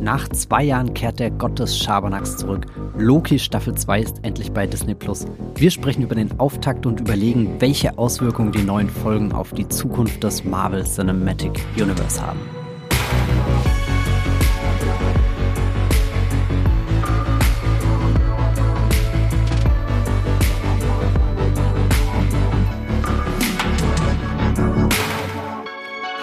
Nach 0.00 0.28
zwei 0.28 0.62
Jahren 0.62 0.94
kehrt 0.94 1.18
der 1.20 1.30
Gott 1.30 1.58
des 1.58 1.78
Schabernacks 1.78 2.36
zurück. 2.36 2.66
Loki 2.98 3.38
Staffel 3.38 3.74
2 3.74 4.00
ist 4.00 4.16
endlich 4.22 4.52
bei 4.52 4.66
Disney 4.66 4.94
Plus. 4.94 5.26
Wir 5.54 5.70
sprechen 5.70 6.02
über 6.02 6.14
den 6.14 6.38
Auftakt 6.38 6.86
und 6.86 7.00
überlegen, 7.00 7.56
welche 7.58 7.96
Auswirkungen 7.96 8.52
die 8.52 8.62
neuen 8.62 8.90
Folgen 8.90 9.32
auf 9.32 9.52
die 9.52 9.68
Zukunft 9.68 10.22
des 10.22 10.44
Marvel 10.44 10.84
Cinematic 10.84 11.60
Universe 11.76 12.24
haben. 12.24 12.55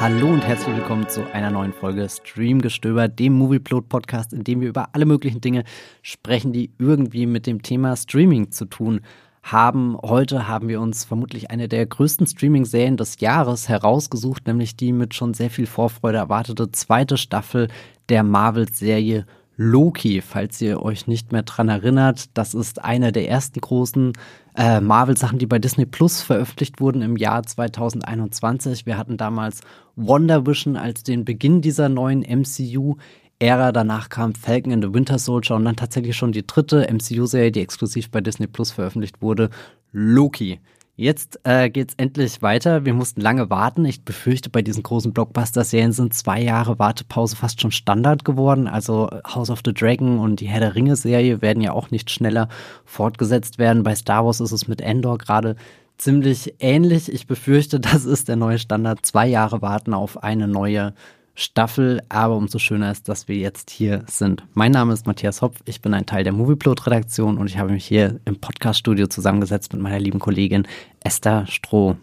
Hallo 0.04 0.28
und 0.28 0.46
herzlich 0.46 0.76
willkommen 0.76 1.08
zu 1.08 1.32
einer 1.32 1.50
neuen 1.50 1.72
Folge 1.72 2.10
Streamgestöber, 2.10 3.08
dem 3.08 3.32
Movieplot 3.32 3.88
Podcast, 3.88 4.34
in 4.34 4.44
dem 4.44 4.60
wir 4.60 4.68
über 4.68 4.90
alle 4.92 5.06
möglichen 5.06 5.40
Dinge 5.40 5.64
sprechen, 6.02 6.52
die 6.52 6.72
irgendwie 6.78 7.26
mit 7.26 7.48
dem 7.48 7.62
Thema 7.62 7.96
Streaming 7.96 8.52
zu 8.52 8.66
tun 8.66 9.00
haben. 9.44 9.98
Heute 10.04 10.50
haben 10.50 10.68
wir 10.68 10.82
uns 10.82 11.06
vermutlich 11.06 11.52
eine 11.52 11.70
der 11.70 11.86
größten 11.86 12.28
Streaming-Serien 12.28 12.98
des 12.98 13.22
Jahres 13.22 13.70
herausgesucht, 13.70 14.46
nämlich 14.46 14.76
die 14.76 14.92
mit 14.92 15.14
schon 15.14 15.34
sehr 15.34 15.50
viel 15.50 15.68
Vorfreude 15.68 16.18
erwartete 16.18 16.70
zweite 16.70 17.16
Staffel 17.16 17.70
der 18.10 18.24
Marvel-Serie 18.24 19.26
Loki, 19.56 20.22
falls 20.22 20.60
ihr 20.62 20.82
euch 20.82 21.08
nicht 21.08 21.32
mehr 21.32 21.44
dran 21.44 21.70
erinnert. 21.70 22.26
Das 22.34 22.54
ist 22.54 22.84
eine 22.84 23.12
der 23.12 23.30
ersten 23.30 23.62
großen 23.62 24.14
äh, 24.56 24.82
Marvel-Sachen, 24.82 25.38
die 25.38 25.46
bei 25.46 25.60
Disney 25.60 25.86
Plus 25.86 26.22
veröffentlicht 26.22 26.80
wurden 26.80 27.02
im 27.02 27.18
Jahr 27.18 27.44
2021. 27.44 28.86
Wir 28.86 28.98
hatten 28.98 29.18
damals 29.18 29.62
Wonder 29.96 30.48
Vision 30.48 30.76
als 30.76 31.04
den 31.04 31.24
Beginn 31.24 31.62
dieser 31.62 31.88
neuen 31.90 32.22
MCU-Ära. 32.22 33.72
Danach 33.72 34.10
kam 34.10 34.34
Falcon 34.34 34.74
and 34.74 34.84
the 34.84 34.94
Winter 34.94 35.20
Soldier 35.20 35.56
und 35.56 35.66
dann 35.66 35.76
tatsächlich 35.76 36.16
schon 36.16 36.32
die 36.32 36.48
dritte 36.48 36.88
MCU-Serie, 36.92 37.52
die 37.52 37.62
exklusiv 37.62 38.10
bei 38.10 38.22
Disney 38.22 38.48
Plus 38.48 38.72
veröffentlicht 38.72 39.22
wurde, 39.22 39.50
Loki. 39.92 40.60
Jetzt 40.96 41.40
äh, 41.44 41.72
geht's 41.72 41.96
endlich 41.98 42.44
weiter. 42.44 42.86
Wir 42.86 42.94
mussten 42.94 43.20
lange 43.20 43.50
warten. 43.50 43.84
Ich 43.84 44.06
befürchte, 44.06 44.52
bei 44.52 44.62
diesen 44.62 44.84
großen 44.84 45.12
Blockbuster-Serien 45.12 45.92
sind 45.92 46.14
zwei 46.14 46.40
Jahre 46.40 46.78
Wartepause 46.78 47.36
fast 47.36 47.60
schon 47.60 47.72
Standard 47.72 48.24
geworden. 48.24 48.68
Also 48.68 49.10
House 49.26 49.50
of 49.50 49.62
the 49.66 49.74
Dragon 49.74 50.20
und 50.20 50.40
die 50.40 50.48
Herr 50.48 50.60
der 50.60 50.76
Ringe-Serie 50.76 51.42
werden 51.42 51.64
ja 51.64 51.72
auch 51.72 51.90
nicht 51.90 52.12
schneller 52.12 52.48
fortgesetzt 52.86 53.58
werden. 53.58 53.82
Bei 53.82 53.96
Star 53.96 54.24
Wars 54.24 54.40
ist 54.40 54.52
es 54.52 54.68
mit 54.68 54.82
Endor 54.82 55.18
gerade 55.18 55.56
ziemlich 55.98 56.54
ähnlich. 56.60 57.12
Ich 57.12 57.26
befürchte, 57.26 57.80
das 57.80 58.06
ist 58.06 58.28
der 58.28 58.36
neue 58.36 58.60
Standard. 58.60 59.04
Zwei 59.04 59.28
Jahre 59.28 59.64
warten 59.64 59.96
auf 59.96 60.22
eine 60.22 60.48
neue 60.48 60.94
Staffel, 61.36 62.02
aber 62.10 62.36
umso 62.36 62.60
schöner 62.60 62.92
ist, 62.92 63.10
dass 63.10 63.28
wir 63.28 63.36
jetzt 63.36 63.72
hier 63.72 64.04
sind. 64.08 64.44
Mein 64.54 64.72
Name 64.72 64.94
ist 64.94 65.08
Matthias 65.08 65.42
Hopf, 65.42 65.60
ich 65.66 65.82
bin 65.82 65.94
ein 65.94 66.06
Teil 66.06 66.24
der 66.24 66.34
Movieplot-Redaktion 66.34 67.38
und 67.38 67.48
ich 67.48 67.58
habe 67.58 67.72
mich 67.72 67.86
hier 67.86 68.20
im 68.26 68.40
Podcast-Studio 68.40 69.08
zusammengesetzt 69.08 69.74
mit 69.74 69.82
meiner 69.82 70.00
lieben 70.00 70.20
Kollegin 70.20 70.68
Esther 71.04 71.48
Stroh. 71.48 71.98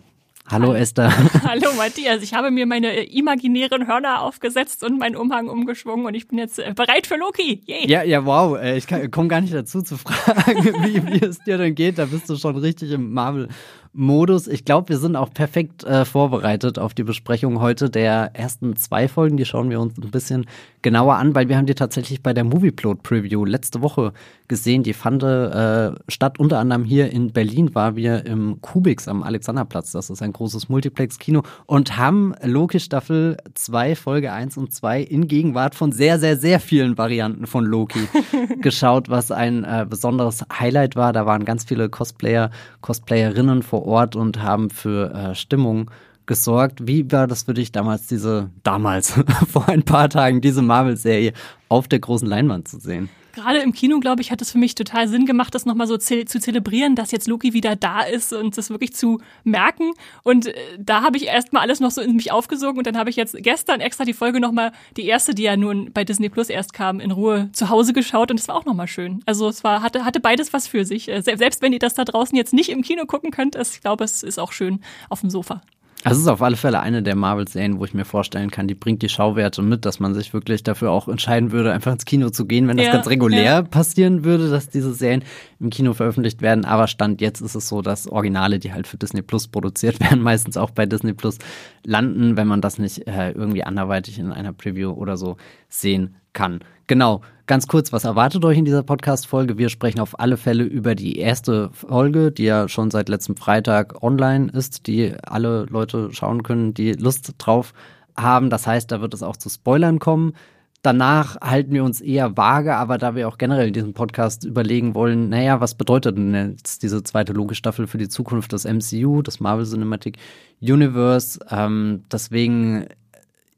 Hallo, 0.50 0.68
Hallo 0.68 0.74
Esther. 0.74 1.12
Hallo 1.44 1.72
Matthias, 1.76 2.24
ich 2.24 2.34
habe 2.34 2.50
mir 2.50 2.66
meine 2.66 3.04
imaginären 3.04 3.86
Hörner 3.86 4.22
aufgesetzt 4.22 4.82
und 4.82 4.98
meinen 4.98 5.14
Umhang 5.14 5.48
umgeschwungen 5.48 6.06
und 6.06 6.14
ich 6.14 6.26
bin 6.26 6.38
jetzt 6.38 6.58
äh, 6.58 6.72
bereit 6.74 7.06
für 7.06 7.14
Loki. 7.16 7.60
Yay. 7.66 7.88
Ja, 7.88 8.02
ja, 8.02 8.26
wow. 8.26 8.58
Äh, 8.58 8.76
ich 8.76 8.88
komme 9.12 9.28
gar 9.28 9.40
nicht 9.40 9.54
dazu 9.54 9.80
zu 9.82 9.96
fragen, 9.96 10.64
wie, 10.84 11.06
wie 11.06 11.24
es 11.24 11.38
dir 11.38 11.56
denn 11.56 11.76
geht. 11.76 11.98
Da 11.98 12.06
bist 12.06 12.28
du 12.28 12.36
schon 12.36 12.56
richtig 12.56 12.90
im 12.90 13.12
Marvel 13.12 13.46
Modus. 13.92 14.46
Ich 14.46 14.64
glaube, 14.64 14.90
wir 14.90 14.98
sind 14.98 15.16
auch 15.16 15.34
perfekt 15.34 15.82
äh, 15.82 16.04
vorbereitet 16.04 16.78
auf 16.78 16.94
die 16.94 17.02
Besprechung 17.02 17.60
heute 17.60 17.90
der 17.90 18.30
ersten 18.34 18.76
zwei 18.76 19.08
Folgen. 19.08 19.36
Die 19.36 19.44
schauen 19.44 19.68
wir 19.68 19.80
uns 19.80 19.98
ein 19.98 20.12
bisschen 20.12 20.46
genauer 20.82 21.16
an, 21.16 21.34
weil 21.34 21.48
wir 21.48 21.56
haben 21.56 21.66
die 21.66 21.74
tatsächlich 21.74 22.22
bei 22.22 22.32
der 22.32 22.44
Movieplot 22.44 23.02
Preview 23.02 23.44
letzte 23.44 23.82
Woche 23.82 24.12
gesehen. 24.46 24.84
Die 24.84 24.92
fand 24.92 25.24
äh, 25.24 25.92
statt 26.08 26.38
unter 26.38 26.58
anderem 26.60 26.84
hier 26.84 27.10
in 27.10 27.32
Berlin, 27.32 27.74
war 27.74 27.96
wir 27.96 28.24
im 28.26 28.60
Kubix 28.60 29.08
am 29.08 29.24
Alexanderplatz. 29.24 29.90
Das 29.90 30.08
ist 30.08 30.22
ein 30.22 30.32
großes 30.32 30.68
Multiplex-Kino 30.68 31.42
und 31.66 31.96
haben 31.96 32.34
Loki 32.44 32.78
Staffel 32.78 33.38
2, 33.54 33.96
Folge 33.96 34.32
1 34.32 34.56
und 34.56 34.72
2 34.72 35.02
in 35.02 35.26
Gegenwart 35.26 35.74
von 35.74 35.90
sehr, 35.90 36.20
sehr, 36.20 36.36
sehr 36.36 36.60
vielen 36.60 36.96
Varianten 36.96 37.46
von 37.48 37.64
Loki 37.64 38.08
geschaut, 38.60 39.08
was 39.08 39.32
ein 39.32 39.64
äh, 39.64 39.84
besonderes 39.88 40.44
Highlight 40.52 40.94
war. 40.94 41.12
Da 41.12 41.26
waren 41.26 41.44
ganz 41.44 41.64
viele 41.64 41.88
Cosplayer, 41.88 42.50
Cosplayerinnen 42.80 43.62
vor 43.62 43.79
vor 43.80 43.86
Ort 43.86 44.16
und 44.16 44.42
haben 44.42 44.70
für 44.70 45.12
äh, 45.14 45.34
Stimmung 45.34 45.90
gesorgt. 46.26 46.86
Wie 46.86 47.10
war 47.10 47.26
das 47.26 47.44
für 47.44 47.54
dich 47.54 47.72
damals, 47.72 48.06
diese, 48.06 48.50
damals, 48.62 49.14
vor 49.48 49.68
ein 49.68 49.82
paar 49.82 50.08
Tagen, 50.08 50.40
diese 50.40 50.62
Marvel-Serie 50.62 51.32
auf 51.68 51.88
der 51.88 51.98
großen 51.98 52.28
Leinwand 52.28 52.68
zu 52.68 52.78
sehen? 52.78 53.08
Gerade 53.32 53.58
im 53.58 53.72
Kino, 53.72 54.00
glaube 54.00 54.22
ich, 54.22 54.30
hat 54.30 54.42
es 54.42 54.52
für 54.52 54.58
mich 54.58 54.74
total 54.74 55.08
Sinn 55.08 55.26
gemacht, 55.26 55.54
das 55.54 55.66
nochmal 55.66 55.86
so 55.86 55.96
ze 55.96 56.24
zu 56.24 56.40
zelebrieren, 56.40 56.94
dass 56.94 57.10
jetzt 57.10 57.28
Loki 57.28 57.52
wieder 57.52 57.76
da 57.76 58.02
ist 58.02 58.32
und 58.32 58.56
das 58.56 58.70
wirklich 58.70 58.94
zu 58.94 59.20
merken. 59.44 59.92
Und 60.22 60.46
äh, 60.46 60.54
da 60.78 61.02
habe 61.02 61.16
ich 61.16 61.26
erstmal 61.26 61.62
alles 61.62 61.80
noch 61.80 61.90
so 61.90 62.00
in 62.00 62.16
mich 62.16 62.32
aufgesogen 62.32 62.78
und 62.78 62.86
dann 62.86 62.96
habe 62.96 63.10
ich 63.10 63.16
jetzt 63.16 63.36
gestern 63.38 63.80
extra 63.80 64.04
die 64.04 64.12
Folge 64.12 64.40
nochmal, 64.40 64.72
die 64.96 65.06
erste, 65.06 65.34
die 65.34 65.42
ja 65.44 65.56
nun 65.56 65.92
bei 65.92 66.04
Disney 66.04 66.28
Plus 66.28 66.48
erst 66.48 66.72
kam, 66.72 67.00
in 67.00 67.10
Ruhe 67.10 67.50
zu 67.52 67.68
Hause 67.68 67.92
geschaut 67.92 68.30
und 68.30 68.40
es 68.40 68.48
war 68.48 68.56
auch 68.56 68.64
nochmal 68.64 68.88
schön. 68.88 69.22
Also 69.26 69.48
es 69.48 69.64
war, 69.64 69.82
hatte, 69.82 70.04
hatte 70.04 70.20
beides 70.20 70.52
was 70.52 70.66
für 70.66 70.84
sich. 70.84 71.08
Äh, 71.08 71.22
selbst 71.22 71.62
wenn 71.62 71.72
ihr 71.72 71.78
das 71.78 71.94
da 71.94 72.04
draußen 72.04 72.36
jetzt 72.36 72.52
nicht 72.52 72.70
im 72.70 72.82
Kino 72.82 73.06
gucken 73.06 73.30
könnt, 73.30 73.56
ich 73.56 73.80
glaube, 73.80 74.04
es 74.04 74.22
ist 74.22 74.38
auch 74.38 74.52
schön 74.52 74.80
auf 75.08 75.20
dem 75.20 75.30
Sofa. 75.30 75.62
Also 76.02 76.18
es 76.18 76.22
ist 76.22 76.28
auf 76.28 76.40
alle 76.40 76.56
Fälle 76.56 76.80
eine 76.80 77.02
der 77.02 77.14
Marvel-Serien, 77.14 77.78
wo 77.78 77.84
ich 77.84 77.92
mir 77.92 78.06
vorstellen 78.06 78.50
kann, 78.50 78.66
die 78.66 78.74
bringt 78.74 79.02
die 79.02 79.08
Schauwerte 79.08 79.60
mit, 79.60 79.84
dass 79.84 80.00
man 80.00 80.14
sich 80.14 80.32
wirklich 80.32 80.62
dafür 80.62 80.90
auch 80.90 81.08
entscheiden 81.08 81.52
würde, 81.52 81.72
einfach 81.72 81.92
ins 81.92 82.06
Kino 82.06 82.30
zu 82.30 82.46
gehen, 82.46 82.68
wenn 82.68 82.78
das 82.78 82.86
ja, 82.86 82.92
ganz 82.92 83.08
regulär 83.08 83.42
ja. 83.42 83.62
passieren 83.62 84.24
würde, 84.24 84.48
dass 84.48 84.70
diese 84.70 84.94
Serien 84.94 85.24
im 85.58 85.68
Kino 85.68 85.92
veröffentlicht 85.92 86.40
werden. 86.40 86.64
Aber 86.64 86.86
Stand 86.86 87.20
jetzt 87.20 87.42
ist 87.42 87.54
es 87.54 87.68
so, 87.68 87.82
dass 87.82 88.08
Originale, 88.08 88.58
die 88.58 88.72
halt 88.72 88.86
für 88.86 88.96
Disney 88.96 89.20
Plus 89.22 89.48
produziert 89.48 90.00
werden, 90.10 90.22
meistens 90.22 90.56
auch 90.56 90.70
bei 90.70 90.86
Disney 90.86 91.12
Plus 91.12 91.38
landen, 91.84 92.36
wenn 92.36 92.48
man 92.48 92.62
das 92.62 92.78
nicht 92.78 93.06
äh, 93.06 93.32
irgendwie 93.32 93.64
anderweitig 93.64 94.18
in 94.18 94.32
einer 94.32 94.52
Preview 94.52 94.92
oder 94.92 95.16
so 95.16 95.36
sehen 95.68 96.16
kann. 96.32 96.60
Genau. 96.86 97.20
Ganz 97.50 97.66
kurz, 97.66 97.92
was 97.92 98.04
erwartet 98.04 98.44
euch 98.44 98.58
in 98.58 98.64
dieser 98.64 98.84
Podcast-Folge? 98.84 99.58
Wir 99.58 99.70
sprechen 99.70 99.98
auf 99.98 100.20
alle 100.20 100.36
Fälle 100.36 100.62
über 100.62 100.94
die 100.94 101.18
erste 101.18 101.70
Folge, 101.72 102.30
die 102.30 102.44
ja 102.44 102.68
schon 102.68 102.92
seit 102.92 103.08
letztem 103.08 103.34
Freitag 103.34 104.04
online 104.04 104.52
ist, 104.52 104.86
die 104.86 105.14
alle 105.24 105.64
Leute 105.64 106.10
schauen 106.12 106.44
können, 106.44 106.74
die 106.74 106.92
Lust 106.92 107.34
drauf 107.38 107.72
haben. 108.16 108.50
Das 108.50 108.68
heißt, 108.68 108.92
da 108.92 109.00
wird 109.00 109.14
es 109.14 109.24
auch 109.24 109.36
zu 109.36 109.48
Spoilern 109.48 109.98
kommen. 109.98 110.34
Danach 110.82 111.40
halten 111.40 111.72
wir 111.72 111.82
uns 111.82 112.00
eher 112.00 112.36
vage, 112.36 112.76
aber 112.76 112.98
da 112.98 113.16
wir 113.16 113.26
auch 113.26 113.36
generell 113.36 113.66
in 113.66 113.74
diesem 113.74 113.94
Podcast 113.94 114.44
überlegen 114.44 114.94
wollen, 114.94 115.28
naja, 115.28 115.60
was 115.60 115.74
bedeutet 115.74 116.18
denn 116.18 116.52
jetzt 116.52 116.84
diese 116.84 117.02
zweite 117.02 117.32
Logistaffel 117.32 117.88
für 117.88 117.98
die 117.98 118.08
Zukunft 118.08 118.52
des 118.52 118.64
MCU, 118.64 119.22
des 119.22 119.40
Marvel 119.40 119.66
Cinematic 119.66 120.18
Universe? 120.60 121.40
Ähm, 121.50 122.04
deswegen 122.12 122.86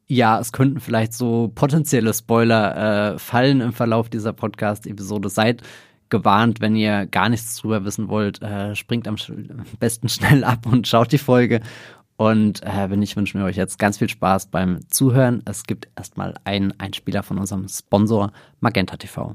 ja, 0.07 0.39
es 0.39 0.53
könnten 0.53 0.81
vielleicht 0.81 1.15
so 1.15 1.51
potenzielle 1.55 2.13
Spoiler 2.13 3.15
äh, 3.15 3.19
fallen 3.19 3.61
im 3.61 3.73
Verlauf 3.73 4.09
dieser 4.09 4.33
Podcast-Episode. 4.33 5.29
Seid 5.29 5.63
gewarnt, 6.11 6.61
wenn 6.61 6.77
ihr 6.77 7.07
gar 7.07 7.29
nichts 7.29 7.57
drüber 7.57 7.85
wissen 7.85 8.09
wollt, 8.09 8.43
äh, 8.43 8.75
springt 8.77 9.09
am 9.09 9.17
besten 9.81 10.09
schnell 10.11 10.45
ab 10.45 10.67
und 10.67 10.87
schaut 10.87 11.11
die 11.13 11.19
Folge. 11.19 11.61
Und 12.17 12.63
äh, 12.63 12.91
wenn 12.91 13.01
nicht, 13.01 13.17
wünschen 13.17 13.41
wir 13.41 13.47
euch 13.47 13.57
jetzt 13.57 13.79
ganz 13.79 13.99
viel 13.99 14.09
Spaß 14.09 14.47
beim 14.47 14.81
Zuhören. 14.89 15.43
Es 15.47 15.65
gibt 15.65 15.89
erstmal 15.97 16.35
einen 16.45 16.79
Einspieler 16.79 17.23
von 17.23 17.39
unserem 17.39 17.67
Sponsor 17.69 18.33
Magenta 18.61 18.97
TV. 18.97 19.35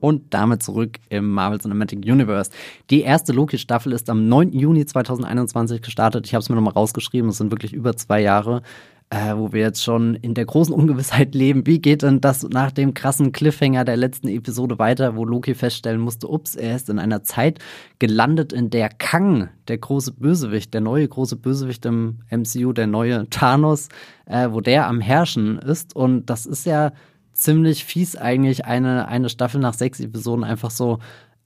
und 0.00 0.22
damit 0.34 0.62
zurück 0.62 0.98
im 1.08 1.30
Marvel 1.30 1.60
Cinematic 1.60 2.04
Universe. 2.04 2.50
Die 2.90 3.02
erste 3.02 3.32
Loki-Staffel 3.32 3.92
ist 3.92 4.10
am 4.10 4.28
9. 4.28 4.52
Juni 4.52 4.86
2021 4.86 5.82
gestartet. 5.82 6.26
Ich 6.26 6.34
habe 6.34 6.42
es 6.42 6.48
mir 6.48 6.56
nochmal 6.56 6.74
rausgeschrieben, 6.74 7.30
es 7.30 7.38
sind 7.38 7.50
wirklich 7.50 7.72
über 7.72 7.96
zwei 7.96 8.20
Jahre. 8.20 8.62
Äh, 9.08 9.36
wo 9.36 9.52
wir 9.52 9.60
jetzt 9.60 9.84
schon 9.84 10.16
in 10.16 10.34
der 10.34 10.46
großen 10.46 10.74
Ungewissheit 10.74 11.32
leben. 11.36 11.64
Wie 11.64 11.78
geht 11.78 12.02
denn 12.02 12.20
das 12.20 12.42
nach 12.42 12.72
dem 12.72 12.92
krassen 12.92 13.30
Cliffhanger 13.30 13.84
der 13.84 13.96
letzten 13.96 14.26
Episode 14.26 14.80
weiter, 14.80 15.14
wo 15.14 15.24
Loki 15.24 15.54
feststellen 15.54 16.00
musste, 16.00 16.28
ups, 16.28 16.56
er 16.56 16.74
ist 16.74 16.90
in 16.90 16.98
einer 16.98 17.22
Zeit 17.22 17.60
gelandet, 18.00 18.52
in 18.52 18.68
der 18.68 18.88
Kang, 18.88 19.48
der 19.68 19.78
große 19.78 20.10
Bösewicht, 20.10 20.74
der 20.74 20.80
neue 20.80 21.06
große 21.06 21.36
Bösewicht 21.36 21.86
im 21.86 22.18
MCU, 22.32 22.72
der 22.72 22.88
neue 22.88 23.30
Thanos, 23.30 23.90
äh, 24.24 24.48
wo 24.50 24.60
der 24.60 24.88
am 24.88 25.00
Herrschen 25.00 25.58
ist. 25.58 25.94
Und 25.94 26.26
das 26.26 26.44
ist 26.44 26.66
ja 26.66 26.90
ziemlich 27.36 27.84
fies 27.84 28.16
eigentlich, 28.16 28.64
eine, 28.64 29.08
eine 29.08 29.28
Staffel 29.28 29.60
nach 29.60 29.74
sechs 29.74 30.00
Episoden 30.00 30.44
einfach 30.44 30.70
so 30.70 30.98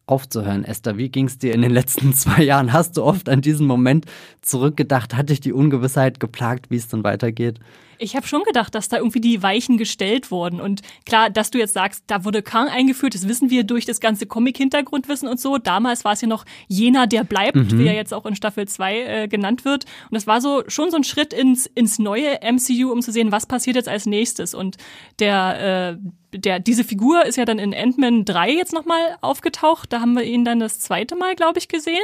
aufzuhören. 0.07 0.65
Esther, 0.65 0.97
wie 0.97 1.09
ging 1.09 1.27
es 1.27 1.39
dir 1.39 1.55
in 1.55 1.63
den 1.63 1.71
letzten 1.71 2.13
zwei 2.15 2.43
Jahren? 2.43 2.73
Hast 2.73 2.97
du 2.97 3.05
oft 3.05 3.29
an 3.29 3.41
diesen 3.41 3.67
Moment 3.67 4.07
zurückgedacht? 4.43 5.17
Hat 5.17 5.31
dich 5.31 5.41
die 5.41 5.53
Ungewissheit 5.53 6.21
geplagt, 6.21 6.71
wie 6.71 6.77
es 6.77 6.89
dann 6.89 7.05
weitergeht? 7.05 7.61
Ich 8.00 8.17
habe 8.17 8.26
schon 8.26 8.43
gedacht, 8.43 8.75
dass 8.75 8.88
da 8.88 8.97
irgendwie 8.97 9.20
die 9.20 9.43
Weichen 9.43 9.76
gestellt 9.76 10.31
wurden. 10.31 10.61
Und 10.61 10.81
klar, 11.05 11.31
dass 11.31 11.50
du 11.50 11.58
jetzt 11.58 11.75
sagst, 11.75 12.05
da 12.06 12.25
wurde 12.25 12.43
Kang 12.43 12.69
eingeführt, 12.69 13.14
das 13.14 13.29
wissen 13.29 13.50
wir 13.50 13.64
durch 13.64 13.85
das 13.85 14.00
ganze 14.00 14.26
Comic-Hintergrundwissen 14.26 15.29
und 15.29 15.38
so. 15.38 15.58
Damals 15.58 16.05
war 16.05 16.12
es 16.12 16.20
ja 16.23 16.29
noch 16.29 16.44
jener, 16.67 17.06
der 17.06 17.25
bleibt, 17.25 17.56
mhm. 17.56 17.79
wie 17.79 17.87
er 17.87 17.94
jetzt 17.94 18.14
auch 18.14 18.26
in 18.26 18.35
Staffel 18.35 18.67
2 18.67 19.00
äh, 19.00 19.29
genannt 19.29 19.64
wird. 19.64 19.85
Und 20.11 20.14
das 20.14 20.26
war 20.26 20.41
so 20.41 20.62
schon 20.67 20.91
so 20.91 20.97
ein 20.97 21.05
Schritt 21.05 21.32
ins, 21.32 21.67
ins 21.67 21.99
neue 21.99 22.41
MCU, 22.43 22.91
um 22.91 23.02
zu 23.02 23.12
sehen, 23.12 23.32
was 23.32 23.47
passiert 23.47 23.76
jetzt 23.76 23.88
als 23.88 24.06
nächstes. 24.06 24.55
Und 24.55 24.79
der, 25.19 25.99
äh, 25.99 26.38
der, 26.38 26.61
diese 26.61 26.85
Figur 26.85 27.25
ist 27.25 27.37
ja 27.37 27.44
dann 27.44 27.58
in 27.58 27.75
Ant-Man 27.75 28.25
3 28.25 28.52
jetzt 28.52 28.73
nochmal 28.73 29.17
aufgetaucht. 29.20 29.93
Da 29.93 30.00
haben 30.00 30.14
wir 30.14 30.23
ihn 30.23 30.44
dann 30.44 30.61
das 30.61 30.79
zweite 30.79 31.17
Mal, 31.17 31.35
glaube 31.35 31.58
ich, 31.58 31.69
gesehen. 31.69 31.97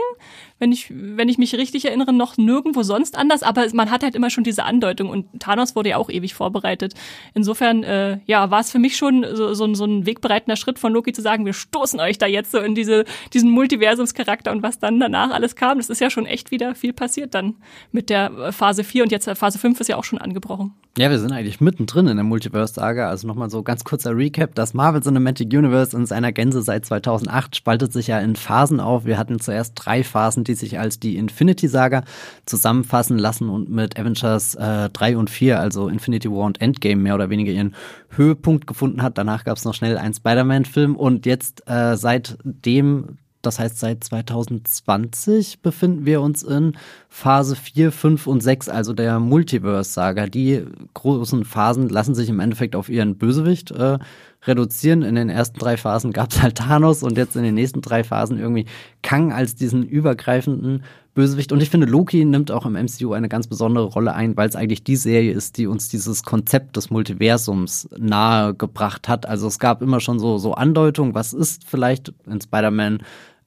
Wenn 0.58 0.72
ich, 0.72 0.90
wenn 0.90 1.28
ich 1.28 1.38
mich 1.38 1.54
richtig 1.54 1.84
erinnere, 1.84 2.12
noch 2.12 2.36
nirgendwo 2.36 2.82
sonst 2.82 3.16
anders. 3.16 3.42
Aber 3.42 3.66
man 3.72 3.90
hat 3.90 4.02
halt 4.02 4.14
immer 4.14 4.30
schon 4.30 4.44
diese 4.44 4.64
Andeutung 4.64 5.10
und 5.10 5.26
Thanos 5.40 5.76
wurde 5.76 5.85
ja 5.86 5.96
auch 5.96 6.10
ewig 6.10 6.34
vorbereitet. 6.34 6.94
Insofern, 7.34 7.82
äh, 7.82 8.18
ja, 8.26 8.50
war 8.50 8.60
es 8.60 8.70
für 8.70 8.78
mich 8.78 8.96
schon 8.96 9.24
so, 9.34 9.54
so, 9.54 9.72
so 9.74 9.84
ein 9.84 10.06
wegbereitender 10.06 10.56
Schritt 10.56 10.78
von 10.78 10.92
Loki 10.92 11.12
zu 11.12 11.22
sagen, 11.22 11.46
wir 11.46 11.52
stoßen 11.52 12.00
euch 12.00 12.18
da 12.18 12.26
jetzt 12.26 12.50
so 12.50 12.58
in 12.58 12.74
diese, 12.74 13.04
diesen 13.32 13.50
Multiversumscharakter 13.50 14.52
und 14.52 14.62
was 14.62 14.78
dann 14.78 15.00
danach 15.00 15.30
alles 15.30 15.56
kam. 15.56 15.78
Das 15.78 15.90
ist 15.90 16.00
ja 16.00 16.10
schon 16.10 16.26
echt 16.26 16.50
wieder 16.50 16.74
viel 16.74 16.92
passiert 16.92 17.34
dann 17.34 17.54
mit 17.92 18.10
der 18.10 18.52
Phase 18.52 18.84
4 18.84 19.04
und 19.04 19.12
jetzt 19.12 19.28
Phase 19.30 19.58
5 19.58 19.80
ist 19.80 19.88
ja 19.88 19.96
auch 19.96 20.04
schon 20.04 20.18
angebrochen. 20.18 20.74
Ja, 20.98 21.10
wir 21.10 21.18
sind 21.18 21.30
eigentlich 21.32 21.60
mittendrin 21.60 22.06
in 22.06 22.16
der 22.16 22.24
Multiverse-Saga. 22.24 23.10
Also 23.10 23.28
nochmal 23.28 23.50
so 23.50 23.62
ganz 23.62 23.84
kurzer 23.84 24.16
Recap. 24.16 24.54
Das 24.54 24.72
Marvel 24.72 25.02
Cinematic 25.02 25.52
Universe 25.52 25.94
in 25.94 26.06
seiner 26.06 26.32
Gänze 26.32 26.62
seit 26.62 26.86
2008 26.86 27.54
spaltet 27.54 27.92
sich 27.92 28.06
ja 28.06 28.18
in 28.18 28.34
Phasen 28.34 28.80
auf. 28.80 29.04
Wir 29.04 29.18
hatten 29.18 29.38
zuerst 29.38 29.74
drei 29.74 30.02
Phasen, 30.02 30.44
die 30.44 30.54
sich 30.54 30.78
als 30.78 30.98
die 30.98 31.18
Infinity-Saga 31.18 32.02
zusammenfassen 32.46 33.18
lassen 33.18 33.50
und 33.50 33.68
mit 33.68 33.98
Avengers 33.98 34.54
äh, 34.54 34.88
3 34.88 35.18
und 35.18 35.28
4, 35.28 35.60
also 35.60 35.88
Infinity 35.88 36.30
War 36.30 36.46
und 36.46 36.62
Endgame, 36.62 37.02
mehr 37.02 37.14
oder 37.14 37.28
weniger 37.28 37.52
ihren 37.52 37.74
Höhepunkt 38.08 38.66
gefunden 38.66 39.02
hat. 39.02 39.18
Danach 39.18 39.44
gab 39.44 39.58
es 39.58 39.66
noch 39.66 39.74
schnell 39.74 39.98
einen 39.98 40.14
Spider-Man-Film 40.14 40.96
und 40.96 41.26
jetzt 41.26 41.68
äh, 41.68 41.98
seitdem 41.98 43.18
das 43.46 43.58
heißt, 43.58 43.78
seit 43.78 44.04
2020 44.04 45.62
befinden 45.62 46.04
wir 46.04 46.20
uns 46.20 46.42
in 46.42 46.76
Phase 47.08 47.56
4, 47.56 47.92
5 47.92 48.26
und 48.26 48.42
6, 48.42 48.68
also 48.68 48.92
der 48.92 49.20
Multiverse-Saga. 49.20 50.26
Die 50.26 50.64
großen 50.94 51.44
Phasen 51.44 51.88
lassen 51.88 52.14
sich 52.14 52.28
im 52.28 52.40
Endeffekt 52.40 52.76
auf 52.76 52.88
ihren 52.88 53.16
Bösewicht 53.16 53.70
äh, 53.70 53.98
reduzieren. 54.46 55.02
In 55.02 55.14
den 55.14 55.30
ersten 55.30 55.58
drei 55.58 55.76
Phasen 55.76 56.12
gab 56.12 56.30
es 56.30 56.42
halt 56.42 56.58
Thanos 56.58 57.02
und 57.02 57.16
jetzt 57.16 57.36
in 57.36 57.42
den 57.42 57.54
nächsten 57.54 57.80
drei 57.80 58.04
Phasen 58.04 58.38
irgendwie 58.38 58.66
Kang 59.02 59.32
als 59.32 59.54
diesen 59.54 59.82
übergreifenden 59.84 60.82
Bösewicht. 61.14 61.50
Und 61.50 61.62
ich 61.62 61.70
finde, 61.70 61.86
Loki 61.86 62.24
nimmt 62.24 62.50
auch 62.50 62.66
im 62.66 62.74
MCU 62.74 63.12
eine 63.12 63.28
ganz 63.28 63.46
besondere 63.46 63.86
Rolle 63.86 64.14
ein, 64.14 64.36
weil 64.36 64.48
es 64.48 64.54
eigentlich 64.54 64.84
die 64.84 64.96
Serie 64.96 65.32
ist, 65.32 65.56
die 65.56 65.66
uns 65.66 65.88
dieses 65.88 66.22
Konzept 66.22 66.76
des 66.76 66.90
Multiversums 66.90 67.88
nahegebracht 67.96 69.08
hat. 69.08 69.26
Also 69.26 69.48
es 69.48 69.58
gab 69.58 69.82
immer 69.82 70.00
schon 70.00 70.18
so, 70.18 70.38
so 70.38 70.54
Andeutungen, 70.54 71.14
was 71.14 71.32
ist 71.32 71.64
vielleicht 71.66 72.12
in 72.26 72.40
Spider-Man 72.40 72.98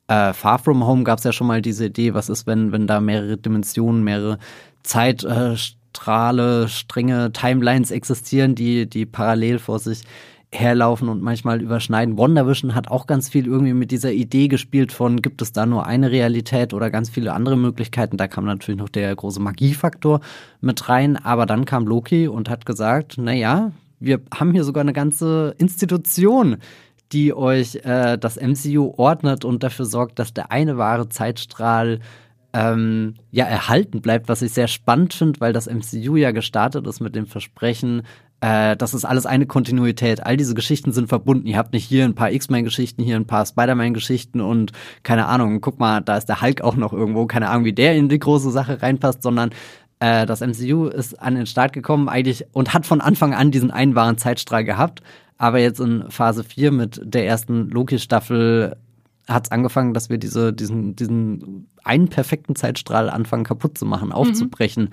äh, 0.09 0.33
Far 0.33 0.59
From 0.59 0.85
Home 0.85 1.03
gab 1.03 1.19
es 1.19 1.23
ja 1.23 1.31
schon 1.31 1.47
mal 1.47 1.61
diese 1.61 1.85
Idee, 1.85 2.13
was 2.13 2.29
ist, 2.29 2.47
wenn, 2.47 2.71
wenn 2.71 2.87
da 2.87 2.99
mehrere 2.99 3.37
Dimensionen, 3.37 4.03
mehrere 4.03 4.39
Zeitstrahle, 4.81 6.67
Stränge, 6.67 7.31
Timelines 7.31 7.91
existieren, 7.91 8.55
die, 8.55 8.89
die 8.89 9.05
parallel 9.05 9.59
vor 9.59 9.77
sich 9.79 10.01
herlaufen 10.51 11.09
und 11.09 11.21
manchmal 11.21 11.61
überschneiden. 11.61 12.17
WandaVision 12.17 12.73
hat 12.73 12.89
auch 12.89 13.05
ganz 13.05 13.29
viel 13.29 13.45
irgendwie 13.45 13.73
mit 13.73 13.91
dieser 13.91 14.11
Idee 14.11 14.47
gespielt 14.47 14.91
von, 14.91 15.21
gibt 15.21 15.43
es 15.43 15.51
da 15.51 15.67
nur 15.67 15.85
eine 15.85 16.09
Realität 16.09 16.73
oder 16.73 16.89
ganz 16.89 17.11
viele 17.11 17.33
andere 17.33 17.55
Möglichkeiten. 17.55 18.17
Da 18.17 18.27
kam 18.27 18.45
natürlich 18.45 18.79
noch 18.79 18.89
der 18.89 19.15
große 19.15 19.39
Magiefaktor 19.39 20.21
mit 20.59 20.89
rein. 20.89 21.17
Aber 21.17 21.45
dann 21.45 21.65
kam 21.65 21.85
Loki 21.85 22.27
und 22.27 22.49
hat 22.49 22.65
gesagt, 22.65 23.17
na 23.19 23.33
ja, 23.33 23.73
wir 23.99 24.21
haben 24.33 24.53
hier 24.53 24.63
sogar 24.63 24.81
eine 24.81 24.93
ganze 24.93 25.53
Institution, 25.59 26.57
die 27.11 27.33
euch 27.33 27.75
äh, 27.83 28.17
das 28.17 28.37
MCU 28.37 28.93
ordnet 28.97 29.45
und 29.45 29.63
dafür 29.63 29.85
sorgt, 29.85 30.19
dass 30.19 30.33
der 30.33 30.51
eine 30.51 30.77
wahre 30.77 31.09
Zeitstrahl 31.09 31.99
ähm, 32.53 33.15
ja 33.31 33.45
erhalten 33.45 34.01
bleibt, 34.01 34.27
was 34.27 34.41
ich 34.41 34.51
sehr 34.53 34.67
spannend 34.67 35.13
finde, 35.13 35.39
weil 35.39 35.53
das 35.53 35.67
MCU 35.67 36.15
ja 36.15 36.31
gestartet 36.31 36.87
ist 36.87 36.99
mit 36.99 37.15
dem 37.15 37.27
Versprechen, 37.27 38.03
äh, 38.41 38.77
das 38.77 38.93
ist 38.93 39.05
alles 39.05 39.25
eine 39.25 39.45
Kontinuität. 39.45 40.25
All 40.25 40.37
diese 40.37 40.55
Geschichten 40.55 40.91
sind 40.91 41.09
verbunden. 41.09 41.47
Ihr 41.47 41.57
habt 41.57 41.73
nicht 41.73 41.85
hier 41.85 42.05
ein 42.05 42.15
paar 42.15 42.31
X-Men-Geschichten, 42.31 43.03
hier 43.03 43.17
ein 43.17 43.27
paar 43.27 43.45
Spider-Man-Geschichten 43.45 44.39
und 44.39 44.71
keine 45.03 45.27
Ahnung, 45.27 45.61
guck 45.61 45.79
mal, 45.79 46.01
da 46.01 46.17
ist 46.17 46.29
der 46.29 46.41
Hulk 46.41 46.61
auch 46.61 46.75
noch 46.75 46.93
irgendwo, 46.93 47.25
keine 47.25 47.49
Ahnung, 47.49 47.65
wie 47.65 47.73
der 47.73 47.95
in 47.95 48.09
die 48.09 48.19
große 48.19 48.51
Sache 48.51 48.81
reinpasst, 48.81 49.21
sondern 49.21 49.49
äh, 49.99 50.25
das 50.25 50.39
MCU 50.39 50.85
ist 50.87 51.21
an 51.21 51.35
den 51.35 51.45
Start 51.45 51.73
gekommen 51.73 52.07
eigentlich 52.07 52.45
und 52.53 52.73
hat 52.73 52.85
von 52.85 53.01
Anfang 53.01 53.33
an 53.33 53.51
diesen 53.51 53.71
einen 53.71 53.95
wahren 53.95 54.17
Zeitstrahl 54.17 54.63
gehabt. 54.63 55.01
Aber 55.39 55.57
jetzt 55.57 55.79
in 55.79 56.03
Phase 56.11 56.43
4 56.43 56.71
mit 56.71 57.01
der 57.03 57.25
ersten 57.25 57.69
Loki-Staffel 57.69 58.75
hat 59.27 59.45
es 59.45 59.51
angefangen, 59.51 59.93
dass 59.93 60.09
wir 60.09 60.17
diese, 60.17 60.51
diesen, 60.53 60.95
diesen 60.95 61.67
einen 61.83 62.09
perfekten 62.09 62.55
Zeitstrahl 62.55 63.09
anfangen 63.09 63.45
kaputt 63.45 63.77
zu 63.77 63.85
machen, 63.85 64.11
aufzubrechen. 64.11 64.85
Mhm. 64.85 64.89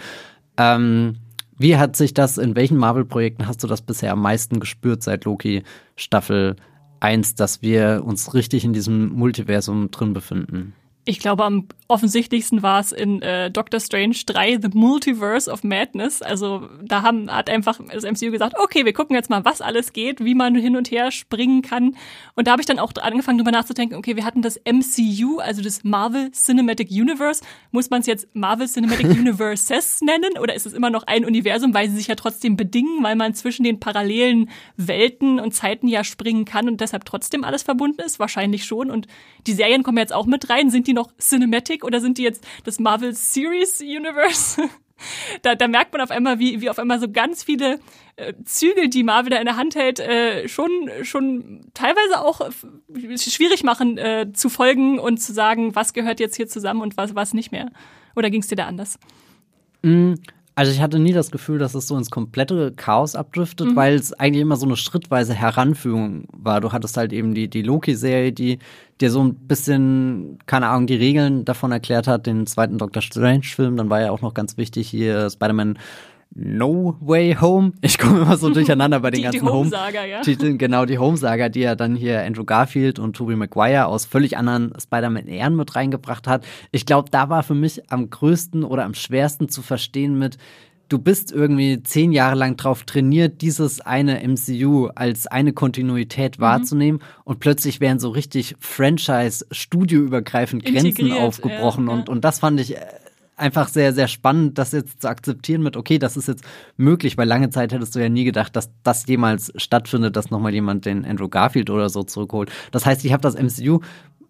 Ähm, 0.57 1.15
wie 1.59 1.77
hat 1.77 1.97
sich 1.97 2.15
das, 2.15 2.39
in 2.39 2.55
welchen 2.55 2.77
Marvel-Projekten 2.77 3.49
hast 3.49 3.63
du 3.65 3.67
das 3.67 3.83
bisher 3.83 4.13
am 4.13 4.23
meisten 4.23 4.61
gespürt 4.61 5.03
seit 5.03 5.25
Loki 5.25 5.65
Staffel 5.97 6.57
1, 7.01 7.35
dass 7.35 7.61
wir 7.63 8.03
uns 8.05 8.33
richtig 8.33 8.65
in 8.65 8.73
diesem 8.73 9.09
Multiversum 9.09 9.91
drin 9.91 10.13
befinden? 10.13 10.75
Ich 11.09 11.21
glaube, 11.21 11.45
am 11.45 11.69
offensichtlichsten 11.87 12.65
war 12.65 12.81
es 12.81 12.91
in 12.91 13.23
äh, 13.23 13.49
Doctor 13.49 13.79
Strange 13.79 14.17
3, 14.27 14.59
The 14.61 14.71
Multiverse 14.75 15.49
of 15.49 15.63
Madness. 15.63 16.21
Also 16.21 16.69
da 16.83 17.03
haben, 17.03 17.31
hat 17.31 17.49
einfach 17.49 17.79
das 17.93 18.03
MCU 18.03 18.33
gesagt, 18.33 18.57
okay, 18.59 18.85
wir 18.85 18.93
gucken 18.93 19.15
jetzt 19.15 19.31
mal, 19.31 19.45
was 19.45 19.61
alles 19.61 19.93
geht, 19.93 20.25
wie 20.25 20.35
man 20.35 20.57
hin 20.57 20.77
und 20.77 20.91
her 20.91 21.13
springen 21.13 21.63
kann. 21.63 21.97
Und 22.35 22.49
da 22.49 22.53
habe 22.53 22.63
ich 22.63 22.67
dann 22.67 22.81
auch 22.81 22.93
angefangen, 23.01 23.39
darüber 23.39 23.53
nachzudenken, 23.53 23.95
okay, 23.95 24.17
wir 24.17 24.25
hatten 24.25 24.43
das 24.43 24.61
MCU, 24.65 25.39
also 25.39 25.63
das 25.63 25.85
Marvel 25.85 26.33
Cinematic 26.33 26.91
Universe. 26.91 27.45
Muss 27.71 27.89
man 27.89 28.01
es 28.01 28.09
jetzt 28.09 28.27
Marvel 28.35 28.67
Cinematic 28.67 29.07
Universes 29.17 30.01
nennen 30.01 30.39
oder 30.41 30.55
ist 30.55 30.67
es 30.67 30.73
immer 30.73 30.91
noch 30.91 31.05
ein 31.05 31.25
Universum, 31.25 31.73
weil 31.73 31.89
sie 31.89 31.97
sich 31.97 32.09
ja 32.09 32.17
trotzdem 32.17 32.57
bedingen, 32.57 33.05
weil 33.05 33.15
man 33.15 33.33
zwischen 33.35 33.63
den 33.63 33.79
parallelen 33.79 34.51
Welten 34.77 35.39
und 35.39 35.55
Zeiten 35.55 35.87
ja 35.87 36.03
springen 36.03 36.45
kann 36.45 36.67
und 36.67 36.81
deshalb 36.81 37.05
trotzdem 37.05 37.45
alles 37.45 37.63
verbunden 37.63 38.01
ist? 38.01 38.19
Wahrscheinlich 38.19 38.65
schon. 38.65 38.91
Und 38.91 39.07
die 39.47 39.53
Serien 39.53 39.85
kommen 39.85 39.99
jetzt 39.99 40.13
auch 40.13 40.27
mit 40.27 40.51
rein. 40.51 40.69
Sind 40.71 40.89
die 40.89 40.96
noch 40.97 41.13
Cinematic 41.19 41.85
oder 41.85 42.01
sind 42.01 42.19
die 42.19 42.23
jetzt 42.23 42.45
das 42.65 42.81
Marvel 42.81 43.15
Series 43.15 43.81
Universe? 43.81 44.63
Da, 45.43 45.55
da 45.55 45.69
merkt 45.69 45.93
man 45.93 46.01
auf 46.01 46.11
einmal, 46.11 46.39
wie, 46.39 46.63
wie 46.63 46.71
auf 46.71 46.79
einmal 46.79 46.99
so 46.99 47.11
ganz 47.11 47.45
viele 47.45 47.81
äh, 48.17 48.33
Zügel, 48.47 48.89
die 48.89 49.03
Marvel 49.03 49.29
da 49.29 49.37
in 49.37 49.45
der 49.45 49.59
Hand 49.59 49.75
hält, 49.75 50.01
äh, 50.01 50.49
schon, 50.49 50.71
schon 51.03 51.67
teilweise 51.75 52.25
auch 52.25 52.41
schwierig 53.17 53.63
machen, 53.63 53.99
äh, 53.99 54.33
zu 54.33 54.49
folgen 54.49 54.99
und 54.99 55.19
zu 55.19 55.35
sagen, 55.35 55.75
was 55.75 55.93
gehört 55.93 56.19
jetzt 56.19 56.37
hier 56.37 56.49
zusammen 56.49 56.81
und 56.81 56.97
was, 56.97 57.15
was 57.15 57.35
nicht 57.35 57.53
mehr. 57.53 57.71
Oder 58.15 58.31
ging 58.31 58.41
es 58.41 58.49
dir 58.49 58.57
da 58.57 58.67
anders? 58.67 58.99
Also 60.59 60.73
ich 60.73 60.81
hatte 60.81 60.99
nie 60.99 61.13
das 61.13 61.31
Gefühl, 61.31 61.59
dass 61.59 61.75
es 61.75 61.87
so 61.87 61.99
ins 61.99 62.11
komplette 62.11 62.73
Chaos 62.73 63.15
abdriftet, 63.15 63.69
mhm. 63.69 63.77
weil 63.77 63.95
es 63.95 64.15
eigentlich 64.15 64.41
immer 64.41 64.57
so 64.57 64.65
eine 64.65 64.77
schrittweise 64.77 65.35
Heranführung 65.35 66.25
war. 66.33 66.63
Du 66.63 66.73
hattest 66.73 66.97
halt 66.97 67.13
eben 67.13 67.35
die, 67.35 67.49
die 67.49 67.61
Loki-Serie, 67.61 68.33
die 68.33 68.59
dir 69.03 69.11
so 69.11 69.23
ein 69.23 69.35
bisschen, 69.35 70.39
keine 70.47 70.69
Ahnung, 70.69 70.87
die 70.87 70.95
Regeln 70.95 71.45
davon 71.45 71.73
erklärt 71.73 72.09
hat, 72.09 72.27
den 72.27 72.47
zweiten 72.47 72.79
Doctor 72.79 73.03
Strange-Film. 73.03 73.77
Dann 73.77 73.91
war 73.91 74.01
ja 74.01 74.11
auch 74.11 74.23
noch 74.23 74.33
ganz 74.33 74.57
wichtig 74.57 74.89
hier 74.89 75.29
Spider-Man 75.29 75.79
No 76.39 76.97
Way 77.01 77.39
Home. 77.41 77.73
Ich 77.81 77.97
komme 77.99 78.21
immer 78.21 78.37
so 78.37 78.51
durcheinander 78.51 79.01
bei 79.01 79.11
den 79.11 79.19
die, 79.19 79.23
ganzen 79.23 79.47
die 79.47 79.51
Home 79.51 79.71
ja. 79.71 80.21
Titeln. 80.21 80.59
Genau, 80.59 80.85
die 80.85 80.99
Home-Saga, 80.99 81.49
die 81.49 81.61
ja 81.61 81.75
dann 81.75 81.97
hier 81.97 82.23
Andrew 82.23 82.45
Garfield 82.45 82.99
und 82.99 83.17
Tobey 83.17 83.37
Maguire 83.37 83.87
aus 83.87 84.05
völlig 84.05 84.37
anderen 84.37 84.75
Spider-Man-Ehren 84.79 85.57
mit 85.57 85.75
reingebracht 85.75 86.29
hat. 86.29 86.45
Ich 86.73 86.85
glaube, 86.85 87.09
da 87.11 87.31
war 87.31 87.43
für 87.43 87.55
mich 87.55 87.91
am 87.91 88.11
größten 88.11 88.65
oder 88.65 88.85
am 88.85 88.93
schwersten 88.93 89.49
zu 89.49 89.63
verstehen 89.63 90.19
mit, 90.19 90.37
du 90.89 90.99
bist 90.99 91.33
irgendwie 91.33 91.83
zehn 91.83 92.13
Jahre 92.13 92.37
lang 92.37 92.59
drauf 92.59 92.85
trainiert, 92.85 93.41
dieses 93.41 93.81
eine 93.81 94.21
MCU 94.27 94.89
als 94.95 95.27
eine 95.27 95.55
Kontinuität 95.55 96.39
mhm. 96.39 96.43
wahrzunehmen 96.43 97.01
und 97.25 97.41
plötzlich 97.41 97.81
werden 97.81 97.99
so 97.99 98.11
richtig 98.11 98.57
Franchise-studioübergreifend 98.61 100.67
Grenzen 100.67 101.13
aufgebrochen 101.13 101.87
ja, 101.87 101.93
ja. 101.93 101.99
Und, 101.99 102.11
und 102.11 102.25
das 102.25 102.41
fand 102.41 102.61
ich 102.61 102.77
äh, 102.77 102.81
einfach 103.37 103.69
sehr, 103.69 103.93
sehr 103.93 104.09
spannend, 104.09 104.59
das 104.59 104.73
jetzt 104.73 105.03
zu 105.03 105.09
akzeptieren 105.09 105.63
mit, 105.63 105.77
okay, 105.77 105.99
das 105.99 106.17
ist 106.17 106.27
jetzt 106.27 106.45
möglich, 106.77 107.19
weil 107.19 107.29
lange 107.29 107.51
Zeit 107.51 107.73
hättest 107.73 107.95
du 107.95 108.01
ja 108.01 108.09
nie 108.09 108.25
gedacht, 108.25 108.57
dass 108.57 108.71
das 108.83 109.07
jemals 109.07 109.53
stattfindet, 109.57 110.17
dass 110.17 110.31
nochmal 110.31 110.55
jemand 110.55 110.87
den 110.87 111.05
Andrew 111.05 111.29
Garfield 111.29 111.71
oder 111.71 111.89
so 111.91 112.03
zurückholt. 112.03 112.51
Das 112.73 112.87
heißt, 112.87 113.05
ich 113.05 113.13
habe 113.13 113.21
das 113.21 113.37
MCU 113.37 113.81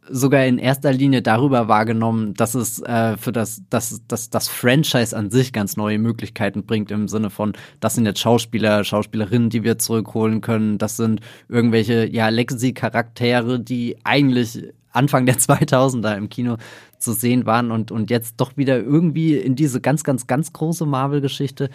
sogar 0.08 0.44
in 0.44 0.58
erster 0.58 0.92
Linie 0.92 1.22
darüber 1.22 1.68
wahrgenommen, 1.68 2.34
dass 2.34 2.54
es 2.54 2.80
äh, 2.82 3.16
für 3.16 3.32
das, 3.32 3.62
das, 3.70 4.02
das, 4.06 4.30
das 4.30 4.48
Franchise 4.48 5.16
an 5.16 5.30
sich 5.30 5.52
ganz 5.52 5.76
neue 5.76 5.98
Möglichkeiten 5.98 6.64
bringt, 6.64 6.90
im 6.90 7.08
Sinne 7.08 7.30
von, 7.30 7.54
das 7.80 7.94
sind 7.94 8.06
jetzt 8.06 8.20
Schauspieler, 8.20 8.84
Schauspielerinnen, 8.84 9.50
die 9.50 9.64
wir 9.64 9.78
zurückholen 9.78 10.40
können, 10.40 10.78
das 10.78 10.96
sind 10.96 11.20
irgendwelche, 11.48 12.06
ja, 12.06 12.28
Legacy-Charaktere, 12.28 13.60
die 13.60 13.96
eigentlich 14.04 14.72
Anfang 14.96 15.26
der 15.26 15.36
2000er 15.38 16.16
im 16.16 16.28
Kino 16.28 16.56
zu 16.98 17.12
sehen 17.12 17.46
waren 17.46 17.70
und, 17.70 17.90
und 17.90 18.10
jetzt 18.10 18.34
doch 18.38 18.56
wieder 18.56 18.78
irgendwie 18.78 19.36
in 19.36 19.54
diese 19.54 19.80
ganz, 19.80 20.04
ganz, 20.04 20.26
ganz 20.26 20.52
große 20.52 20.86
Marvel-Geschichte 20.86 21.70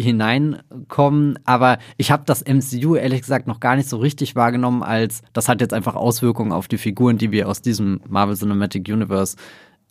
hineinkommen. 0.00 1.38
Aber 1.44 1.78
ich 1.96 2.10
habe 2.10 2.24
das 2.26 2.44
MCU 2.44 2.96
ehrlich 2.96 3.20
gesagt 3.20 3.46
noch 3.46 3.60
gar 3.60 3.76
nicht 3.76 3.88
so 3.88 3.98
richtig 3.98 4.34
wahrgenommen, 4.36 4.82
als 4.82 5.22
das 5.32 5.48
hat 5.48 5.60
jetzt 5.60 5.74
einfach 5.74 5.94
Auswirkungen 5.94 6.52
auf 6.52 6.68
die 6.68 6.78
Figuren, 6.78 7.18
die 7.18 7.30
wir 7.30 7.48
aus 7.48 7.62
diesem 7.62 8.00
Marvel 8.08 8.36
Cinematic 8.36 8.88
Universe 8.88 9.36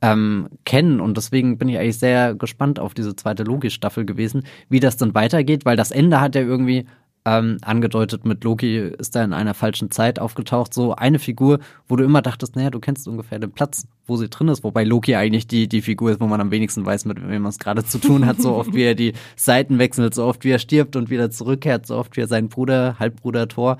ähm, 0.02 0.50
kennen. 0.66 1.00
Und 1.00 1.18
deswegen 1.18 1.58
bin 1.58 1.70
ich 1.70 1.78
eigentlich 1.78 2.00
sehr 2.00 2.36
gespannt 2.36 2.80
auf 2.80 2.94
diese 2.94 3.16
zweite 3.16 3.44
Logi-Staffel 3.44 4.06
gewesen, 4.06 4.44
wie 4.70 4.80
das 4.80 4.98
dann 4.98 5.14
weitergeht, 5.14 5.66
weil 5.66 5.78
das 5.78 5.92
Ende 5.92 6.20
hat 6.20 6.36
ja 6.36 6.42
irgendwie 6.42 6.86
ähm, 7.24 7.58
angedeutet 7.62 8.26
mit 8.26 8.44
Loki 8.44 8.78
ist 8.78 9.16
da 9.16 9.24
in 9.24 9.34
einer 9.34 9.54
falschen 9.54 9.92
Zeit 9.92 10.20
aufgetaucht. 10.20 10.74
So 10.74 10.96
eine 10.96 11.20
Figur, 11.20 11.60
wo 11.88 11.96
du 11.96 12.04
immer 12.04 12.22
dachtest, 12.22 12.56
naja, 12.56 12.72
du 12.72 12.80
kennst 12.80 13.08
ungefähr 13.08 13.38
den 13.38 13.52
Platz, 13.52 13.88
wo 14.08 14.18
sie 14.18 14.30
drin 14.30 14.48
ist. 14.48 14.64
Wobei 14.64 14.84
Loki 14.84 15.16
eigentlich 15.16 15.48
die, 15.48 15.68
die 15.68 15.82
Figur 15.82 16.12
ist, 16.12 16.20
wo 16.20 16.26
man 16.26 16.42
am 16.42 16.52
wenigsten 16.52 16.86
weiß, 16.86 17.06
mit 17.06 17.22
wem 17.22 17.44
man 17.44 17.50
es 17.50 17.60
gerade 17.60 17.86
zu 17.86 18.00
tun 18.00 18.26
hat. 18.26 18.42
So 18.42 18.56
oft 18.56 18.74
wie 18.74 18.84
er 18.84 18.96
die 18.96 19.14
Seiten 19.36 19.78
wechselt, 19.78 20.16
so 20.16 20.26
oft 20.26 20.44
wie 20.44 20.52
er 20.52 20.60
stirbt 20.60 20.96
und 20.96 21.10
wieder 21.10 21.30
zurückkehrt, 21.30 21.86
so 21.86 21.98
oft 21.98 22.18
wie 22.18 22.22
er 22.22 22.28
seinen 22.28 22.50
Bruder, 22.50 22.98
Halbbruder 23.00 23.48
Thor 23.48 23.78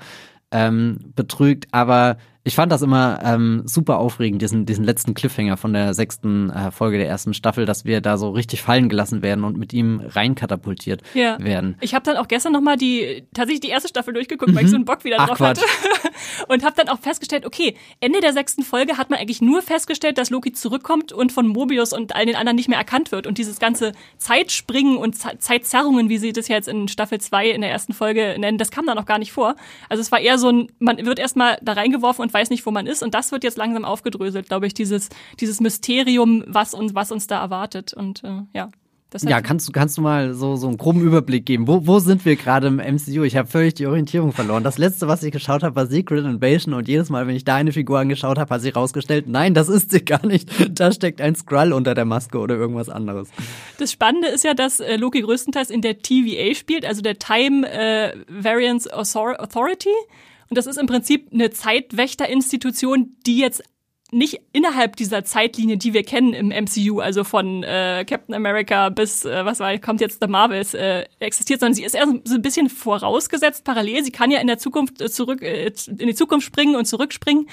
ähm, 0.52 0.98
betrügt. 1.16 1.66
Aber 1.72 2.18
ich 2.44 2.56
fand 2.56 2.72
das 2.72 2.82
immer 2.82 3.20
ähm, 3.22 3.62
super 3.66 3.98
aufregend, 3.98 4.42
diesen, 4.42 4.66
diesen 4.66 4.84
letzten 4.84 5.14
Cliffhanger 5.14 5.56
von 5.56 5.72
der 5.72 5.94
sechsten 5.94 6.50
äh, 6.50 6.72
Folge 6.72 6.98
der 6.98 7.06
ersten 7.06 7.34
Staffel, 7.34 7.66
dass 7.66 7.84
wir 7.84 8.00
da 8.00 8.16
so 8.18 8.30
richtig 8.30 8.62
fallen 8.62 8.88
gelassen 8.88 9.22
werden 9.22 9.44
und 9.44 9.56
mit 9.56 9.72
ihm 9.72 10.02
reinkatapultiert 10.04 11.02
ja. 11.14 11.38
werden. 11.38 11.76
Ich 11.80 11.94
habe 11.94 12.04
dann 12.04 12.16
auch 12.16 12.26
gestern 12.26 12.52
nochmal 12.52 12.76
die 12.76 13.24
tatsächlich 13.32 13.60
die 13.60 13.68
erste 13.68 13.88
Staffel 13.88 14.12
durchgeguckt, 14.12 14.50
mhm. 14.50 14.56
weil 14.56 14.64
ich 14.64 14.70
so 14.70 14.76
einen 14.76 14.84
Bock 14.84 15.04
wieder 15.04 15.16
Ach, 15.20 15.28
drauf 15.28 15.38
Quatsch. 15.38 15.60
hatte. 15.60 16.12
und 16.48 16.64
habe 16.64 16.74
dann 16.76 16.88
auch 16.88 16.98
festgestellt, 16.98 17.46
okay, 17.46 17.76
Ende 18.00 18.20
der 18.20 18.32
sechsten 18.32 18.62
Folge 18.64 18.98
hat 18.98 19.10
man 19.10 19.20
eigentlich 19.20 19.40
nur 19.40 19.62
festgestellt, 19.62 20.18
dass 20.18 20.30
Loki 20.30 20.52
zurückkommt 20.52 21.12
und 21.12 21.30
von 21.30 21.46
Mobius 21.46 21.92
und 21.92 22.16
all 22.16 22.26
den 22.26 22.34
anderen 22.34 22.56
nicht 22.56 22.68
mehr 22.68 22.78
erkannt 22.78 23.12
wird. 23.12 23.28
Und 23.28 23.38
dieses 23.38 23.60
ganze 23.60 23.92
Zeitspringen 24.18 24.96
und 24.96 25.14
Zeitzerrungen, 25.14 26.08
wie 26.08 26.18
sie 26.18 26.32
das 26.32 26.48
jetzt 26.48 26.66
in 26.66 26.88
Staffel 26.88 27.20
2 27.20 27.50
in 27.50 27.60
der 27.60 27.70
ersten 27.70 27.92
Folge 27.92 28.34
nennen, 28.36 28.58
das 28.58 28.72
kam 28.72 28.86
da 28.86 28.96
noch 28.96 29.06
gar 29.06 29.20
nicht 29.20 29.30
vor. 29.30 29.54
Also 29.88 30.00
es 30.00 30.10
war 30.10 30.18
eher 30.18 30.38
so 30.38 30.50
ein, 30.50 30.72
man 30.80 31.04
wird 31.04 31.20
erstmal 31.20 31.58
da 31.62 31.74
reingeworfen 31.74 32.22
und 32.22 32.31
weiß 32.32 32.50
nicht, 32.50 32.64
wo 32.66 32.70
man 32.70 32.86
ist. 32.86 33.02
Und 33.02 33.14
das 33.14 33.32
wird 33.32 33.44
jetzt 33.44 33.56
langsam 33.56 33.84
aufgedröselt, 33.84 34.48
glaube 34.48 34.66
ich, 34.66 34.74
dieses, 34.74 35.08
dieses 35.40 35.60
Mysterium, 35.60 36.44
was 36.46 36.74
uns, 36.74 36.94
was 36.94 37.12
uns 37.12 37.26
da 37.26 37.40
erwartet. 37.40 37.94
Und 37.94 38.24
äh, 38.24 38.42
ja. 38.54 38.70
Das 39.12 39.22
heißt, 39.22 39.30
ja, 39.30 39.42
kannst 39.42 39.68
du, 39.68 39.72
kannst 39.72 39.98
du 39.98 40.00
mal 40.00 40.32
so, 40.32 40.56
so 40.56 40.66
einen 40.68 40.78
groben 40.78 41.02
Überblick 41.02 41.44
geben? 41.44 41.68
Wo, 41.68 41.86
wo 41.86 41.98
sind 41.98 42.24
wir 42.24 42.34
gerade 42.36 42.68
im 42.68 42.76
MCU? 42.76 43.24
Ich 43.24 43.36
habe 43.36 43.46
völlig 43.46 43.74
die 43.74 43.86
Orientierung 43.86 44.32
verloren. 44.32 44.64
Das 44.64 44.78
letzte, 44.78 45.06
was 45.06 45.22
ich 45.22 45.32
geschaut 45.32 45.62
habe, 45.62 45.76
war 45.76 45.86
Secret 45.86 46.24
Invasion 46.24 46.72
und 46.72 46.88
jedes 46.88 47.10
Mal, 47.10 47.26
wenn 47.26 47.36
ich 47.36 47.44
da 47.44 47.56
eine 47.56 47.72
Figur 47.72 47.98
angeschaut 47.98 48.38
habe, 48.38 48.54
hat 48.54 48.62
sie 48.62 48.70
rausgestellt, 48.70 49.28
nein, 49.28 49.52
das 49.52 49.68
ist 49.68 49.90
sie 49.90 50.02
gar 50.02 50.24
nicht. 50.24 50.48
Da 50.70 50.90
steckt 50.92 51.20
ein 51.20 51.34
Skrull 51.34 51.74
unter 51.74 51.94
der 51.94 52.06
Maske 52.06 52.38
oder 52.38 52.56
irgendwas 52.56 52.88
anderes. 52.88 53.28
Das 53.76 53.92
Spannende 53.92 54.28
ist 54.28 54.44
ja, 54.44 54.54
dass 54.54 54.80
äh, 54.80 54.96
Loki 54.96 55.20
größtenteils 55.20 55.68
in 55.68 55.82
der 55.82 55.98
TVA 55.98 56.54
spielt, 56.54 56.86
also 56.86 57.02
der 57.02 57.18
Time 57.18 57.70
äh, 57.70 58.14
Variance 58.28 58.90
Authority. 58.90 59.90
Und 60.52 60.58
das 60.58 60.66
ist 60.66 60.76
im 60.76 60.86
Prinzip 60.86 61.30
eine 61.32 61.48
Zeitwächterinstitution, 61.48 63.16
die 63.26 63.38
jetzt 63.38 63.62
nicht 64.10 64.42
innerhalb 64.52 64.96
dieser 64.96 65.24
Zeitlinie, 65.24 65.78
die 65.78 65.94
wir 65.94 66.02
kennen 66.02 66.34
im 66.34 66.48
MCU, 66.48 67.00
also 67.00 67.24
von 67.24 67.62
äh, 67.62 68.04
Captain 68.06 68.34
America 68.34 68.90
bis, 68.90 69.24
äh, 69.24 69.46
was 69.46 69.60
war, 69.60 69.78
kommt 69.78 70.02
jetzt 70.02 70.18
The 70.20 70.28
Marvels, 70.28 70.74
äh, 70.74 71.06
existiert, 71.20 71.60
sondern 71.60 71.72
sie 71.72 71.84
ist 71.84 71.94
eher 71.94 72.04
so 72.24 72.34
ein 72.34 72.42
bisschen 72.42 72.68
vorausgesetzt, 72.68 73.64
parallel. 73.64 74.04
Sie 74.04 74.12
kann 74.12 74.30
ja 74.30 74.40
in 74.40 74.46
der 74.46 74.58
Zukunft 74.58 75.00
äh, 75.00 75.08
zurück, 75.08 75.40
äh, 75.40 75.72
in 75.86 76.06
die 76.08 76.14
Zukunft 76.14 76.46
springen 76.46 76.76
und 76.76 76.84
zurückspringen. 76.84 77.48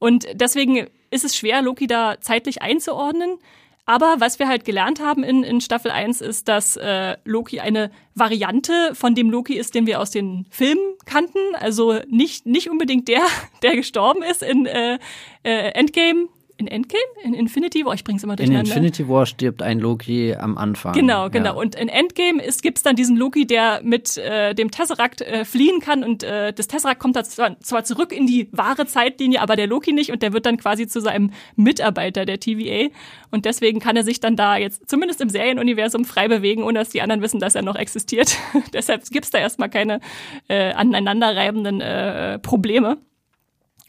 Und 0.00 0.26
deswegen 0.34 0.88
ist 1.12 1.24
es 1.24 1.36
schwer, 1.36 1.62
Loki 1.62 1.86
da 1.86 2.16
zeitlich 2.20 2.60
einzuordnen. 2.60 3.38
Aber 3.84 4.16
was 4.18 4.38
wir 4.38 4.46
halt 4.46 4.64
gelernt 4.64 5.00
haben 5.00 5.24
in, 5.24 5.42
in 5.42 5.60
Staffel 5.60 5.90
1 5.90 6.20
ist, 6.20 6.46
dass 6.46 6.76
äh, 6.76 7.16
Loki 7.24 7.58
eine 7.58 7.90
Variante 8.14 8.94
von 8.94 9.14
dem 9.14 9.28
Loki 9.28 9.54
ist, 9.54 9.74
den 9.74 9.86
wir 9.86 10.00
aus 10.00 10.12
den 10.12 10.46
Filmen 10.50 10.94
kannten. 11.04 11.40
Also 11.54 11.98
nicht, 12.08 12.46
nicht 12.46 12.70
unbedingt 12.70 13.08
der, 13.08 13.22
der 13.62 13.74
gestorben 13.74 14.22
ist 14.22 14.42
in 14.42 14.66
äh, 14.66 14.98
äh, 15.42 15.72
Endgame, 15.72 16.28
in 16.62 16.68
Endgame? 16.68 17.02
In 17.24 17.34
Infinity 17.34 17.84
War? 17.84 17.94
Ich 17.94 18.04
bring's 18.04 18.22
immer 18.22 18.36
durcheinander. 18.36 18.70
In 18.70 18.76
Infinity 18.76 19.08
War 19.08 19.26
stirbt 19.26 19.62
ein 19.62 19.78
Loki 19.78 20.34
am 20.34 20.56
Anfang. 20.56 20.92
Genau, 20.92 21.28
genau. 21.28 21.54
Ja. 21.54 21.60
Und 21.60 21.74
in 21.74 21.88
Endgame 21.88 22.42
ist, 22.42 22.62
gibt's 22.62 22.82
dann 22.82 22.96
diesen 22.96 23.16
Loki, 23.16 23.46
der 23.46 23.80
mit 23.82 24.16
äh, 24.16 24.54
dem 24.54 24.70
Tesseract 24.70 25.22
äh, 25.22 25.44
fliehen 25.44 25.80
kann 25.80 26.04
und 26.04 26.22
äh, 26.22 26.52
das 26.52 26.68
Tesseract 26.68 27.00
kommt 27.00 27.16
da 27.16 27.24
zwar, 27.24 27.58
zwar 27.60 27.84
zurück 27.84 28.12
in 28.12 28.26
die 28.26 28.48
wahre 28.52 28.86
Zeitlinie, 28.86 29.40
aber 29.40 29.56
der 29.56 29.66
Loki 29.66 29.92
nicht 29.92 30.12
und 30.12 30.22
der 30.22 30.32
wird 30.32 30.46
dann 30.46 30.56
quasi 30.56 30.86
zu 30.86 31.00
seinem 31.00 31.32
Mitarbeiter 31.56 32.24
der 32.24 32.38
TVA 32.38 32.88
und 33.30 33.44
deswegen 33.44 33.80
kann 33.80 33.96
er 33.96 34.04
sich 34.04 34.20
dann 34.20 34.36
da 34.36 34.56
jetzt 34.56 34.88
zumindest 34.88 35.20
im 35.20 35.28
Serienuniversum 35.28 36.04
frei 36.04 36.28
bewegen, 36.28 36.62
ohne 36.62 36.78
dass 36.78 36.90
die 36.90 37.02
anderen 37.02 37.22
wissen, 37.22 37.40
dass 37.40 37.54
er 37.54 37.62
noch 37.62 37.76
existiert. 37.76 38.36
Deshalb 38.72 39.04
gibt's 39.10 39.30
da 39.30 39.38
erstmal 39.38 39.70
keine 39.70 40.00
äh, 40.48 40.72
aneinanderreibenden 40.72 41.80
äh, 41.80 42.38
Probleme. 42.38 42.98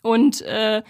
Und 0.02 0.42
äh, 0.42 0.84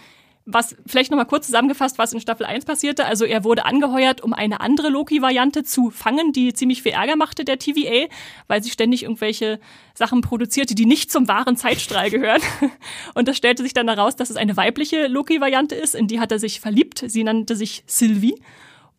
was 0.46 0.76
vielleicht 0.86 1.10
nochmal 1.10 1.26
kurz 1.26 1.46
zusammengefasst, 1.46 1.96
was 1.96 2.12
in 2.12 2.20
Staffel 2.20 2.44
1 2.44 2.66
passierte. 2.66 3.06
Also 3.06 3.24
er 3.24 3.44
wurde 3.44 3.64
angeheuert, 3.64 4.20
um 4.20 4.34
eine 4.34 4.60
andere 4.60 4.90
Loki-Variante 4.90 5.64
zu 5.64 5.90
fangen, 5.90 6.32
die 6.32 6.52
ziemlich 6.52 6.82
viel 6.82 6.92
Ärger 6.92 7.16
machte 7.16 7.44
der 7.44 7.58
TVA, 7.58 8.08
weil 8.46 8.62
sie 8.62 8.70
ständig 8.70 9.04
irgendwelche 9.04 9.58
Sachen 9.94 10.20
produzierte, 10.20 10.74
die 10.74 10.84
nicht 10.84 11.10
zum 11.10 11.28
wahren 11.28 11.56
Zeitstrahl 11.56 12.10
gehören. 12.10 12.42
Und 13.14 13.26
das 13.26 13.38
stellte 13.38 13.62
sich 13.62 13.72
dann 13.72 13.88
heraus, 13.88 14.16
dass 14.16 14.28
es 14.28 14.36
eine 14.36 14.56
weibliche 14.56 15.06
Loki-Variante 15.06 15.74
ist, 15.74 15.94
in 15.94 16.08
die 16.08 16.20
hat 16.20 16.30
er 16.30 16.38
sich 16.38 16.60
verliebt. 16.60 17.04
Sie 17.06 17.24
nannte 17.24 17.56
sich 17.56 17.82
Sylvie. 17.86 18.40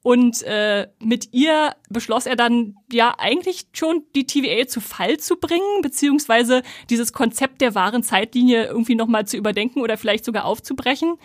Und 0.05 0.43
äh, 0.43 0.87
mit 0.99 1.33
ihr 1.33 1.73
beschloss 1.89 2.27
er 2.27 2.35
dann 2.35 2.75
ja 2.93 3.15
eigentlich 3.17 3.65
schon 3.73 4.03
die 4.13 4.27
TVA 4.27 4.67
zu 4.67 4.79
Fall 4.79 5.17
zu 5.17 5.35
bringen, 5.35 5.81
beziehungsweise 5.81 6.61
dieses 6.91 7.11
Konzept 7.11 7.59
der 7.59 7.73
wahren 7.73 8.03
Zeitlinie 8.03 8.65
irgendwie 8.65 8.93
nochmal 8.93 9.25
zu 9.25 9.35
überdenken 9.35 9.81
oder 9.81 9.97
vielleicht 9.97 10.23
sogar 10.23 10.45
aufzubrechen. 10.45 11.15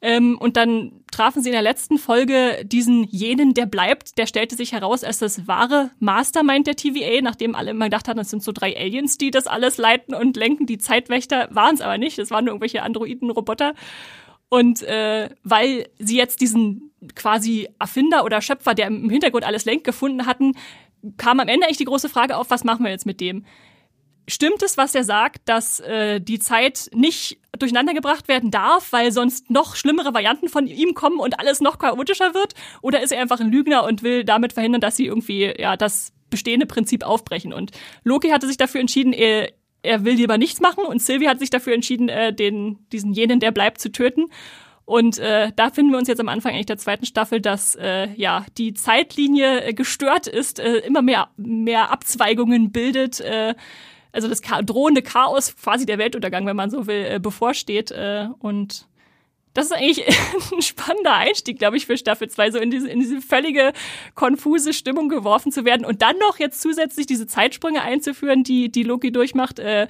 Ähm, 0.00 0.38
und 0.38 0.56
dann 0.56 1.02
trafen 1.10 1.42
sie 1.42 1.48
in 1.48 1.54
der 1.54 1.62
letzten 1.62 1.98
Folge 1.98 2.64
diesen 2.64 3.02
jenen, 3.02 3.52
der 3.52 3.66
bleibt. 3.66 4.16
Der 4.16 4.26
stellte 4.26 4.54
sich 4.54 4.70
heraus 4.70 5.02
als 5.02 5.18
das 5.18 5.48
wahre 5.48 5.90
Mastermind 5.98 6.68
der 6.68 6.76
TVA, 6.76 7.22
nachdem 7.22 7.56
alle 7.56 7.72
immer 7.72 7.86
gedacht 7.86 8.06
hatten, 8.06 8.20
es 8.20 8.30
sind 8.30 8.44
so 8.44 8.52
drei 8.52 8.76
Aliens, 8.76 9.18
die 9.18 9.32
das 9.32 9.48
alles 9.48 9.76
leiten 9.76 10.14
und 10.14 10.36
lenken. 10.36 10.66
Die 10.66 10.78
Zeitwächter 10.78 11.48
waren 11.50 11.74
es 11.74 11.80
aber 11.80 11.98
nicht. 11.98 12.20
Es 12.20 12.30
waren 12.30 12.44
nur 12.44 12.52
irgendwelche 12.52 12.84
Androiden-Roboter. 12.84 13.74
Und 14.50 14.82
äh, 14.82 15.30
weil 15.42 15.88
sie 15.98 16.18
jetzt 16.18 16.40
diesen 16.40 16.92
quasi 17.14 17.68
Erfinder 17.78 18.24
oder 18.24 18.42
Schöpfer, 18.42 18.74
der 18.74 18.88
im 18.88 19.08
Hintergrund 19.08 19.44
alles 19.44 19.64
lenkt, 19.64 19.84
gefunden 19.84 20.26
hatten, 20.26 20.52
kam 21.16 21.40
am 21.40 21.48
Ende 21.48 21.66
eigentlich 21.66 21.78
die 21.78 21.84
große 21.84 22.08
Frage 22.08 22.36
auf, 22.36 22.50
was 22.50 22.64
machen 22.64 22.84
wir 22.84 22.90
jetzt 22.90 23.06
mit 23.06 23.20
dem? 23.20 23.46
Stimmt 24.28 24.62
es, 24.62 24.76
was 24.76 24.94
er 24.94 25.04
sagt, 25.04 25.48
dass 25.48 25.80
äh, 25.80 26.20
die 26.20 26.38
Zeit 26.40 26.90
nicht 26.92 27.38
durcheinandergebracht 27.58 28.28
werden 28.28 28.50
darf, 28.50 28.92
weil 28.92 29.12
sonst 29.12 29.50
noch 29.50 29.76
schlimmere 29.76 30.14
Varianten 30.14 30.48
von 30.48 30.66
ihm 30.66 30.94
kommen 30.94 31.20
und 31.20 31.38
alles 31.38 31.60
noch 31.60 31.78
chaotischer 31.78 32.34
wird? 32.34 32.54
Oder 32.82 33.02
ist 33.02 33.12
er 33.12 33.20
einfach 33.20 33.40
ein 33.40 33.50
Lügner 33.50 33.84
und 33.84 34.02
will 34.02 34.24
damit 34.24 34.52
verhindern, 34.52 34.80
dass 34.80 34.96
sie 34.96 35.06
irgendwie 35.06 35.52
ja 35.58 35.76
das 35.76 36.12
bestehende 36.30 36.66
Prinzip 36.66 37.04
aufbrechen. 37.04 37.52
Und 37.52 37.72
Loki 38.04 38.30
hatte 38.30 38.46
sich 38.46 38.56
dafür 38.56 38.80
entschieden, 38.80 39.12
er, 39.12 39.52
er 39.82 40.04
will 40.04 40.14
lieber 40.14 40.38
nichts 40.38 40.60
machen 40.60 40.84
und 40.84 41.00
Sylvie 41.00 41.28
hat 41.28 41.38
sich 41.38 41.50
dafür 41.50 41.74
entschieden, 41.74 42.08
äh, 42.08 42.32
den, 42.32 42.78
diesen 42.92 43.12
jenen, 43.12 43.40
der 43.40 43.50
bleibt, 43.50 43.80
zu 43.80 43.90
töten. 43.90 44.30
Und 44.84 45.18
äh, 45.20 45.52
da 45.54 45.70
finden 45.70 45.92
wir 45.92 45.98
uns 45.98 46.08
jetzt 46.08 46.20
am 46.20 46.28
Anfang 46.28 46.52
eigentlich 46.52 46.66
der 46.66 46.76
zweiten 46.76 47.06
Staffel, 47.06 47.40
dass 47.40 47.76
äh, 47.76 48.08
ja 48.14 48.44
die 48.58 48.74
Zeitlinie 48.74 49.62
äh, 49.62 49.72
gestört 49.72 50.26
ist, 50.26 50.58
äh, 50.58 50.78
immer 50.78 51.00
mehr, 51.00 51.28
mehr 51.36 51.92
Abzweigungen 51.92 52.72
bildet. 52.72 53.20
Äh, 53.20 53.54
also 54.10 54.26
das 54.26 54.40
drohende 54.40 55.02
Chaos, 55.02 55.54
quasi 55.56 55.86
der 55.86 55.98
Weltuntergang, 55.98 56.44
wenn 56.44 56.56
man 56.56 56.70
so 56.70 56.88
will, 56.88 57.06
äh, 57.08 57.20
bevorsteht. 57.20 57.92
Äh, 57.92 58.28
und 58.40 58.88
das 59.54 59.66
ist 59.66 59.72
eigentlich 59.72 60.06
ein 60.52 60.62
spannender 60.62 61.14
Einstieg, 61.14 61.58
glaube 61.58 61.76
ich, 61.76 61.86
für 61.86 61.96
Staffel 61.96 62.28
2, 62.28 62.52
so 62.52 62.58
in 62.58 62.70
diese, 62.70 62.88
in 62.88 63.00
diese 63.00 63.20
völlige 63.20 63.72
konfuse 64.14 64.72
Stimmung 64.72 65.08
geworfen 65.08 65.52
zu 65.52 65.64
werden 65.64 65.84
und 65.84 66.02
dann 66.02 66.18
noch 66.18 66.38
jetzt 66.38 66.60
zusätzlich 66.60 67.06
diese 67.06 67.26
Zeitsprünge 67.26 67.82
einzuführen, 67.82 68.44
die, 68.44 68.70
die 68.70 68.82
Loki 68.82 69.12
durchmacht. 69.12 69.58
Äh, 69.58 69.88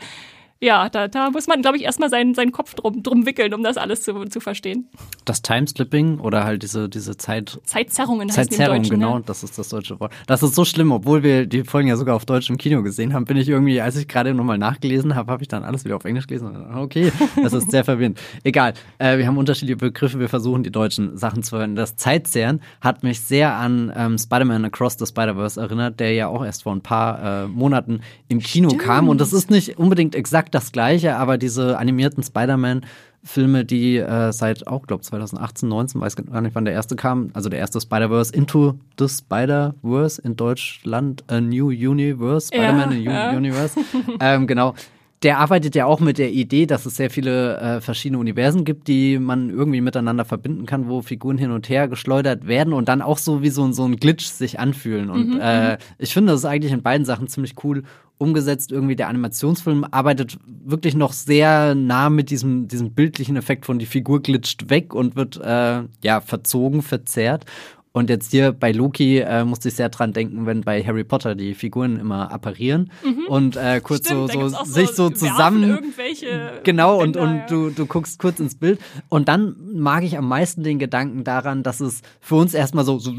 ja, 0.63 0.91
da, 0.91 1.09
da 1.09 1.31
muss 1.31 1.47
man, 1.47 1.63
glaube 1.63 1.79
ich, 1.79 1.85
erstmal 1.85 2.11
seinen, 2.11 2.35
seinen 2.35 2.53
Kopf 2.53 2.75
drum, 2.75 3.03
drum 3.03 3.25
wickeln, 3.25 3.55
um 3.55 3.63
das 3.63 3.79
alles 3.79 4.03
zu, 4.03 4.27
zu 4.27 4.41
verstehen. 4.41 4.89
Das 5.25 5.41
Timeslipping 5.41 6.21
oder 6.21 6.45
halt 6.45 6.63
diese, 6.63 6.91
diese 6.91 7.17
Zeit. 7.17 7.59
Zeitzerrungen 7.65 8.29
Zeitzerrung, 8.29 8.83
genau, 8.83 9.19
ne? 9.19 9.25
das 9.25 9.43
ist 9.43 9.59
das 9.59 9.71
deutsche 9.71 9.99
Wort. 10.01 10.13
Das 10.27 10.43
ist 10.43 10.55
so 10.55 10.67
schlimm, 10.67 10.93
obwohl 10.93 11.23
wir 11.23 11.47
die 11.47 11.65
Folgen 11.65 11.89
ja 11.89 11.97
sogar 11.97 12.15
auf 12.15 12.27
Deutsch 12.27 12.51
im 12.51 12.59
Kino 12.59 12.83
gesehen 12.83 13.15
haben, 13.15 13.25
bin 13.25 13.39
ich 13.39 13.49
irgendwie, 13.49 13.81
als 13.81 13.97
ich 13.97 14.07
gerade 14.07 14.35
nochmal 14.35 14.59
nachgelesen 14.59 15.15
habe, 15.15 15.33
habe 15.33 15.43
ich 15.43 15.49
dann 15.49 15.65
alles 15.65 15.87
wieder 15.87 15.97
auf 15.97 16.05
Englisch 16.05 16.27
gelesen. 16.27 16.75
Okay, 16.75 17.11
das 17.43 17.55
ist 17.55 17.71
sehr 17.71 17.85
verwirrend. 17.85 18.21
Egal, 18.45 18.75
äh, 18.99 19.17
wir 19.17 19.27
haben 19.27 19.39
unterschiedliche 19.39 19.79
Begriffe, 19.79 20.21
wir 20.21 20.29
versuchen 20.29 20.63
die 20.63 20.71
deutschen 20.71 21.17
Sachen 21.17 21.43
zu 21.43 21.51
verwenden. 21.51 21.77
Das 21.77 21.97
Zeitzerren 21.97 22.61
hat 22.83 23.03
mich 23.03 23.21
sehr 23.21 23.55
an 23.55 23.91
ähm, 23.97 24.19
Spider-Man 24.19 24.67
Across 24.67 24.99
the 24.99 25.07
Spider-Verse 25.07 25.59
erinnert, 25.59 26.01
der 26.01 26.13
ja 26.13 26.29
auch 26.29 26.45
erst 26.45 26.65
vor 26.65 26.75
ein 26.75 26.83
paar 26.83 27.45
äh, 27.45 27.47
Monaten 27.49 28.03
im 28.29 28.41
Kino 28.41 28.69
Stimmt. 28.69 28.83
kam 28.83 29.09
und 29.09 29.23
das 29.23 29.33
ist 29.33 29.51
nicht 29.51 29.79
unbedingt 29.79 30.15
exakt 30.15 30.50
das 30.51 30.73
gleiche, 30.73 31.17
aber 31.17 31.39
diese 31.39 31.79
animierten 31.79 32.23
Spider-Man 32.23 32.83
Filme, 33.23 33.67
die 33.67 33.99
äh, 33.99 34.33
seit 34.33 34.67
auch, 34.67 34.87
glaube 34.87 35.03
2018, 35.03 35.69
19, 35.69 36.01
weiß 36.01 36.17
gar 36.17 36.41
nicht, 36.41 36.55
wann 36.55 36.65
der 36.65 36.73
erste 36.73 36.97
kam, 36.97 37.31
also 37.35 37.51
der 37.51 37.59
erste 37.59 37.79
Spider-Verse, 37.81 38.35
Into 38.35 38.79
the 38.99 39.09
Spider-Verse 39.09 40.23
in 40.23 40.37
Deutschland, 40.37 41.25
A 41.29 41.41
New 41.41 41.69
Universe, 41.69 42.47
Spider-Man 42.47 43.03
ja, 43.03 43.11
A 43.11 43.33
New 43.33 43.33
ja. 43.33 43.37
Universe. 43.37 43.79
ähm, 44.21 44.47
genau, 44.47 44.75
der 45.23 45.39
arbeitet 45.39 45.75
ja 45.75 45.85
auch 45.85 46.01
mit 46.01 46.17
der 46.17 46.31
Idee, 46.31 46.65
dass 46.65 46.87
es 46.87 46.97
sehr 46.97 47.11
viele 47.11 47.59
äh, 47.59 47.81
verschiedene 47.83 48.19
Universen 48.19 48.65
gibt, 48.65 48.89
die 48.89 49.19
man 49.19 49.51
irgendwie 49.51 49.83
miteinander 49.83 50.25
verbinden 50.25 50.65
kann, 50.65 50.89
wo 50.89 51.03
Figuren 51.03 51.37
hin 51.37 51.51
und 51.51 51.69
her 51.69 51.89
geschleudert 51.89 52.47
werden 52.47 52.73
und 52.73 52.89
dann 52.89 53.03
auch 53.03 53.19
so 53.19 53.43
wie 53.43 53.51
so, 53.51 53.71
so 53.73 53.85
ein 53.85 53.97
Glitch 53.97 54.25
sich 54.25 54.59
anfühlen. 54.59 55.11
Und 55.11 55.35
mhm, 55.35 55.41
äh, 55.41 55.73
mhm. 55.73 55.79
ich 55.99 56.15
finde, 56.15 56.33
das 56.33 56.41
ist 56.41 56.47
eigentlich 56.47 56.73
in 56.73 56.83
beiden 56.83 57.05
Sachen 57.05 57.29
ziemlich 57.29 57.55
cool 57.63 57.83
umgesetzt. 58.17 58.73
Irgendwie 58.73 58.97
der 58.97 59.09
Animationsfilm 59.09 59.85
arbeitet 59.91 60.39
wirklich 60.47 60.95
noch 60.95 61.13
sehr 61.13 61.75
nah 61.75 62.09
mit 62.09 62.31
diesem, 62.31 62.69
diesem 62.69 62.93
bildlichen 62.93 63.37
Effekt 63.37 63.67
von 63.67 63.79
die 63.79 63.87
Figur 63.87 64.23
glitscht 64.23 64.71
weg 64.71 64.95
und 64.95 65.17
wird 65.17 65.37
äh, 65.37 65.83
ja 66.03 66.21
verzogen, 66.23 66.81
verzerrt. 66.81 67.45
Und 67.93 68.09
jetzt 68.09 68.31
hier 68.31 68.53
bei 68.53 68.71
Loki 68.71 69.19
äh, 69.19 69.45
musste 69.45 69.69
ich 69.69 69.75
sehr 69.75 69.89
dran 69.89 70.13
denken, 70.13 70.47
wenn 70.47 70.61
bei 70.61 70.83
Harry 70.85 71.03
Potter 71.03 71.35
die 71.35 71.55
Figuren 71.55 71.99
immer 71.99 72.31
apparieren 72.31 72.93
mhm. 73.05 73.27
und 73.27 73.57
äh, 73.57 73.81
kurz 73.83 74.07
Stimmt, 74.07 74.33
so, 74.33 74.49
so 74.49 74.65
sich 74.65 74.91
so, 74.91 75.11
zusammen. 75.11 75.69
Irgendwelche 75.69 76.61
genau, 76.63 77.01
und, 77.01 77.17
und 77.17 77.43
du, 77.49 77.71
du 77.71 77.87
guckst 77.87 78.21
kurz 78.21 78.39
ins 78.39 78.55
Bild. 78.55 78.81
Und 79.09 79.29
dann 79.29 79.57
mag 79.75 80.05
ich 80.05 80.17
am 80.17 80.29
meisten 80.29 80.63
den 80.63 80.79
Gedanken 80.79 81.25
daran, 81.25 81.65
dass 81.65 81.81
es 81.81 82.03
für 82.21 82.37
uns 82.37 82.55
erstmal 82.55 82.85
so, 82.85 83.01
so 83.01 83.13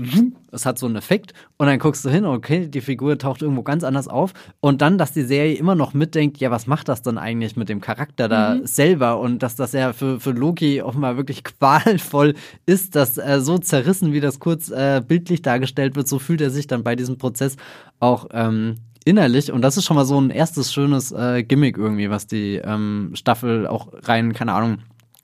es 0.51 0.65
hat 0.65 0.77
so 0.77 0.85
einen 0.85 0.95
Effekt. 0.95 1.33
Und 1.57 1.67
dann 1.67 1.79
guckst 1.79 2.03
du 2.05 2.09
hin, 2.09 2.25
okay, 2.25 2.67
die 2.67 2.81
Figur 2.81 3.17
taucht 3.17 3.41
irgendwo 3.41 3.63
ganz 3.63 3.83
anders 3.83 4.07
auf. 4.07 4.33
Und 4.59 4.81
dann, 4.81 4.97
dass 4.97 5.11
die 5.11 5.23
Serie 5.23 5.55
immer 5.55 5.75
noch 5.75 5.93
mitdenkt, 5.93 6.37
ja, 6.37 6.51
was 6.51 6.67
macht 6.67 6.87
das 6.89 7.01
dann 7.01 7.17
eigentlich 7.17 7.55
mit 7.55 7.69
dem 7.69 7.81
Charakter 7.81 8.27
da 8.27 8.55
mhm. 8.55 8.65
selber? 8.65 9.19
Und 9.19 9.43
dass 9.43 9.55
das 9.55 9.73
ja 9.73 9.93
für, 9.93 10.19
für 10.19 10.31
Loki 10.31 10.81
offenbar 10.81 11.17
wirklich 11.17 11.43
qualvoll 11.59 12.35
ist, 12.65 12.95
dass 12.95 13.17
äh, 13.17 13.39
so 13.41 13.57
zerrissen, 13.57 14.13
wie 14.13 14.19
das 14.19 14.39
kurz 14.39 14.69
äh, 14.69 15.01
bildlich 15.05 15.41
dargestellt 15.41 15.95
wird, 15.95 16.07
so 16.07 16.19
fühlt 16.19 16.41
er 16.41 16.49
sich 16.49 16.67
dann 16.67 16.83
bei 16.83 16.95
diesem 16.95 17.17
Prozess 17.17 17.55
auch 17.99 18.27
ähm, 18.31 18.77
innerlich. 19.05 19.51
Und 19.51 19.61
das 19.61 19.77
ist 19.77 19.85
schon 19.85 19.95
mal 19.95 20.05
so 20.05 20.19
ein 20.19 20.29
erstes 20.29 20.73
schönes 20.73 21.11
äh, 21.11 21.43
Gimmick 21.43 21.77
irgendwie, 21.77 22.09
was 22.09 22.27
die 22.27 22.55
ähm, 22.63 23.11
Staffel 23.13 23.67
auch 23.67 23.89
rein, 24.03 24.33
keine 24.33 24.53
Ahnung, 24.53 24.79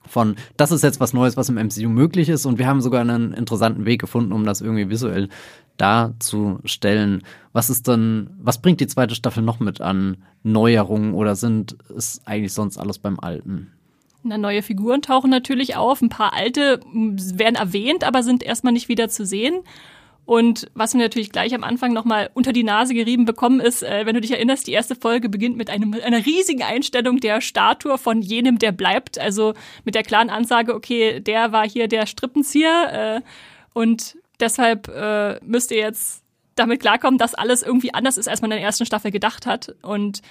von, 0.07 0.35
das 0.57 0.71
ist 0.71 0.83
jetzt 0.83 0.99
was 0.99 1.13
Neues, 1.13 1.37
was 1.37 1.49
im 1.49 1.55
MCU 1.55 1.89
möglich 1.89 2.29
ist 2.29 2.45
und 2.45 2.57
wir 2.59 2.67
haben 2.67 2.81
sogar 2.81 3.01
einen 3.01 3.33
interessanten 3.33 3.85
Weg 3.85 4.01
gefunden, 4.01 4.31
um 4.31 4.45
das 4.45 4.61
irgendwie 4.61 4.89
visuell 4.89 5.29
darzustellen. 5.77 7.23
Was 7.53 7.69
ist 7.69 7.87
denn, 7.87 8.31
was 8.39 8.61
bringt 8.61 8.79
die 8.79 8.87
zweite 8.87 9.15
Staffel 9.15 9.43
noch 9.43 9.59
mit 9.59 9.81
an 9.81 10.17
Neuerungen 10.43 11.13
oder 11.13 11.35
sind 11.35 11.77
es 11.95 12.21
eigentlich 12.25 12.53
sonst 12.53 12.77
alles 12.77 12.99
beim 12.99 13.19
Alten? 13.19 13.71
Na, 14.23 14.37
neue 14.37 14.61
Figuren 14.61 15.01
tauchen 15.01 15.29
natürlich 15.29 15.75
auf, 15.75 16.01
ein 16.01 16.09
paar 16.09 16.33
alte 16.33 16.81
werden 16.93 17.55
erwähnt, 17.55 18.03
aber 18.03 18.23
sind 18.23 18.43
erstmal 18.43 18.73
nicht 18.73 18.89
wieder 18.89 19.09
zu 19.09 19.25
sehen. 19.25 19.61
Und 20.27 20.69
was 20.73 20.93
wir 20.93 20.99
natürlich 20.99 21.31
gleich 21.31 21.55
am 21.55 21.63
Anfang 21.63 21.93
nochmal 21.93 22.29
unter 22.33 22.51
die 22.51 22.65
Nase 22.65 22.93
gerieben 22.93 23.23
bekommen, 23.23 23.61
ist, 23.61 23.81
äh, 23.81 24.05
wenn 24.05 24.13
du 24.13 24.19
dich 24.19 24.31
erinnerst, 24.31 24.67
die 24.67 24.73
erste 24.73 24.93
Folge 24.93 25.29
beginnt 25.29 25.55
mit 25.55 25.69
einem, 25.69 25.95
einer 26.03 26.25
riesigen 26.25 26.63
Einstellung 26.63 27.21
der 27.21 27.39
Statue 27.39 27.97
von 27.97 28.21
jenem, 28.21 28.59
der 28.59 28.73
bleibt. 28.73 29.17
Also 29.17 29.53
mit 29.85 29.95
der 29.95 30.03
klaren 30.03 30.29
Ansage, 30.29 30.75
okay, 30.75 31.21
der 31.21 31.53
war 31.53 31.67
hier 31.67 31.87
der 31.87 32.05
Strippenzieher 32.05 33.21
äh, 33.21 33.21
und 33.73 34.17
deshalb 34.41 34.89
äh, 34.89 35.39
müsst 35.45 35.71
ihr 35.71 35.77
jetzt 35.77 36.23
damit 36.55 36.81
klarkommen, 36.81 37.17
dass 37.17 37.33
alles 37.33 37.63
irgendwie 37.63 37.93
anders 37.93 38.17
ist, 38.17 38.27
als 38.27 38.41
man 38.41 38.51
in 38.51 38.57
der 38.57 38.65
ersten 38.65 38.85
Staffel 38.85 39.11
gedacht 39.11 39.45
hat. 39.45 39.75
Und 39.81 40.21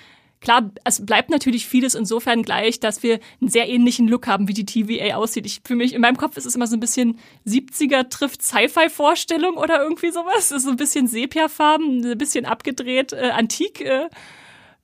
Klar, 0.41 0.71
es 0.85 1.05
bleibt 1.05 1.31
natürlich 1.31 1.67
vieles 1.67 1.95
insofern 1.95 2.43
gleich, 2.43 2.79
dass 2.79 3.03
wir 3.03 3.21
einen 3.41 3.49
sehr 3.49 3.69
ähnlichen 3.69 4.07
Look 4.07 4.27
haben, 4.27 4.49
wie 4.49 4.55
die 4.55 4.67
TVA 4.67 5.17
aussieht. 5.17 5.47
Ich 5.47 5.61
für 5.65 5.75
mich, 5.75 5.95
in 5.95 6.03
meinem 6.03 6.19
Kopf 6.19 6.37
ist 6.37 6.45
es 6.45 6.55
immer 6.55 6.67
so 6.67 6.77
ein 6.77 6.81
bisschen 6.81 7.19
70er 7.47 8.09
trifft 8.11 8.43
Sci-Fi-Vorstellung 8.43 9.57
oder 9.57 9.83
irgendwie 9.83 10.11
sowas. 10.11 10.51
Es 10.51 10.53
ist 10.53 10.65
so 10.65 10.71
ein 10.71 10.77
bisschen 10.77 11.07
Sepiafarben, 11.07 12.05
ein 12.05 12.19
bisschen 12.19 12.45
abgedreht, 12.45 13.13
äh, 13.13 13.31
antik. 13.31 13.81
Äh. 13.81 14.09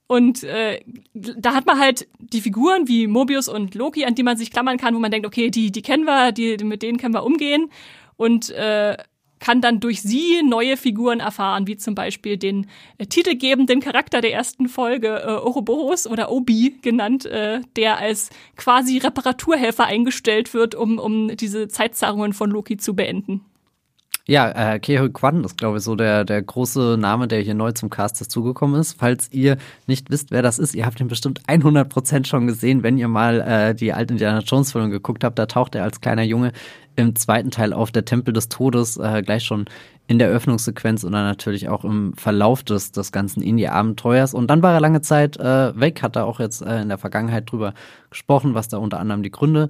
Und 0.06 0.42
äh, 0.42 0.80
da 1.14 1.54
hat 1.54 1.66
man 1.66 1.78
halt 1.78 2.08
die 2.18 2.40
Figuren 2.40 2.88
wie 2.88 3.06
Mobius 3.06 3.48
und 3.48 3.74
Loki, 3.74 4.04
an 4.04 4.14
die 4.14 4.22
man 4.22 4.36
sich 4.36 4.50
klammern 4.50 4.78
kann, 4.78 4.94
wo 4.94 4.98
man 4.98 5.10
denkt, 5.10 5.26
okay, 5.26 5.50
die, 5.50 5.70
die 5.70 5.82
kennen 5.82 6.04
wir, 6.04 6.32
die, 6.32 6.56
mit 6.64 6.82
denen 6.82 6.98
können 6.98 7.14
wir 7.14 7.24
umgehen. 7.24 7.70
Und 8.16 8.50
äh, 8.50 8.96
kann 9.42 9.60
dann 9.60 9.80
durch 9.80 10.02
sie 10.02 10.40
neue 10.42 10.76
Figuren 10.76 11.18
erfahren, 11.18 11.66
wie 11.66 11.76
zum 11.76 11.96
Beispiel 11.96 12.36
den 12.36 12.68
äh, 12.98 13.06
titelgebenden 13.06 13.80
Charakter 13.80 14.20
der 14.20 14.32
ersten 14.32 14.68
Folge, 14.68 15.08
äh, 15.08 15.26
Ouroboros 15.26 16.06
oder 16.06 16.30
Obi 16.30 16.78
genannt, 16.80 17.26
äh, 17.26 17.60
der 17.74 17.98
als 17.98 18.30
quasi 18.56 18.98
Reparaturhelfer 18.98 19.84
eingestellt 19.84 20.54
wird, 20.54 20.76
um, 20.76 20.98
um 20.98 21.36
diese 21.36 21.66
Zeitzerrungen 21.66 22.32
von 22.32 22.50
Loki 22.50 22.76
zu 22.76 22.94
beenden. 22.94 23.44
Ja, 24.24 24.74
äh, 24.74 24.78
Kehoe 24.78 25.10
Kwan 25.10 25.42
ist, 25.42 25.58
glaube 25.58 25.78
ich, 25.78 25.82
so 25.82 25.96
der, 25.96 26.24
der 26.24 26.40
große 26.40 26.96
Name, 26.96 27.26
der 27.26 27.40
hier 27.40 27.54
neu 27.54 27.72
zum 27.72 27.90
Cast 27.90 28.20
dazugekommen 28.20 28.80
ist. 28.80 28.92
Falls 28.96 29.28
ihr 29.32 29.56
nicht 29.88 30.10
wisst, 30.10 30.30
wer 30.30 30.42
das 30.42 30.60
ist, 30.60 30.76
ihr 30.76 30.86
habt 30.86 31.00
ihn 31.00 31.08
bestimmt 31.08 31.42
100% 31.48 32.26
schon 32.26 32.46
gesehen, 32.46 32.84
wenn 32.84 32.98
ihr 32.98 33.08
mal 33.08 33.40
äh, 33.40 33.74
die 33.74 33.92
alten 33.92 34.12
Indiana 34.12 34.38
Jones-Filme 34.38 34.90
geguckt 34.90 35.24
habt. 35.24 35.40
Da 35.40 35.46
taucht 35.46 35.74
er 35.74 35.82
als 35.82 36.00
kleiner 36.00 36.22
Junge 36.22 36.52
im 36.96 37.16
zweiten 37.16 37.50
Teil 37.50 37.72
auf, 37.72 37.90
der 37.90 38.04
Tempel 38.04 38.32
des 38.32 38.48
Todes, 38.48 38.96
äh, 38.96 39.22
gleich 39.22 39.44
schon 39.44 39.66
in 40.06 40.18
der 40.18 40.28
Öffnungssequenz 40.28 41.04
und 41.04 41.12
dann 41.12 41.24
natürlich 41.24 41.68
auch 41.68 41.84
im 41.84 42.12
Verlauf 42.14 42.62
des, 42.62 42.92
des 42.92 43.12
ganzen 43.12 43.42
Indie-Abenteuers. 43.42 44.34
Und 44.34 44.48
dann 44.48 44.62
war 44.62 44.74
er 44.74 44.80
lange 44.80 45.00
Zeit 45.00 45.38
äh, 45.38 45.78
weg, 45.78 46.02
hat 46.02 46.16
er 46.16 46.26
auch 46.26 46.40
jetzt 46.40 46.62
äh, 46.62 46.82
in 46.82 46.88
der 46.88 46.98
Vergangenheit 46.98 47.50
drüber 47.50 47.74
gesprochen, 48.10 48.54
was 48.54 48.68
da 48.68 48.78
unter 48.78 49.00
anderem 49.00 49.22
die 49.22 49.30
Gründe 49.30 49.68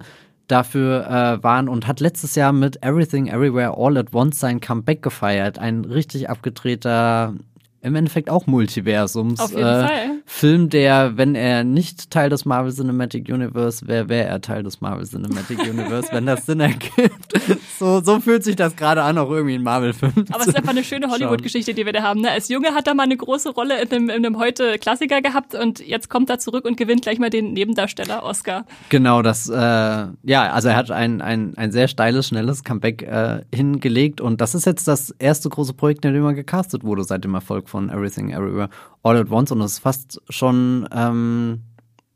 dafür 0.48 1.06
äh, 1.06 1.42
waren 1.42 1.68
und 1.68 1.86
hat 1.86 2.00
letztes 2.00 2.34
Jahr 2.34 2.52
mit 2.52 2.84
Everything 2.84 3.26
Everywhere 3.28 3.74
All 3.76 3.96
at 3.96 4.12
Once 4.12 4.40
sein 4.40 4.60
Comeback 4.60 5.02
gefeiert. 5.02 5.58
Ein 5.58 5.84
richtig 5.84 6.28
abgedrehter 6.28 7.34
im 7.82 7.96
Endeffekt 7.96 8.30
auch 8.30 8.46
Multiversums. 8.46 9.40
Auf 9.40 9.50
jeden 9.50 9.62
äh, 9.62 9.86
Fall. 9.86 10.10
Film, 10.24 10.68
der, 10.68 11.16
wenn 11.16 11.34
er 11.34 11.64
nicht 11.64 12.10
Teil 12.10 12.30
des 12.30 12.44
Marvel 12.44 12.72
Cinematic 12.72 13.28
Universe 13.28 13.88
wäre, 13.88 14.08
wäre 14.08 14.28
er 14.28 14.40
Teil 14.40 14.62
des 14.62 14.80
Marvel 14.80 15.04
Cinematic 15.04 15.58
Universe, 15.58 16.08
wenn 16.12 16.24
das 16.26 16.46
Sinn 16.46 16.60
ergibt. 16.60 16.92
So, 17.78 18.00
so 18.00 18.20
fühlt 18.20 18.44
sich 18.44 18.54
das 18.54 18.76
gerade 18.76 19.02
an, 19.02 19.18
auch 19.18 19.28
irgendwie 19.28 19.56
in 19.56 19.62
Marvel-Film. 19.64 20.26
Aber 20.30 20.42
es 20.42 20.48
ist 20.48 20.56
einfach 20.56 20.70
eine 20.70 20.84
schöne 20.84 21.08
Hollywood-Geschichte, 21.08 21.74
die 21.74 21.84
wir 21.84 21.92
da 21.92 22.02
haben. 22.02 22.20
Ne? 22.20 22.30
Als 22.30 22.48
Junge 22.48 22.74
hat 22.74 22.86
er 22.86 22.94
mal 22.94 23.02
eine 23.02 23.16
große 23.16 23.50
Rolle 23.50 23.82
in 23.82 23.90
einem, 23.90 24.04
in 24.04 24.24
einem 24.24 24.38
heute 24.38 24.78
Klassiker 24.78 25.20
gehabt 25.20 25.56
und 25.56 25.80
jetzt 25.80 26.08
kommt 26.08 26.30
er 26.30 26.38
zurück 26.38 26.64
und 26.64 26.76
gewinnt 26.76 27.02
gleich 27.02 27.18
mal 27.18 27.30
den 27.30 27.52
Nebendarsteller 27.52 28.22
Oscar. 28.22 28.66
Genau, 28.88 29.22
das, 29.22 29.48
äh, 29.48 29.54
ja, 29.56 30.52
also 30.52 30.68
er 30.68 30.76
hat 30.76 30.92
ein, 30.92 31.20
ein, 31.20 31.54
ein 31.56 31.72
sehr 31.72 31.88
steiles, 31.88 32.28
schnelles 32.28 32.62
Comeback 32.62 33.02
äh, 33.02 33.40
hingelegt 33.52 34.20
und 34.20 34.40
das 34.40 34.54
ist 34.54 34.66
jetzt 34.66 34.86
das 34.86 35.10
erste 35.18 35.48
große 35.48 35.74
Projekt, 35.74 36.04
in 36.04 36.14
dem 36.14 36.24
er 36.24 36.34
gecastet 36.34 36.84
wurde 36.84 37.02
seit 37.02 37.24
dem 37.24 37.34
Erfolg 37.34 37.68
von 37.72 37.88
Everything 37.88 38.30
Everywhere 38.30 38.68
All 39.02 39.16
at 39.16 39.30
Once. 39.30 39.50
Und 39.50 39.60
es 39.62 39.72
ist 39.72 39.78
fast 39.80 40.20
schon 40.28 40.88
ähm, 40.94 41.62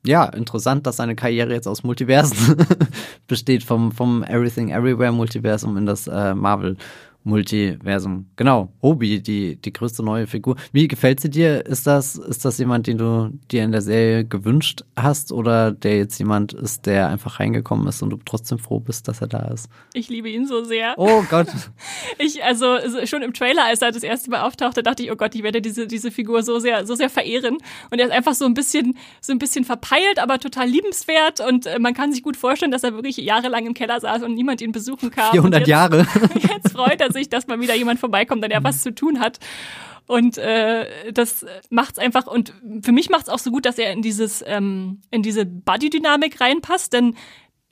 ja 0.05 0.27
interessant, 0.27 0.87
dass 0.87 0.97
seine 0.97 1.17
Karriere 1.17 1.53
jetzt 1.53 1.67
aus 1.67 1.83
Multiversen 1.83 2.57
besteht, 3.27 3.65
vom, 3.65 3.91
vom 3.91 4.23
Everything 4.23 4.71
Everywhere 4.71 5.13
Multiversum 5.13 5.77
in 5.77 5.87
das 5.87 6.07
äh, 6.07 6.35
Marvel 6.35 6.77
Multiversum. 7.27 8.27
Genau, 8.37 8.73
Obi, 8.81 9.21
die, 9.21 9.57
die 9.57 9.73
größte 9.73 10.03
neue 10.03 10.27
Figur. 10.27 10.57
Wie 10.73 10.89
gefällt 10.89 11.21
sie 11.21 11.29
dir? 11.29 11.67
Ist 11.67 11.87
das, 11.87 12.17
ist 12.17 12.45
das 12.45 12.59
jemand, 12.59 12.87
den 12.87 12.99
du 12.99 13.31
dir 13.51 13.65
in 13.65 13.73
der 13.73 13.83
Serie 13.83 14.25
gewünscht 14.25 14.85
hast 14.97 15.33
oder 15.33 15.73
der 15.73 15.99
jetzt 15.99 16.19
jemand 16.19 16.53
ist, 16.53 16.87
der 16.87 17.09
einfach 17.09 17.41
reingekommen 17.41 17.87
ist 17.89 18.01
und 18.03 18.11
du 18.11 18.19
trotzdem 18.25 18.59
froh 18.59 18.81
bist, 18.81 19.09
dass 19.09 19.21
er 19.21 19.27
da 19.27 19.49
ist? 19.49 19.69
Ich 19.93 20.09
liebe 20.09 20.29
ihn 20.29 20.47
so 20.47 20.65
sehr. 20.65 20.95
Oh 20.97 21.23
Gott. 21.29 21.49
Ich, 22.19 22.43
also 22.43 22.79
schon 23.05 23.23
im 23.23 23.35
Trailer, 23.35 23.67
als 23.67 23.83
er 23.83 23.93
das 23.93 24.03
erste 24.03 24.31
Mal 24.31 24.43
auftauchte, 24.43 24.83
dachte 24.83 25.03
ich, 25.03 25.13
oh 25.13 25.17
Gott, 25.17 25.35
ich 25.35 25.43
werde 25.43 25.61
diese, 25.61 25.87
diese 25.87 26.11
Figur 26.11 26.43
so 26.43 26.59
sehr, 26.59 26.87
so 26.87 26.95
sehr 26.95 27.11
verehren. 27.11 27.59
Und 27.91 27.99
er 27.99 28.07
ist 28.07 28.13
einfach 28.13 28.35
so 28.35 28.47
ein 28.47 28.55
bisschen, 28.55 28.97
so 29.21 29.33
ein 29.33 29.39
bisschen 29.39 29.65
verpeilt, 29.65 30.19
aber 30.19 30.39
total 30.39 30.67
liebenswert 30.67 31.41
und 31.41 31.67
äh, 31.67 31.79
man 31.79 31.93
kann 31.93 32.13
sich 32.13 32.23
gut 32.23 32.37
vorstellen, 32.37 32.71
dass 32.71 32.85
er 32.85 32.95
wirklich 32.95 33.17
jahrelang 33.19 33.67
im 33.67 33.75
Keller 33.75 34.01
saß 34.01 34.23
und 34.23 34.35
niemand 34.35 34.63
ihn 34.63 34.73
besuchen 34.73 35.11
kam. 35.11 35.31
400 35.33 35.61
jetzt, 35.61 35.69
Jahre. 35.69 36.07
Jetzt 36.35 36.73
freut 36.73 37.01
er 37.01 37.13
sich, 37.13 37.16
dass 37.29 37.47
mal 37.47 37.61
wieder 37.61 37.75
jemand 37.75 38.01
vorbeikommt, 38.01 38.43
der 38.43 38.51
ja 38.51 38.63
was 38.63 38.83
zu 38.83 38.95
tun 38.95 39.21
hat. 39.21 39.39
Und 40.07 40.39
äh, 40.39 41.13
das 41.13 41.45
macht's 41.69 41.99
einfach 41.99 42.29
und 42.29 42.55
für 42.83 42.93
mich 42.93 43.11
macht's 43.11 43.29
auch 43.29 43.41
so 43.41 43.51
gut, 43.51 43.67
dass 43.67 43.77
er 43.77 43.91
in 43.93 44.03
dieses 44.03 44.45
ähm, 44.47 45.01
in 45.11 45.23
diese 45.23 45.45
Buddy-Dynamik 45.45 46.41
reinpasst, 46.41 46.93
denn 46.93 47.17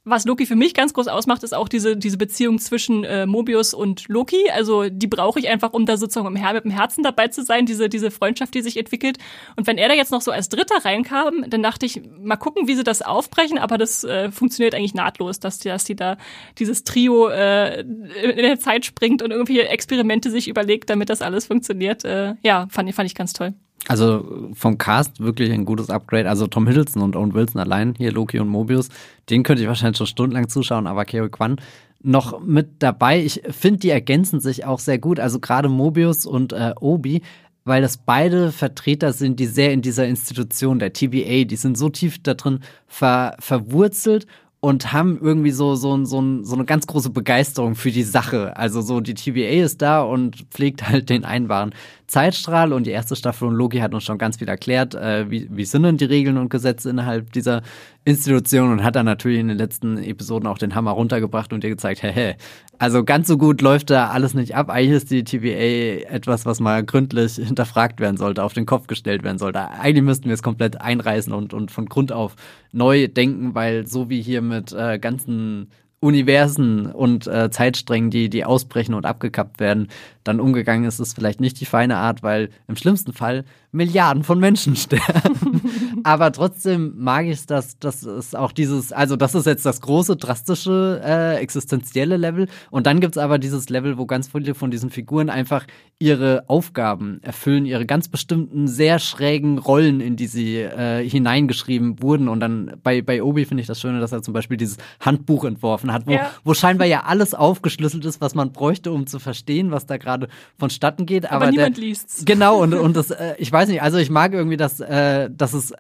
was 0.05 0.27
Loki 0.27 0.45
für 0.45 0.57
mich 0.57 0.75
ganz 0.75 0.93
groß 0.93 1.09
ausmacht, 1.09 1.43
ist 1.43 1.55
auch 1.55 1.69
diese, 1.69 1.97
diese 1.97 2.19
Beziehung 2.19 2.59
zwischen 2.59 3.05
äh, 3.05 3.25
Mobius 3.25 3.73
und 3.73 4.07
Loki. 4.09 4.51
Also 4.53 4.91
die 4.91 5.07
brauche 5.07 5.39
ich 5.39 5.49
einfach, 5.49 5.73
um 5.73 5.87
da 5.87 5.97
sozusagen 5.97 6.27
im 6.27 6.37
Her 6.37 6.53
mit 6.53 6.65
dem 6.65 6.71
Herzen 6.71 7.03
dabei 7.03 7.29
zu 7.29 7.43
sein, 7.43 7.65
diese, 7.65 7.89
diese 7.89 8.11
Freundschaft, 8.11 8.55
die 8.55 8.61
sich 8.61 8.77
entwickelt. 8.77 9.19
Und 9.57 9.67
wenn 9.67 9.79
er 9.79 9.89
da 9.89 9.95
jetzt 9.95 10.13
noch 10.13 10.21
so 10.21 10.31
als 10.31 10.51
Dritter 10.51 10.85
reinkam, 10.85 11.49
dann 11.49 11.63
dachte 11.63 11.87
ich, 11.87 12.03
mal 12.21 12.37
gucken, 12.37 12.69
wie 12.69 12.75
sie 12.75 12.85
das 12.85 13.01
aufbrechen, 13.01 13.59
aber 13.59 13.79
das 13.79 14.05
äh, 14.05 14.31
funktioniert 14.31 14.75
eigentlich 14.75 14.95
nahtlos, 14.95 15.41
dass 15.41 15.59
die, 15.59 15.69
dass 15.69 15.85
die 15.85 15.97
da 15.97 16.19
dieses 16.59 16.85
Trio 16.85 17.29
äh, 17.29 17.81
in 17.81 18.37
der 18.37 18.59
Zeit 18.59 18.85
springt 18.85 19.23
und 19.23 19.31
irgendwie 19.31 19.61
Experimente 19.61 20.31
sich 20.31 20.49
überlegt, 20.49 20.91
damit 20.91 21.09
das 21.09 21.23
alles 21.23 21.47
funktioniert. 21.47 22.05
Äh, 22.05 22.35
ja, 22.43 22.67
fand, 22.71 22.95
fand 22.95 23.09
ich 23.09 23.15
ganz 23.15 23.33
toll. 23.33 23.55
Also 23.89 24.51
vom 24.55 24.79
Cast 24.79 25.21
wirklich 25.21 25.53
ein 25.53 25.65
gutes 25.65 25.91
Upgrade. 25.91 26.29
Also 26.29 26.47
Tom 26.47 26.67
Hiddleston 26.67 27.03
und 27.03 27.17
Owen 27.17 27.35
Wilson 27.35 27.61
allein, 27.61 27.95
hier 27.97 28.13
Loki 28.13 28.39
und 28.39 28.49
Mobius, 28.49 28.89
den 29.31 29.43
könnte 29.43 29.63
ich 29.63 29.69
wahrscheinlich 29.69 29.99
schon 29.99 30.07
stundenlang 30.07 30.49
zuschauen, 30.49 30.87
aber 30.87 31.05
Kerry 31.05 31.29
Kwan 31.29 31.57
noch 32.03 32.41
mit 32.41 32.83
dabei. 32.83 33.23
Ich 33.23 33.43
finde, 33.51 33.81
die 33.81 33.91
ergänzen 33.91 34.41
sich 34.41 34.65
auch 34.65 34.79
sehr 34.79 34.99
gut. 34.99 35.19
Also 35.19 35.41
gerade 35.41 35.69
Mobius 35.69 36.27
und 36.27 36.53
äh, 36.53 36.73
Obi, 36.81 37.23
weil 37.65 37.81
das 37.81 37.97
beide 37.97 38.53
Vertreter 38.53 39.13
sind, 39.13 39.41
die 39.41 39.47
sehr 39.47 39.73
in 39.73 39.81
dieser 39.81 40.07
Institution 40.07 40.79
der 40.79 40.93
TBA, 40.93 41.45
die 41.45 41.57
sind 41.57 41.79
so 41.79 41.89
tief 41.89 42.23
da 42.23 42.35
drin 42.35 42.61
ver 42.87 43.37
verwurzelt 43.39 44.27
und 44.65 44.95
haben 44.95 45.19
irgendwie 45.21 45.51
so, 45.51 45.75
so, 45.75 46.07
so, 46.07 46.43
so 46.43 46.55
eine 46.55 46.65
ganz 46.65 46.87
große 46.87 47.11
Begeisterung 47.11 47.75
für 47.75 47.91
die 47.91 48.03
Sache. 48.03 48.57
Also 48.57 48.81
so 48.81 49.03
die 49.03 49.13
TVA 49.13 49.63
ist 49.63 49.83
da 49.83 50.01
und 50.01 50.47
pflegt 50.51 50.89
halt 50.89 51.11
den 51.11 51.27
einen 51.27 51.51
wahren 51.51 51.75
Zeitstrahl 52.07 52.73
und 52.73 52.87
die 52.87 52.91
erste 52.91 53.15
Staffel 53.15 53.47
und 53.47 53.57
Loki 53.57 53.81
hat 53.81 53.93
uns 53.93 54.05
schon 54.05 54.17
ganz 54.17 54.39
viel 54.39 54.49
erklärt, 54.49 54.95
äh, 54.95 55.31
wie, 55.31 55.49
wie 55.51 55.67
sind 55.67 55.83
denn 55.83 55.99
die 55.99 56.07
Regeln 56.07 56.39
und 56.39 56.49
Gesetze 56.49 56.89
innerhalb 56.89 57.31
dieser 57.35 57.61
Institution 58.05 58.71
und 58.71 58.85
hat 58.85 58.97
dann 58.97 59.07
natürlich 59.07 59.39
in 59.39 59.49
den 59.49 59.57
letzten 59.57 59.97
Episoden 59.97 60.47
auch 60.47 60.59
den 60.59 60.75
Hammer 60.75 60.91
runtergebracht 60.91 61.53
und 61.53 61.65
dir 61.65 61.71
gezeigt, 61.71 62.03
hey, 62.03 62.13
hey, 62.13 62.35
also 62.79 63.03
ganz 63.03 63.29
so 63.29 63.39
gut 63.39 63.63
läuft 63.63 63.89
da 63.89 64.09
alles 64.09 64.35
nicht 64.35 64.55
ab. 64.55 64.69
Eigentlich 64.69 64.97
ist 64.97 65.11
die 65.11 65.25
TVA 65.25 66.11
etwas, 66.11 66.45
was 66.45 66.61
mal 66.61 66.85
gründlich 66.85 67.37
hinterfragt 67.37 68.01
werden 68.01 68.19
sollte, 68.19 68.43
auf 68.43 68.53
den 68.53 68.67
Kopf 68.67 68.89
gestellt 68.89 69.23
werden 69.23 69.39
sollte. 69.39 69.71
Eigentlich 69.71 70.05
müssten 70.05 70.27
wir 70.27 70.35
es 70.35 70.43
komplett 70.43 70.81
einreißen 70.81 71.33
und, 71.33 71.55
und 71.55 71.71
von 71.71 71.87
Grund 71.87 72.13
auf 72.13 72.37
neu 72.73 73.09
denken, 73.09 73.55
weil 73.55 73.87
so 73.87 74.11
wie 74.11 74.21
hier 74.21 74.43
mit 74.43 74.73
äh, 74.73 74.99
ganzen 74.99 75.71
Universen 76.05 76.85
und 76.85 77.27
äh, 77.27 77.51
Zeitsträngen, 77.51 78.11
die, 78.11 78.29
die 78.29 78.45
ausbrechen 78.45 78.93
und 78.93 79.07
abgekappt 79.07 79.59
werden, 79.59 79.89
dann 80.23 80.39
umgegangen 80.39 80.85
ist, 80.85 81.01
ist 81.01 81.15
vielleicht 81.15 81.41
nicht 81.41 81.59
die 81.61 81.65
feine 81.65 81.97
Art, 81.97 82.23
weil 82.23 82.51
im 82.69 82.77
schlimmsten 82.77 83.15
Fall 83.15 83.47
Milliarden 83.75 84.23
von 84.25 84.39
Menschen 84.39 84.77
sterben. 84.77 85.61
Aber 86.05 86.33
trotzdem 86.33 86.95
mag 86.97 87.27
ich 87.27 87.33
es, 87.33 87.47
dass 87.47 87.79
das 87.79 88.03
ist 88.03 88.37
auch 88.37 88.53
dieses, 88.53 88.93
also 88.93 89.17
das 89.17 89.35
ist 89.35 89.47
jetzt 89.47 89.65
das 89.65 89.81
große, 89.81 90.17
drastische, 90.17 91.01
äh, 91.05 91.37
existenzielle 91.37 92.17
Level. 92.17 92.47
Und 92.71 92.87
dann 92.87 93.01
gibt 93.01 93.17
es 93.17 93.23
aber 93.23 93.39
dieses 93.39 93.71
Level, 93.71 93.97
wo 93.97 94.05
ganz 94.05 94.29
viele 94.29 94.55
von 94.55 94.71
diesen 94.71 94.91
Figuren 94.91 95.31
einfach 95.31 95.67
ihre 95.99 96.45
Aufgaben 96.49 97.21
erfüllen, 97.23 97.65
ihre 97.65 97.87
ganz 97.87 98.09
bestimmten, 98.09 98.69
sehr 98.69 98.99
schrägen 98.99 99.59
Rollen, 99.59 100.01
in 100.01 100.17
die 100.17 100.27
sie 100.27 100.57
äh, 100.59 101.09
hineingeschrieben 101.09 102.03
wurden. 102.03 102.29
Und 102.29 102.41
dann 102.41 102.73
bei, 102.83 103.01
bei 103.01 103.23
Obi 103.23 103.45
finde 103.47 103.63
ich 103.63 103.67
das 103.67 103.81
Schöne, 103.81 104.01
dass 104.01 104.13
er 104.13 104.23
zum 104.23 104.35
Beispiel 104.35 104.57
dieses 104.57 104.77
Handbuch 105.01 105.45
entworfen 105.45 105.93
hat, 105.93 106.07
wo, 106.07 106.13
ja. 106.13 106.31
wo 106.45 106.53
scheinbar 106.53 106.87
ja 106.87 107.05
alles 107.05 107.33
aufgeschlüsselt 107.33 108.05
ist, 108.05 108.21
was 108.21 108.35
man 108.35 108.53
bräuchte, 108.53 108.93
um 108.93 109.07
zu 109.07 109.19
verstehen, 109.19 109.71
was 109.71 109.87
da 109.87 109.97
gerade 109.97 110.29
vonstatten 110.59 111.07
geht. 111.07 111.27
Aber, 111.31 111.47
aber 111.47 111.51
niemand 111.51 111.77
der, 111.77 111.85
liest's. 111.85 112.25
Genau, 112.25 112.61
und, 112.63 112.75
und 112.75 112.95
das, 112.95 113.11
äh, 113.11 113.35
ich 113.39 113.51
weiß 113.51 113.64
nicht, 113.69 113.83
also 113.83 113.99
ich 113.99 114.11
mag 114.11 114.33
irgendwie, 114.33 114.57
dass, 114.57 114.81
äh, 114.81 115.31
dass 115.31 115.53
es 115.53 115.73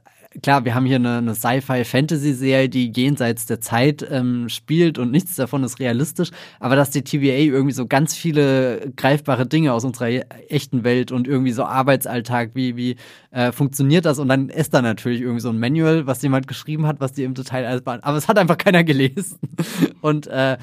klar, 0.42 0.64
wir 0.64 0.75
haben 0.75 0.87
hier 0.87 0.97
eine, 0.97 1.18
eine 1.18 1.35
Sci-Fi-Fantasy-Serie, 1.35 2.68
die 2.68 2.92
jenseits 2.94 3.47
der 3.47 3.61
Zeit 3.61 4.07
ähm, 4.09 4.49
spielt 4.49 4.99
und 4.99 5.11
nichts 5.11 5.37
davon 5.37 5.62
ist 5.64 5.79
realistisch, 5.79 6.31
aber 6.61 6.77
dass 6.77 6.90
die 6.90 7.03
TVA 7.03 7.37
irgendwie 7.37 7.73
so 7.73 7.87
ganz 7.87 8.14
viele 8.14 8.92
greifbare 8.97 9.47
Dinge 9.47 9.73
aus 9.73 9.85
unserer 9.85 10.25
echten 10.49 10.85
Welt 10.85 11.12
und 11.12 11.29
irgendwie 11.29 11.53
so 11.53 11.64
Arbeitsalltag, 11.64 12.51
wie, 12.55 12.77
wie 12.77 12.97
äh, 13.31 13.53
funktioniert 13.53 14.05
das? 14.05 14.18
Und 14.18 14.29
dann 14.29 14.49
ist 14.49 14.75
da 14.75 14.83
natürlich 14.83 15.20
irgendwie 15.20 15.40
so 15.40 15.51
ein 15.51 15.59
Manual, 15.59 16.07
was 16.07 16.23
jemand 16.23 16.49
geschrieben 16.49 16.87
hat, 16.87 17.01
was 17.01 17.12
die 17.12 17.25
im 17.25 17.35
Detail 17.35 17.66
alles 17.66 17.83
beantwortet. 17.83 18.09
Aber 18.09 18.18
es 18.18 18.29
hat 18.29 18.38
einfach 18.38 18.59
keiner 18.59 18.85
gelesen. 18.85 19.38
Und 20.01 20.27
äh, 20.27 20.59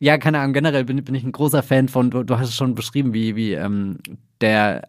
ja, 0.00 0.18
keine 0.18 0.38
Ahnung, 0.38 0.52
generell 0.52 0.84
bin, 0.84 1.02
bin 1.02 1.14
ich 1.14 1.24
ein 1.24 1.32
großer 1.32 1.62
Fan 1.62 1.88
von, 1.88 2.10
du, 2.10 2.22
du 2.22 2.38
hast 2.38 2.50
es 2.50 2.54
schon 2.54 2.76
beschrieben, 2.76 3.12
wie, 3.14 3.34
wie 3.34 3.54
ähm, 3.54 3.98
der 4.40 4.88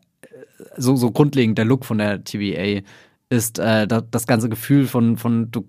so, 0.77 0.95
so 0.95 1.11
grundlegend 1.11 1.57
der 1.57 1.65
Look 1.65 1.85
von 1.85 1.97
der 1.97 2.23
TVA 2.23 2.81
ist 3.29 3.59
äh, 3.59 3.87
das 3.87 4.27
ganze 4.27 4.49
Gefühl 4.49 4.87
von, 4.87 5.17
von 5.17 5.51
du 5.51 5.65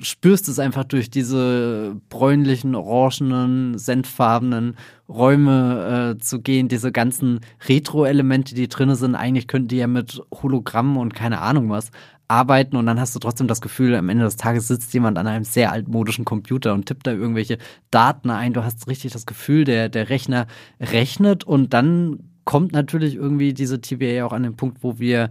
spürst 0.00 0.48
es 0.48 0.58
einfach 0.58 0.84
durch 0.84 1.10
diese 1.10 1.96
bräunlichen, 2.08 2.74
orangenen, 2.74 3.78
senffarbenen 3.78 4.76
Räume 5.08 6.14
äh, 6.16 6.18
zu 6.18 6.40
gehen, 6.40 6.68
diese 6.68 6.92
ganzen 6.92 7.40
Retro-Elemente, 7.68 8.54
die 8.54 8.68
drin 8.68 8.94
sind. 8.94 9.14
Eigentlich 9.14 9.48
könnten 9.48 9.68
die 9.68 9.78
ja 9.78 9.86
mit 9.86 10.22
Hologrammen 10.32 10.96
und 10.96 11.14
keine 11.14 11.40
Ahnung 11.40 11.70
was 11.70 11.90
arbeiten 12.28 12.76
und 12.76 12.86
dann 12.86 13.00
hast 13.00 13.14
du 13.16 13.18
trotzdem 13.18 13.48
das 13.48 13.60
Gefühl, 13.60 13.92
am 13.96 14.08
Ende 14.08 14.22
des 14.22 14.36
Tages 14.36 14.68
sitzt 14.68 14.94
jemand 14.94 15.18
an 15.18 15.26
einem 15.26 15.42
sehr 15.42 15.72
altmodischen 15.72 16.24
Computer 16.24 16.74
und 16.74 16.86
tippt 16.86 17.08
da 17.08 17.10
irgendwelche 17.10 17.58
Daten 17.90 18.30
ein. 18.30 18.52
Du 18.52 18.62
hast 18.62 18.86
richtig 18.86 19.12
das 19.12 19.26
Gefühl, 19.26 19.64
der, 19.64 19.88
der 19.88 20.10
Rechner 20.10 20.46
rechnet 20.78 21.42
und 21.42 21.74
dann 21.74 22.29
kommt 22.50 22.72
natürlich 22.72 23.14
irgendwie 23.14 23.54
diese 23.54 23.80
TVA 23.80 24.24
auch 24.24 24.32
an 24.32 24.42
den 24.42 24.56
Punkt, 24.56 24.78
wo 24.82 24.98
wir 24.98 25.30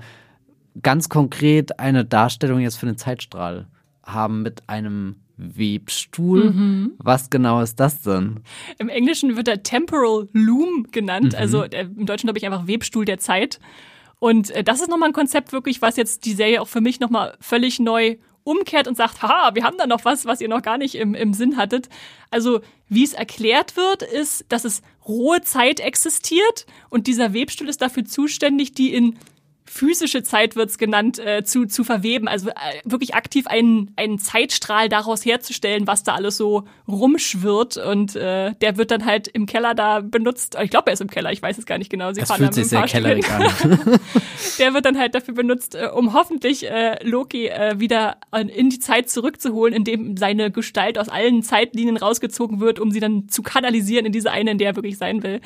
ganz 0.82 1.10
konkret 1.10 1.78
eine 1.78 2.06
Darstellung 2.06 2.62
jetzt 2.62 2.78
für 2.78 2.86
den 2.86 2.96
Zeitstrahl 2.96 3.68
haben 4.06 4.42
mit 4.42 4.64
einem 4.68 5.18
Webstuhl. 5.36 6.52
Mhm. 6.52 6.92
Was 6.98 7.30
genau 7.30 7.60
ist 7.60 7.78
das 7.78 8.04
denn? 8.04 8.40
Im 8.78 8.88
Englischen 8.88 9.36
wird 9.36 9.50
er 9.50 9.64
Temporal 9.64 10.30
Loom 10.32 10.88
genannt, 10.94 11.34
mhm. 11.34 11.38
also 11.38 11.64
im 11.64 12.06
Deutschen 12.06 12.28
glaube 12.28 12.40
ich 12.40 12.46
einfach 12.46 12.68
Webstuhl 12.68 13.04
der 13.04 13.20
Zeit. 13.20 13.60
Und 14.20 14.52
äh, 14.52 14.64
das 14.64 14.80
ist 14.80 14.90
nochmal 14.90 15.10
ein 15.10 15.14
Konzept 15.14 15.52
wirklich, 15.52 15.82
was 15.82 15.98
jetzt 15.98 16.24
die 16.24 16.32
Serie 16.32 16.62
auch 16.62 16.70
für 16.70 16.80
mich 16.80 17.02
nochmal 17.02 17.36
völlig 17.42 17.80
neu 17.80 18.16
umkehrt 18.46 18.88
und 18.88 18.96
sagt, 18.96 19.22
haha, 19.22 19.56
wir 19.56 19.66
haben 19.66 19.78
da 19.78 19.88
noch 19.88 20.06
was, 20.06 20.26
was 20.26 20.40
ihr 20.40 20.48
noch 20.48 20.62
gar 20.62 20.78
nicht 20.78 20.96
im, 20.96 21.16
im 21.16 21.34
Sinn 21.34 21.58
hattet. 21.58 21.90
Also, 22.32 22.62
wie 22.88 23.04
es 23.04 23.12
erklärt 23.12 23.76
wird, 23.76 24.04
ist, 24.04 24.46
dass 24.48 24.64
es 24.64 24.82
rohe 25.10 25.42
Zeit 25.42 25.82
existiert 25.82 26.66
und 26.90 27.08
dieser 27.08 27.34
Webstuhl 27.34 27.68
ist 27.68 27.82
dafür 27.82 28.06
zuständig, 28.06 28.74
die 28.74 28.94
in 28.94 29.18
physische 29.70 30.24
Zeit 30.24 30.56
wird's 30.56 30.78
genannt, 30.78 31.20
äh, 31.20 31.44
zu, 31.44 31.66
zu 31.66 31.84
verweben. 31.84 32.28
Also 32.28 32.50
äh, 32.50 32.54
wirklich 32.86 33.14
aktiv 33.14 33.46
einen, 33.48 33.92
einen 33.96 34.18
Zeitstrahl 34.18 34.90
daraus 34.90 35.24
herzustellen, 35.24 35.86
was 35.86 36.04
da 36.04 36.16
alles 36.16 36.38
so 36.38 36.64
rumschwirrt. 36.88 37.78
Und 37.78 38.16
äh, 38.16 38.54
der 38.62 38.78
wird 38.78 38.90
dann 38.90 39.06
halt 39.06 39.28
im 39.28 39.46
Keller 39.46 39.76
da 39.76 40.00
benutzt. 40.00 40.58
Ich 40.62 40.72
glaube, 40.72 40.88
er 40.88 40.94
ist 40.94 41.02
im 41.02 41.10
Keller, 41.10 41.32
ich 41.32 41.42
weiß 41.42 41.58
es 41.60 41.68
gar 41.68 41.78
nicht 41.78 41.92
genau. 41.92 42.12
Sie 42.12 42.22
das 42.22 42.32
fühlt 42.32 42.54
sich 42.54 42.68
sehr 42.68 42.84
kellerig 42.84 43.30
an. 43.30 43.44
der 44.58 44.74
wird 44.74 44.86
dann 44.86 44.98
halt 44.98 45.14
dafür 45.14 45.36
benutzt, 45.36 45.76
äh, 45.76 45.90
um 45.94 46.14
hoffentlich 46.14 46.70
äh, 46.70 46.98
Loki 47.04 47.48
äh, 47.48 47.80
wieder 47.80 48.18
in 48.48 48.70
die 48.70 48.80
Zeit 48.80 49.10
zurückzuholen, 49.10 49.74
indem 49.74 50.18
seine 50.18 50.50
Gestalt 50.52 50.98
aus 50.98 51.10
allen 51.10 51.44
Zeitlinien 51.44 51.98
rausgezogen 51.98 52.60
wird, 52.60 52.80
um 52.80 52.92
sie 52.92 53.00
dann 53.00 53.30
zu 53.30 53.44
kanalisieren 53.44 54.08
in 54.08 54.12
diese 54.12 54.32
eine, 54.32 54.52
in 54.52 54.58
der 54.58 54.70
er 54.70 54.76
wirklich 54.76 54.98
sein 54.98 55.22
will 55.22 55.42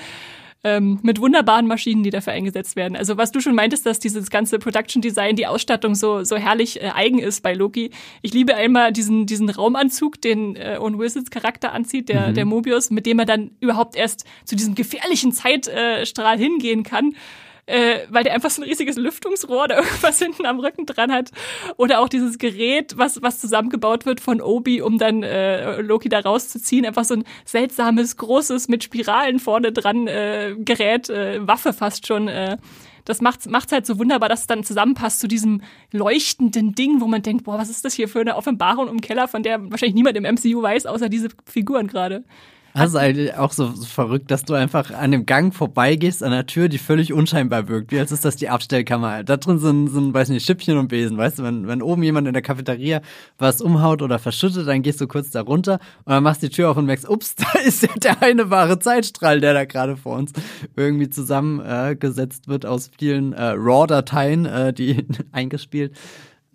ähm, 0.64 1.00
mit 1.04 1.20
wunderbaren 1.20 1.68
Maschinen, 1.68 2.04
die 2.04 2.10
dafür 2.10 2.34
eingesetzt 2.34 2.76
werden. 2.76 2.96
Also 2.96 3.18
was 3.18 3.32
du 3.32 3.42
schon 3.42 3.56
meintest, 3.56 3.86
dass 3.86 4.00
dieses 4.00 4.30
ganze 4.30 4.60
Production 4.60 5.02
Design, 5.02 5.36
die 5.36 5.48
Ausstattung 5.48 5.96
so 5.96 6.24
so 6.24 6.36
herrlich 6.36 6.82
äh, 6.82 6.92
eigen 6.94 7.20
ist 7.20 7.42
bei 7.42 7.54
Loki. 7.54 7.92
Ich 8.22 8.34
liebe 8.34 8.56
einmal 8.56 8.94
diesen 8.94 9.26
diesen 9.26 9.50
Raumanzug, 9.50 10.22
den 10.22 10.56
äh, 10.56 10.78
Owen 10.80 10.98
Wilsons 10.98 11.30
Charakter 11.32 11.74
anzieht, 11.74 12.10
der 12.10 12.30
mhm. 12.30 12.34
der 12.36 12.46
Mobius, 12.46 12.92
mit 12.92 13.06
dem 13.06 13.20
er 13.20 13.26
dann 13.26 13.52
überhaupt 13.60 13.96
erst 13.96 14.26
zu 14.46 14.56
diesem 14.56 14.76
gefährlichen 14.76 15.32
Zeitstrahl 15.32 16.38
hingehen 16.38 16.84
kann 16.84 17.14
äh, 17.66 18.00
weil 18.10 18.24
der 18.24 18.34
einfach 18.34 18.50
so 18.50 18.62
ein 18.62 18.68
riesiges 18.68 18.98
Lüftungsrohr 18.98 19.66
oder 19.66 19.78
irgendwas 19.84 20.20
hinten 20.20 20.46
am 20.46 20.60
Rücken 20.60 20.86
dran 20.86 21.12
hat. 21.12 21.32
Oder 21.78 22.00
auch 22.00 22.10
dieses 22.10 22.38
Gerät, 22.38 22.98
was, 22.98 23.22
was 23.22 23.40
zusammengebaut 23.40 24.06
wird 24.06 24.20
von 24.20 24.42
Obi, 24.42 24.82
um 24.82 24.98
dann 24.98 25.24
äh, 25.24 25.82
Loki 25.82 26.10
da 26.10 26.20
rauszuziehen. 26.20 26.86
Einfach 26.86 27.06
so 27.06 27.16
ein 27.16 27.24
seltsames, 27.46 28.18
großes, 28.18 28.68
mit 28.68 28.84
Spiralen 28.84 29.40
vorne 29.40 29.72
dran 29.72 30.08
äh, 30.08 30.56
Gerät, 30.58 31.10
äh, 31.10 31.46
Waffe 31.48 31.74
fast 31.74 32.08
schon. 32.08 32.28
Äh, 32.28 32.58
das 33.06 33.20
macht 33.20 33.50
macht's 33.50 33.72
halt 33.72 33.86
so 33.86 34.00
wunderbar, 34.00 34.30
dass 34.30 34.42
es 34.42 34.48
dann 34.48 34.64
zusammenpasst 34.64 35.20
zu 35.20 35.28
diesem 35.28 35.62
leuchtenden 35.92 36.74
Ding, 36.74 37.02
wo 37.02 37.08
man 37.08 37.22
denkt, 37.22 37.44
boah, 37.44 37.58
was 37.58 37.70
ist 37.70 37.84
das 37.84 37.94
hier 37.94 38.08
für 38.08 38.22
eine 38.22 38.38
Offenbarung 38.38 38.88
im 38.88 39.02
Keller, 39.02 39.28
von 39.28 39.44
der 39.44 39.60
wahrscheinlich 39.72 39.96
niemand 39.96 40.16
im 40.16 40.24
MCU 40.24 40.62
weiß, 40.62 40.86
außer 40.86 41.10
diese 41.10 41.28
Figuren 41.46 41.88
gerade. 41.88 42.24
Das 42.74 42.90
ist 42.90 42.96
eigentlich 42.96 43.36
auch 43.36 43.52
so 43.52 43.68
verrückt, 43.68 44.32
dass 44.32 44.46
du 44.46 44.56
einfach 44.56 44.92
an 44.92 45.12
dem 45.12 45.28
Gang 45.28 45.54
vorbeigehst, 45.54 46.24
an 46.24 46.32
der 46.32 46.48
Tür, 46.48 46.70
die 46.70 46.80
völlig 46.80 47.14
unscheinbar 47.14 47.68
wirkt. 47.68 47.92
Wie 47.92 48.00
als 48.00 48.12
ist 48.12 48.26
das 48.26 48.36
die 48.36 48.50
Abstellkammer? 48.50 49.24
Da 49.24 49.38
drin 49.38 49.60
sind, 49.60 49.90
sind 49.90 50.14
weiß 50.14 50.30
nicht, 50.30 50.46
Schippchen 50.46 50.78
und 50.78 50.88
Besen, 50.88 51.18
weißt 51.18 51.40
du? 51.40 51.44
Wenn, 51.44 51.68
wenn 51.68 51.84
oben 51.84 52.02
jemand 52.02 52.28
in 52.28 52.34
der 52.34 52.42
Cafeteria 52.42 53.02
was 53.38 53.62
umhaut 53.62 54.02
oder 54.02 54.18
verschüttet, 54.18 54.68
dann 54.68 54.82
gehst 54.82 55.00
du 55.02 55.08
kurz 55.08 55.30
da 55.30 55.42
runter 55.42 55.80
und 56.06 56.14
dann 56.14 56.24
machst 56.24 56.42
die 56.42 56.50
Tür 56.50 56.72
auf 56.72 56.78
und 56.78 56.86
merkst, 56.86 57.08
ups, 57.08 57.36
da 57.54 57.60
ist 57.60 57.84
ja 57.84 57.90
der 57.96 58.24
eine 58.24 58.50
wahre 58.50 58.80
Zeitstrahl, 58.80 59.40
der 59.40 59.54
da 59.54 59.66
gerade 59.66 59.96
vor 59.96 60.18
uns 60.18 60.34
irgendwie 60.76 61.10
zusammengesetzt 61.10 62.46
äh, 62.48 62.50
wird 62.50 62.66
aus 62.66 62.90
vielen 62.98 63.34
äh, 63.34 63.54
RAW-Dateien, 63.56 64.46
äh, 64.46 64.74
die 64.74 65.06
eingespielt. 65.32 65.96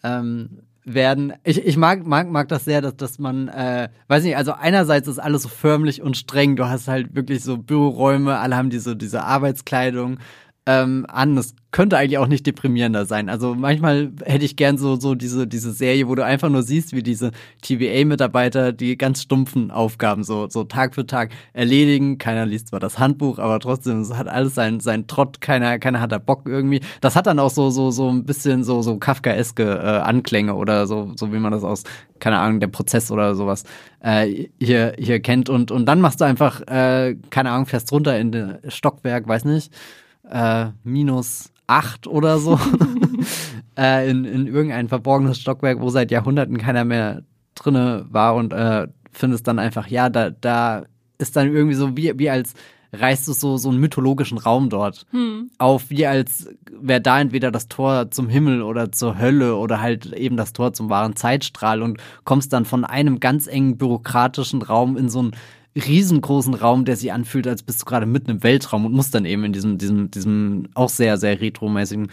Ähm, 0.02 0.62
werden. 0.94 1.32
Ich, 1.44 1.64
ich 1.64 1.76
mag, 1.76 2.06
mag, 2.06 2.30
mag 2.30 2.48
das 2.48 2.64
sehr, 2.64 2.80
dass, 2.80 2.96
dass 2.96 3.18
man, 3.18 3.48
äh, 3.48 3.88
weiß 4.08 4.24
nicht, 4.24 4.36
also 4.36 4.52
einerseits 4.52 5.08
ist 5.08 5.18
alles 5.18 5.42
so 5.42 5.48
förmlich 5.48 6.02
und 6.02 6.16
streng. 6.16 6.56
Du 6.56 6.68
hast 6.68 6.88
halt 6.88 7.14
wirklich 7.14 7.42
so 7.42 7.56
Büroräume, 7.56 8.38
alle 8.38 8.56
haben 8.56 8.70
diese, 8.70 8.96
diese 8.96 9.22
Arbeitskleidung 9.24 10.18
ähm, 10.66 11.06
an. 11.08 11.36
Das 11.36 11.54
könnte 11.70 11.98
eigentlich 11.98 12.18
auch 12.18 12.26
nicht 12.26 12.46
deprimierender 12.46 13.04
sein. 13.04 13.28
Also 13.28 13.54
manchmal 13.54 14.10
hätte 14.24 14.44
ich 14.44 14.56
gern 14.56 14.78
so, 14.78 14.96
so 14.96 15.14
diese, 15.14 15.46
diese 15.46 15.72
Serie, 15.72 16.08
wo 16.08 16.14
du 16.14 16.24
einfach 16.24 16.48
nur 16.48 16.62
siehst, 16.62 16.94
wie 16.94 17.02
diese 17.02 17.30
TVA-Mitarbeiter 17.62 18.72
die 18.72 18.96
ganz 18.96 19.22
stumpfen 19.22 19.70
Aufgaben 19.70 20.24
so, 20.24 20.48
so 20.48 20.64
Tag 20.64 20.94
für 20.94 21.06
Tag 21.06 21.30
erledigen. 21.52 22.16
Keiner 22.16 22.46
liest 22.46 22.68
zwar 22.68 22.80
das 22.80 22.98
Handbuch, 22.98 23.38
aber 23.38 23.60
trotzdem, 23.60 24.00
es 24.00 24.14
hat 24.14 24.28
alles 24.28 24.54
seinen, 24.54 24.80
seinen 24.80 25.06
Trott. 25.06 25.40
Keiner, 25.40 25.78
keiner 25.78 26.00
hat 26.00 26.10
da 26.10 26.18
Bock 26.18 26.42
irgendwie. 26.46 26.80
Das 27.02 27.16
hat 27.16 27.26
dann 27.26 27.38
auch 27.38 27.50
so, 27.50 27.68
so, 27.68 27.90
so 27.90 28.08
ein 28.08 28.24
bisschen 28.24 28.64
so, 28.64 28.80
so 28.80 28.96
Kafkaeske 28.96 29.62
äh, 29.62 29.98
Anklänge 29.98 30.54
oder 30.54 30.86
so, 30.86 31.12
so 31.16 31.32
wie 31.32 31.38
man 31.38 31.52
das 31.52 31.64
aus, 31.64 31.84
keine 32.18 32.38
Ahnung, 32.38 32.60
der 32.60 32.68
Prozess 32.68 33.10
oder 33.10 33.34
sowas 33.34 33.64
äh, 34.00 34.48
hier, 34.58 34.94
hier 34.98 35.20
kennt. 35.20 35.50
Und, 35.50 35.70
und 35.70 35.84
dann 35.84 36.00
machst 36.00 36.20
du 36.22 36.24
einfach, 36.24 36.62
äh, 36.62 37.16
keine 37.28 37.50
Ahnung, 37.50 37.66
fährst 37.66 37.92
runter 37.92 38.18
in 38.18 38.32
den 38.32 38.58
Stockwerk, 38.68 39.28
weiß 39.28 39.44
nicht 39.44 39.70
äh, 40.30 40.66
minus 40.84 41.50
acht 41.68 42.06
oder 42.08 42.38
so 42.38 42.58
äh, 43.78 44.10
in, 44.10 44.24
in 44.24 44.46
irgendein 44.48 44.88
verborgenes 44.88 45.38
Stockwerk, 45.38 45.80
wo 45.80 45.90
seit 45.90 46.10
Jahrhunderten 46.10 46.58
keiner 46.58 46.84
mehr 46.84 47.22
drinne 47.54 48.06
war 48.10 48.34
und 48.34 48.52
äh, 48.52 48.88
findest 49.12 49.46
dann 49.46 49.58
einfach, 49.58 49.86
ja, 49.86 50.08
da, 50.08 50.30
da 50.30 50.84
ist 51.18 51.36
dann 51.36 51.52
irgendwie 51.52 51.74
so 51.74 51.96
wie, 51.96 52.18
wie 52.18 52.30
als 52.30 52.54
reißt 52.92 53.28
du 53.28 53.32
so, 53.32 53.56
so 53.58 53.68
einen 53.68 53.80
mythologischen 53.80 54.38
Raum 54.38 54.70
dort 54.70 55.04
hm. 55.10 55.50
auf, 55.58 55.90
wie 55.90 56.06
als 56.06 56.48
wäre 56.70 57.00
da 57.00 57.20
entweder 57.20 57.50
das 57.50 57.68
Tor 57.68 58.10
zum 58.10 58.28
Himmel 58.28 58.62
oder 58.62 58.92
zur 58.92 59.18
Hölle 59.18 59.56
oder 59.56 59.80
halt 59.80 60.12
eben 60.14 60.36
das 60.36 60.52
Tor 60.54 60.72
zum 60.72 60.88
wahren 60.88 61.14
Zeitstrahl 61.14 61.82
und 61.82 61.98
kommst 62.24 62.52
dann 62.52 62.64
von 62.64 62.84
einem 62.84 63.20
ganz 63.20 63.46
engen 63.46 63.76
bürokratischen 63.76 64.62
Raum 64.62 64.96
in 64.96 65.10
so 65.10 65.18
einen 65.18 65.32
riesengroßen 65.78 66.54
Raum, 66.54 66.84
der 66.84 66.96
sich 66.96 67.12
anfühlt, 67.12 67.46
als 67.46 67.62
bist 67.62 67.82
du 67.82 67.84
gerade 67.86 68.06
mitten 68.06 68.30
im 68.30 68.42
Weltraum 68.42 68.86
und 68.86 68.92
musst 68.92 69.14
dann 69.14 69.24
eben 69.24 69.44
in 69.44 69.52
diesem, 69.52 69.78
diesem, 69.78 70.10
diesem 70.10 70.68
auch 70.74 70.88
sehr, 70.88 71.16
sehr 71.16 71.40
retromäßigen 71.40 72.08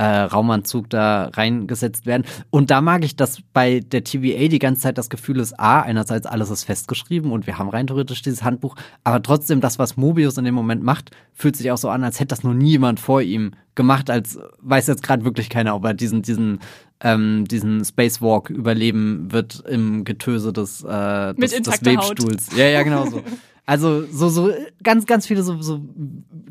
äh, 0.00 0.22
Raumanzug 0.22 0.88
da 0.88 1.28
reingesetzt 1.34 2.06
werden. 2.06 2.24
Und 2.48 2.70
da 2.70 2.80
mag 2.80 3.04
ich, 3.04 3.16
dass 3.16 3.42
bei 3.52 3.80
der 3.80 4.02
TVA 4.02 4.48
die 4.48 4.58
ganze 4.58 4.80
Zeit 4.80 4.96
das 4.96 5.10
Gefühl 5.10 5.38
ist, 5.38 5.60
A, 5.60 5.82
einerseits 5.82 6.26
alles 6.26 6.48
ist 6.48 6.64
festgeschrieben 6.64 7.30
und 7.30 7.46
wir 7.46 7.58
haben 7.58 7.68
rein 7.68 7.86
theoretisch 7.86 8.22
dieses 8.22 8.42
Handbuch, 8.42 8.76
aber 9.04 9.22
trotzdem 9.22 9.60
das, 9.60 9.78
was 9.78 9.98
Mobius 9.98 10.38
in 10.38 10.46
dem 10.46 10.54
Moment 10.54 10.82
macht, 10.82 11.10
fühlt 11.34 11.54
sich 11.54 11.70
auch 11.70 11.76
so 11.76 11.90
an, 11.90 12.02
als 12.02 12.18
hätte 12.18 12.28
das 12.28 12.44
noch 12.44 12.54
nie 12.54 12.70
jemand 12.70 12.98
vor 12.98 13.20
ihm 13.20 13.52
gemacht, 13.74 14.08
als 14.08 14.38
weiß 14.62 14.86
jetzt 14.86 15.02
gerade 15.02 15.24
wirklich 15.24 15.50
keiner, 15.50 15.74
ob 15.74 15.84
er 15.84 15.92
diesen, 15.92 16.22
diesen 16.22 16.60
ähm, 17.02 17.46
diesen 17.46 17.84
Spacewalk 17.84 18.50
überleben 18.50 19.32
wird 19.32 19.64
im 19.66 20.04
Getöse 20.04 20.52
des, 20.52 20.82
äh, 20.84 21.34
des, 21.34 21.62
des 21.62 21.84
Webstuhls. 21.84 22.50
Haut. 22.50 22.58
Ja, 22.58 22.66
ja, 22.66 22.82
genau 22.82 23.06
so. 23.06 23.22
Also 23.70 24.04
so, 24.10 24.28
so 24.28 24.52
ganz, 24.82 25.06
ganz 25.06 25.28
viele 25.28 25.44
so, 25.44 25.62
so 25.62 25.80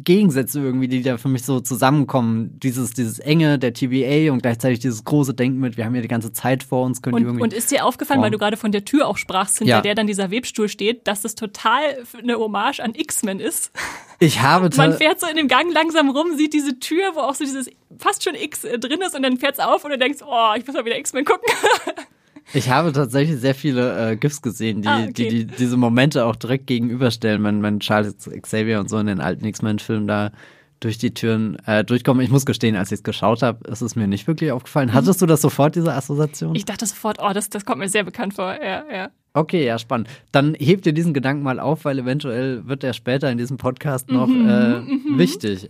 Gegensätze 0.06 0.62
irgendwie, 0.62 0.88
die 0.88 1.02
da 1.02 1.18
für 1.18 1.28
mich 1.28 1.44
so 1.44 1.60
zusammenkommen. 1.60 2.58
Dieses, 2.64 2.92
dieses 2.94 3.20
enge 3.20 3.60
der 3.60 3.74
TVA 3.74 4.32
und 4.32 4.42
gleichzeitig 4.42 4.80
dieses 4.80 5.04
große 5.04 5.34
Denken 5.34 5.60
mit, 5.60 5.76
wir 5.76 5.84
haben 5.84 5.94
ja 5.96 6.02
die 6.02 6.08
ganze 6.08 6.32
Zeit 6.32 6.64
vor 6.64 6.86
uns, 6.86 7.02
können 7.02 7.16
und, 7.16 7.24
irgendwie. 7.24 7.44
Und 7.44 7.52
ist 7.52 7.72
dir 7.72 7.84
aufgefallen, 7.84 8.22
weil 8.22 8.32
du 8.32 8.38
gerade 8.38 8.56
von 8.56 8.72
der 8.72 8.86
Tür 8.86 9.06
auch 9.06 9.18
sprachst, 9.18 9.58
hinter 9.58 9.70
ja. 9.70 9.82
der 9.82 9.96
dann 9.96 10.08
dieser 10.08 10.32
Webstuhl 10.32 10.70
steht, 10.70 11.10
dass 11.10 11.22
das 11.22 11.36
total 11.36 11.82
eine 12.18 12.38
Hommage 12.38 12.80
an 12.80 12.96
X-Men 12.96 13.42
ist? 13.42 13.74
Ich 14.20 14.42
habe 14.42 14.70
Man 14.78 14.94
fährt 14.94 15.20
so 15.20 15.28
in 15.28 15.36
dem 15.36 15.50
Gang 15.50 15.74
langsam 15.74 16.12
rum, 16.12 16.38
sieht 16.38 16.54
diese 16.54 16.80
Tür, 16.80 17.16
wo 17.16 17.20
auch 17.20 17.36
so 17.36 17.44
dieses 17.44 17.70
fast 17.98 18.24
schon 18.24 18.36
X 18.36 18.64
äh, 18.64 18.80
drin 18.80 19.02
ist 19.02 19.14
und 19.14 19.24
dann 19.24 19.36
fährt's 19.36 19.60
auf 19.60 19.84
und 19.84 19.92
du 19.92 19.98
denkst, 19.98 20.20
oh, 20.26 20.54
ich 20.58 20.66
muss 20.66 20.74
mal 20.74 20.86
wieder 20.86 20.98
X-Men 20.98 21.26
gucken. 21.26 21.54
Ich 22.54 22.70
habe 22.70 22.92
tatsächlich 22.92 23.40
sehr 23.40 23.56
viele 23.56 24.12
äh, 24.12 24.16
GIFs 24.16 24.42
gesehen, 24.42 24.82
die, 24.82 24.88
ah, 24.88 25.04
okay. 25.04 25.12
die, 25.14 25.30
die 25.30 25.46
diese 25.46 25.78
Momente 25.78 26.26
auch 26.26 26.36
direkt 26.36 26.68
gegenüberstellen, 26.68 27.44
wenn, 27.44 27.62
wenn 27.62 27.80
Charles 27.80 28.30
Xavier 28.42 28.80
und 28.80 28.90
so 28.90 28.98
in 28.98 29.08
den 29.08 29.22
alten 29.22 29.46
X-Men-Filmen 29.46 30.08
da 30.08 30.32
durch 30.80 30.98
die 30.98 31.14
Türen 31.14 31.58
äh, 31.66 31.84
durchkommen. 31.84 32.24
Ich 32.24 32.32
muss 32.32 32.46
gestehen, 32.46 32.76
als 32.76 32.92
ich 32.92 33.00
es 33.00 33.04
geschaut 33.04 33.42
habe, 33.42 33.68
ist 33.70 33.82
es 33.82 33.96
mir 33.96 34.08
nicht 34.08 34.28
wirklich 34.28 34.52
aufgefallen. 34.52 34.90
Mhm. 34.90 34.94
Hattest 34.94 35.22
du 35.22 35.26
das 35.26 35.42
sofort, 35.42 35.76
diese 35.76 35.94
Assoziation? 35.94 36.56
Ich 36.56 36.66
dachte 36.66 36.86
sofort, 36.86 37.18
oh, 37.22 37.32
das, 37.34 37.50
das 37.50 37.66
kommt 37.66 37.80
mir 37.80 37.90
sehr 37.90 38.04
bekannt 38.04 38.36
vor. 38.36 38.54
Ja, 38.54 38.84
ja. 38.92 39.10
Okay, 39.34 39.66
ja, 39.66 39.78
spannend. 39.78 40.10
Dann 40.32 40.56
hebt 40.58 40.86
ihr 40.86 40.94
diesen 40.94 41.14
Gedanken 41.14 41.44
mal 41.44 41.60
auf, 41.60 41.86
weil 41.86 42.00
eventuell 42.00 42.68
wird 42.68 42.84
er 42.84 42.94
später 42.94 43.30
in 43.30 43.38
diesem 43.38 43.58
Podcast 43.58 44.10
noch 44.10 44.28
mhm, 44.28 44.50
äh, 44.50 44.80
mhm. 44.80 45.18
wichtig. 45.18 45.70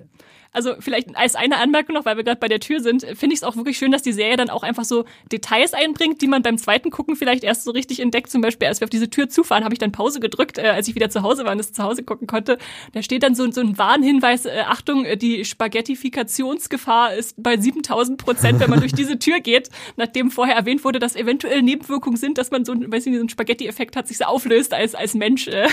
Also 0.52 0.74
vielleicht 0.80 1.16
als 1.16 1.36
eine 1.36 1.58
Anmerkung 1.58 1.94
noch, 1.94 2.06
weil 2.06 2.18
wir 2.18 2.24
gerade 2.24 2.40
bei 2.40 2.48
der 2.48 2.60
Tür 2.60 2.82
sind, 2.82 3.04
finde 3.04 3.34
ich 3.34 3.42
es 3.42 3.44
auch 3.44 3.56
wirklich 3.56 3.78
schön, 3.78 3.92
dass 3.92 4.02
die 4.02 4.12
Serie 4.12 4.36
dann 4.36 4.50
auch 4.50 4.64
einfach 4.64 4.84
so 4.84 5.06
Details 5.32 5.74
einbringt, 5.74 6.22
die 6.22 6.28
man 6.28 6.42
beim 6.42 6.58
zweiten 6.58 6.90
Gucken 6.90 7.16
vielleicht 7.16 7.44
erst 7.44 7.66
so 7.66 7.72
richtig 7.72 8.00
entdeckt. 8.00 8.32
Zum 8.32 8.42
Beispiel, 8.42 8.68
als 8.68 8.82
wir 8.82 8.86
auf 8.86 8.90
diese 8.90 9.12
Tür 9.12 9.30
zufahren, 9.30 9.64
habe 9.64 9.76
ich 9.76 9.80
dann 9.80 9.92
Pause 9.92 10.20
gedrückt, 10.20 10.58
äh, 10.58 10.70
als 10.70 10.88
ich 10.88 10.96
wieder 10.96 11.12
zu 11.12 11.22
Hause 11.22 11.46
war 11.46 11.52
und 11.52 11.60
es 11.60 11.72
zu 11.72 11.84
Hause 11.84 12.04
gucken 12.04 12.26
konnte. 12.26 12.58
Da 12.94 13.04
steht 13.04 13.22
dann 13.22 13.36
so, 13.36 13.50
so 13.52 13.62
ein 13.62 13.78
Warnhinweis, 13.78 14.46
äh, 14.46 14.64
Achtung, 14.66 15.06
äh, 15.06 15.18
die 15.18 15.46
Spaghettifikationsgefahr 15.46 17.14
ist 17.14 17.36
bei 17.38 17.56
7000 17.58 18.18
Prozent, 18.18 18.60
wenn 18.60 18.72
man 18.72 18.80
durch 18.80 18.94
diese 18.94 19.20
Tür 19.20 19.42
geht, 19.42 19.70
nachdem 19.98 20.32
vorher 20.32 20.56
erwähnt 20.56 20.84
wurde, 20.84 20.98
dass 20.98 21.16
eventuell 21.16 21.62
Nebenwirkungen 21.62 22.18
sind, 22.18 22.40
dass 22.40 22.50
man 22.50 22.66
so, 22.66 22.74
weiß 22.74 23.06
nicht, 23.06 23.16
so 23.16 23.20
einen 23.20 23.30
Spaghetti-Effekt 23.30 23.96
hat, 23.96 24.08
sich 24.08 24.18
so 24.18 24.26
auflöst 24.26 24.74
als, 24.74 24.96
als 24.96 25.14
Mensch. 25.14 25.48
Äh. 25.48 25.68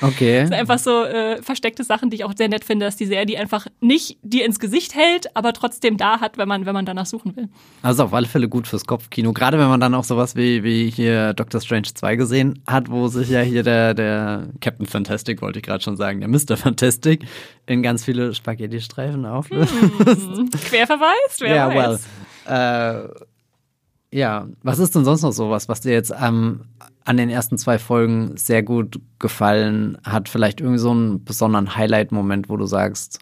Okay. 0.00 0.36
das 0.40 0.48
sind 0.48 0.54
einfach 0.54 0.78
so 0.78 1.04
äh, 1.04 1.42
versteckte 1.42 1.84
Sachen, 1.84 2.08
die 2.08 2.16
ich 2.16 2.24
auch 2.24 2.34
sehr 2.34 2.48
nett 2.48 2.64
finde, 2.64 2.86
dass 2.86 2.96
die 2.96 3.06
Serie 3.06 3.26
die 3.26 3.36
einfach 3.36 3.66
nicht 3.80 4.05
nicht 4.06 4.18
dir 4.22 4.44
ins 4.44 4.58
Gesicht 4.58 4.94
hält, 4.94 5.34
aber 5.36 5.52
trotzdem 5.52 5.96
da 5.96 6.20
hat, 6.20 6.38
wenn 6.38 6.48
man, 6.48 6.66
wenn 6.66 6.74
man 6.74 6.86
danach 6.86 7.06
suchen 7.06 7.36
will. 7.36 7.48
Also 7.82 8.04
auf 8.04 8.14
alle 8.14 8.26
Fälle 8.26 8.48
gut 8.48 8.66
fürs 8.66 8.84
Kopfkino. 8.84 9.32
Gerade 9.32 9.58
wenn 9.58 9.68
man 9.68 9.80
dann 9.80 9.94
auch 9.94 10.04
sowas 10.04 10.36
wie, 10.36 10.62
wie 10.62 10.90
hier 10.90 11.34
Doctor 11.34 11.60
Strange 11.60 11.88
2 11.94 12.16
gesehen 12.16 12.62
hat, 12.66 12.90
wo 12.90 13.08
sich 13.08 13.28
ja 13.28 13.40
hier 13.40 13.62
der, 13.62 13.94
der 13.94 14.48
Captain 14.60 14.86
Fantastic, 14.86 15.42
wollte 15.42 15.58
ich 15.58 15.64
gerade 15.64 15.82
schon 15.82 15.96
sagen, 15.96 16.20
der 16.20 16.28
Mr. 16.28 16.56
Fantastic 16.56 17.24
in 17.66 17.82
ganz 17.82 18.04
viele 18.04 18.34
Spaghetti-Streifen 18.34 19.26
auflöst. 19.26 19.72
Hm, 19.72 20.50
querverweist, 20.50 21.40
wer 21.40 21.54
ja, 21.54 21.74
weiß. 21.74 22.06
Well, 22.46 23.10
äh, 23.12 24.16
ja, 24.16 24.46
was 24.62 24.78
ist 24.78 24.94
denn 24.94 25.04
sonst 25.04 25.22
noch 25.22 25.32
sowas, 25.32 25.68
was 25.68 25.80
dir 25.80 25.92
jetzt 25.92 26.14
ähm, 26.18 26.66
an 27.04 27.16
den 27.16 27.28
ersten 27.28 27.58
zwei 27.58 27.78
Folgen 27.78 28.36
sehr 28.36 28.62
gut 28.62 29.00
gefallen 29.18 29.98
hat? 30.04 30.28
Vielleicht 30.28 30.60
irgendwie 30.60 30.78
so 30.78 30.90
einen 30.90 31.24
besonderen 31.24 31.76
Highlight-Moment, 31.76 32.48
wo 32.48 32.56
du 32.56 32.66
sagst, 32.66 33.18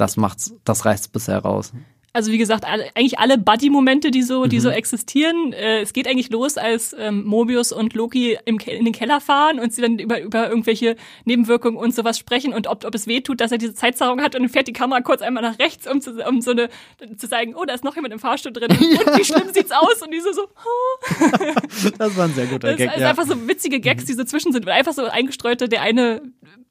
das 0.00 0.16
macht's, 0.16 0.54
das 0.64 0.84
reißt 0.84 1.12
bisher 1.12 1.38
raus. 1.38 1.72
Also 2.12 2.32
wie 2.32 2.38
gesagt, 2.38 2.64
alle, 2.64 2.88
eigentlich 2.96 3.20
alle 3.20 3.38
Buddy-Momente, 3.38 4.10
die 4.10 4.22
so, 4.22 4.46
die 4.46 4.56
mhm. 4.56 4.62
so 4.62 4.70
existieren. 4.70 5.52
Äh, 5.52 5.82
es 5.82 5.92
geht 5.92 6.08
eigentlich 6.08 6.30
los, 6.30 6.56
als 6.56 6.94
ähm, 6.98 7.22
Mobius 7.22 7.70
und 7.70 7.94
Loki 7.94 8.36
im, 8.46 8.58
in 8.58 8.84
den 8.84 8.92
Keller 8.92 9.20
fahren 9.20 9.60
und 9.60 9.72
sie 9.72 9.80
dann 9.80 10.00
über, 10.00 10.20
über 10.20 10.48
irgendwelche 10.48 10.96
Nebenwirkungen 11.24 11.76
und 11.76 11.94
sowas 11.94 12.18
sprechen 12.18 12.52
und 12.52 12.66
ob, 12.66 12.84
ob 12.84 12.94
es 12.96 13.06
weh 13.06 13.20
tut, 13.20 13.40
dass 13.40 13.52
er 13.52 13.58
diese 13.58 13.74
Zeitzerrung 13.74 14.22
hat 14.22 14.34
und 14.34 14.42
dann 14.42 14.48
fährt 14.48 14.66
die 14.66 14.72
Kamera 14.72 15.02
kurz 15.02 15.22
einmal 15.22 15.44
nach 15.44 15.60
rechts, 15.60 15.86
um, 15.86 16.00
zu, 16.00 16.20
um 16.26 16.40
so 16.40 16.50
eine 16.50 16.68
zu 17.16 17.28
sagen, 17.28 17.54
oh, 17.54 17.64
da 17.64 17.74
ist 17.74 17.84
noch 17.84 17.94
jemand 17.94 18.12
im 18.12 18.18
Fahrstuhl 18.18 18.52
drin 18.52 18.70
ja. 18.80 19.12
und 19.12 19.18
wie 19.18 19.24
schlimm 19.24 19.52
sieht's 19.52 19.70
aus 19.70 20.02
und 20.02 20.12
die 20.12 20.20
so 20.20 20.32
so. 20.32 20.48
Oh. 20.48 21.90
das 21.96 22.16
war 22.16 22.24
ein 22.24 22.34
sehr 22.34 22.46
guter 22.46 22.70
das 22.70 22.76
Gag. 22.76 22.86
Das 22.88 22.96
ist 22.96 23.02
ja. 23.02 23.10
einfach 23.10 23.26
so 23.26 23.46
witzige 23.46 23.78
Gags, 23.78 24.06
die 24.06 24.14
so 24.14 24.24
zwischen 24.24 24.52
sind, 24.52 24.66
einfach 24.66 24.94
so 24.94 25.04
eingestreute, 25.04 25.68
der 25.68 25.82
eine 25.82 26.22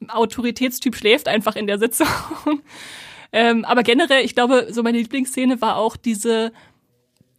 Autoritätstyp 0.10 0.98
schläft 0.98 1.30
einfach 1.30 1.56
in 1.56 1.65
der 1.65 1.80
Sitzung. 1.80 2.08
Ähm, 3.32 3.65
aber 3.65 3.84
generell, 3.84 4.26
ich 4.26 4.36
glaube, 4.36 4.68
so 4.72 4.84
meine 4.84 4.98
Lieblingsszene 4.98 5.62
war 5.62 5.78
auch 5.78 5.96
diese 5.96 6.52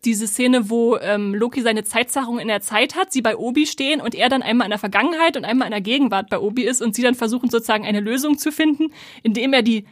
diese 0.05 0.27
Szene, 0.27 0.71
wo 0.71 0.97
ähm, 0.97 1.35
Loki 1.35 1.61
seine 1.61 1.85
Zeitsachen 1.85 2.39
in 2.39 2.49
der 2.49 2.63
Zeit 2.63 2.95
hat, 2.97 3.13
sie 3.13 3.23
bei 3.23 3.37
Obi 3.37 3.67
stehen 3.67 4.01
und 4.01 4.15
er 4.15 4.29
dann 4.29 4.43
einmal 4.43 4.67
in 4.67 4.71
der 4.71 4.79
Vergangenheit 4.79 5.37
und 5.37 5.45
einmal 5.45 5.67
in 5.67 5.73
der 5.73 5.83
Gegenwart 5.83 6.31
bei 6.31 6.39
Obi 6.39 6.63
ist 6.63 6.81
und 6.81 6.95
sie 6.95 7.03
dann 7.03 7.15
versuchen 7.15 7.51
sozusagen 7.51 7.85
eine 7.85 8.01
Lösung 8.01 8.39
zu 8.39 8.51
finden, 8.51 8.93
indem 9.23 9.53
er 9.53 9.63
die 9.63 9.85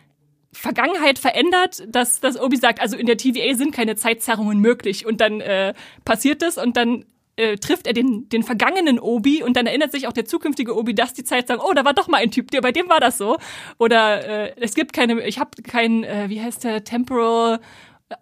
Vergangenheit 0.53 1.19
verändert, 1.19 1.85
dass, 1.89 2.21
dass 2.21 2.41
Obi 2.41 2.57
sagt, 2.57 2.81
also 2.81 2.97
in 2.97 3.07
der 3.07 3.19
TVA 3.19 3.55
sind 3.55 3.73
keine 3.73 3.97
Zeitzerrungen 3.97 4.61
möglich. 4.61 5.05
Und 5.05 5.21
dann 5.21 5.41
äh, 5.41 5.75
passiert 6.05 6.41
das 6.41 6.57
und 6.57 6.77
dann 6.77 7.05
äh, 7.39 7.57
trifft 7.57 7.87
er 7.87 7.93
den, 7.93 8.29
den 8.29 8.43
vergangenen 8.43 8.99
Obi 8.99 9.43
und 9.43 9.57
dann 9.57 9.67
erinnert 9.67 9.93
sich 9.93 10.07
auch 10.09 10.13
der 10.13 10.25
zukünftige 10.25 10.77
Obi, 10.77 10.95
dass 10.95 11.15
die 11.15 11.25
Zeit 11.25 11.49
sagen, 11.49 11.63
oh, 11.65 11.73
da 11.73 11.85
war 11.85 11.95
doch 11.95 12.09
mal 12.09 12.19
ein 12.19 12.31
Typ, 12.31 12.51
der 12.51 12.61
bei 12.61 12.73
dem 12.73 12.89
war 12.89 13.01
das 13.01 13.17
so. 13.17 13.39
Oder 13.79 14.49
äh, 14.49 14.53
es 14.61 14.75
gibt 14.75 14.93
keine, 14.93 15.27
ich 15.27 15.39
habe 15.39 15.51
kein, 15.63 16.05
äh, 16.05 16.29
wie 16.29 16.43
heißt 16.43 16.65
der, 16.65 16.85
Temporal 16.85 17.61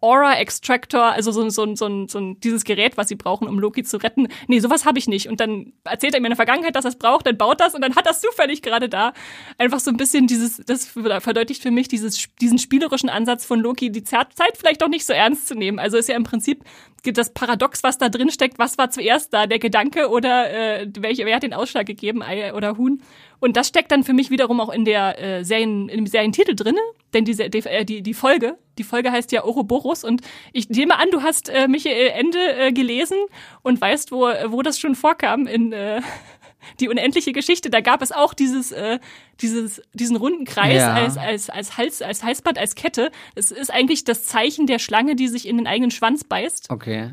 Aura 0.01 0.39
Extractor, 0.39 1.13
also 1.13 1.31
so, 1.31 1.49
so, 1.49 1.75
so, 1.77 2.07
so 2.09 2.35
dieses 2.35 2.65
Gerät, 2.65 2.97
was 2.97 3.09
sie 3.09 3.15
brauchen, 3.15 3.47
um 3.47 3.59
Loki 3.59 3.85
zu 3.85 3.99
retten. 3.99 4.29
Nee, 4.49 4.59
sowas 4.59 4.85
habe 4.85 4.99
ich 4.99 5.07
nicht. 5.07 5.29
Und 5.29 5.41
dann 5.41 5.73
erzählt 5.85 6.15
er 6.15 6.21
mir 6.21 6.27
in 6.27 6.31
der 6.31 6.37
Vergangenheit, 6.37 6.75
dass 6.75 6.85
er 6.85 6.91
es 6.91 6.97
braucht, 6.97 7.27
dann 7.27 7.39
baut 7.39 7.61
das 7.61 7.75
und 7.75 7.83
dann 7.83 7.95
hat 7.95 8.07
das 8.07 8.21
zufällig 8.21 8.63
gerade 8.63 8.89
da. 8.89 9.13
Einfach 9.59 9.79
so 9.79 9.91
ein 9.91 9.97
bisschen 9.97 10.27
dieses, 10.27 10.57
das 10.67 10.87
verdeutlicht 10.87 11.63
für 11.63 11.71
mich 11.71 11.89
dieses, 11.89 12.29
diesen 12.41 12.59
spielerischen 12.59 13.09
Ansatz 13.09 13.47
von 13.47 13.61
Loki, 13.61 13.93
die 13.93 14.03
Zeit 14.03 14.29
vielleicht 14.57 14.83
doch 14.83 14.89
nicht 14.89 15.07
so 15.07 15.13
ernst 15.13 15.47
zu 15.47 15.55
nehmen. 15.55 15.79
Also 15.79 15.97
ist 15.97 16.09
ja 16.09 16.17
im 16.17 16.25
Prinzip 16.25 16.65
das 17.13 17.33
Paradox, 17.33 17.83
was 17.83 17.99
da 17.99 18.09
drin 18.09 18.31
steckt, 18.31 18.59
was 18.59 18.79
war 18.79 18.91
zuerst 18.91 19.33
da, 19.33 19.47
der 19.47 19.61
Gedanke 19.61 20.09
oder 20.09 20.51
äh, 20.51 20.89
welche, 20.99 21.25
wer 21.25 21.37
hat 21.37 21.45
den 21.45 21.55
Ausschlag 21.55 21.87
gegeben, 21.87 22.23
Ei 22.23 22.53
oder 22.53 22.77
Huhn? 22.77 23.01
Und 23.41 23.57
das 23.57 23.69
steckt 23.69 23.93
dann 23.93 24.05
für 24.05 24.13
mich 24.13 24.31
wiederum 24.31 24.61
auch 24.61 24.71
in 24.71 24.85
der 24.85 25.19
äh, 25.19 25.45
Serien, 25.45 25.89
in 25.89 25.99
dem 25.99 26.07
Serientitel 26.07 26.55
drinne, 26.55 26.81
denn 27.15 27.25
diese, 27.25 27.49
die, 27.49 27.59
äh, 27.59 27.85
die, 27.85 28.03
die 28.03 28.15
Folge, 28.15 28.59
die 28.79 28.85
Folge 28.85 29.11
heißt 29.13 29.33
ja 29.33 29.45
Ouroboros 29.45 30.05
und 30.05 30.23
ich 30.53 30.69
nehme 30.69 30.99
an, 30.99 31.09
du 31.11 31.23
hast 31.23 31.49
äh, 31.49 31.69
Michael 31.69 32.09
Ende 32.09 32.39
äh, 32.57 32.73
gelesen 32.73 33.19
und 33.63 33.81
weißt, 33.81 34.13
wo, 34.13 34.27
wo 34.49 34.63
das 34.63 34.79
schon 34.79 34.95
vorkam 34.95 35.47
in 35.47 35.73
äh, 35.73 36.01
die 36.81 36.89
unendliche 36.89 37.33
Geschichte. 37.33 37.71
Da 37.71 37.81
gab 37.81 38.03
es 38.03 38.13
auch 38.13 38.35
dieses, 38.35 38.73
äh, 38.73 38.99
dieses, 39.41 39.83
diesen 39.93 40.17
runden 40.17 40.45
Kreis 40.45 40.83
ja. 40.83 40.95
als, 40.95 41.17
als, 41.17 41.51
als 41.51 41.77
Hals, 41.77 42.03
als 42.03 42.23
Halsband, 42.23 42.59
als 42.59 42.75
Kette. 42.75 43.11
Das 43.35 43.51
ist 43.51 43.73
eigentlich 43.73 44.05
das 44.05 44.25
Zeichen 44.25 44.67
der 44.67 44.79
Schlange, 44.79 45.17
die 45.17 45.29
sich 45.29 45.47
in 45.47 45.57
den 45.57 45.67
eigenen 45.67 45.91
Schwanz 45.91 46.25
beißt. 46.25 46.71
Okay. 46.71 47.13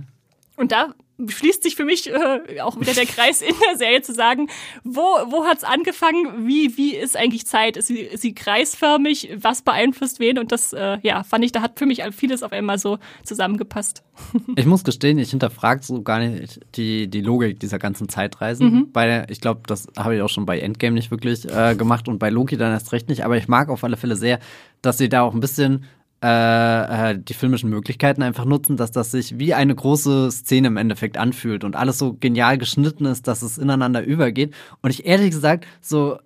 Und 0.55 0.71
da 0.71 0.93
schließt 1.27 1.63
sich 1.63 1.75
für 1.75 1.85
mich 1.85 2.09
äh, 2.09 2.61
auch 2.61 2.79
wieder 2.79 2.93
der 2.93 3.05
Kreis 3.05 3.41
in 3.41 3.53
der 3.69 3.77
Serie 3.77 4.01
zu 4.01 4.13
sagen, 4.13 4.47
wo, 4.83 5.01
wo 5.01 5.45
hat's 5.45 5.63
angefangen? 5.63 6.47
Wie, 6.47 6.75
wie 6.77 6.95
ist 6.95 7.15
eigentlich 7.15 7.45
Zeit? 7.45 7.77
Ist 7.77 7.87
sie, 7.87 7.99
ist 7.99 8.21
sie 8.21 8.33
kreisförmig? 8.33 9.29
Was 9.37 9.61
beeinflusst 9.61 10.19
wen? 10.19 10.39
Und 10.39 10.51
das, 10.51 10.73
äh, 10.73 10.97
ja, 11.03 11.23
fand 11.23 11.45
ich, 11.45 11.51
da 11.51 11.61
hat 11.61 11.77
für 11.77 11.85
mich 11.85 12.01
vieles 12.11 12.43
auf 12.43 12.51
einmal 12.51 12.79
so 12.79 12.99
zusammengepasst. 13.23 14.03
Ich 14.55 14.65
muss 14.67 14.83
gestehen, 14.83 15.17
ich 15.17 15.31
hinterfrage 15.31 15.83
so 15.83 16.03
gar 16.03 16.19
nicht 16.19 16.59
die, 16.75 17.07
die 17.09 17.21
Logik 17.21 17.59
dieser 17.59 17.79
ganzen 17.79 18.07
Zeitreisen. 18.09 18.71
Mhm. 18.71 18.91
Bei, 18.91 19.25
ich 19.29 19.41
glaube, 19.41 19.61
das 19.65 19.87
habe 19.97 20.15
ich 20.15 20.21
auch 20.21 20.29
schon 20.29 20.45
bei 20.45 20.59
Endgame 20.59 20.93
nicht 20.93 21.09
wirklich 21.09 21.49
äh, 21.49 21.75
gemacht 21.75 22.07
und 22.07 22.19
bei 22.19 22.29
Loki 22.29 22.55
dann 22.55 22.71
erst 22.71 22.91
recht 22.91 23.09
nicht. 23.09 23.25
Aber 23.25 23.37
ich 23.37 23.47
mag 23.47 23.69
auf 23.69 23.83
alle 23.83 23.97
Fälle 23.97 24.15
sehr, 24.15 24.39
dass 24.81 24.99
sie 24.99 25.09
da 25.09 25.23
auch 25.23 25.33
ein 25.33 25.39
bisschen 25.39 25.85
äh, 26.23 27.11
äh, 27.11 27.19
die 27.19 27.33
filmischen 27.33 27.69
Möglichkeiten 27.69 28.23
einfach 28.23 28.45
nutzen, 28.45 28.77
dass 28.77 28.91
das 28.91 29.11
sich 29.11 29.37
wie 29.39 29.53
eine 29.53 29.75
große 29.75 30.31
Szene 30.31 30.67
im 30.67 30.77
Endeffekt 30.77 31.17
anfühlt 31.17 31.65
und 31.65 31.75
alles 31.75 31.97
so 31.97 32.13
genial 32.13 32.57
geschnitten 32.57 33.05
ist, 33.05 33.27
dass 33.27 33.41
es 33.41 33.57
ineinander 33.57 34.03
übergeht. 34.03 34.53
Und 34.81 34.89
ich 34.91 35.05
ehrlich 35.05 35.31
gesagt 35.31 35.67
so 35.81 36.17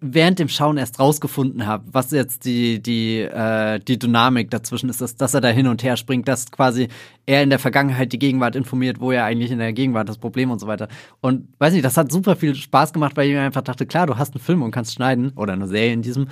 während 0.00 0.38
dem 0.38 0.48
Schauen 0.48 0.78
erst 0.78 0.98
rausgefunden 0.98 1.66
habe, 1.66 1.84
was 1.92 2.10
jetzt 2.10 2.44
die 2.44 2.80
die 2.82 3.18
äh, 3.20 3.78
die 3.80 3.98
Dynamik 3.98 4.50
dazwischen 4.50 4.88
ist, 4.88 5.00
dass, 5.00 5.16
dass 5.16 5.34
er 5.34 5.40
da 5.40 5.48
hin 5.48 5.66
und 5.66 5.82
her 5.82 5.96
springt, 5.96 6.26
dass 6.26 6.50
quasi 6.50 6.88
er 7.26 7.42
in 7.42 7.50
der 7.50 7.58
Vergangenheit 7.58 8.12
die 8.12 8.18
Gegenwart 8.18 8.56
informiert, 8.56 9.00
wo 9.00 9.12
er 9.12 9.24
eigentlich 9.24 9.50
in 9.50 9.58
der 9.58 9.72
Gegenwart 9.72 10.08
das 10.08 10.18
Problem 10.18 10.50
und 10.50 10.58
so 10.58 10.66
weiter. 10.66 10.88
Und 11.20 11.48
weiß 11.58 11.74
nicht, 11.74 11.84
das 11.84 11.96
hat 11.96 12.10
super 12.10 12.36
viel 12.36 12.54
Spaß 12.54 12.92
gemacht, 12.92 13.16
weil 13.16 13.28
ich 13.28 13.34
mir 13.34 13.42
einfach 13.42 13.62
dachte, 13.62 13.84
klar, 13.84 14.06
du 14.06 14.16
hast 14.16 14.34
einen 14.34 14.42
Film 14.42 14.62
und 14.62 14.70
kannst 14.70 14.94
schneiden 14.94 15.32
oder 15.36 15.52
eine 15.52 15.68
Serie 15.68 15.92
in 15.92 16.02
diesem 16.02 16.28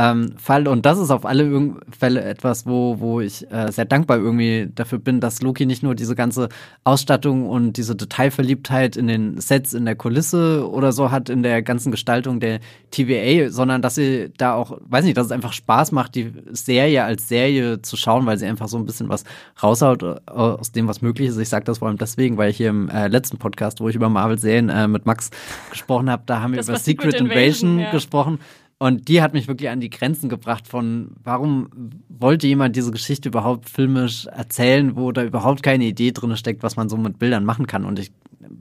ähm, 0.00 0.32
Fall. 0.38 0.66
Und 0.66 0.86
das 0.86 0.98
ist 0.98 1.10
auf 1.10 1.26
alle 1.26 1.74
Fälle 1.96 2.22
etwas, 2.22 2.64
wo, 2.64 3.00
wo 3.00 3.20
ich 3.20 3.50
äh, 3.52 3.70
sehr 3.70 3.84
dankbar 3.84 4.16
irgendwie 4.16 4.70
dafür 4.74 4.98
bin, 4.98 5.20
dass 5.20 5.42
Loki 5.42 5.66
nicht 5.66 5.82
nur 5.82 5.94
diese 5.94 6.14
ganze 6.14 6.48
Ausstattung 6.84 7.46
und 7.46 7.76
diese 7.76 7.94
Detailverliebtheit 7.94 8.96
in 8.96 9.08
den 9.08 9.38
Sets, 9.40 9.74
in 9.74 9.84
der 9.84 9.96
Kulisse 9.96 10.68
oder 10.70 10.92
so 10.92 11.10
hat, 11.10 11.28
in 11.28 11.42
der 11.42 11.60
ganzen 11.60 11.90
Gestaltung 11.90 12.40
der 12.40 12.60
TVA, 12.90 13.50
sondern 13.50 13.82
dass 13.82 13.96
sie 13.96 14.32
da 14.38 14.54
auch, 14.54 14.78
weiß 14.80 15.04
nicht, 15.04 15.18
dass 15.18 15.26
es 15.26 15.32
einfach 15.32 15.52
Spaß 15.52 15.92
macht, 15.92 16.14
die 16.14 16.32
Serie 16.50 17.04
als 17.04 17.28
Serie 17.28 17.82
zu 17.82 17.98
schauen, 17.98 18.24
weil 18.24 18.38
sie 18.38 18.46
einfach 18.46 18.68
so 18.68 18.78
ein 18.78 18.86
bisschen 18.86 19.10
was 19.10 19.24
raushaut 19.62 20.02
äh, 20.02 20.16
aus 20.30 20.72
dem, 20.72 20.88
was 20.88 21.02
möglich 21.02 21.28
ist. 21.28 21.36
Ich 21.36 21.50
sage 21.50 21.66
das 21.66 21.78
vor 21.78 21.88
allem 21.88 21.98
deswegen, 21.98 22.38
weil 22.38 22.50
ich 22.50 22.56
hier 22.56 22.70
im 22.70 22.88
äh, 22.88 23.08
letzten 23.08 23.36
Podcast, 23.36 23.80
wo 23.80 23.88
ich 23.90 23.96
über 23.96 24.08
Marvel-Serien 24.08 24.70
äh, 24.70 24.88
mit 24.88 25.04
Max 25.04 25.30
gesprochen 25.68 26.08
habe, 26.08 26.22
da 26.24 26.40
haben 26.40 26.52
wir 26.52 26.56
das 26.56 26.68
über 26.68 26.78
Secret 26.78 27.14
Invasion, 27.16 27.30
Invasion 27.30 27.78
ja. 27.80 27.90
gesprochen. 27.90 28.38
Und 28.82 29.08
die 29.08 29.20
hat 29.20 29.34
mich 29.34 29.46
wirklich 29.46 29.68
an 29.68 29.80
die 29.80 29.90
Grenzen 29.90 30.30
gebracht 30.30 30.66
von, 30.66 31.10
warum 31.22 31.68
wollte 32.08 32.46
jemand 32.46 32.76
diese 32.76 32.90
Geschichte 32.90 33.28
überhaupt 33.28 33.68
filmisch 33.68 34.24
erzählen, 34.24 34.96
wo 34.96 35.12
da 35.12 35.22
überhaupt 35.22 35.62
keine 35.62 35.84
Idee 35.84 36.12
drin 36.12 36.34
steckt, 36.34 36.62
was 36.62 36.76
man 36.76 36.88
so 36.88 36.96
mit 36.96 37.18
Bildern 37.18 37.44
machen 37.44 37.66
kann. 37.66 37.84
Und 37.84 37.98
ich 37.98 38.10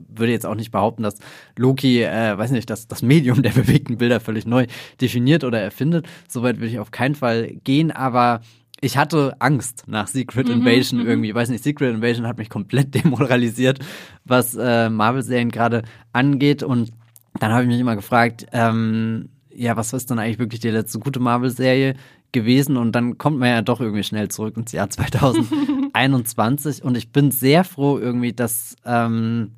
würde 0.10 0.34
jetzt 0.34 0.46
auch 0.46 0.56
nicht 0.56 0.72
behaupten, 0.72 1.04
dass 1.04 1.16
Loki, 1.58 2.04
äh, 2.04 2.38
weiß 2.38 2.52
nicht, 2.52 2.70
dass 2.70 2.90
das 2.90 3.02
Medium 3.02 3.42
der 3.44 3.52
bewegten 3.56 3.98
Bilder 3.98 4.20
völlig 4.20 4.46
neu 4.46 4.68
definiert 5.00 5.46
oder 5.46 5.62
erfindet. 5.62 6.06
Soweit 6.28 6.58
würde 6.58 6.68
ich 6.68 6.80
auf 6.80 6.92
keinen 6.92 7.16
Fall 7.16 7.54
gehen, 7.64 7.90
aber 7.90 8.42
ich 8.82 8.98
hatte 8.98 9.38
Angst 9.40 9.86
nach 9.88 10.08
Secret 10.08 10.48
mhm, 10.50 10.56
Invasion 10.56 11.00
mhm, 11.00 11.08
irgendwie. 11.08 11.34
Weiß 11.34 11.48
nicht, 11.48 11.64
Secret 11.64 11.96
Invasion 11.96 12.28
hat 12.28 12.38
mich 12.38 12.50
komplett 12.50 12.94
demoralisiert, 13.04 13.80
was 14.26 14.54
äh, 14.54 14.90
Marvel-Serien 14.90 15.50
gerade 15.50 15.84
angeht. 16.12 16.62
Und 16.62 16.92
dann 17.40 17.54
habe 17.54 17.64
ich 17.64 17.70
mich 17.70 17.80
immer 17.80 17.96
gefragt, 17.96 18.48
ähm, 18.52 19.30
ja, 19.60 19.76
was 19.76 19.94
ist 19.94 20.10
dann 20.10 20.20
eigentlich 20.20 20.40
wirklich 20.40 20.62
die 20.62 20.70
letzte 20.70 21.00
gute 21.00 21.20
Marvel-Serie 21.20 21.96
gewesen? 22.32 22.78
Und 22.78 22.94
dann 22.94 23.18
kommt 23.18 23.40
man 23.40 23.50
ja 23.50 23.62
doch 23.62 23.82
irgendwie 23.82 24.04
schnell 24.04 24.30
zurück 24.30 24.56
ins 24.58 24.72
Jahr 24.72 24.90
2021. 25.94 26.84
und 26.84 26.96
ich 26.98 27.12
bin 27.12 27.32
sehr 27.32 27.66
froh 27.66 28.00
irgendwie, 28.00 28.32
dass, 28.34 28.76
ähm, 28.86 29.52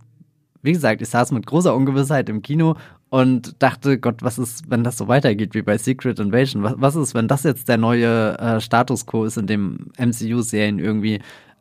wie 0.64 0.72
gesagt, 0.74 1.02
ich 1.02 1.10
saß 1.10 1.32
mit 1.32 1.46
großer 1.46 1.76
Ungewissheit 1.76 2.30
im 2.30 2.42
Kino 2.42 2.76
und 3.10 3.62
dachte, 3.62 4.00
Gott, 4.00 4.24
was 4.24 4.40
ist, 4.40 4.70
wenn 4.70 4.84
das 4.84 4.98
so 4.98 5.08
weitergeht 5.08 5.54
wie 5.54 5.62
bei 5.62 5.78
Secret 5.78 6.20
Invasion? 6.20 6.64
Was, 6.64 6.74
was 6.78 6.96
ist, 6.96 7.14
wenn 7.14 7.28
das 7.28 7.44
jetzt 7.44 7.70
der 7.70 7.78
neue 7.78 8.40
äh, 8.40 8.60
Status 8.60 9.06
quo 9.06 9.26
ist, 9.26 9.38
in 9.38 9.46
dem 9.48 9.92
MCU-Serien 10.00 10.80
irgendwie 10.80 11.20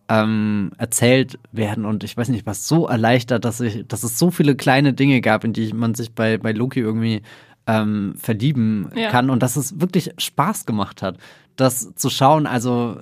ähm, 0.08 0.70
erzählt 0.78 1.38
werden 1.52 1.84
und 1.84 2.04
ich 2.04 2.16
weiß 2.16 2.30
nicht, 2.30 2.46
was 2.46 2.66
so 2.66 2.88
erleichtert, 2.88 3.44
dass 3.44 3.60
ich, 3.60 3.86
dass 3.86 4.02
es 4.02 4.18
so 4.18 4.30
viele 4.30 4.56
kleine 4.56 4.92
Dinge 4.92 5.20
gab, 5.20 5.44
in 5.44 5.52
die 5.52 5.72
man 5.72 5.94
sich 5.94 6.14
bei, 6.14 6.38
bei 6.38 6.52
Loki 6.52 6.80
irgendwie 6.80 7.22
ähm, 7.66 8.14
verlieben 8.16 8.90
ja. 8.94 9.10
kann 9.10 9.30
und 9.30 9.42
dass 9.42 9.56
es 9.56 9.80
wirklich 9.80 10.12
Spaß 10.18 10.66
gemacht 10.66 11.02
hat, 11.02 11.18
das 11.56 11.94
zu 11.94 12.10
schauen. 12.10 12.46
Also 12.46 13.00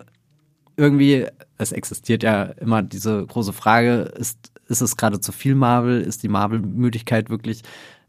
irgendwie, 0.76 1.26
es 1.58 1.72
existiert 1.72 2.22
ja 2.22 2.44
immer 2.44 2.82
diese 2.82 3.24
große 3.26 3.52
Frage, 3.52 4.12
ist, 4.16 4.52
ist 4.68 4.80
es 4.80 4.96
gerade 4.96 5.20
zu 5.20 5.32
viel 5.32 5.54
Marvel? 5.54 6.00
Ist 6.00 6.22
die 6.22 6.28
Marvel-Müdigkeit 6.28 7.30
wirklich 7.30 7.62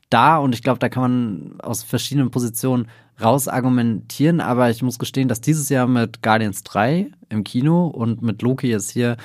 da? 0.09 0.37
Und 0.37 0.53
ich 0.53 0.61
glaube, 0.61 0.79
da 0.79 0.89
kann 0.89 1.03
man 1.03 1.61
aus 1.61 1.83
verschiedenen 1.83 2.31
Positionen 2.31 2.87
raus 3.21 3.47
argumentieren, 3.47 4.39
aber 4.39 4.69
ich 4.69 4.81
muss 4.81 4.99
gestehen, 4.99 5.27
dass 5.27 5.41
dieses 5.41 5.69
Jahr 5.69 5.87
mit 5.87 6.21
Guardians 6.21 6.63
3 6.63 7.11
im 7.29 7.43
Kino 7.43 7.87
und 7.87 8.21
mit 8.21 8.41
Loki 8.41 8.67
jetzt 8.67 8.91
hier 8.91 9.17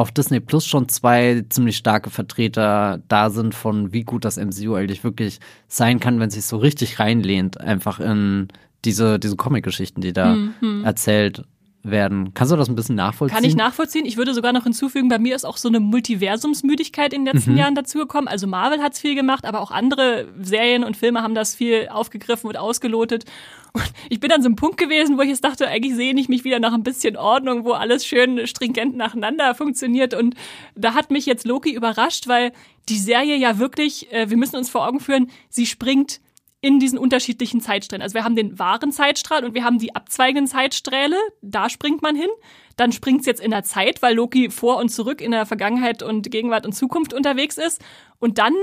auf 0.00 0.10
Disney 0.10 0.40
Plus 0.40 0.66
schon 0.66 0.88
zwei 0.88 1.44
ziemlich 1.50 1.76
starke 1.76 2.08
Vertreter 2.08 3.02
da 3.08 3.28
sind 3.28 3.54
von 3.54 3.92
wie 3.92 4.02
gut 4.02 4.24
das 4.24 4.38
MCU 4.38 4.74
eigentlich 4.74 5.04
wirklich 5.04 5.40
sein 5.68 6.00
kann, 6.00 6.18
wenn 6.20 6.28
es 6.28 6.34
sich 6.34 6.46
so 6.46 6.56
richtig 6.56 6.98
reinlehnt, 6.98 7.60
einfach 7.60 8.00
in 8.00 8.48
diese, 8.86 9.18
diese 9.18 9.36
Comic-Geschichten, 9.36 10.00
die 10.00 10.14
da 10.14 10.34
mhm. 10.34 10.84
erzählt 10.84 11.44
werden. 11.82 12.34
Kannst 12.34 12.52
du 12.52 12.56
das 12.56 12.68
ein 12.68 12.74
bisschen 12.74 12.94
nachvollziehen? 12.94 13.34
Kann 13.34 13.44
ich 13.44 13.56
nachvollziehen. 13.56 14.04
Ich 14.04 14.16
würde 14.16 14.34
sogar 14.34 14.52
noch 14.52 14.64
hinzufügen, 14.64 15.08
bei 15.08 15.18
mir 15.18 15.34
ist 15.34 15.44
auch 15.44 15.56
so 15.56 15.68
eine 15.68 15.80
Multiversumsmüdigkeit 15.80 17.12
in 17.12 17.24
den 17.24 17.34
letzten 17.34 17.52
mhm. 17.52 17.58
Jahren 17.58 17.74
dazugekommen. 17.74 18.28
Also 18.28 18.46
Marvel 18.46 18.82
hat 18.82 18.94
es 18.94 19.00
viel 19.00 19.14
gemacht, 19.14 19.44
aber 19.44 19.60
auch 19.60 19.70
andere 19.70 20.28
Serien 20.40 20.84
und 20.84 20.96
Filme 20.96 21.22
haben 21.22 21.34
das 21.34 21.54
viel 21.54 21.88
aufgegriffen 21.88 22.48
und 22.48 22.56
ausgelotet. 22.56 23.24
Und 23.72 23.90
ich 24.08 24.20
bin 24.20 24.28
dann 24.28 24.42
so 24.42 24.48
ein 24.48 24.56
Punkt 24.56 24.76
gewesen, 24.76 25.16
wo 25.16 25.22
ich 25.22 25.28
jetzt 25.28 25.44
dachte, 25.44 25.68
eigentlich 25.68 25.94
sehne 25.94 26.20
ich 26.20 26.28
mich 26.28 26.44
wieder 26.44 26.58
nach 26.58 26.72
ein 26.72 26.82
bisschen 26.82 27.16
Ordnung, 27.16 27.64
wo 27.64 27.72
alles 27.72 28.04
schön 28.04 28.46
stringent 28.46 28.96
nacheinander 28.96 29.54
funktioniert. 29.54 30.12
Und 30.12 30.34
da 30.74 30.94
hat 30.94 31.10
mich 31.10 31.24
jetzt 31.24 31.46
Loki 31.46 31.72
überrascht, 31.72 32.28
weil 32.28 32.52
die 32.88 32.98
Serie 32.98 33.36
ja 33.36 33.58
wirklich, 33.58 34.12
äh, 34.12 34.28
wir 34.28 34.36
müssen 34.36 34.56
uns 34.56 34.68
vor 34.68 34.86
Augen 34.86 35.00
führen, 35.00 35.30
sie 35.48 35.66
springt 35.66 36.20
in 36.62 36.78
diesen 36.78 36.98
unterschiedlichen 36.98 37.60
Zeitstrahlen. 37.60 38.02
Also 38.02 38.14
wir 38.14 38.24
haben 38.24 38.36
den 38.36 38.58
wahren 38.58 38.92
Zeitstrahl 38.92 39.44
und 39.44 39.54
wir 39.54 39.64
haben 39.64 39.78
die 39.78 39.94
abzweigenden 39.94 40.46
Zeitsträhle. 40.46 41.16
Da 41.40 41.70
springt 41.70 42.02
man 42.02 42.14
hin. 42.14 42.28
Dann 42.76 42.92
springt 42.92 43.20
es 43.20 43.26
jetzt 43.26 43.40
in 43.40 43.50
der 43.50 43.64
Zeit, 43.64 44.02
weil 44.02 44.14
Loki 44.14 44.50
vor 44.50 44.76
und 44.76 44.90
zurück 44.90 45.20
in 45.20 45.30
der 45.30 45.46
Vergangenheit 45.46 46.02
und 46.02 46.30
Gegenwart 46.30 46.66
und 46.66 46.72
Zukunft 46.72 47.14
unterwegs 47.14 47.56
ist. 47.56 47.82
Und 48.18 48.38
dann 48.38 48.54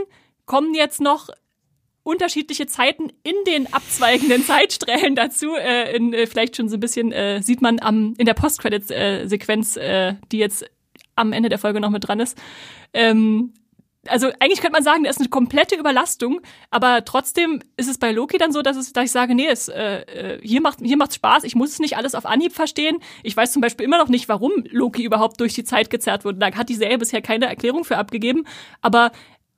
kommen 0.46 0.76
jetzt 0.76 1.02
noch 1.02 1.30
unterschiedliche 2.04 2.68
Zeiten 2.68 3.12
in 3.24 3.36
den 3.48 3.72
abzweigenden 3.74 4.44
Zeitstrählen 4.46 5.16
dazu. 5.16 5.56
Äh, 5.56 5.96
in, 5.96 6.14
äh, 6.14 6.28
vielleicht 6.28 6.56
schon 6.56 6.70
so 6.70 6.78
ein 6.78 6.80
bisschen 6.80 7.12
äh, 7.12 7.42
sieht 7.42 7.62
man 7.62 7.80
am, 7.80 8.14
in 8.18 8.26
der 8.26 8.36
Post-Credits-Sequenz, 8.36 9.76
äh, 9.78 10.16
die 10.32 10.38
jetzt 10.38 10.66
am 11.16 11.34
Ende 11.34 11.50
der 11.50 11.60
Folge 11.60 11.82
noch 11.82 11.90
mit 11.90 12.08
dran 12.08 12.20
ist. 12.20 12.38
Ähm, 12.94 13.54
also 14.10 14.28
eigentlich 14.40 14.62
könnte 14.62 14.74
man 14.74 14.84
sagen, 14.84 15.04
das 15.04 15.18
ist 15.18 15.22
eine 15.22 15.30
komplette 15.30 15.76
Überlastung, 15.76 16.42
aber 16.70 17.06
trotzdem 17.06 17.62
ist 17.78 17.90
es 17.90 17.98
bei 17.98 18.12
Loki 18.12 18.38
dann 18.38 18.52
so, 18.52 18.62
dass, 18.62 18.78
es, 18.78 18.94
dass 18.94 19.06
ich 19.06 19.12
sage, 19.12 19.36
nee, 19.36 19.48
es, 19.48 19.68
äh, 19.68 20.02
äh, 20.02 20.40
hier 20.42 20.62
macht 20.62 20.80
hier 20.82 20.98
Spaß, 20.98 21.44
ich 21.44 21.56
muss 21.56 21.72
es 21.72 21.80
nicht 21.80 21.98
alles 21.98 22.16
auf 22.16 22.26
Anhieb 22.26 22.54
verstehen. 22.54 22.98
Ich 23.24 23.36
weiß 23.36 23.54
zum 23.54 23.62
Beispiel 23.62 23.86
immer 23.86 23.98
noch 23.98 24.10
nicht, 24.10 24.28
warum 24.28 24.52
Loki 24.70 25.04
überhaupt 25.04 25.40
durch 25.40 25.54
die 25.54 25.64
Zeit 25.64 25.90
gezerrt 25.90 26.26
wurde. 26.26 26.40
Da 26.40 26.52
hat 26.52 26.70
die 26.70 26.76
Serie 26.76 26.98
bisher 26.98 27.22
keine 27.22 27.46
Erklärung 27.46 27.84
für 27.84 27.98
abgegeben, 27.98 28.46
aber 28.82 29.12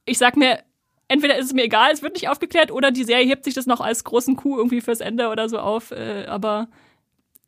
ich 0.06 0.18
sag 0.18 0.38
mir, 0.38 0.60
entweder 1.08 1.38
ist 1.38 1.48
es 1.48 1.54
mir 1.54 1.64
egal, 1.64 1.92
es 1.92 2.02
wird 2.02 2.14
nicht 2.14 2.30
aufgeklärt, 2.30 2.72
oder 2.72 2.92
die 2.92 3.04
Serie 3.04 3.26
hebt 3.26 3.44
sich 3.44 3.54
das 3.54 3.66
noch 3.66 3.82
als 3.82 4.04
großen 4.04 4.36
Coup 4.36 4.58
irgendwie 4.58 4.82
fürs 4.82 5.02
Ende 5.02 5.30
oder 5.30 5.50
so 5.50 5.60
auf, 5.60 5.92
äh, 5.92 6.26
aber 6.28 6.68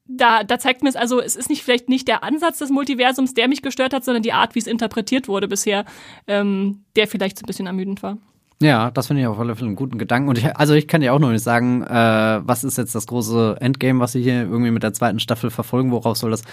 da, 0.08 0.44
da 0.44 0.60
zeigt 0.60 0.84
mir 0.84 0.90
es, 0.90 0.96
also 0.96 1.22
es 1.22 1.36
ist 1.36 1.50
nicht 1.50 1.64
vielleicht 1.64 1.90
nicht 1.90 2.08
der 2.08 2.24
Ansatz 2.24 2.60
des 2.60 2.70
Multiversums, 2.70 3.34
der 3.34 3.48
mich 3.48 3.62
gestört 3.62 3.94
hat, 3.94 4.04
sondern 4.04 4.24
die 4.24 4.34
Art, 4.34 4.56
wie 4.56 4.60
es 4.60 4.68
interpretiert 4.68 5.28
wurde 5.28 5.48
bisher, 5.48 5.86
ähm, 6.28 6.84
der 6.96 7.08
vielleicht 7.08 7.38
so 7.38 7.44
ein 7.44 7.48
bisschen 7.48 7.68
ermüdend 7.68 8.04
war. 8.04 8.18
Ja, 8.62 8.92
das 8.92 9.08
finde 9.08 9.22
ich 9.24 9.28
auf 9.28 9.40
alle 9.40 9.56
Fälle 9.56 9.68
einen 9.68 9.76
guten 9.76 9.98
Gedanken. 9.98 10.30
Und 10.30 10.38
ich, 10.38 10.56
also 10.56 10.76
ich 10.76 10.88
kann 10.88 11.02
dir 11.02 11.14
auch 11.14 11.20
noch 11.20 11.32
nicht 11.32 11.44
sagen, 11.44 11.82
äh, 11.82 12.42
was 12.44 12.64
ist 12.64 12.78
jetzt 12.78 12.94
das 12.94 13.08
große 13.08 13.58
Endgame, 13.60 14.00
was 14.00 14.12
sie 14.12 14.22
hier 14.22 14.44
irgendwie 14.44 14.70
mit 14.72 14.84
der 14.84 14.94
zweiten 14.94 15.20
Staffel 15.20 15.50
verfolgen, 15.50 15.92
worauf 15.92 16.18
soll 16.18 16.30
das 16.30 16.44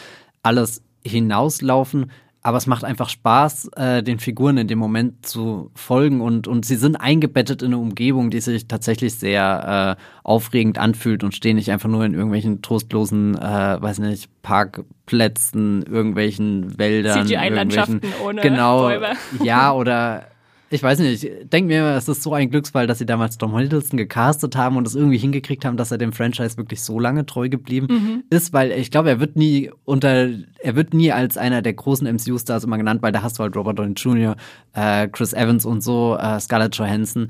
alles 0.42 0.82
hinauslaufen? 1.04 2.10
Aber 2.48 2.56
es 2.56 2.66
macht 2.66 2.82
einfach 2.82 3.10
Spaß, 3.10 3.72
äh, 3.76 4.02
den 4.02 4.18
Figuren 4.18 4.56
in 4.56 4.68
dem 4.68 4.78
Moment 4.78 5.26
zu 5.26 5.70
folgen 5.74 6.22
und, 6.22 6.48
und 6.48 6.64
sie 6.64 6.76
sind 6.76 6.96
eingebettet 6.96 7.60
in 7.60 7.68
eine 7.68 7.78
Umgebung, 7.78 8.30
die 8.30 8.40
sich 8.40 8.66
tatsächlich 8.66 9.16
sehr 9.16 9.98
äh, 9.98 10.02
aufregend 10.24 10.78
anfühlt 10.78 11.24
und 11.24 11.34
stehen 11.34 11.56
nicht 11.56 11.70
einfach 11.70 11.90
nur 11.90 12.06
in 12.06 12.14
irgendwelchen 12.14 12.62
trostlosen, 12.62 13.34
äh, 13.34 13.82
weiß 13.82 13.98
nicht, 13.98 14.30
Parkplätzen, 14.40 15.82
irgendwelchen 15.82 16.78
Wäldern. 16.78 17.26
CGI-Landschaften 17.26 18.00
ohne 18.24 18.40
genau, 18.40 18.88
Bäume. 18.88 19.08
Ja, 19.42 19.74
oder 19.74 20.28
ich 20.70 20.82
weiß 20.82 20.98
nicht, 20.98 21.24
ich 21.24 21.48
denke 21.48 21.68
mir, 21.68 21.96
es 21.96 22.08
ist 22.08 22.22
so 22.22 22.34
ein 22.34 22.50
Glücksfall, 22.50 22.86
dass 22.86 22.98
sie 22.98 23.06
damals 23.06 23.38
Tom 23.38 23.56
Hiddleston 23.56 23.96
gecastet 23.96 24.54
haben 24.56 24.76
und 24.76 24.86
es 24.86 24.94
irgendwie 24.94 25.16
hingekriegt 25.16 25.64
haben, 25.64 25.76
dass 25.76 25.90
er 25.90 25.98
dem 25.98 26.12
Franchise 26.12 26.58
wirklich 26.58 26.82
so 26.82 27.00
lange 27.00 27.24
treu 27.24 27.48
geblieben 27.48 27.86
mhm. 27.90 28.24
ist, 28.30 28.52
weil 28.52 28.72
ich 28.72 28.90
glaube, 28.90 29.08
er 29.08 29.20
wird 29.20 29.36
nie 29.36 29.70
unter, 29.84 30.28
er 30.60 30.76
wird 30.76 30.92
nie 30.92 31.10
als 31.12 31.38
einer 31.38 31.62
der 31.62 31.72
großen 31.72 32.06
MCU-Stars 32.06 32.64
immer 32.64 32.76
genannt, 32.76 33.02
weil 33.02 33.12
da 33.12 33.22
hast 33.22 33.38
du 33.38 33.42
halt 33.42 33.56
Robert 33.56 33.78
Downey 33.78 33.94
Jr., 33.94 34.36
äh, 34.74 35.08
Chris 35.08 35.32
Evans 35.32 35.64
und 35.64 35.82
so, 35.82 36.16
äh, 36.20 36.38
Scarlett 36.38 36.76
Johansson 36.76 37.28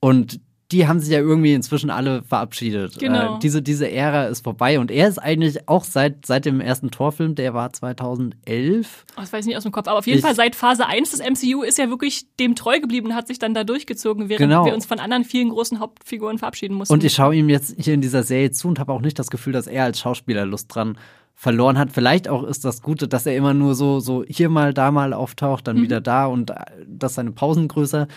und 0.00 0.40
die 0.72 0.86
haben 0.86 1.00
sich 1.00 1.10
ja 1.10 1.18
irgendwie 1.18 1.52
inzwischen 1.54 1.90
alle 1.90 2.22
verabschiedet. 2.22 2.98
Genau. 2.98 3.36
Äh, 3.36 3.38
diese, 3.40 3.60
diese 3.62 3.90
Ära 3.90 4.26
ist 4.26 4.44
vorbei 4.44 4.78
und 4.78 4.90
er 4.90 5.08
ist 5.08 5.18
eigentlich 5.18 5.68
auch 5.68 5.84
seit, 5.84 6.26
seit 6.26 6.44
dem 6.44 6.60
ersten 6.60 6.90
Torfilm, 6.90 7.34
der 7.34 7.54
war 7.54 7.72
2011. 7.72 9.04
Oh, 9.16 9.20
das 9.20 9.32
weiß 9.32 9.40
ich 9.44 9.48
nicht 9.48 9.56
aus 9.56 9.62
dem 9.64 9.72
Kopf, 9.72 9.88
aber 9.88 9.98
auf 9.98 10.06
jeden 10.06 10.18
Ich- 10.18 10.24
Fall 10.24 10.34
seit 10.34 10.54
Phase 10.54 10.86
1 10.86 11.10
des 11.10 11.20
MCU 11.20 11.62
ist 11.62 11.78
er 11.78 11.88
wirklich 11.90 12.26
dem 12.38 12.54
treu 12.54 12.80
geblieben 12.80 13.08
und 13.08 13.14
hat 13.14 13.26
sich 13.28 13.38
dann 13.38 13.54
da 13.54 13.64
durchgezogen, 13.64 14.28
während 14.28 14.40
Genau. 14.48 14.64
wir 14.64 14.74
uns 14.74 14.86
von 14.86 14.98
anderen 15.00 15.24
vielen 15.24 15.50
großen 15.50 15.80
Hauptfiguren 15.80 16.38
verabschieden 16.38 16.74
mussten. 16.74 16.92
Und 16.94 17.04
ich 17.04 17.12
schaue 17.14 17.34
ihm 17.34 17.48
jetzt 17.48 17.74
hier 17.78 17.94
in 17.94 18.00
dieser 18.00 18.22
Serie 18.22 18.50
zu 18.50 18.68
und 18.68 18.78
habe 18.78 18.92
auch 18.92 19.00
nicht 19.00 19.18
das 19.18 19.30
Gefühl, 19.30 19.52
dass 19.52 19.66
er 19.66 19.84
als 19.84 20.00
Schauspieler 20.00 20.46
Lust 20.46 20.74
dran 20.74 20.96
verloren 21.34 21.78
hat. 21.78 21.90
Vielleicht 21.92 22.28
auch 22.28 22.42
ist 22.44 22.64
das 22.64 22.82
Gute, 22.82 23.08
dass 23.08 23.24
er 23.26 23.34
immer 23.34 23.54
nur 23.54 23.74
so, 23.74 23.98
so 24.00 24.24
hier 24.28 24.48
mal, 24.50 24.74
da 24.74 24.90
mal 24.90 25.12
auftaucht, 25.14 25.66
dann 25.66 25.80
wieder 25.80 26.00
da 26.00 26.26
und 26.26 26.50
äh, 26.50 26.54
dass 26.86 27.14
seine 27.14 27.32
Pausen 27.32 27.66
größer 27.66 28.08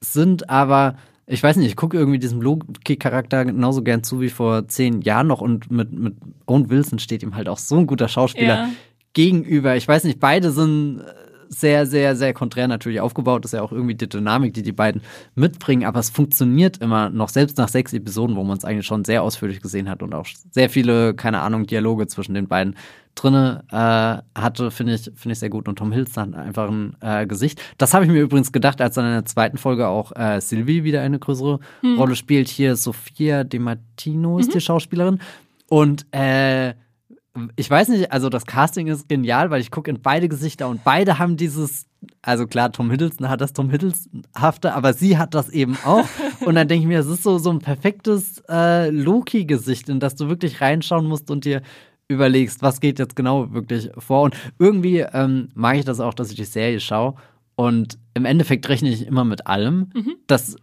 sind. 0.00 0.48
Aber 0.48 0.96
ich 1.32 1.42
weiß 1.42 1.56
nicht, 1.56 1.68
ich 1.68 1.76
gucke 1.76 1.96
irgendwie 1.96 2.18
diesem 2.18 2.40
Loki-Charakter 2.42 3.44
genauso 3.44 3.82
gern 3.82 4.02
zu 4.02 4.20
wie 4.20 4.28
vor 4.30 4.66
zehn 4.68 5.00
Jahren 5.02 5.26
noch 5.28 5.40
und 5.40 5.70
mit, 5.70 5.92
mit 5.92 6.14
Owen 6.46 6.68
Wilson 6.70 6.98
steht 6.98 7.22
ihm 7.22 7.34
halt 7.36 7.48
auch 7.48 7.58
so 7.58 7.76
ein 7.78 7.86
guter 7.86 8.08
Schauspieler 8.08 8.54
Ja. 8.54 8.70
gegenüber. 9.12 9.76
Ich 9.76 9.86
weiß 9.86 10.04
nicht, 10.04 10.20
beide 10.20 10.50
sind 10.50 11.00
äh, 11.00 11.04
sehr, 11.52 11.84
sehr, 11.84 12.14
sehr 12.14 12.32
konträr 12.32 12.68
natürlich 12.68 13.00
aufgebaut. 13.00 13.44
Das 13.44 13.52
ist 13.52 13.58
ja 13.58 13.62
auch 13.62 13.72
irgendwie 13.72 13.96
die 13.96 14.08
Dynamik, 14.08 14.54
die 14.54 14.62
die 14.62 14.72
beiden 14.72 15.02
mitbringen. 15.34 15.84
Aber 15.84 15.98
es 15.98 16.08
funktioniert 16.08 16.78
immer 16.78 17.10
noch, 17.10 17.28
selbst 17.28 17.58
nach 17.58 17.68
sechs 17.68 17.92
Episoden, 17.92 18.36
wo 18.36 18.44
man 18.44 18.56
es 18.56 18.64
eigentlich 18.64 18.86
schon 18.86 19.04
sehr 19.04 19.22
ausführlich 19.22 19.60
gesehen 19.60 19.90
hat 19.90 20.02
und 20.02 20.14
auch 20.14 20.26
sehr 20.52 20.70
viele, 20.70 21.12
keine 21.14 21.40
Ahnung, 21.40 21.66
Dialoge 21.66 22.06
zwischen 22.06 22.34
den 22.34 22.46
beiden 22.46 22.76
drinne 23.16 23.64
äh, 23.72 24.40
hatte, 24.40 24.70
finde 24.70 24.94
ich, 24.94 25.02
finde 25.16 25.32
ich 25.32 25.40
sehr 25.40 25.50
gut. 25.50 25.66
Und 25.66 25.76
Tom 25.76 25.90
Hiddleston 25.90 26.36
hat 26.36 26.46
einfach 26.46 26.68
ein 26.70 26.96
äh, 27.00 27.26
Gesicht. 27.26 27.60
Das 27.78 27.94
habe 27.94 28.04
ich 28.04 28.10
mir 28.10 28.20
übrigens 28.22 28.52
gedacht, 28.52 28.80
als 28.80 28.94
dann 28.94 29.06
in 29.06 29.12
der 29.12 29.24
zweiten 29.24 29.58
Folge 29.58 29.88
auch 29.88 30.12
äh, 30.14 30.40
Sylvie 30.40 30.84
wieder 30.84 31.02
eine 31.02 31.18
größere 31.18 31.58
Rolle 31.98 32.14
spielt. 32.14 32.48
Hier 32.48 32.76
Sophia 32.76 33.42
De 33.42 33.58
Martino 33.58 34.38
ist 34.38 34.54
die 34.54 34.60
Schauspielerin. 34.60 35.18
Und 35.68 36.06
äh, 36.12 36.74
ich 37.56 37.70
weiß 37.70 37.88
nicht, 37.88 38.10
also 38.12 38.28
das 38.28 38.44
Casting 38.44 38.88
ist 38.88 39.08
genial, 39.08 39.50
weil 39.50 39.60
ich 39.60 39.70
gucke 39.70 39.90
in 39.90 40.02
beide 40.02 40.28
Gesichter 40.28 40.68
und 40.68 40.82
beide 40.82 41.18
haben 41.18 41.36
dieses, 41.36 41.86
also 42.22 42.46
klar, 42.46 42.72
Tom 42.72 42.90
Hiddleston 42.90 43.28
hat 43.28 43.40
das 43.40 43.52
Tom 43.52 43.70
Hiddleston-hafte, 43.70 44.74
aber 44.74 44.92
sie 44.94 45.16
hat 45.16 45.34
das 45.34 45.48
eben 45.48 45.76
auch. 45.84 46.06
und 46.44 46.56
dann 46.56 46.66
denke 46.66 46.82
ich 46.82 46.88
mir, 46.88 46.98
es 46.98 47.06
ist 47.06 47.22
so, 47.22 47.38
so 47.38 47.50
ein 47.50 47.60
perfektes 47.60 48.42
äh, 48.48 48.90
Loki-Gesicht, 48.90 49.88
in 49.88 50.00
das 50.00 50.16
du 50.16 50.28
wirklich 50.28 50.60
reinschauen 50.60 51.06
musst 51.06 51.30
und 51.30 51.44
dir 51.44 51.62
überlegst, 52.08 52.62
was 52.62 52.80
geht 52.80 52.98
jetzt 52.98 53.14
genau 53.14 53.52
wirklich 53.52 53.90
vor. 53.96 54.22
Und 54.22 54.36
irgendwie 54.58 54.98
ähm, 54.98 55.50
mag 55.54 55.76
ich 55.76 55.84
das 55.84 56.00
auch, 56.00 56.14
dass 56.14 56.30
ich 56.30 56.36
die 56.36 56.44
Serie 56.44 56.80
schaue. 56.80 57.14
Und 57.54 57.98
im 58.14 58.24
Endeffekt 58.24 58.68
rechne 58.68 58.88
ich 58.88 59.06
immer 59.06 59.24
mit 59.24 59.46
allem, 59.46 59.90
dass 60.26 60.56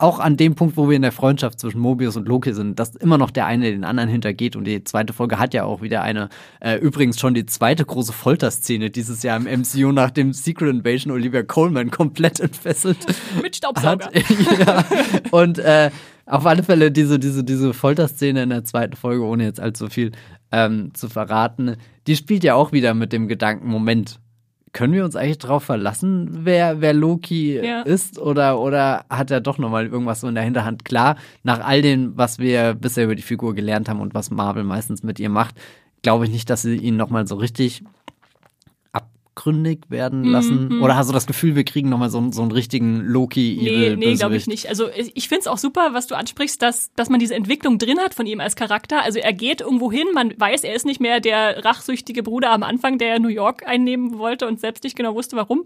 auch 0.00 0.18
an 0.18 0.36
dem 0.36 0.54
Punkt, 0.54 0.76
wo 0.76 0.88
wir 0.88 0.96
in 0.96 1.02
der 1.02 1.12
Freundschaft 1.12 1.60
zwischen 1.60 1.80
Mobius 1.80 2.16
und 2.16 2.26
Loki 2.26 2.52
sind, 2.52 2.78
dass 2.78 2.96
immer 2.96 3.18
noch 3.18 3.30
der 3.30 3.46
eine 3.46 3.70
den 3.70 3.84
anderen 3.84 4.08
hintergeht 4.08 4.56
und 4.56 4.64
die 4.64 4.82
zweite 4.84 5.12
Folge 5.12 5.38
hat 5.38 5.54
ja 5.54 5.64
auch 5.64 5.82
wieder 5.82 6.02
eine, 6.02 6.28
äh, 6.60 6.76
übrigens 6.76 7.20
schon 7.20 7.34
die 7.34 7.46
zweite 7.46 7.84
große 7.84 8.12
Folterszene 8.12 8.90
dieses 8.90 9.22
Jahr 9.22 9.36
im 9.36 9.60
MCU, 9.60 9.92
nachdem 9.92 10.32
Secret 10.32 10.70
Invasion 10.70 11.12
Olivia 11.12 11.42
Coleman 11.42 11.90
komplett 11.90 12.40
entfesselt 12.40 12.98
mit 13.42 13.56
Staubsauger. 13.56 14.06
hat. 14.06 14.14
ja. 14.66 14.84
Und 15.30 15.58
äh, 15.58 15.90
auf 16.26 16.46
alle 16.46 16.62
Fälle 16.62 16.90
diese, 16.90 17.18
diese, 17.18 17.44
diese 17.44 17.74
Folterszene 17.74 18.42
in 18.44 18.50
der 18.50 18.64
zweiten 18.64 18.96
Folge, 18.96 19.24
ohne 19.24 19.44
jetzt 19.44 19.60
allzu 19.60 19.88
viel 19.88 20.12
ähm, 20.52 20.92
zu 20.94 21.08
verraten, 21.08 21.76
die 22.06 22.16
spielt 22.16 22.44
ja 22.44 22.54
auch 22.54 22.72
wieder 22.72 22.94
mit 22.94 23.12
dem 23.12 23.28
Gedanken, 23.28 23.68
Moment, 23.68 24.20
können 24.72 24.92
wir 24.92 25.04
uns 25.04 25.16
eigentlich 25.16 25.38
darauf 25.38 25.64
verlassen, 25.64 26.28
wer, 26.44 26.80
wer 26.80 26.92
Loki 26.94 27.56
Ja. 27.60 27.82
ist? 27.82 28.18
Oder, 28.18 28.60
oder 28.60 29.04
hat 29.10 29.30
er 29.30 29.40
doch 29.40 29.58
nochmal 29.58 29.86
irgendwas 29.86 30.20
so 30.20 30.28
in 30.28 30.34
der 30.34 30.44
Hinterhand? 30.44 30.84
Klar, 30.84 31.16
nach 31.42 31.60
all 31.64 31.82
dem, 31.82 32.16
was 32.16 32.38
wir 32.38 32.74
bisher 32.74 33.04
über 33.04 33.14
die 33.16 33.22
Figur 33.22 33.54
gelernt 33.54 33.88
haben 33.88 34.00
und 34.00 34.14
was 34.14 34.30
Marvel 34.30 34.64
meistens 34.64 35.02
mit 35.02 35.18
ihr 35.18 35.28
macht, 35.30 35.56
glaube 36.02 36.24
ich 36.24 36.30
nicht, 36.30 36.48
dass 36.48 36.62
sie 36.62 36.76
ihn 36.76 36.96
nochmal 36.96 37.26
so 37.26 37.34
richtig 37.34 37.82
abgründig 39.40 39.84
werden 39.88 40.24
lassen. 40.24 40.80
Oder 40.82 40.96
hast 40.96 41.08
du 41.08 41.12
das 41.12 41.26
Gefühl, 41.26 41.56
wir 41.56 41.64
kriegen 41.64 41.88
nochmal 41.88 42.10
so, 42.10 42.30
so 42.30 42.42
einen 42.42 42.52
richtigen 42.52 43.00
loki 43.00 43.58
Nee, 43.60 43.68
evil 43.68 43.96
nee, 43.96 44.14
glaube 44.14 44.36
ich 44.36 44.46
nicht. 44.46 44.68
Also 44.68 44.88
ich 44.92 45.28
finde 45.28 45.40
es 45.40 45.46
auch 45.46 45.58
super, 45.58 45.90
was 45.92 46.06
du 46.06 46.14
ansprichst, 46.14 46.60
dass, 46.60 46.92
dass 46.94 47.08
man 47.08 47.20
diese 47.20 47.34
Entwicklung 47.34 47.78
drin 47.78 47.98
hat 47.98 48.14
von 48.14 48.26
ihm 48.26 48.40
als 48.40 48.56
Charakter. 48.56 49.02
Also 49.02 49.18
er 49.18 49.32
geht 49.32 49.60
irgendwo 49.60 49.90
hin, 49.90 50.06
man 50.14 50.34
weiß, 50.38 50.64
er 50.64 50.74
ist 50.74 50.84
nicht 50.84 51.00
mehr 51.00 51.20
der 51.20 51.64
rachsüchtige 51.64 52.22
Bruder 52.22 52.50
am 52.52 52.62
Anfang, 52.62 52.98
der 52.98 53.18
New 53.18 53.28
York 53.28 53.66
einnehmen 53.66 54.18
wollte 54.18 54.46
und 54.46 54.60
selbst 54.60 54.84
nicht 54.84 54.96
genau 54.96 55.14
wusste, 55.14 55.36
warum, 55.36 55.64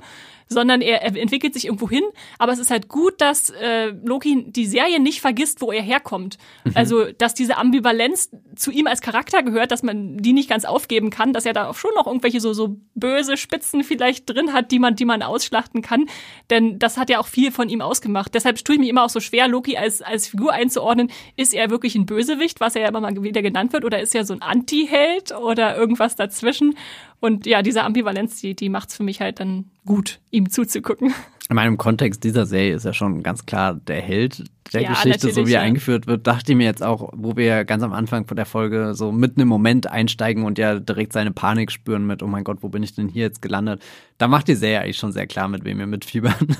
sondern 0.48 0.80
er, 0.80 1.02
er 1.02 1.16
entwickelt 1.16 1.54
sich 1.54 1.66
irgendwo 1.66 1.88
hin. 1.88 2.04
Aber 2.38 2.52
es 2.52 2.58
ist 2.58 2.70
halt 2.70 2.88
gut, 2.88 3.20
dass 3.20 3.50
äh, 3.50 3.92
Loki 4.04 4.44
die 4.46 4.66
Serie 4.66 5.00
nicht 5.00 5.20
vergisst, 5.20 5.60
wo 5.60 5.72
er 5.72 5.82
herkommt. 5.82 6.38
Also, 6.74 7.06
dass 7.18 7.34
diese 7.34 7.56
Ambivalenz 7.56 8.30
zu 8.56 8.70
ihm 8.70 8.86
als 8.86 9.00
Charakter 9.00 9.42
gehört, 9.42 9.70
dass 9.70 9.82
man 9.82 10.18
die 10.18 10.32
nicht 10.32 10.48
ganz 10.48 10.64
aufgeben 10.64 11.10
kann, 11.10 11.32
dass 11.32 11.46
er 11.46 11.52
da 11.52 11.68
auch 11.68 11.74
schon 11.74 11.90
noch 11.96 12.06
irgendwelche 12.06 12.40
so, 12.40 12.52
so 12.52 12.76
böse 12.94 13.36
Spitzen 13.54 13.84
vielleicht 13.84 14.28
drin 14.28 14.52
hat, 14.52 14.72
die 14.72 14.80
man, 14.80 14.96
die 14.96 15.04
man 15.04 15.22
ausschlachten 15.22 15.80
kann. 15.80 16.06
Denn 16.50 16.78
das 16.80 16.96
hat 16.96 17.08
ja 17.08 17.20
auch 17.20 17.28
viel 17.28 17.52
von 17.52 17.68
ihm 17.68 17.80
ausgemacht. 17.80 18.34
Deshalb 18.34 18.64
tue 18.64 18.74
ich 18.74 18.80
mir 18.80 18.90
immer 18.90 19.04
auch 19.04 19.10
so 19.10 19.20
schwer, 19.20 19.46
Loki 19.46 19.76
als, 19.76 20.02
als 20.02 20.26
Figur 20.26 20.52
einzuordnen. 20.52 21.10
Ist 21.36 21.54
er 21.54 21.70
wirklich 21.70 21.94
ein 21.94 22.04
Bösewicht, 22.04 22.60
was 22.60 22.74
er 22.74 22.82
ja 22.82 22.88
immer 22.88 23.00
mal 23.00 23.22
wieder 23.22 23.42
genannt 23.42 23.72
wird, 23.72 23.84
oder 23.84 24.00
ist 24.00 24.14
er 24.14 24.24
so 24.24 24.34
ein 24.34 24.42
Anti-Held 24.42 25.32
oder 25.32 25.76
irgendwas 25.76 26.16
dazwischen? 26.16 26.76
Und 27.20 27.46
ja, 27.46 27.62
diese 27.62 27.84
Ambivalenz, 27.84 28.40
die, 28.40 28.54
die 28.54 28.68
macht's 28.68 28.96
für 28.96 29.04
mich 29.04 29.20
halt 29.20 29.38
dann 29.38 29.70
gut, 29.86 30.20
ihm 30.30 30.50
zuzugucken. 30.50 31.14
In 31.50 31.56
meinem 31.56 31.76
Kontext 31.76 32.24
dieser 32.24 32.46
Serie 32.46 32.74
ist 32.74 32.86
er 32.86 32.94
schon 32.94 33.22
ganz 33.22 33.44
klar 33.44 33.74
der 33.74 34.00
Held 34.00 34.44
der 34.72 34.82
Ja, 34.82 34.90
Geschichte, 34.90 35.30
so 35.30 35.46
wie 35.46 35.52
er 35.52 35.60
ja. 35.60 35.60
eingeführt 35.60 36.06
wird. 36.06 36.26
Dachte 36.26 36.52
ich 36.52 36.56
mir 36.56 36.64
jetzt 36.64 36.82
auch, 36.82 37.10
wo 37.14 37.36
wir 37.36 37.66
ganz 37.66 37.82
am 37.82 37.92
Anfang 37.92 38.26
von 38.26 38.36
der 38.36 38.46
Folge 38.46 38.94
so 38.94 39.12
mitten 39.12 39.40
im 39.40 39.48
Moment 39.48 39.86
einsteigen 39.86 40.44
und 40.44 40.58
ja 40.58 40.78
direkt 40.80 41.12
seine 41.12 41.32
Panik 41.32 41.70
spüren 41.70 42.06
mit, 42.06 42.22
oh 42.22 42.26
mein 42.26 42.44
Gott, 42.44 42.58
wo 42.62 42.70
bin 42.70 42.82
ich 42.82 42.94
denn 42.94 43.08
hier 43.08 43.24
jetzt 43.24 43.42
gelandet? 43.42 43.82
Da 44.16 44.26
macht 44.26 44.48
die 44.48 44.54
Serie 44.54 44.80
eigentlich 44.80 44.96
schon 44.96 45.12
sehr 45.12 45.26
klar, 45.26 45.48
mit 45.48 45.64
wem 45.64 45.78
wir 45.78 45.86
mitfiebern 45.86 46.34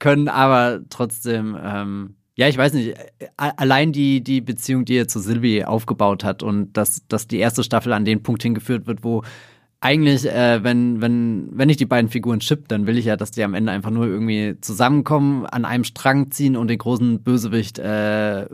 können, 0.00 0.26
aber 0.26 0.80
trotzdem, 0.90 1.56
ähm, 1.62 2.16
ja, 2.34 2.48
ich 2.48 2.58
weiß 2.58 2.72
nicht, 2.72 2.96
allein 3.36 3.92
die, 3.92 4.20
die 4.20 4.40
Beziehung, 4.40 4.84
die 4.84 4.96
er 4.96 5.06
zu 5.06 5.20
Sylvie 5.20 5.64
aufgebaut 5.64 6.24
hat 6.24 6.42
und 6.42 6.72
dass, 6.76 7.06
dass 7.06 7.28
die 7.28 7.38
erste 7.38 7.62
Staffel 7.62 7.92
an 7.92 8.04
den 8.04 8.24
Punkt 8.24 8.42
hingeführt 8.42 8.86
wird, 8.88 9.04
wo 9.04 9.22
eigentlich, 9.82 10.26
äh, 10.26 10.62
wenn, 10.62 11.00
wenn, 11.00 11.48
wenn 11.52 11.68
ich 11.68 11.76
die 11.76 11.86
beiden 11.86 12.08
Figuren 12.08 12.40
chip, 12.40 12.68
dann 12.68 12.86
will 12.86 12.96
ich 12.96 13.04
ja, 13.04 13.16
dass 13.16 13.32
die 13.32 13.42
am 13.42 13.54
Ende 13.54 13.72
einfach 13.72 13.90
nur 13.90 14.06
irgendwie 14.06 14.56
zusammenkommen, 14.60 15.44
an 15.44 15.64
einem 15.64 15.84
Strang 15.84 16.30
ziehen 16.30 16.56
und 16.56 16.68
den 16.68 16.78
großen 16.78 17.22
Bösewicht 17.22 17.78
äh, 17.80 18.46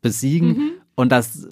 besiegen. 0.00 0.72
Und 0.94 1.12
das, 1.12 1.48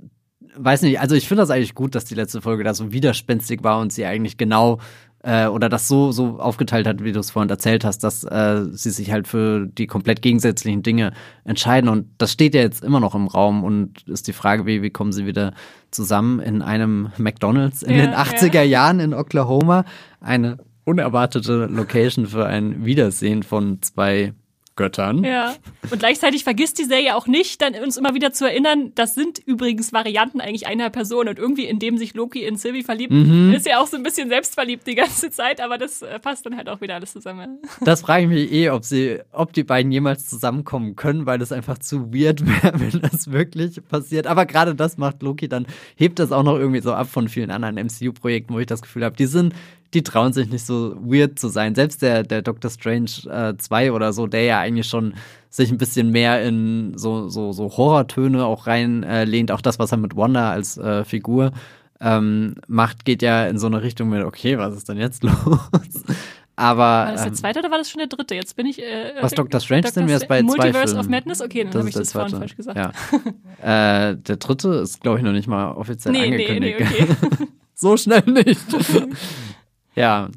weiß 0.56 0.82
nicht, 0.82 1.00
also 1.00 1.14
ich 1.14 1.28
finde 1.28 1.42
das 1.42 1.50
eigentlich 1.50 1.74
gut, 1.74 1.94
dass 1.94 2.04
die 2.04 2.14
letzte 2.14 2.40
Folge 2.40 2.64
da 2.64 2.74
so 2.74 2.92
widerspenstig 2.92 3.62
war 3.62 3.80
und 3.80 3.92
sie 3.92 4.04
eigentlich 4.06 4.36
genau 4.36 4.78
äh, 5.22 5.46
oder 5.46 5.68
das 5.68 5.88
so, 5.88 6.12
so 6.12 6.38
aufgeteilt 6.38 6.86
hat, 6.86 7.02
wie 7.04 7.12
du 7.12 7.20
es 7.20 7.30
vorhin 7.30 7.50
erzählt 7.50 7.84
hast, 7.84 8.02
dass 8.04 8.24
äh, 8.24 8.64
sie 8.72 8.90
sich 8.90 9.12
halt 9.12 9.28
für 9.28 9.66
die 9.66 9.86
komplett 9.86 10.22
gegensätzlichen 10.22 10.82
Dinge 10.82 11.12
entscheiden. 11.44 11.88
Und 11.90 12.06
das 12.18 12.32
steht 12.32 12.54
ja 12.54 12.62
jetzt 12.62 12.82
immer 12.82 13.00
noch 13.00 13.14
im 13.14 13.26
Raum 13.26 13.64
und 13.64 14.06
ist 14.08 14.28
die 14.28 14.32
Frage, 14.32 14.66
wie, 14.66 14.82
wie 14.82 14.90
kommen 14.90 15.12
sie 15.12 15.26
wieder 15.26 15.52
zusammen 15.90 16.40
in 16.40 16.62
einem 16.62 17.10
McDonalds 17.18 17.82
in 17.82 17.96
Ja, 17.96 18.06
den 18.06 18.14
80er 18.14 18.62
Jahren 18.62 19.00
in 19.00 19.12
Oklahoma. 19.12 19.84
Eine 20.20 20.58
unerwartete 20.84 21.66
Location 21.66 22.26
für 22.26 22.46
ein 22.46 22.84
Wiedersehen 22.84 23.42
von 23.42 23.82
zwei 23.82 24.32
Göttern. 24.80 25.22
Ja. 25.24 25.54
Und 25.90 25.98
gleichzeitig 25.98 26.42
vergisst 26.42 26.78
die 26.78 26.84
Serie 26.84 27.14
auch 27.14 27.26
nicht, 27.26 27.60
dann 27.60 27.74
uns 27.74 27.98
immer 27.98 28.14
wieder 28.14 28.32
zu 28.32 28.46
erinnern, 28.48 28.92
das 28.94 29.14
sind 29.14 29.38
übrigens 29.44 29.92
Varianten 29.92 30.40
eigentlich 30.40 30.66
einer 30.66 30.88
Person 30.88 31.28
und 31.28 31.38
irgendwie, 31.38 31.66
indem 31.66 31.98
sich 31.98 32.14
Loki 32.14 32.44
in 32.44 32.56
Sylvie 32.56 32.82
verliebt, 32.82 33.12
Mhm. 33.12 33.52
ist 33.54 33.66
ja 33.66 33.78
auch 33.78 33.86
so 33.86 33.98
ein 33.98 34.02
bisschen 34.02 34.30
selbstverliebt 34.30 34.86
die 34.86 34.94
ganze 34.94 35.30
Zeit, 35.30 35.60
aber 35.60 35.76
das 35.76 36.00
äh, 36.00 36.18
passt 36.18 36.46
dann 36.46 36.56
halt 36.56 36.70
auch 36.70 36.80
wieder 36.80 36.94
alles 36.94 37.12
zusammen. 37.12 37.58
Das 37.82 38.00
frage 38.00 38.22
ich 38.22 38.28
mich 38.30 38.52
eh, 38.52 38.70
ob 38.70 38.84
sie, 38.84 39.18
ob 39.32 39.52
die 39.52 39.64
beiden 39.64 39.92
jemals 39.92 40.26
zusammenkommen 40.28 40.96
können, 40.96 41.26
weil 41.26 41.38
das 41.38 41.52
einfach 41.52 41.76
zu 41.78 42.12
weird 42.14 42.40
wäre, 42.46 42.80
wenn 42.80 43.02
das 43.02 43.30
wirklich 43.30 43.80
passiert. 43.86 44.26
Aber 44.26 44.46
gerade 44.46 44.74
das 44.74 44.96
macht 44.96 45.22
Loki 45.22 45.48
dann, 45.48 45.66
hebt 45.96 46.18
das 46.18 46.32
auch 46.32 46.42
noch 46.42 46.56
irgendwie 46.58 46.80
so 46.80 46.94
ab 46.94 47.08
von 47.08 47.28
vielen 47.28 47.50
anderen 47.50 47.74
MCU-Projekten, 47.76 48.54
wo 48.54 48.58
ich 48.60 48.66
das 48.66 48.80
Gefühl 48.80 49.04
habe, 49.04 49.16
die 49.16 49.26
sind, 49.26 49.52
die 49.94 50.02
trauen 50.02 50.32
sich 50.32 50.48
nicht 50.48 50.64
so 50.64 50.96
weird 51.00 51.38
zu 51.38 51.48
sein. 51.48 51.74
Selbst 51.74 52.02
der, 52.02 52.22
der 52.22 52.42
Doctor 52.42 52.70
Strange 52.70 53.10
äh, 53.28 53.56
2 53.56 53.92
oder 53.92 54.12
so, 54.12 54.26
der 54.26 54.44
ja 54.44 54.60
eigentlich 54.60 54.86
schon 54.86 55.14
sich 55.48 55.70
ein 55.70 55.78
bisschen 55.78 56.10
mehr 56.10 56.42
in 56.44 56.96
so, 56.96 57.28
so, 57.28 57.52
so 57.52 57.76
Horrortöne 57.76 58.44
auch 58.44 58.66
reinlehnt. 58.66 59.04
Äh, 59.04 59.24
lehnt. 59.24 59.52
auch 59.52 59.60
das, 59.60 59.78
was 59.78 59.90
er 59.92 59.98
mit 59.98 60.16
Wanda 60.16 60.50
als 60.50 60.78
äh, 60.78 61.04
Figur 61.04 61.52
ähm, 62.00 62.54
macht, 62.68 63.04
geht 63.04 63.20
ja 63.22 63.46
in 63.46 63.58
so 63.58 63.66
eine 63.66 63.82
Richtung 63.82 64.08
mit, 64.10 64.24
okay, 64.24 64.58
was 64.58 64.76
ist 64.76 64.88
denn 64.88 64.96
jetzt 64.96 65.22
los? 65.24 65.34
Aber 66.60 66.78
War 66.78 67.12
das 67.12 67.22
der 67.22 67.28
ähm, 67.28 67.34
zweite 67.34 67.58
oder 67.60 67.70
war 67.70 67.78
das 67.78 67.90
schon 67.90 68.00
der 68.00 68.08
dritte? 68.08 68.34
Jetzt 68.34 68.54
bin 68.54 68.66
ich. 68.66 68.82
Äh, 68.82 69.14
Was 69.20 69.32
Dr. 69.32 69.60
Strange 69.60 69.88
sind 69.88 70.06
wir 70.06 70.14
jetzt 70.14 70.28
bei 70.28 70.40
zwei 70.40 70.44
Multiverse 70.44 70.94
of 70.96 71.08
Madness? 71.08 71.40
Okay, 71.40 71.64
dann 71.64 71.78
habe 71.80 71.88
ich 71.88 71.94
das 71.94 72.12
vorhin 72.12 72.36
falsch 72.36 72.54
gesagt. 72.54 72.76
Ja. 72.76 74.10
äh, 74.10 74.16
der 74.16 74.36
dritte 74.36 74.68
ist, 74.74 75.00
glaube 75.00 75.18
ich, 75.18 75.24
noch 75.24 75.32
nicht 75.32 75.48
mal 75.48 75.72
offiziell 75.72 76.12
Nee, 76.12 76.28
nee, 76.28 76.46
angekündigt. 76.46 76.80
nee, 76.80 77.02
okay. 77.04 77.46
so 77.74 77.96
schnell 77.96 78.22
nicht. 78.26 78.60
Ja. 80.00 80.28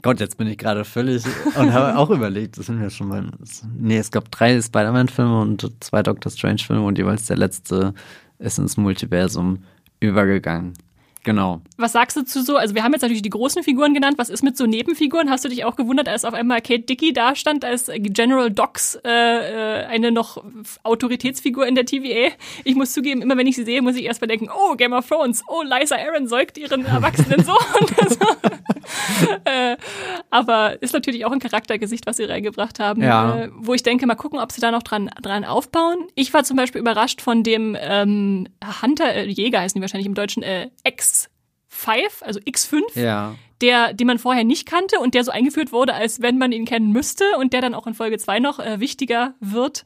Gott, 0.00 0.20
jetzt 0.20 0.36
bin 0.36 0.48
ich 0.48 0.58
gerade 0.58 0.84
völlig 0.84 1.24
und 1.56 1.72
habe 1.72 1.96
auch 1.96 2.10
überlegt, 2.10 2.58
das 2.58 2.66
sind 2.66 2.80
wir 2.80 2.90
schon 2.90 3.08
mal. 3.08 3.30
Nee, 3.78 3.98
es 3.98 4.10
gab 4.10 4.30
drei 4.30 4.60
Spider-Man-Filme 4.60 5.40
und 5.40 5.70
zwei 5.80 6.02
Doctor 6.02 6.32
Strange-Filme 6.32 6.82
und 6.82 6.98
jeweils 6.98 7.26
der 7.26 7.36
letzte 7.36 7.94
ist 8.38 8.58
ins 8.58 8.76
Multiversum 8.76 9.64
übergegangen. 10.00 10.72
Genau. 11.24 11.60
Was 11.76 11.92
sagst 11.92 12.16
du 12.16 12.24
zu 12.24 12.42
so? 12.42 12.56
Also, 12.56 12.74
wir 12.74 12.82
haben 12.82 12.92
jetzt 12.92 13.02
natürlich 13.02 13.22
die 13.22 13.30
großen 13.30 13.62
Figuren 13.62 13.94
genannt. 13.94 14.18
Was 14.18 14.28
ist 14.28 14.42
mit 14.42 14.56
so 14.56 14.66
Nebenfiguren? 14.66 15.30
Hast 15.30 15.44
du 15.44 15.48
dich 15.48 15.64
auch 15.64 15.76
gewundert, 15.76 16.08
als 16.08 16.24
auf 16.24 16.34
einmal 16.34 16.60
Kate 16.60 16.80
Dickey 16.80 17.12
da 17.12 17.36
stand, 17.36 17.64
als 17.64 17.90
General 17.94 18.50
Docs, 18.50 18.98
äh, 19.04 19.10
äh, 19.10 19.84
eine 19.86 20.10
noch 20.10 20.42
Autoritätsfigur 20.82 21.66
in 21.66 21.76
der 21.76 21.86
TVA? 21.86 22.32
Ich 22.64 22.74
muss 22.74 22.92
zugeben, 22.92 23.22
immer 23.22 23.36
wenn 23.36 23.46
ich 23.46 23.54
sie 23.54 23.64
sehe, 23.64 23.82
muss 23.82 23.96
ich 23.96 24.04
erst 24.04 24.20
mal 24.20 24.26
denken: 24.26 24.48
Oh, 24.52 24.74
Game 24.74 24.92
of 24.92 25.06
Thrones, 25.06 25.44
oh, 25.46 25.62
Liza 25.62 25.96
Aaron 25.96 26.26
säugt 26.26 26.58
ihren 26.58 26.84
erwachsenen 26.86 27.44
Sohn. 27.44 27.56
äh, 29.44 29.76
aber 30.30 30.80
ist 30.82 30.92
natürlich 30.92 31.24
auch 31.24 31.32
ein 31.32 31.38
Charaktergesicht, 31.38 32.06
was 32.06 32.16
sie 32.16 32.24
reingebracht 32.24 32.78
haben. 32.80 33.02
Ja. 33.02 33.42
Äh, 33.42 33.48
wo 33.54 33.74
ich 33.74 33.82
denke, 33.82 34.06
mal 34.06 34.14
gucken, 34.14 34.38
ob 34.38 34.52
sie 34.52 34.60
da 34.60 34.70
noch 34.70 34.82
dran, 34.82 35.10
dran 35.20 35.44
aufbauen. 35.44 36.06
Ich 36.14 36.32
war 36.34 36.44
zum 36.44 36.56
Beispiel 36.56 36.80
überrascht 36.80 37.20
von 37.20 37.42
dem 37.42 37.76
ähm, 37.80 38.48
Hunter, 38.82 39.14
äh, 39.14 39.26
Jäger 39.26 39.60
heißen 39.60 39.78
die 39.78 39.82
wahrscheinlich 39.82 40.06
im 40.06 40.14
Deutschen, 40.14 40.42
äh, 40.42 40.70
X5, 41.72 42.22
also 42.22 42.40
X5, 42.40 42.80
Ja. 43.00 43.34
der, 43.60 43.92
den 43.94 44.06
man 44.06 44.18
vorher 44.18 44.44
nicht 44.44 44.66
kannte 44.66 44.98
und 45.00 45.14
der 45.14 45.24
so 45.24 45.30
eingeführt 45.30 45.72
wurde, 45.72 45.94
als 45.94 46.20
wenn 46.22 46.38
man 46.38 46.52
ihn 46.52 46.64
kennen 46.64 46.92
müsste 46.92 47.24
und 47.38 47.52
der 47.52 47.60
dann 47.60 47.74
auch 47.74 47.86
in 47.86 47.94
Folge 47.94 48.18
2 48.18 48.38
noch 48.40 48.58
äh, 48.58 48.80
wichtiger 48.80 49.34
wird. 49.40 49.84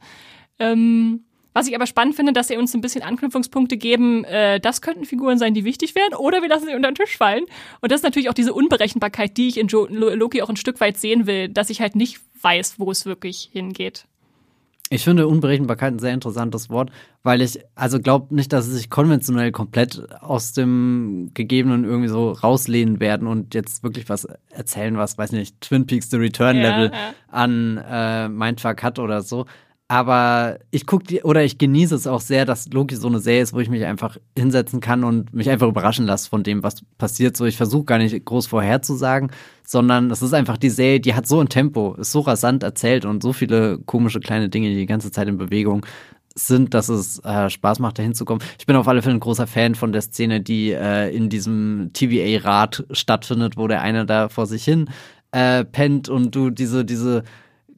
Ähm, 0.59 1.23
was 1.53 1.67
ich 1.67 1.75
aber 1.75 1.87
spannend 1.87 2.15
finde, 2.15 2.33
dass 2.33 2.49
sie 2.49 2.57
uns 2.57 2.75
ein 2.75 2.81
bisschen 2.81 3.01
Anknüpfungspunkte 3.01 3.77
geben, 3.77 4.23
äh, 4.25 4.59
das 4.59 4.81
könnten 4.83 5.05
Figuren 5.05 5.39
sein, 5.39 5.55
die 5.55 5.63
wichtig 5.65 5.95
wären, 5.95 6.13
oder 6.13 6.41
wir 6.43 6.49
lassen 6.49 6.67
sie 6.67 6.75
unter 6.75 6.91
den 6.91 6.95
Tisch 6.95 7.17
fallen. 7.17 7.45
Und 7.81 7.91
das 7.91 8.01
ist 8.01 8.03
natürlich 8.03 8.29
auch 8.29 8.35
diese 8.35 8.53
Unberechenbarkeit, 8.53 9.37
die 9.37 9.47
ich 9.47 9.57
in 9.57 9.67
jo 9.67 9.87
Lo- 9.89 10.13
Loki 10.13 10.43
auch 10.43 10.49
ein 10.49 10.55
Stück 10.57 10.79
weit 10.81 10.97
sehen 10.97 11.25
will, 11.25 11.49
dass 11.49 11.71
ich 11.71 11.81
halt 11.81 11.95
nicht 11.95 12.19
weiß, 12.41 12.75
wo 12.79 12.91
es 12.91 13.05
wirklich 13.07 13.49
hingeht. 13.53 14.05
Ich 14.89 15.03
finde 15.03 15.27
Unberechenbarkeit 15.27 15.93
ein 15.93 15.99
sehr 15.99 16.13
interessantes 16.13 16.69
Wort, 16.69 16.91
weil 17.23 17.41
ich 17.41 17.59
also 17.75 17.99
glaube 17.99 18.33
nicht, 18.33 18.53
dass 18.53 18.65
sie 18.65 18.73
sich 18.73 18.89
konventionell 18.89 19.51
komplett 19.51 20.01
aus 20.21 20.53
dem 20.53 21.31
Gegebenen 21.33 21.83
irgendwie 21.83 22.07
so 22.07 22.31
rauslehnen 22.31 22.99
werden 23.01 23.27
und 23.27 23.53
jetzt 23.53 23.83
wirklich 23.83 24.07
was 24.07 24.27
erzählen, 24.49 24.97
was, 24.97 25.17
weiß 25.17 25.33
nicht, 25.33 25.59
Twin 25.59 25.85
Peaks 25.85 26.09
The 26.09 26.17
Return 26.17 26.57
Ja, 26.57 26.61
Level 26.61 26.91
ja. 26.93 27.13
an 27.29 27.77
äh, 27.77 28.29
Mindfuck 28.29 28.81
hat 28.81 28.99
oder 28.99 29.21
so. 29.21 29.45
Aber 29.89 30.59
ich 30.69 30.85
gucke 30.85 31.05
die 31.05 31.23
oder 31.23 31.45
ich 31.45 31.57
genieße 31.57 31.95
es 31.95 32.07
auch 32.07 32.19
sehr, 32.19 32.45
dass 32.45 32.67
Loki 32.73 32.95
so 32.95 33.07
eine 33.07 33.19
Serie 33.19 33.41
ist, 33.41 33.53
wo 33.53 33.59
ich 33.59 33.69
mich 33.69 33.85
einfach 33.85 34.17
hinsetzen 34.37 34.81
kann 34.81 35.05
und 35.05 35.33
mich 35.33 35.49
einfach 35.49 35.67
überraschen 35.67 36.05
lasse 36.05 36.29
von 36.29 36.43
dem, 36.43 36.61
was 36.61 36.81
passiert. 36.97 37.37
So, 37.37 37.45
ich 37.45 37.55
versuche 37.55 37.85
gar 37.85 37.97
nicht 37.97 38.25
groß 38.25 38.47
vorherzusagen, 38.47 39.31
sondern 39.65 40.11
es 40.11 40.21
ist 40.21 40.33
einfach 40.33 40.57
die 40.57 40.69
Serie, 40.69 40.99
die 40.99 41.15
hat 41.15 41.25
so 41.25 41.39
ein 41.39 41.47
Tempo, 41.47 41.95
ist 41.95 42.11
so 42.11 42.19
rasant 42.19 42.63
erzählt 42.63 43.05
und 43.05 43.23
so 43.23 43.31
viele 43.31 43.77
komische 43.79 44.19
kleine 44.19 44.49
Dinge, 44.49 44.69
die 44.69 44.75
die 44.75 44.85
ganze 44.87 45.09
Zeit 45.09 45.29
in 45.29 45.37
Bewegung 45.37 45.85
sind, 46.35 46.73
dass 46.73 46.89
es 46.89 47.19
äh, 47.19 47.49
Spaß 47.49 47.79
macht, 47.79 47.97
da 47.97 48.03
hinzukommen. 48.03 48.43
Ich 48.59 48.65
bin 48.65 48.75
auf 48.75 48.87
alle 48.89 49.01
Fälle 49.01 49.15
ein 49.15 49.21
großer 49.21 49.47
Fan 49.47 49.73
von 49.73 49.93
der 49.93 50.01
Szene, 50.01 50.41
die 50.41 50.71
äh, 50.71 51.15
in 51.15 51.29
diesem 51.29 51.91
TVA-Rat 51.93 52.85
stattfindet, 52.91 53.55
wo 53.55 53.67
der 53.67 53.81
eine 53.81 54.05
da 54.05 54.27
vor 54.27 54.47
sich 54.47 54.65
hin 54.65 54.89
äh, 55.31 55.63
pennt 55.63 56.09
und 56.09 56.35
du 56.35 56.49
diese, 56.49 56.85
diese 56.85 57.23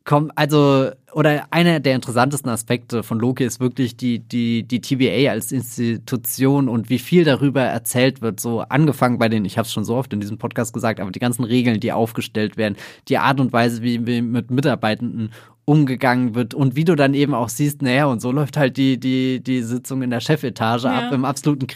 komm, 0.04 0.32
also, 0.36 0.92
oder 1.14 1.46
einer 1.52 1.80
der 1.80 1.96
interessantesten 1.96 2.50
Aspekte 2.50 3.04
von 3.04 3.20
Loki 3.20 3.44
ist 3.44 3.60
wirklich 3.60 3.98
die, 3.98 4.20
die, 4.20 4.64
die 4.64 4.82
TVA 4.82 5.32
als 5.32 5.52
Institution 5.52 6.70
und 6.70 6.90
wie 6.90 7.00
viel 7.00 7.24
darüber 7.24 7.62
erzählt 7.62 8.22
wird. 8.22 8.40
So 8.40 8.62
angefangen 8.62 9.18
bei 9.18 9.30
den, 9.30 9.46
ich 9.46 9.58
habe 9.58 9.66
es 9.66 9.74
schon 9.74 9.84
so 9.84 9.96
oft 9.96 10.14
in 10.14 10.20
diesem 10.20 10.38
Podcast 10.38 10.74
gesagt, 10.74 11.00
aber 11.00 11.12
die 11.12 11.20
ganzen 11.20 11.44
Regeln, 11.44 11.80
die 11.80 11.92
aufgestellt 11.92 12.58
werden, 12.58 12.76
die 13.08 13.18
Art 13.18 13.40
und 13.40 13.54
Weise, 13.54 13.82
wie, 13.82 14.06
wie 14.06 14.22
mit 14.22 14.52
Mitarbeitenden 14.52 15.32
umgegangen 15.70 16.34
wird 16.34 16.56
und 16.56 16.76
wie 16.76 16.84
du 16.84 16.96
dann 16.96 17.14
eben 17.14 17.36
auch 17.36 17.48
siehst, 17.48 17.84
naja, 17.84 18.06
und 18.08 18.22
so 18.24 18.32
läuft 18.32 18.58
halt 18.58 18.76
die, 18.76 19.00
die, 19.00 19.40
die 19.40 19.62
Sitzung 19.62 20.02
in 20.02 20.10
der 20.10 20.20
Chefetage 20.20 20.86
Ja. 20.86 21.08
ab 21.08 21.14
im 21.14 21.26
absoluten 21.26 21.68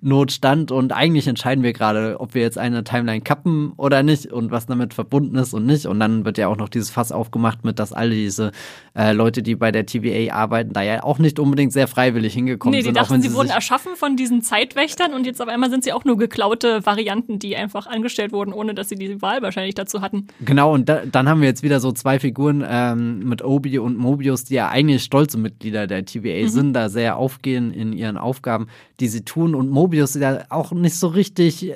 Krisennotstand 0.00 0.70
und 0.70 0.92
eigentlich 0.92 1.26
entscheiden 1.26 1.64
wir 1.64 1.72
gerade, 1.72 2.20
ob 2.20 2.34
wir 2.34 2.42
jetzt 2.42 2.56
eine 2.56 2.84
Timeline 2.84 3.22
kappen 3.22 3.72
oder 3.76 4.04
nicht 4.04 4.26
und 4.32 4.52
was 4.52 4.66
damit 4.66 4.94
verbunden 4.94 5.34
ist 5.38 5.54
und 5.54 5.66
nicht. 5.66 5.86
Und 5.86 5.98
dann 5.98 6.24
wird 6.24 6.38
ja 6.38 6.46
auch 6.46 6.56
noch 6.56 6.68
dieses 6.68 6.90
Fass 6.90 7.10
aufgemacht 7.10 7.64
mit, 7.64 7.80
dass 7.80 7.92
alle 7.92 8.14
diese 8.14 8.52
äh, 8.96 9.12
Leute, 9.12 9.42
die 9.42 9.56
bei 9.56 9.72
der 9.72 9.86
TVA 9.86 10.32
arbeiten, 10.32 10.72
da 10.72 10.82
ja 10.82 11.02
auch 11.02 11.18
nicht 11.18 11.40
unbedingt 11.40 11.72
sehr 11.72 11.88
freiwillig 11.88 12.32
hingekommen 12.34 12.72
Nee, 12.76 12.82
die 12.82 12.84
sind. 12.84 12.96
auch 12.98 13.02
dachten, 13.02 13.14
wenn 13.14 13.22
sie, 13.22 13.34
wurden 13.34 13.50
erschaffen 13.50 13.96
von 13.96 14.14
diesen 14.16 14.42
Zeitwächtern 14.42 15.12
und 15.14 15.26
jetzt 15.26 15.42
auf 15.42 15.48
einmal 15.48 15.70
sind 15.70 15.82
sie 15.82 15.92
auch 15.92 16.04
nur 16.04 16.16
geklaute 16.16 16.86
Varianten, 16.86 17.40
die 17.40 17.56
einfach 17.56 17.88
angestellt 17.88 18.30
wurden, 18.32 18.52
ohne 18.52 18.72
dass 18.74 18.88
sie 18.88 18.94
die 18.94 19.20
Wahl 19.20 19.42
wahrscheinlich 19.42 19.74
dazu 19.74 20.00
hatten. 20.00 20.28
Genau, 20.44 20.72
und 20.72 20.88
da, 20.88 21.00
dann 21.10 21.28
haben 21.28 21.40
wir 21.40 21.48
jetzt 21.48 21.64
wieder 21.64 21.80
so 21.80 21.90
zwei 21.90 22.20
Figuren 22.20 22.64
ähm, 22.68 23.15
mit 23.24 23.44
Obi 23.44 23.78
und 23.78 23.96
Mobius, 23.96 24.44
die 24.44 24.54
ja 24.54 24.68
eigentlich 24.68 25.04
stolze 25.04 25.38
Mitglieder 25.38 25.86
der 25.86 26.04
TVA 26.04 26.48
sind, 26.48 26.72
da 26.72 26.88
sehr 26.88 27.16
aufgehen 27.16 27.72
in 27.72 27.92
ihren 27.92 28.16
Aufgaben, 28.16 28.68
die 29.00 29.08
sie 29.08 29.24
tun. 29.24 29.54
Und 29.54 29.70
Mobius 29.70 30.16
ist 30.16 30.22
ja 30.22 30.44
auch 30.50 30.72
nicht 30.72 30.96
so 30.96 31.08
richtig, 31.08 31.72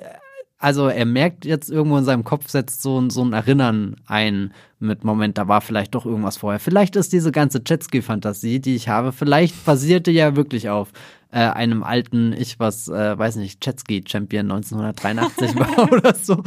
also 0.61 0.87
er 0.89 1.07
merkt 1.07 1.45
jetzt 1.45 1.71
irgendwo 1.71 1.97
in 1.97 2.05
seinem 2.05 2.23
Kopf, 2.23 2.49
setzt 2.49 2.83
so, 2.83 3.01
ein- 3.01 3.11
so 3.11 3.25
ein 3.25 3.33
Erinnern 3.33 3.97
ein 4.07 4.53
mit, 4.79 5.03
Moment, 5.05 5.37
da 5.39 5.49
war 5.49 5.61
vielleicht 5.63 5.95
doch 5.95 6.07
irgendwas 6.07 6.37
vorher. 6.37 6.61
Vielleicht 6.61 6.95
ist 6.97 7.13
diese 7.13 7.33
ganze 7.33 7.61
Jetski-Fantasie, 7.67 8.61
die 8.61 8.77
ich 8.77 8.89
habe, 8.89 9.11
vielleicht 9.13 9.65
basierte 9.65 10.11
ja 10.11 10.37
wirklich 10.37 10.69
auf 10.69 10.91
äh, 11.33 11.39
einem 11.39 11.83
alten, 11.85 12.33
ich 12.33 12.59
was, 12.59 12.89
äh, 12.89 13.17
weiß 13.19 13.37
nicht, 13.37 13.65
Jetski-Champion 13.65 14.51
1983 14.51 15.55
war 15.57 15.93
oder 15.93 16.15
so. 16.15 16.43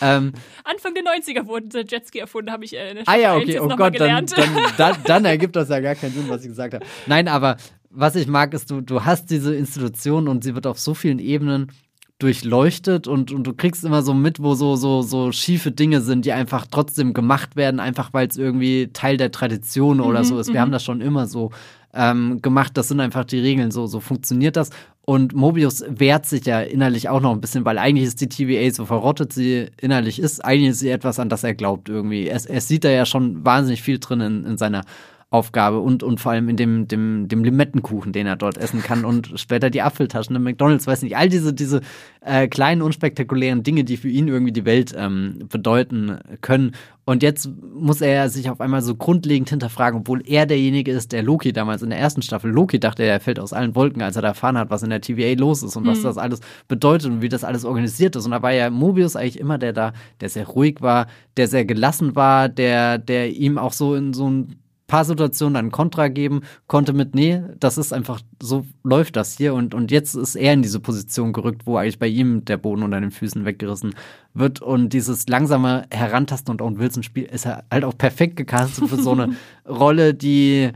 Ähm, 0.00 0.32
Anfang 0.64 0.94
der 0.94 1.02
90er 1.04 1.46
wurden 1.46 1.68
Jetski 1.88 2.20
erfunden, 2.20 2.50
habe 2.52 2.64
ich 2.64 2.76
äh, 2.76 2.90
in 2.90 2.96
der 2.96 3.04
Ah 3.08 3.16
ja, 3.16 3.30
Staffel 3.34 3.48
1 3.48 3.60
okay, 3.60 3.60
oh 3.72 3.76
Gott, 3.76 4.00
dann, 4.00 4.26
dann, 4.26 4.48
dann, 4.76 4.96
dann 5.04 5.24
ergibt 5.24 5.56
das 5.56 5.68
ja 5.68 5.80
gar 5.80 5.94
keinen 5.94 6.12
Sinn, 6.14 6.26
was 6.28 6.42
ich 6.42 6.48
gesagt 6.48 6.74
habe. 6.74 6.84
Nein, 7.06 7.26
aber 7.28 7.56
was 7.90 8.14
ich 8.16 8.28
mag, 8.28 8.54
ist, 8.54 8.70
du, 8.70 8.80
du 8.80 9.04
hast 9.04 9.28
diese 9.30 9.54
Institution 9.54 10.28
und 10.28 10.44
sie 10.44 10.54
wird 10.54 10.66
auf 10.66 10.78
so 10.78 10.94
vielen 10.94 11.18
Ebenen 11.18 11.72
durchleuchtet 12.18 13.06
und, 13.06 13.30
und 13.30 13.44
du 13.44 13.52
kriegst 13.52 13.84
immer 13.84 14.02
so 14.02 14.12
mit, 14.12 14.42
wo 14.42 14.54
so, 14.54 14.74
so, 14.74 15.02
so 15.02 15.30
schiefe 15.30 15.70
Dinge 15.70 16.00
sind, 16.00 16.24
die 16.24 16.32
einfach 16.32 16.66
trotzdem 16.68 17.14
gemacht 17.14 17.54
werden, 17.54 17.78
einfach 17.78 18.12
weil 18.12 18.26
es 18.26 18.36
irgendwie 18.36 18.90
Teil 18.92 19.16
der 19.16 19.30
Tradition 19.30 20.00
oder 20.00 20.24
so 20.24 20.38
ist. 20.38 20.52
Wir 20.52 20.60
haben 20.60 20.72
das 20.72 20.82
schon 20.82 21.00
immer 21.00 21.28
so 21.28 21.50
ähm, 21.94 22.42
gemacht, 22.42 22.72
das 22.76 22.88
sind 22.88 23.00
einfach 23.00 23.24
die 23.24 23.38
Regeln, 23.38 23.70
so, 23.70 23.86
so 23.86 24.00
funktioniert 24.00 24.56
das. 24.56 24.70
Und 25.02 25.32
Mobius 25.32 25.84
wehrt 25.88 26.26
sich 26.26 26.44
ja 26.44 26.60
innerlich 26.60 27.08
auch 27.08 27.20
noch 27.20 27.32
ein 27.32 27.40
bisschen, 27.40 27.64
weil 27.64 27.78
eigentlich 27.78 28.08
ist 28.08 28.20
die 28.20 28.28
TVA 28.28 28.70
so 28.72 28.84
verrottet 28.84 29.32
sie 29.32 29.68
innerlich 29.80 30.18
ist, 30.18 30.44
eigentlich 30.44 30.70
ist 30.70 30.80
sie 30.80 30.90
etwas, 30.90 31.18
an 31.18 31.28
das 31.28 31.44
er 31.44 31.54
glaubt 31.54 31.88
irgendwie. 31.88 32.26
Er, 32.26 32.44
er 32.44 32.60
sieht 32.60 32.84
da 32.84 32.90
ja 32.90 33.06
schon 33.06 33.44
wahnsinnig 33.44 33.80
viel 33.80 34.00
drin 34.00 34.20
in, 34.20 34.44
in 34.44 34.58
seiner 34.58 34.82
Aufgabe 35.30 35.80
und, 35.80 36.02
und 36.02 36.20
vor 36.20 36.32
allem 36.32 36.48
in 36.48 36.56
dem, 36.56 36.88
dem, 36.88 37.28
dem 37.28 37.44
Limettenkuchen, 37.44 38.12
den 38.12 38.26
er 38.26 38.36
dort 38.36 38.56
essen 38.56 38.82
kann 38.82 39.04
und 39.04 39.38
später 39.38 39.68
die 39.68 39.82
Apfeltaschen 39.82 40.34
im 40.34 40.42
McDonalds, 40.42 40.86
weiß 40.86 41.02
nicht, 41.02 41.18
all 41.18 41.28
diese, 41.28 41.52
diese 41.52 41.82
äh, 42.22 42.48
kleinen, 42.48 42.80
unspektakulären 42.80 43.62
Dinge, 43.62 43.84
die 43.84 43.98
für 43.98 44.08
ihn 44.08 44.28
irgendwie 44.28 44.52
die 44.52 44.64
Welt 44.64 44.94
ähm, 44.96 45.40
bedeuten 45.50 46.18
können. 46.40 46.72
Und 47.04 47.22
jetzt 47.22 47.50
muss 47.74 48.00
er 48.00 48.30
sich 48.30 48.48
auf 48.48 48.62
einmal 48.62 48.80
so 48.80 48.94
grundlegend 48.94 49.50
hinterfragen, 49.50 50.00
obwohl 50.00 50.22
er 50.26 50.46
derjenige 50.46 50.92
ist, 50.92 51.12
der 51.12 51.22
Loki 51.22 51.52
damals 51.52 51.82
in 51.82 51.90
der 51.90 51.98
ersten 51.98 52.22
Staffel, 52.22 52.50
Loki 52.50 52.80
dachte, 52.80 53.02
er 53.02 53.20
fällt 53.20 53.38
aus 53.38 53.52
allen 53.52 53.74
Wolken, 53.74 54.00
als 54.00 54.16
er 54.16 54.22
da 54.22 54.28
erfahren 54.28 54.56
hat, 54.56 54.70
was 54.70 54.82
in 54.82 54.88
der 54.88 55.02
TVA 55.02 55.38
los 55.38 55.62
ist 55.62 55.76
und 55.76 55.84
mhm. 55.84 55.88
was 55.88 56.00
das 56.00 56.16
alles 56.16 56.40
bedeutet 56.68 57.10
und 57.10 57.20
wie 57.20 57.28
das 57.28 57.44
alles 57.44 57.66
organisiert 57.66 58.16
ist. 58.16 58.24
Und 58.24 58.30
da 58.30 58.40
war 58.40 58.52
ja 58.52 58.70
Mobius 58.70 59.14
eigentlich 59.14 59.38
immer 59.38 59.58
der 59.58 59.74
da, 59.74 59.92
der 60.22 60.30
sehr 60.30 60.46
ruhig 60.46 60.80
war, 60.80 61.06
der 61.36 61.48
sehr 61.48 61.66
gelassen 61.66 62.16
war, 62.16 62.48
der, 62.48 62.96
der 62.96 63.30
ihm 63.30 63.58
auch 63.58 63.74
so 63.74 63.94
in 63.94 64.14
so 64.14 64.30
ein 64.30 64.56
paar 64.88 65.04
Situationen 65.04 65.54
dann 65.54 65.70
Kontra 65.70 66.08
geben 66.08 66.40
konnte 66.66 66.92
mit, 66.92 67.14
nee, 67.14 67.42
das 67.60 67.78
ist 67.78 67.92
einfach, 67.92 68.20
so 68.42 68.66
läuft 68.82 69.14
das 69.14 69.36
hier 69.36 69.54
und, 69.54 69.74
und 69.74 69.92
jetzt 69.92 70.14
ist 70.14 70.34
er 70.34 70.54
in 70.54 70.62
diese 70.62 70.80
Position 70.80 71.32
gerückt, 71.32 71.66
wo 71.66 71.76
eigentlich 71.76 72.00
bei 72.00 72.08
ihm 72.08 72.44
der 72.44 72.56
Boden 72.56 72.82
unter 72.82 73.00
den 73.00 73.12
Füßen 73.12 73.44
weggerissen 73.44 73.94
wird 74.34 74.60
und 74.60 74.92
dieses 74.92 75.28
langsame 75.28 75.84
Herantasten 75.92 76.50
und 76.50 76.62
Owen 76.62 76.78
Wilson 76.78 77.02
Spiel 77.02 77.24
ist 77.24 77.46
halt 77.46 77.84
auch 77.84 77.96
perfekt 77.96 78.36
gecastet 78.36 78.88
für 78.88 79.00
so 79.00 79.12
eine 79.12 79.36
Rolle, 79.68 80.14
die, 80.14 80.70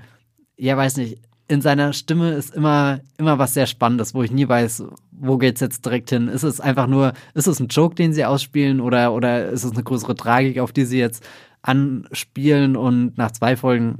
ja, 0.56 0.76
weiß 0.76 0.98
nicht, 0.98 1.18
in 1.48 1.60
seiner 1.60 1.92
Stimme 1.92 2.32
ist 2.32 2.54
immer, 2.54 3.00
immer 3.18 3.38
was 3.38 3.54
sehr 3.54 3.66
Spannendes, 3.66 4.14
wo 4.14 4.22
ich 4.22 4.30
nie 4.30 4.48
weiß, 4.48 4.84
wo 5.10 5.38
geht's 5.38 5.60
jetzt 5.60 5.84
direkt 5.84 6.10
hin? 6.10 6.28
Ist 6.28 6.44
es 6.44 6.60
einfach 6.60 6.86
nur, 6.86 7.12
ist 7.34 7.46
es 7.46 7.60
ein 7.60 7.68
Joke, 7.68 7.94
den 7.94 8.12
sie 8.12 8.24
ausspielen 8.24 8.80
oder, 8.80 9.12
oder 9.12 9.48
ist 9.48 9.64
es 9.64 9.72
eine 9.72 9.82
größere 9.82 10.14
Tragik, 10.14 10.58
auf 10.58 10.72
die 10.72 10.84
sie 10.84 10.98
jetzt 10.98 11.22
anspielen 11.62 12.76
und 12.76 13.16
nach 13.16 13.30
zwei 13.30 13.56
Folgen 13.56 13.98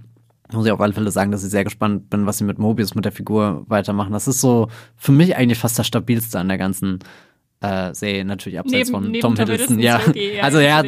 muss 0.52 0.66
ich 0.66 0.72
auf 0.72 0.80
alle 0.80 0.92
Fälle 0.92 1.10
sagen, 1.10 1.30
dass 1.30 1.44
ich 1.44 1.50
sehr 1.50 1.64
gespannt 1.64 2.10
bin, 2.10 2.26
was 2.26 2.38
sie 2.38 2.44
mit 2.44 2.58
Mobius, 2.58 2.94
mit 2.94 3.04
der 3.04 3.12
Figur 3.12 3.64
weitermachen. 3.68 4.12
Das 4.12 4.28
ist 4.28 4.40
so 4.40 4.68
für 4.96 5.12
mich 5.12 5.36
eigentlich 5.36 5.58
fast 5.58 5.78
das 5.78 5.86
stabilste 5.86 6.38
an 6.38 6.48
der 6.48 6.58
ganzen 6.58 6.98
äh, 7.62 7.94
Serie, 7.94 8.24
natürlich 8.24 8.58
abseits 8.58 8.90
neben, 8.90 8.90
von 8.90 9.10
neben 9.10 9.20
Tom, 9.20 9.34
Tom 9.34 9.46
Hiddleston. 9.46 9.78
Ja. 9.78 10.00
Okay, 10.06 10.36
ja. 10.36 10.42
also 10.42 10.58
ja, 10.58 10.82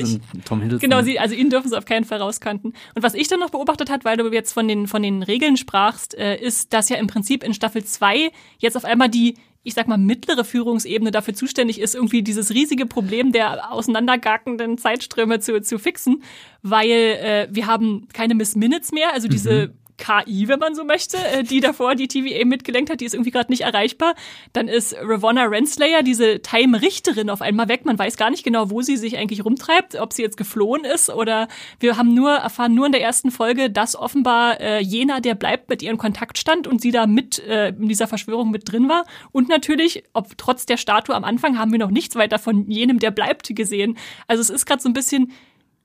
Tom 0.45 0.61
Hiddleston. 0.61 0.91
Genau, 0.91 1.03
sie, 1.03 1.19
also 1.19 1.35
ihn 1.35 1.51
dürfen 1.51 1.71
sie 1.71 1.79
auf 1.79 1.85
keinen 1.85 2.05
Fall 2.05 2.19
rauskanten. 2.19 2.75
Und 2.95 3.03
was 3.03 3.15
ich 3.15 3.29
dann 3.29 3.41
noch 3.41 3.51
beobachtet 3.51 3.91
hat, 3.91 4.05
weil 4.05 4.17
du 4.17 4.31
jetzt 4.31 4.53
von 4.53 4.67
den, 4.67 4.87
von 4.87 5.03
den 5.03 5.23
Regeln 5.23 5.57
sprachst, 5.57 6.19
äh, 6.19 6.37
ist, 6.37 6.73
dass 6.73 6.89
ja 6.89 6.97
im 6.97 7.07
Prinzip 7.07 7.45
in 7.45 7.55
Staffel 7.55 7.85
2 7.85 8.31
jetzt 8.59 8.77
auf 8.77 8.85
einmal 8.85 9.09
die 9.09 9.37
ich 9.65 9.75
sag 9.75 9.89
mal, 9.89 9.97
mittlere 9.97 10.45
Führungsebene 10.45 11.11
dafür 11.11 11.35
zuständig 11.35 11.81
ist, 11.81 11.95
irgendwie 11.95 12.23
dieses 12.23 12.51
riesige 12.51 12.87
Problem 12.87 13.33
der 13.33 13.73
auseinandergarkenden 13.73 14.79
Zeitströme 14.79 15.41
zu, 15.41 15.61
zu 15.63 15.79
fixen, 15.79 16.23
weil 16.63 16.91
äh, 16.91 17.49
wir 17.51 17.67
haben 17.67 18.07
keine 18.13 18.35
Miss 18.35 18.55
Minutes 18.55 18.93
mehr, 18.93 19.13
also 19.13 19.27
diese 19.27 19.69
mhm. 19.69 19.84
KI, 19.97 20.49
wenn 20.49 20.59
man 20.59 20.75
so 20.75 20.85
möchte, 20.85 21.17
äh, 21.17 21.43
die 21.43 21.61
davor 21.61 21.95
die 21.95 22.09
TVA 22.09 22.45
mitgelenkt 22.45 22.91
hat, 22.91 23.01
die 23.01 23.05
ist 23.05 23.15
irgendwie 23.15 23.31
gerade 23.31 23.51
nicht 23.51 23.63
erreichbar. 23.63 24.15
Dann 24.53 24.69
ist 24.69 24.97
Ravonna 25.01 25.45
Renslayer, 25.45 26.03
diese 26.03 26.41
Time-Richterin, 26.41 27.31
auf 27.31 27.41
einmal 27.41 27.69
weg. 27.69 27.85
Man 27.85 27.99
weiß 27.99 28.17
gar 28.17 28.31
nicht 28.31 28.45
genau, 28.45 28.71
wo 28.71 28.83
sie 28.83 28.97
sich 28.97 29.17
eigentlich 29.17 29.45
rumtreibt, 29.45 29.97
ob 29.97 30.13
sie 30.13 30.23
jetzt 30.23 30.37
geflohen 30.37 30.85
ist 30.85 31.11
oder 31.11 31.49
wir 31.81 31.97
haben 31.97 32.15
nur 32.15 32.33
erfahren 32.33 32.75
nur 32.75 32.87
in 32.87 32.93
der 32.93 33.03
ersten 33.03 33.31
Folge, 33.31 33.71
dass 33.71 33.97
offenbar 33.97 34.61
äh, 34.61 34.81
jener, 34.81 35.21
der 35.21 35.35
bleibt, 35.35 35.69
mit 35.69 35.83
ihrem 35.83 35.99
Kontakt 35.99 36.39
stand 36.39 36.67
und 36.67 36.81
sie 36.81 36.91
da 36.91 37.07
mit 37.07 37.39
äh, 37.39 37.69
in 37.69 37.89
dieser 37.89 38.09
Verschwörung 38.09 38.51
mit 38.51 38.71
drin 38.71 38.89
war. 38.89 39.05
Und 39.33 39.49
natürlich, 39.49 40.05
ob 40.13 40.37
trotz 40.39 40.67
der 40.67 40.77
Statue 40.77 41.15
am 41.15 41.25
Anfang 41.25 41.59
haben 41.59 41.73
wir 41.73 41.79
noch 41.79 41.91
nichts 41.91 42.17
weiter 42.17 42.39
von 42.39 42.69
jenem, 42.71 42.99
der 42.99 43.11
bleibt, 43.11 43.55
gesehen. 43.55 43.97
Also 44.27 44.41
es 44.41 44.51
ist 44.51 44.67
gerade 44.67 44.83
so 44.83 44.89
ein 44.89 44.95
bisschen 44.95 45.33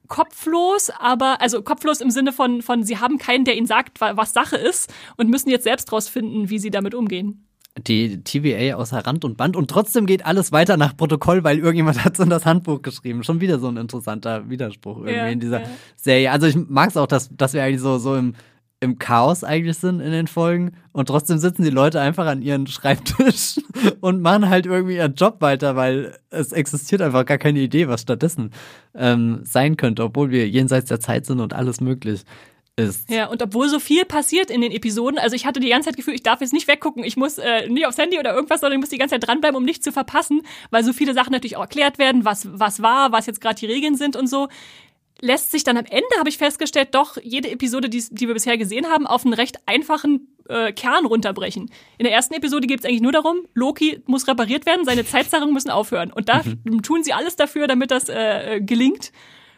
kopflos, 0.10 0.89
aber 0.99 1.39
also 1.39 1.62
kopflos 1.62 2.01
im 2.01 2.12
Sinne 2.12 2.34
von, 2.34 2.62
von 2.62 2.84
sie 2.84 2.97
haben 2.97 3.18
keinen, 3.18 3.45
der 3.45 3.55
ihnen 3.55 3.68
sagt, 3.68 4.01
was 4.01 4.34
Sache 4.34 4.57
ist 4.57 4.93
und 5.16 5.30
müssen 5.30 5.49
jetzt 5.49 5.64
selbst 5.64 5.91
rausfinden, 5.91 6.49
wie 6.49 6.60
sie 6.60 6.72
damit 6.72 6.93
umgehen 6.93 7.45
die 7.88 8.24
TVA 8.24 8.76
außer 8.76 9.05
Rand 9.05 9.24
und 9.26 9.38
Band 9.38 9.55
und 9.55 9.70
trotzdem 9.70 10.05
geht 10.05 10.26
alles 10.26 10.51
weiter 10.51 10.78
nach 10.78 10.95
Protokoll, 10.95 11.43
weil 11.43 11.60
irgendjemand 11.60 12.03
hat 12.05 12.14
es 12.14 12.20
in 12.20 12.30
das 12.30 12.45
Handbuch 12.45 12.82
geschrieben. 12.82 13.24
Schon 13.24 13.41
wieder 13.41 13.60
so 13.60 13.68
ein 13.68 13.78
interessanter 13.78 14.49
Widerspruch 14.49 14.97
irgendwie 14.97 15.16
ja, 15.16 15.28
in 15.28 15.39
dieser 15.39 15.62
ja. 15.62 15.68
Serie. 15.95 16.32
Also 16.32 16.47
ich 16.47 16.55
mag 16.55 16.89
es 16.89 16.97
auch, 16.97 17.07
dass, 17.07 17.30
dass 17.36 17.53
wir 17.53 17.64
eigentlich 17.64 17.82
so, 17.82 17.97
so 17.97 18.16
im, 18.16 18.36
im 18.82 18.97
Chaos 18.97 19.43
eigentlich 19.43 19.77
sind 19.77 19.99
in 19.99 20.11
den 20.11 20.27
Folgen 20.27 20.71
und 20.93 21.07
trotzdem 21.07 21.38
sitzen 21.38 21.63
die 21.63 21.69
Leute 21.69 21.99
einfach 21.99 22.25
an 22.25 22.41
ihren 22.41 22.65
Schreibtisch 22.67 23.59
und 24.01 24.21
machen 24.21 24.49
halt 24.49 24.65
irgendwie 24.65 24.95
ihren 24.95 25.15
Job 25.15 25.41
weiter, 25.41 25.75
weil 25.75 26.17
es 26.30 26.53
existiert 26.53 27.01
einfach 27.01 27.25
gar 27.25 27.38
keine 27.38 27.59
Idee, 27.59 27.89
was 27.89 28.01
stattdessen 28.01 28.51
ähm, 28.95 29.41
sein 29.43 29.75
könnte, 29.75 30.03
obwohl 30.03 30.32
wir 30.32 30.47
jenseits 30.47 30.88
der 30.88 31.01
Zeit 31.01 31.25
sind 31.25 31.41
und 31.41 31.53
alles 31.53 31.82
möglich 31.82 32.23
ist. 32.77 33.09
Ja, 33.09 33.27
und 33.27 33.43
obwohl 33.43 33.67
so 33.67 33.80
viel 33.80 34.05
passiert 34.05 34.49
in 34.49 34.61
den 34.61 34.71
Episoden, 34.71 35.19
also 35.19 35.36
ich 35.36 35.45
hatte 35.45 35.59
die 35.59 35.69
ganze 35.69 35.89
Zeit 35.89 35.97
Gefühl, 35.97 36.13
ich 36.13 36.23
darf 36.23 36.39
jetzt 36.39 36.53
nicht 36.53 36.69
weggucken, 36.69 37.03
ich 37.03 37.17
muss 37.17 37.38
äh, 37.38 37.67
nie 37.67 37.86
aufs 37.86 37.97
Handy 37.97 38.17
oder 38.17 38.34
irgendwas, 38.34 38.61
sondern 38.61 38.80
ich 38.80 38.82
muss 38.82 38.89
die 38.89 38.97
ganze 38.97 39.15
Zeit 39.15 39.27
dranbleiben, 39.27 39.57
um 39.57 39.65
nichts 39.65 39.84
zu 39.84 39.91
verpassen, 39.91 40.41
weil 40.69 40.86
so 40.86 40.93
viele 40.93 41.13
Sachen 41.13 41.34
natürlich 41.34 41.57
auch 41.57 41.63
erklärt 41.63 41.97
werden, 41.97 42.23
was, 42.23 42.47
was 42.51 42.82
war, 42.82 43.11
was 43.11 43.25
jetzt 43.25 43.41
gerade 43.41 43.55
die 43.55 43.65
Regeln 43.65 43.95
sind 43.95 44.15
und 44.15 44.27
so 44.27 44.47
lässt 45.22 45.51
sich 45.51 45.63
dann 45.63 45.78
am 45.78 45.86
Ende, 45.86 46.07
habe 46.17 46.30
ich 46.30 46.38
festgestellt, 46.38 46.89
doch 46.91 47.17
jede 47.22 47.49
Episode, 47.49 47.89
die, 47.89 48.03
die 48.11 48.28
wir 48.28 48.34
bisher 48.34 48.57
gesehen 48.57 48.88
haben, 48.88 49.07
auf 49.07 49.26
einen 49.26 49.34
recht 49.34 49.57
einfachen 49.65 50.28
äh, 50.47 50.72
Kern 50.72 51.05
runterbrechen. 51.05 51.70
In 51.97 52.03
der 52.03 52.13
ersten 52.13 52.34
Episode 52.34 52.67
geht 52.67 52.80
es 52.80 52.86
eigentlich 52.86 53.01
nur 53.01 53.11
darum, 53.11 53.45
Loki 53.53 54.01
muss 54.05 54.28
repariert 54.28 54.65
werden, 54.65 54.86
seine 54.86 55.05
Zeitzerrungen 55.05 55.53
müssen 55.53 55.70
aufhören. 55.70 56.11
Und 56.11 56.30
da 56.30 56.41
mhm. 56.43 56.82
tun 56.82 57.03
sie 57.03 57.13
alles 57.13 57.36
dafür, 57.36 57.67
damit 57.67 57.91
das 57.91 58.09
äh, 58.09 58.61
gelingt. 58.61 59.11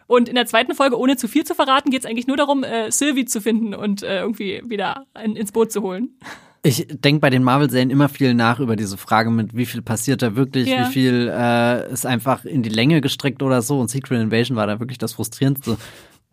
Und 0.07 0.28
in 0.28 0.36
der 0.36 0.45
zweiten 0.45 0.76
Folge, 0.76 0.99
ohne 0.99 1.16
zu 1.16 1.28
viel 1.28 1.45
zu 1.45 1.55
verraten, 1.55 1.89
geht 1.89 2.01
es 2.01 2.05
eigentlich 2.05 2.28
nur 2.28 2.38
darum, 2.38 2.64
äh, 2.64 2.91
Sylvie 2.91 3.26
zu 3.26 3.39
finden 3.39 3.74
und 3.74 4.03
äh, 4.03 4.20
irgendwie 4.20 4.62
wieder 4.66 5.05
in, 5.24 5.36
ins 5.36 5.53
Boot 5.53 5.72
zu 5.72 5.82
holen. 5.82 6.18
Ich 6.64 6.86
denke 6.89 7.22
bei 7.22 7.32
den 7.32 7.43
Marvel-Serien 7.43 7.89
immer 7.89 8.07
viel 8.07 8.36
nach 8.36 8.59
über 8.59 8.76
diese 8.76 8.95
Frage 8.95 9.32
mit, 9.32 9.55
wie 9.55 9.66
viel 9.66 9.82
passiert 9.82 10.22
da 10.22 10.36
wirklich, 10.36 10.68
ja. 10.68 10.88
wie 10.88 10.91
viel 10.91 11.32
äh, 11.34 11.91
ist 11.91 12.05
einfach 12.05 12.45
in 12.45 12.62
die 12.62 12.70
Länge 12.70 13.01
gestreckt 13.01 13.41
oder 13.41 13.64
so. 13.64 13.80
Und 13.80 13.89
Secret 13.89 14.22
Invasion 14.22 14.55
war 14.55 14.68
da 14.68 14.80
wirklich 14.80 14.99
das 14.99 15.14
frustrierendste 15.14 15.78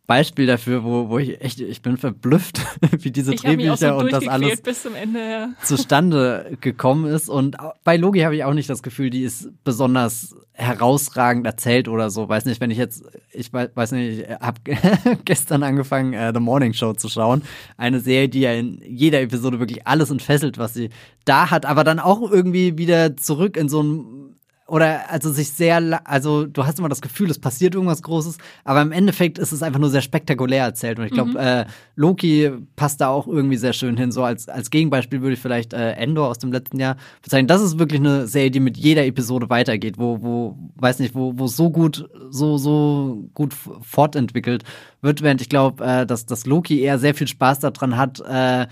Beispiel 0.08 0.46
dafür, 0.46 0.84
wo, 0.84 1.10
wo 1.10 1.18
ich 1.18 1.42
echt, 1.42 1.60
ich 1.60 1.82
bin 1.82 1.98
verblüfft, 1.98 2.60
wie 3.00 3.10
diese 3.10 3.34
ich 3.34 3.42
Drehbücher 3.42 3.76
so 3.76 3.94
und 3.96 4.10
das 4.10 4.26
alles 4.26 4.58
Ende, 4.86 5.18
ja. 5.20 5.48
zustande 5.62 6.56
gekommen 6.62 7.04
ist. 7.04 7.28
Und 7.28 7.58
bei 7.84 7.98
Logi 7.98 8.20
habe 8.20 8.34
ich 8.34 8.42
auch 8.42 8.54
nicht 8.54 8.70
das 8.70 8.82
Gefühl, 8.82 9.10
die 9.10 9.22
ist 9.22 9.50
besonders 9.64 10.34
herausragend 10.54 11.46
erzählt 11.46 11.88
oder 11.88 12.08
so. 12.08 12.26
Weiß 12.26 12.46
nicht, 12.46 12.58
wenn 12.62 12.70
ich 12.70 12.78
jetzt, 12.78 13.04
ich 13.32 13.52
weiß 13.52 13.92
nicht, 13.92 14.20
ich 14.20 14.30
habe 14.30 14.58
gestern 15.26 15.62
angefangen, 15.62 16.14
äh, 16.14 16.32
The 16.32 16.40
Morning 16.40 16.72
Show 16.72 16.94
zu 16.94 17.10
schauen. 17.10 17.42
Eine 17.76 18.00
Serie, 18.00 18.30
die 18.30 18.40
ja 18.40 18.54
in 18.54 18.80
jeder 18.82 19.20
Episode 19.20 19.60
wirklich 19.60 19.86
alles 19.86 20.10
entfesselt, 20.10 20.56
was 20.56 20.72
sie 20.72 20.88
da 21.26 21.50
hat, 21.50 21.66
aber 21.66 21.84
dann 21.84 21.98
auch 21.98 22.30
irgendwie 22.30 22.78
wieder 22.78 23.14
zurück 23.18 23.58
in 23.58 23.68
so 23.68 23.82
ein 23.82 24.37
oder 24.68 25.10
also 25.10 25.32
sich 25.32 25.50
sehr, 25.50 26.06
also 26.06 26.46
du 26.46 26.66
hast 26.66 26.78
immer 26.78 26.90
das 26.90 27.00
Gefühl, 27.00 27.30
es 27.30 27.38
passiert 27.38 27.74
irgendwas 27.74 28.02
Großes, 28.02 28.36
aber 28.64 28.82
im 28.82 28.92
Endeffekt 28.92 29.38
ist 29.38 29.50
es 29.50 29.62
einfach 29.62 29.80
nur 29.80 29.88
sehr 29.88 30.02
spektakulär 30.02 30.62
erzählt. 30.62 30.98
Und 30.98 31.06
ich 31.06 31.12
glaube, 31.12 31.30
mhm. 31.30 31.36
äh, 31.36 31.64
Loki 31.96 32.50
passt 32.76 33.00
da 33.00 33.08
auch 33.08 33.26
irgendwie 33.26 33.56
sehr 33.56 33.72
schön 33.72 33.96
hin. 33.96 34.12
So 34.12 34.24
als, 34.24 34.46
als 34.48 34.68
Gegenbeispiel 34.68 35.22
würde 35.22 35.34
ich 35.34 35.40
vielleicht 35.40 35.72
äh, 35.72 35.92
Endor 35.92 36.28
aus 36.28 36.38
dem 36.38 36.52
letzten 36.52 36.78
Jahr 36.78 36.96
bezeichnen. 37.22 37.48
Das 37.48 37.62
ist 37.62 37.78
wirklich 37.78 38.00
eine 38.00 38.26
Serie, 38.26 38.50
die 38.50 38.60
mit 38.60 38.76
jeder 38.76 39.06
Episode 39.06 39.48
weitergeht, 39.48 39.96
wo, 39.96 40.22
wo, 40.22 40.58
weiß 40.76 40.98
nicht, 40.98 41.14
wo, 41.14 41.38
wo 41.38 41.46
so 41.46 41.70
gut, 41.70 42.06
so, 42.28 42.58
so 42.58 43.30
gut 43.32 43.54
fortentwickelt 43.54 44.64
wird, 45.00 45.22
während 45.22 45.40
ich 45.40 45.48
glaube, 45.48 45.82
äh, 45.82 46.06
dass, 46.06 46.26
dass 46.26 46.44
Loki 46.44 46.82
eher 46.82 46.98
sehr 46.98 47.14
viel 47.14 47.28
Spaß 47.28 47.60
daran 47.60 47.96
hat, 47.96 48.20
äh, 48.20 48.66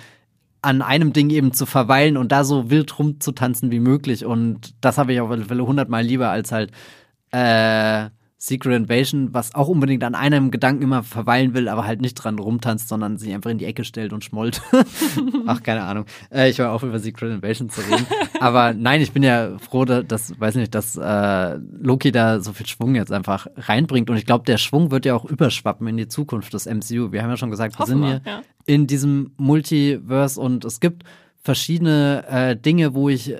an 0.67 0.83
einem 0.83 1.13
Ding 1.13 1.31
eben 1.31 1.53
zu 1.53 1.65
verweilen 1.65 2.17
und 2.17 2.33
da 2.33 2.43
so 2.43 2.71
wild 2.71 2.99
rumzutanzen 2.99 3.71
wie 3.71 3.79
möglich. 3.79 4.25
Und 4.25 4.75
das 4.81 4.99
habe 4.99 5.13
ich 5.13 5.21
auf 5.21 5.31
alle 5.31 5.45
Fälle 5.45 5.65
hundertmal 5.65 6.03
lieber 6.03 6.31
als 6.31 6.51
halt 6.51 6.73
äh, 7.31 8.11
Secret 8.39 8.77
Invasion, 8.77 9.33
was 9.33 9.55
auch 9.55 9.69
unbedingt 9.69 10.05
an 10.05 10.15
einem 10.15 10.51
Gedanken 10.51 10.83
immer 10.83 11.03
verweilen 11.03 11.55
will, 11.55 11.69
aber 11.69 11.87
halt 11.87 12.03
nicht 12.03 12.15
dran 12.15 12.39
rumtanzt, 12.39 12.87
sondern 12.87 13.17
sich 13.17 13.33
einfach 13.33 13.51
in 13.51 13.57
die 13.57 13.65
Ecke 13.65 13.83
stellt 13.83 14.13
und 14.13 14.25
schmollt. 14.25 14.61
Ach, 15.47 15.63
keine 15.63 15.85
Ahnung. 15.85 16.05
Äh, 16.31 16.51
ich 16.51 16.59
war 16.59 16.73
auch 16.73 16.83
über 16.83 16.99
Secret 16.99 17.33
Invasion 17.33 17.71
zu 17.71 17.81
reden. 17.81 18.07
aber 18.41 18.75
nein, 18.75 19.01
ich 19.01 19.13
bin 19.13 19.23
ja 19.23 19.57
froh, 19.59 19.87
dass, 19.87 20.39
weiß 20.39 20.57
nicht, 20.57 20.75
dass 20.75 20.97
äh, 20.97 21.59
Loki 21.81 22.13
da 22.13 22.41
so 22.41 22.53
viel 22.53 22.67
Schwung 22.67 22.95
jetzt 22.95 23.11
einfach 23.11 23.47
reinbringt. 23.57 24.11
Und 24.11 24.19
ich 24.19 24.27
glaube, 24.27 24.45
der 24.45 24.59
Schwung 24.59 24.91
wird 24.91 25.07
ja 25.07 25.15
auch 25.15 25.25
überschwappen 25.25 25.87
in 25.87 25.97
die 25.97 26.09
Zukunft 26.09 26.53
des 26.53 26.67
MCU. 26.67 27.13
Wir 27.13 27.23
haben 27.23 27.31
ja 27.31 27.39
schon 27.39 27.51
gesagt, 27.51 27.79
wir 27.79 27.87
sind 27.87 28.05
hier 28.05 28.21
ja. 28.27 28.43
in 28.67 28.87
diesem 28.87 29.33
Multiverse 29.39 30.39
und 30.39 30.67
es 30.67 30.81
gibt 30.81 31.05
verschiedene 31.43 32.25
äh, 32.29 32.57
Dinge, 32.57 32.93
wo 32.93 33.09
ich 33.09 33.35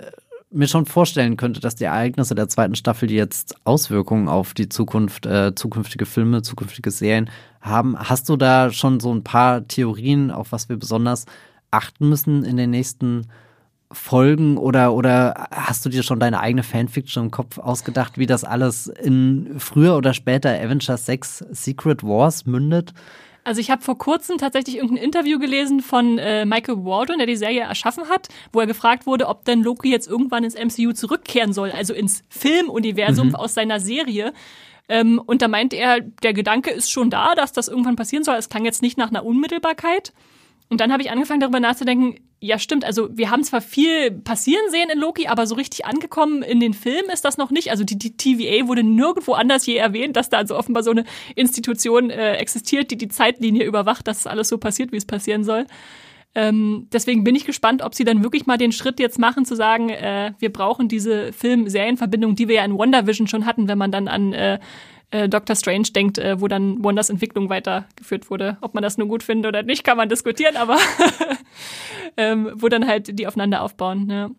mir 0.57 0.69
schon 0.69 0.87
vorstellen 0.87 1.37
könnte, 1.37 1.61
dass 1.61 1.77
die 1.77 1.85
Ereignisse 1.85 2.35
der 2.35 2.49
zweiten 2.49 2.75
Staffel 2.75 3.11
jetzt 3.11 3.57
Auswirkungen 3.65 4.29
auf 4.29 4.55
die 4.55 4.69
Zukunft, 4.69 5.27
äh, 5.27 5.55
zukünftige 5.55 6.07
Filme, 6.07 6.43
zukünftige 6.43 6.91
Serien 6.91 7.31
haben. 7.61 7.99
Hast 7.99 8.29
du 8.29 8.37
da 8.37 8.71
schon 8.71 9.01
so 9.01 9.15
ein 9.15 9.25
paar 9.25 9.67
Theorien, 9.69 10.31
auf 10.31 10.53
was 10.53 10.69
wir 10.69 10.77
besonders 10.77 11.27
achten 11.71 12.09
müssen 12.09 12.45
in 12.45 12.57
den 12.57 12.71
nächsten 12.71 13.27
Folgen 13.93 14.57
oder, 14.57 14.95
oder 14.95 15.47
hast 15.53 15.85
du 15.85 15.89
dir 15.89 16.03
schon 16.03 16.19
deine 16.19 16.41
eigene 16.41 16.65
Fanfiction 16.65 17.27
im 17.27 17.31
Kopf 17.31 17.59
ausgedacht, 17.59 18.19
wie 18.19 18.27
das 18.27 18.43
alles 18.43 18.89
in 18.89 19.59
früher 19.59 19.97
oder 19.97 20.13
später 20.13 20.51
Avengers 20.51 21.07
6 21.07 21.45
Secret 21.53 22.03
Wars 22.03 22.47
mündet? 22.47 22.95
Also 23.47 23.61
ich 23.61 23.71
habe 23.71 23.81
vor 23.81 23.97
kurzem 23.97 24.39
tatsächlich 24.39 24.75
irgendein 24.75 25.05
Interview 25.05 25.39
gelesen 25.39 25.81
von 25.81 26.19
äh, 26.19 26.45
Michael 26.45 26.85
Waldron, 26.85 27.19
der 27.19 27.29
die 27.29 27.37
Serie 27.37 27.61
erschaffen 27.61 28.09
hat, 28.09 28.27
wo 28.53 28.59
er 28.59 28.67
gefragt 28.67 29.07
wurde, 29.07 29.29
ob 29.29 29.45
denn 29.45 29.63
Loki 29.63 29.89
jetzt 29.89 30.09
irgendwann 30.09 30.43
ins 30.43 30.57
MCU 30.57 30.93
zurückkehren 30.93 31.53
soll, 31.53 31.71
also 31.71 31.95
ins 31.95 32.25
Filmuniversum 32.29 33.29
mhm. 33.29 33.35
aus 33.37 33.55
seiner 33.55 33.79
Serie. 33.79 34.33
Ähm, 34.89 35.23
und 35.25 35.43
da 35.43 35.49
meinte 35.49 35.77
er, 35.77 36.01
der 36.01 36.33
Gedanke 36.33 36.73
ist 36.73 36.91
schon 36.91 37.09
da, 37.09 37.37
dass 37.37 37.53
das 37.53 37.69
irgendwann 37.69 37.95
passieren 37.95 38.25
soll. 38.25 38.35
Es 38.35 38.49
klang 38.49 38.65
jetzt 38.65 38.83
nicht 38.83 38.99
nach 38.99 39.11
einer 39.11 39.25
Unmittelbarkeit. 39.25 40.13
Und 40.69 40.81
dann 40.81 40.93
habe 40.93 41.03
ich 41.03 41.11
angefangen 41.11 41.41
darüber 41.41 41.61
nachzudenken, 41.61 42.17
ja 42.41 42.59
stimmt, 42.59 42.85
also 42.85 43.09
wir 43.13 43.31
haben 43.31 43.45
zwar 43.45 43.61
viel 43.61 44.11
passieren 44.11 44.69
sehen 44.71 44.91
in 44.93 44.99
Loki, 44.99 45.27
aber 45.29 45.47
so 45.47 45.55
richtig 45.55 45.87
angekommen 45.87 46.43
in 46.43 46.61
den 46.61 46.75
Film 46.75 47.05
ist 47.13 47.25
das 47.25 47.39
noch 47.39 47.51
nicht. 47.51 47.71
Also 47.71 47.85
die, 47.85 47.99
die 47.99 48.17
TVA 48.17 48.67
wurde 48.67 48.83
nirgendwo 48.83 49.33
anders 49.33 49.65
je 49.67 49.77
erwähnt, 49.77 50.17
dass 50.17 50.29
da 50.29 50.39
also 50.39 50.57
offenbar 50.57 50.83
so 50.83 50.91
eine 50.91 51.05
Institution 51.35 52.11
äh, 52.11 52.35
existiert, 52.35 52.91
die 52.91 52.99
die 52.99 53.09
Zeitlinie 53.09 53.65
überwacht, 53.65 54.09
dass 54.09 54.27
alles 54.27 54.49
so 54.49 54.59
passiert, 54.59 54.93
wie 54.93 54.97
es 54.97 55.07
passieren 55.07 55.45
soll. 55.45 55.67
Ähm, 56.35 56.89
deswegen 56.93 57.25
bin 57.25 57.35
ich 57.35 57.47
gespannt, 57.47 57.81
ob 57.81 57.95
sie 57.95 58.05
dann 58.05 58.23
wirklich 58.23 58.45
mal 58.45 58.59
den 58.59 58.71
Schritt 58.71 59.01
jetzt 59.01 59.19
machen, 59.19 59.47
zu 59.47 59.57
sagen, 59.57 59.89
äh, 59.89 60.33
wir 60.39 60.53
brauchen 60.53 60.87
diese 60.87 61.33
Film-Serien-Verbindung, 61.33 62.35
die 62.35 62.49
wir 62.49 62.57
ja 62.57 62.65
in 62.65 62.77
WandaVision 62.77 63.27
schon 63.27 63.47
hatten, 63.47 63.69
wenn 63.69 63.79
man 63.79 63.91
dann 63.91 64.07
an 64.07 64.35
äh, 64.35 64.59
äh, 65.11 65.29
Doctor 65.29 65.57
Strange 65.57 65.89
denkt, 65.95 66.19
äh, 66.19 66.41
wo 66.41 66.49
dann 66.49 66.83
Wonders 66.83 67.11
Entwicklung 67.11 67.49
weitergeführt 67.49 68.31
wurde. 68.31 68.59
Ob 68.61 68.75
man 68.75 68.83
das 68.83 68.99
nur 68.99 69.09
gut 69.09 69.23
findet 69.23 69.49
oder 69.49 69.63
nicht, 69.63 69.85
kann 69.85 69.97
man 69.97 70.09
diskutieren, 70.09 70.57
aber 70.57 70.79
ähm, 72.17 72.51
wo 72.55 72.69
dann 72.69 72.87
halt 72.87 73.19
die 73.19 73.27
aufeinander 73.27 73.63
aufbauen. 73.63 74.09
Ja. 74.11 74.31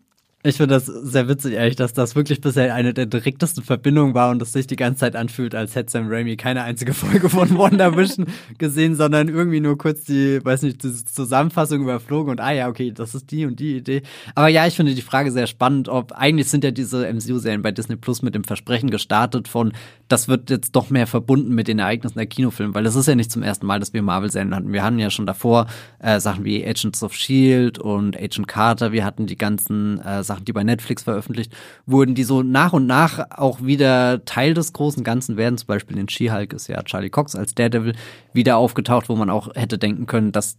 Ich 0.44 0.56
finde 0.56 0.76
das 0.76 0.86
sehr 0.86 1.26
witzig, 1.26 1.54
ehrlich, 1.54 1.74
dass 1.74 1.94
das 1.94 2.14
wirklich 2.14 2.40
bisher 2.40 2.72
eine 2.72 2.94
der 2.94 3.06
direktesten 3.06 3.64
Verbindungen 3.64 4.14
war 4.14 4.30
und 4.30 4.40
es 4.40 4.52
sich 4.52 4.68
die 4.68 4.76
ganze 4.76 5.00
Zeit 5.00 5.16
anfühlt, 5.16 5.52
als 5.52 5.74
hätte 5.74 5.90
Sam 5.90 6.06
Raimi 6.08 6.36
keine 6.36 6.62
einzige 6.62 6.94
Folge 6.94 7.28
von 7.28 7.58
WandaVision 7.58 8.26
gesehen, 8.56 8.94
sondern 8.94 9.28
irgendwie 9.28 9.58
nur 9.58 9.76
kurz 9.76 10.04
die, 10.04 10.38
weiß 10.44 10.62
nicht, 10.62 10.84
die 10.84 10.92
Zusammenfassung 10.92 11.82
überflogen 11.82 12.30
und 12.30 12.40
ah 12.40 12.52
ja, 12.52 12.68
okay, 12.68 12.92
das 12.92 13.16
ist 13.16 13.32
die 13.32 13.46
und 13.46 13.58
die 13.58 13.78
Idee. 13.78 14.02
Aber 14.36 14.46
ja, 14.46 14.64
ich 14.64 14.76
finde 14.76 14.94
die 14.94 15.02
Frage 15.02 15.32
sehr 15.32 15.48
spannend, 15.48 15.88
ob 15.88 16.12
eigentlich 16.12 16.48
sind 16.48 16.62
ja 16.62 16.70
diese 16.70 17.12
MCU-Serien 17.12 17.62
bei 17.62 17.72
Disney 17.72 17.96
Plus 17.96 18.22
mit 18.22 18.36
dem 18.36 18.44
Versprechen 18.44 18.90
gestartet 18.90 19.48
von, 19.48 19.72
das 20.06 20.28
wird 20.28 20.50
jetzt 20.50 20.70
doch 20.76 20.88
mehr 20.88 21.08
verbunden 21.08 21.52
mit 21.52 21.66
den 21.66 21.80
Ereignissen 21.80 22.16
der 22.16 22.26
Kinofilme, 22.26 22.76
weil 22.76 22.86
es 22.86 22.94
ist 22.94 23.08
ja 23.08 23.16
nicht 23.16 23.32
zum 23.32 23.42
ersten 23.42 23.66
Mal, 23.66 23.80
dass 23.80 23.92
wir 23.92 24.02
Marvel-Serien 24.02 24.54
hatten. 24.54 24.72
Wir 24.72 24.84
hatten 24.84 25.00
ja 25.00 25.10
schon 25.10 25.26
davor 25.26 25.66
äh, 25.98 26.20
Sachen 26.20 26.44
wie 26.44 26.64
Agents 26.64 27.02
of 27.02 27.12
S.H.I.E.L.D. 27.12 27.80
und 27.80 28.16
Agent 28.16 28.46
Carter, 28.46 28.92
wir 28.92 29.04
hatten 29.04 29.26
die 29.26 29.36
ganzen 29.36 29.98
äh, 29.98 30.22
Sachen, 30.28 30.44
die 30.44 30.52
bei 30.52 30.62
Netflix 30.62 31.02
veröffentlicht 31.02 31.52
wurden, 31.86 32.14
die 32.14 32.24
so 32.24 32.42
nach 32.42 32.72
und 32.72 32.86
nach 32.86 33.26
auch 33.30 33.62
wieder 33.62 34.24
Teil 34.24 34.54
des 34.54 34.72
großen 34.72 35.02
Ganzen 35.02 35.36
werden. 35.36 35.58
Zum 35.58 35.66
Beispiel 35.66 35.98
in 35.98 36.08
She-Hulk 36.08 36.52
ist 36.52 36.68
ja 36.68 36.82
Charlie 36.84 37.10
Cox 37.10 37.34
als 37.34 37.54
Daredevil 37.54 37.94
wieder 38.32 38.56
aufgetaucht, 38.56 39.08
wo 39.08 39.16
man 39.16 39.30
auch 39.30 39.54
hätte 39.54 39.78
denken 39.78 40.06
können, 40.06 40.30
dass 40.30 40.58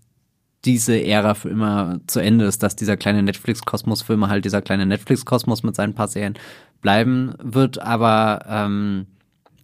diese 0.66 1.02
Ära 1.02 1.36
für 1.36 1.50
immer 1.50 2.00
zu 2.08 2.20
Ende 2.20 2.46
ist, 2.46 2.64
dass 2.64 2.76
dieser 2.76 2.98
kleine 2.98 3.24
Netflix-Kosmos 3.24 4.02
für 4.02 4.14
immer 4.14 4.30
halt 4.30 4.44
dieser 4.44 4.62
kleine 4.62 4.86
Netflix-Kosmos 4.86 5.64
mit 5.64 5.76
seinen 5.76 5.94
paar 5.94 6.10
Serien 6.10 6.38
bleiben 6.82 7.34
wird. 7.42 7.82
Aber 7.82 8.46
ähm, 8.48 9.08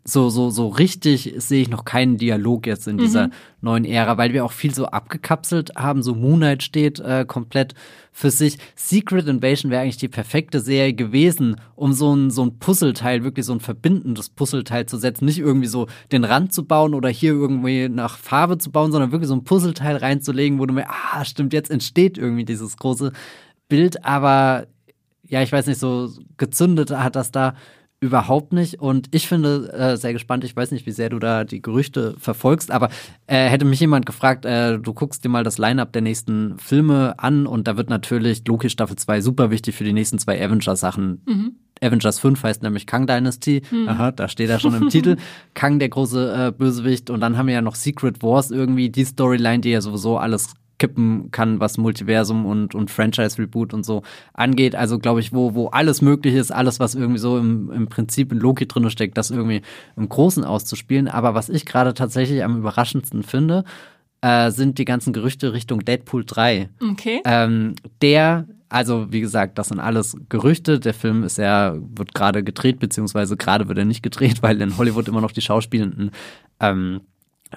so, 0.07 0.29
so, 0.29 0.51
so 0.51 0.67
richtig 0.67 1.33
sehe 1.37 1.63
ich 1.63 1.69
noch 1.69 1.83
keinen 1.83 2.17
Dialog 2.17 2.67
jetzt 2.67 2.87
in 2.87 2.99
dieser 2.99 3.27
mhm. 3.27 3.33
neuen 3.61 3.85
Ära, 3.85 4.19
weil 4.19 4.33
wir 4.33 4.45
auch 4.45 4.51
viel 4.51 4.73
so 4.73 4.85
abgekapselt 4.85 5.71
haben. 5.75 6.03
So 6.03 6.13
Moonlight 6.13 6.61
steht 6.61 6.99
äh, 6.99 7.25
komplett 7.27 7.73
für 8.11 8.29
sich. 8.29 8.59
Secret 8.75 9.27
Invasion 9.27 9.71
wäre 9.71 9.81
eigentlich 9.81 9.97
die 9.97 10.07
perfekte 10.07 10.59
Serie 10.59 10.93
gewesen, 10.93 11.59
um 11.73 11.91
so 11.91 12.15
ein, 12.15 12.29
so 12.29 12.45
ein 12.45 12.59
Puzzleteil, 12.59 13.23
wirklich 13.23 13.47
so 13.47 13.53
ein 13.53 13.59
verbindendes 13.61 14.29
Puzzleteil 14.29 14.85
zu 14.85 14.97
setzen. 14.97 15.25
Nicht 15.25 15.39
irgendwie 15.39 15.67
so 15.67 15.87
den 16.11 16.23
Rand 16.23 16.53
zu 16.53 16.65
bauen 16.65 16.93
oder 16.93 17.09
hier 17.09 17.31
irgendwie 17.31 17.89
nach 17.89 18.19
Farbe 18.19 18.59
zu 18.59 18.71
bauen, 18.71 18.91
sondern 18.91 19.11
wirklich 19.11 19.27
so 19.27 19.35
ein 19.35 19.43
Puzzleteil 19.43 19.97
reinzulegen, 19.97 20.59
wo 20.59 20.67
du 20.67 20.75
mir, 20.75 20.85
ah, 20.87 21.25
stimmt, 21.25 21.51
jetzt 21.51 21.71
entsteht 21.71 22.19
irgendwie 22.19 22.45
dieses 22.45 22.77
große 22.77 23.11
Bild. 23.69 24.05
Aber 24.05 24.67
ja, 25.23 25.41
ich 25.41 25.51
weiß 25.51 25.65
nicht, 25.65 25.79
so 25.79 26.11
gezündet 26.37 26.91
hat 26.91 27.15
das 27.15 27.31
da 27.31 27.55
überhaupt 28.05 28.53
nicht. 28.53 28.79
Und 28.79 29.07
ich 29.11 29.27
finde 29.27 29.71
äh, 29.73 29.97
sehr 29.97 30.13
gespannt, 30.13 30.43
ich 30.43 30.55
weiß 30.55 30.71
nicht, 30.71 30.85
wie 30.85 30.91
sehr 30.91 31.09
du 31.09 31.19
da 31.19 31.43
die 31.43 31.61
Gerüchte 31.61 32.15
verfolgst, 32.17 32.71
aber 32.71 32.89
äh, 33.27 33.49
hätte 33.49 33.65
mich 33.65 33.79
jemand 33.79 34.05
gefragt, 34.05 34.45
äh, 34.45 34.79
du 34.79 34.93
guckst 34.93 35.23
dir 35.23 35.29
mal 35.29 35.43
das 35.43 35.57
Line-Up 35.57 35.91
der 35.91 36.01
nächsten 36.01 36.57
Filme 36.57 37.15
an 37.17 37.47
und 37.47 37.67
da 37.67 37.77
wird 37.77 37.89
natürlich 37.89 38.47
Loki 38.47 38.69
Staffel 38.69 38.95
2 38.95 39.21
super 39.21 39.51
wichtig 39.51 39.75
für 39.75 39.83
die 39.83 39.93
nächsten 39.93 40.19
zwei 40.19 40.43
Avengers-Sachen. 40.43 41.21
Mhm. 41.25 41.55
Avengers 41.81 42.19
5 42.19 42.41
heißt 42.41 42.63
nämlich 42.63 42.87
Kang 42.87 43.05
Dynasty. 43.05 43.61
Mhm. 43.69 43.89
Aha, 43.89 44.11
da 44.11 44.27
steht 44.27 44.49
er 44.49 44.59
schon 44.59 44.75
im 44.75 44.89
Titel. 44.89 45.17
Kang, 45.53 45.79
der 45.79 45.89
große 45.89 46.47
äh, 46.47 46.51
Bösewicht. 46.51 47.09
Und 47.09 47.19
dann 47.19 47.37
haben 47.37 47.47
wir 47.47 47.53
ja 47.53 47.61
noch 47.61 47.75
Secret 47.75 48.23
Wars 48.23 48.51
irgendwie, 48.51 48.89
die 48.89 49.03
Storyline, 49.03 49.59
die 49.59 49.71
ja 49.71 49.81
sowieso 49.81 50.17
alles 50.17 50.53
kippen 50.77 51.31
kann, 51.31 51.59
was 51.59 51.77
Multiversum 51.77 52.45
und, 52.45 52.75
und 52.75 52.91
Franchise-Reboot 52.91 53.73
und 53.73 53.85
so 53.85 54.03
angeht. 54.33 54.75
Also 54.75 54.99
glaube 54.99 55.19
ich, 55.19 55.33
wo, 55.33 55.53
wo 55.53 55.67
alles 55.67 56.01
möglich 56.01 56.35
ist, 56.35 56.51
alles, 56.51 56.79
was 56.79 56.95
irgendwie 56.95 57.19
so 57.19 57.37
im, 57.37 57.71
im 57.71 57.87
Prinzip 57.87 58.31
in 58.31 58.39
Loki 58.39 58.67
drin 58.67 58.89
steckt, 58.89 59.17
das 59.17 59.31
irgendwie 59.31 59.61
im 59.95 60.09
Großen 60.09 60.43
auszuspielen. 60.43 61.07
Aber 61.07 61.33
was 61.33 61.49
ich 61.49 61.65
gerade 61.65 61.93
tatsächlich 61.93 62.43
am 62.43 62.57
überraschendsten 62.57 63.23
finde, 63.23 63.63
äh, 64.21 64.51
sind 64.51 64.77
die 64.79 64.85
ganzen 64.85 65.13
Gerüchte 65.13 65.53
Richtung 65.53 65.85
Deadpool 65.85 66.25
3. 66.25 66.69
Okay. 66.91 67.21
Ähm, 67.25 67.75
der, 68.01 68.47
also 68.69 69.11
wie 69.11 69.21
gesagt, 69.21 69.57
das 69.57 69.69
sind 69.69 69.79
alles 69.79 70.17
Gerüchte. 70.29 70.79
Der 70.79 70.93
Film 70.93 71.23
ist 71.23 71.37
ja, 71.37 71.75
wird 71.77 72.13
gerade 72.13 72.43
gedreht, 72.43 72.79
beziehungsweise 72.79 73.37
gerade 73.37 73.67
wird 73.67 73.77
er 73.77 73.85
nicht 73.85 74.03
gedreht, 74.03 74.37
weil 74.41 74.61
in 74.61 74.77
Hollywood 74.77 75.07
immer 75.07 75.21
noch 75.21 75.31
die 75.31 75.41
Schauspielenden 75.41 76.11
ähm, 76.59 77.01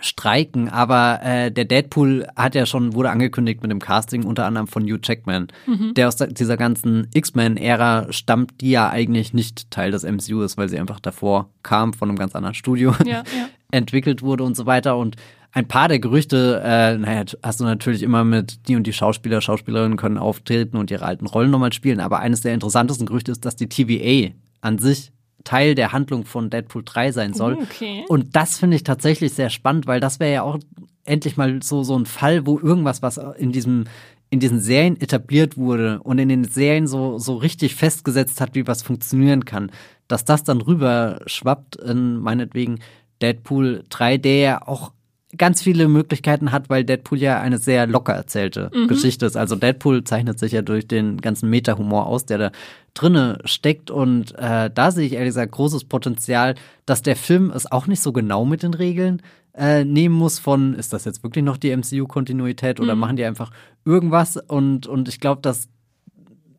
streiken, 0.00 0.68
aber 0.68 1.20
äh, 1.22 1.50
der 1.50 1.64
Deadpool 1.64 2.26
hat 2.36 2.54
ja 2.54 2.66
schon, 2.66 2.94
wurde 2.94 3.10
angekündigt 3.10 3.62
mit 3.62 3.70
dem 3.70 3.80
Casting 3.80 4.24
unter 4.24 4.46
anderem 4.46 4.66
von 4.66 4.84
Hugh 4.84 5.00
Jackman, 5.02 5.48
mhm. 5.66 5.94
der 5.94 6.08
aus 6.08 6.16
dieser 6.16 6.56
ganzen 6.56 7.08
X-Men-Ära 7.14 8.12
stammt, 8.12 8.60
die 8.60 8.70
ja 8.70 8.88
eigentlich 8.90 9.34
nicht 9.34 9.70
Teil 9.70 9.90
des 9.90 10.04
MCU 10.04 10.42
ist, 10.42 10.56
weil 10.56 10.68
sie 10.68 10.78
einfach 10.78 11.00
davor 11.00 11.50
kam 11.62 11.92
von 11.92 12.08
einem 12.08 12.18
ganz 12.18 12.34
anderen 12.34 12.54
Studio, 12.54 12.94
ja, 13.04 13.22
ja. 13.38 13.48
entwickelt 13.70 14.22
wurde 14.22 14.44
und 14.44 14.56
so 14.56 14.66
weiter 14.66 14.96
und 14.96 15.16
ein 15.52 15.66
paar 15.66 15.88
der 15.88 15.98
Gerüchte, 15.98 16.60
äh, 16.62 16.98
naja, 16.98 17.24
hast 17.42 17.60
du 17.60 17.64
natürlich 17.64 18.02
immer 18.02 18.22
mit 18.22 18.68
die 18.68 18.76
und 18.76 18.86
die 18.86 18.92
Schauspieler, 18.92 19.40
Schauspielerinnen 19.40 19.96
können 19.96 20.18
auftreten 20.18 20.76
und 20.76 20.90
ihre 20.90 21.04
alten 21.04 21.26
Rollen 21.26 21.50
nochmal 21.50 21.72
spielen, 21.72 22.00
aber 22.00 22.20
eines 22.20 22.42
der 22.42 22.54
interessantesten 22.54 23.06
Gerüchte 23.06 23.32
ist, 23.32 23.44
dass 23.44 23.56
die 23.56 23.68
TVA 23.68 24.34
an 24.60 24.78
sich 24.78 25.12
Teil 25.44 25.74
der 25.74 25.92
Handlung 25.92 26.24
von 26.24 26.50
Deadpool 26.50 26.82
3 26.84 27.12
sein 27.12 27.34
soll. 27.34 27.56
Oh, 27.58 27.62
okay. 27.62 28.04
Und 28.08 28.36
das 28.36 28.58
finde 28.58 28.76
ich 28.76 28.84
tatsächlich 28.84 29.32
sehr 29.32 29.50
spannend, 29.50 29.86
weil 29.86 30.00
das 30.00 30.20
wäre 30.20 30.32
ja 30.32 30.42
auch 30.42 30.58
endlich 31.04 31.36
mal 31.36 31.62
so, 31.62 31.82
so 31.82 31.98
ein 31.98 32.06
Fall, 32.06 32.46
wo 32.46 32.58
irgendwas, 32.58 33.02
was 33.02 33.18
in 33.38 33.52
diesem, 33.52 33.84
in 34.30 34.40
diesen 34.40 34.60
Serien 34.60 35.00
etabliert 35.00 35.56
wurde 35.56 36.00
und 36.02 36.18
in 36.18 36.28
den 36.28 36.44
Serien 36.44 36.86
so, 36.86 37.18
so 37.18 37.36
richtig 37.36 37.74
festgesetzt 37.74 38.40
hat, 38.40 38.54
wie 38.54 38.66
was 38.66 38.82
funktionieren 38.82 39.44
kann, 39.44 39.70
dass 40.06 40.24
das 40.24 40.44
dann 40.44 40.60
rüber 40.60 41.20
schwappt 41.26 41.76
in 41.76 42.16
meinetwegen 42.16 42.80
Deadpool 43.22 43.84
3, 43.88 44.18
der 44.18 44.36
ja 44.36 44.66
auch 44.66 44.92
ganz 45.36 45.60
viele 45.62 45.88
Möglichkeiten 45.88 46.52
hat, 46.52 46.70
weil 46.70 46.84
Deadpool 46.84 47.18
ja 47.18 47.40
eine 47.40 47.58
sehr 47.58 47.86
locker 47.86 48.14
erzählte 48.14 48.70
mhm. 48.74 48.88
Geschichte 48.88 49.26
ist. 49.26 49.36
Also 49.36 49.56
Deadpool 49.56 50.04
zeichnet 50.04 50.38
sich 50.38 50.52
ja 50.52 50.62
durch 50.62 50.88
den 50.88 51.18
ganzen 51.18 51.50
Meta-Humor 51.50 52.06
aus, 52.06 52.24
der 52.24 52.38
da 52.38 52.52
drinne 52.94 53.38
steckt. 53.44 53.90
Und 53.90 54.34
äh, 54.38 54.70
da 54.72 54.90
sehe 54.90 55.06
ich 55.06 55.12
ehrlich 55.12 55.30
gesagt 55.30 55.52
großes 55.52 55.84
Potenzial, 55.84 56.54
dass 56.86 57.02
der 57.02 57.16
Film 57.16 57.52
es 57.54 57.70
auch 57.70 57.86
nicht 57.86 58.00
so 58.00 58.12
genau 58.12 58.46
mit 58.46 58.62
den 58.62 58.72
Regeln 58.72 59.20
äh, 59.54 59.84
nehmen 59.84 60.14
muss 60.14 60.38
von, 60.38 60.74
ist 60.74 60.94
das 60.94 61.04
jetzt 61.04 61.22
wirklich 61.22 61.44
noch 61.44 61.58
die 61.58 61.76
MCU-Kontinuität 61.76 62.80
oder 62.80 62.94
mhm. 62.94 63.00
machen 63.00 63.16
die 63.16 63.24
einfach 63.24 63.50
irgendwas? 63.84 64.38
Und, 64.38 64.86
und 64.86 65.08
ich 65.08 65.20
glaube, 65.20 65.42
dass 65.42 65.68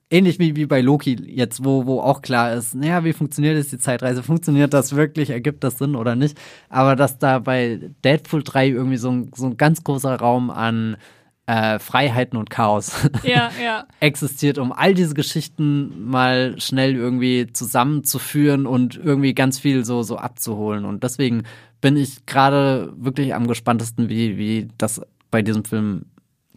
ähnlich 0.10 0.40
wie, 0.40 0.56
wie 0.56 0.66
bei 0.66 0.82
Loki 0.82 1.18
jetzt, 1.28 1.64
wo, 1.64 1.86
wo 1.86 2.02
auch 2.02 2.22
klar 2.22 2.54
ist, 2.54 2.76
naja, 2.76 3.04
wie 3.04 3.14
funktioniert 3.14 3.58
jetzt 3.58 3.72
die 3.72 3.78
Zeitreise? 3.78 4.24
Funktioniert 4.24 4.74
das 4.74 4.96
wirklich? 4.96 5.30
Ergibt 5.30 5.64
das 5.64 5.78
Sinn 5.78 5.96
oder 5.96 6.16
nicht? 6.16 6.40
Aber 6.70 6.96
dass 6.96 7.20
da 7.20 7.40
bei 7.40 7.80
Deadpool 8.04 8.44
3 8.44 8.70
irgendwie 8.70 8.98
so 8.98 9.12
ein, 9.12 9.32
so 9.36 9.46
ein 9.46 9.58
ganz 9.58 9.84
großer 9.84 10.16
Raum 10.16 10.50
an 10.50 10.98
äh, 11.46 11.80
Freiheiten 11.80 12.38
und 12.38 12.50
Chaos 12.50 12.92
ja, 13.24 13.52
ja. 13.64 13.88
existiert, 14.00 14.60
um 14.60 14.72
all 14.72 14.94
diese 14.94 15.16
Geschichten 15.16 16.08
mal 16.08 16.60
schnell 16.60 16.96
irgendwie 16.96 17.48
zusammenzuführen 17.52 18.68
und 18.68 18.98
irgendwie 18.98 19.34
ganz 19.34 19.58
viel 19.58 19.84
so, 19.84 20.04
so 20.04 20.18
abzuholen. 20.18 20.86
Und 20.86 21.04
deswegen 21.04 21.44
bin 21.82 21.98
ich 21.98 22.26
gerade 22.26 22.94
wirklich 22.98 23.34
am 23.34 23.48
gespanntesten, 23.48 24.10
wie, 24.10 24.38
wie 24.38 24.68
das 24.78 25.02
bei 25.32 25.42
diesem 25.42 25.66
Film 25.66 26.06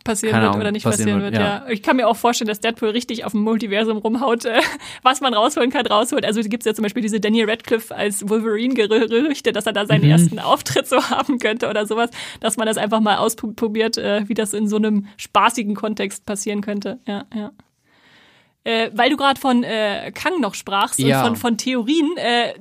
passieren 0.05 0.41
wird 0.41 0.57
oder 0.57 0.73
nicht 0.73 0.85
passieren, 0.85 1.21
passieren 1.21 1.23
wird. 1.23 1.35
Ja. 1.35 1.65
ja. 1.65 1.71
Ich 1.71 1.83
kann 1.83 1.97
mir 1.97 2.09
auch 2.09 2.17
vorstellen, 2.17 2.49
dass 2.49 2.61
Deadpool 2.61 2.91
richtig 2.91 3.25
auf 3.25 3.33
dem 3.33 3.43
Multiversum 3.43 3.99
rumhaut, 3.99 4.45
äh, 4.45 4.61
was 5.03 5.21
man 5.21 5.35
rausholen 5.35 5.71
kann, 5.71 5.87
rausholt. 5.87 6.25
Also 6.25 6.41
gibt 6.43 6.63
es 6.63 6.67
ja 6.67 6.75
zum 6.75 6.83
Beispiel 6.83 7.03
diese 7.03 7.21
Daniel 7.21 7.49
Radcliffe 7.49 7.95
als 7.95 8.29
Wolverine-Gerüchte, 8.29 9.53
dass 9.53 9.67
er 9.67 9.73
da 9.73 9.87
seinen 9.87 10.05
mhm. 10.05 10.11
ersten 10.11 10.39
Auftritt 10.39 10.87
so 10.87 10.97
haben 11.11 11.39
könnte 11.39 11.69
oder 11.69 11.87
sowas, 11.87 12.11
dass 12.41 12.57
man 12.57 12.67
das 12.67 12.77
einfach 12.77 13.01
mal 13.01 13.17
ausprobiert, 13.17 13.99
äh, 13.99 14.29
wie 14.29 14.35
das 14.35 14.55
in 14.55 14.69
so 14.69 14.77
einem 14.77 15.07
spaßigen 15.17 15.75
Kontext 15.75 16.27
passieren 16.27 16.61
könnte. 16.61 16.99
Ja, 17.07 17.25
ja. 17.35 17.53
Äh, 18.65 18.91
weil 18.95 19.11
du 19.11 19.17
gerade 19.17 19.41
von 19.41 19.65
äh, 19.65 20.13
Kang 20.15 20.41
noch 20.41 20.55
sprachst 20.55 21.01
ja. 21.01 21.23
und 21.23 21.31
von, 21.31 21.37
von 21.37 21.59
Theorien, 21.59 22.17
äh, 22.17 22.55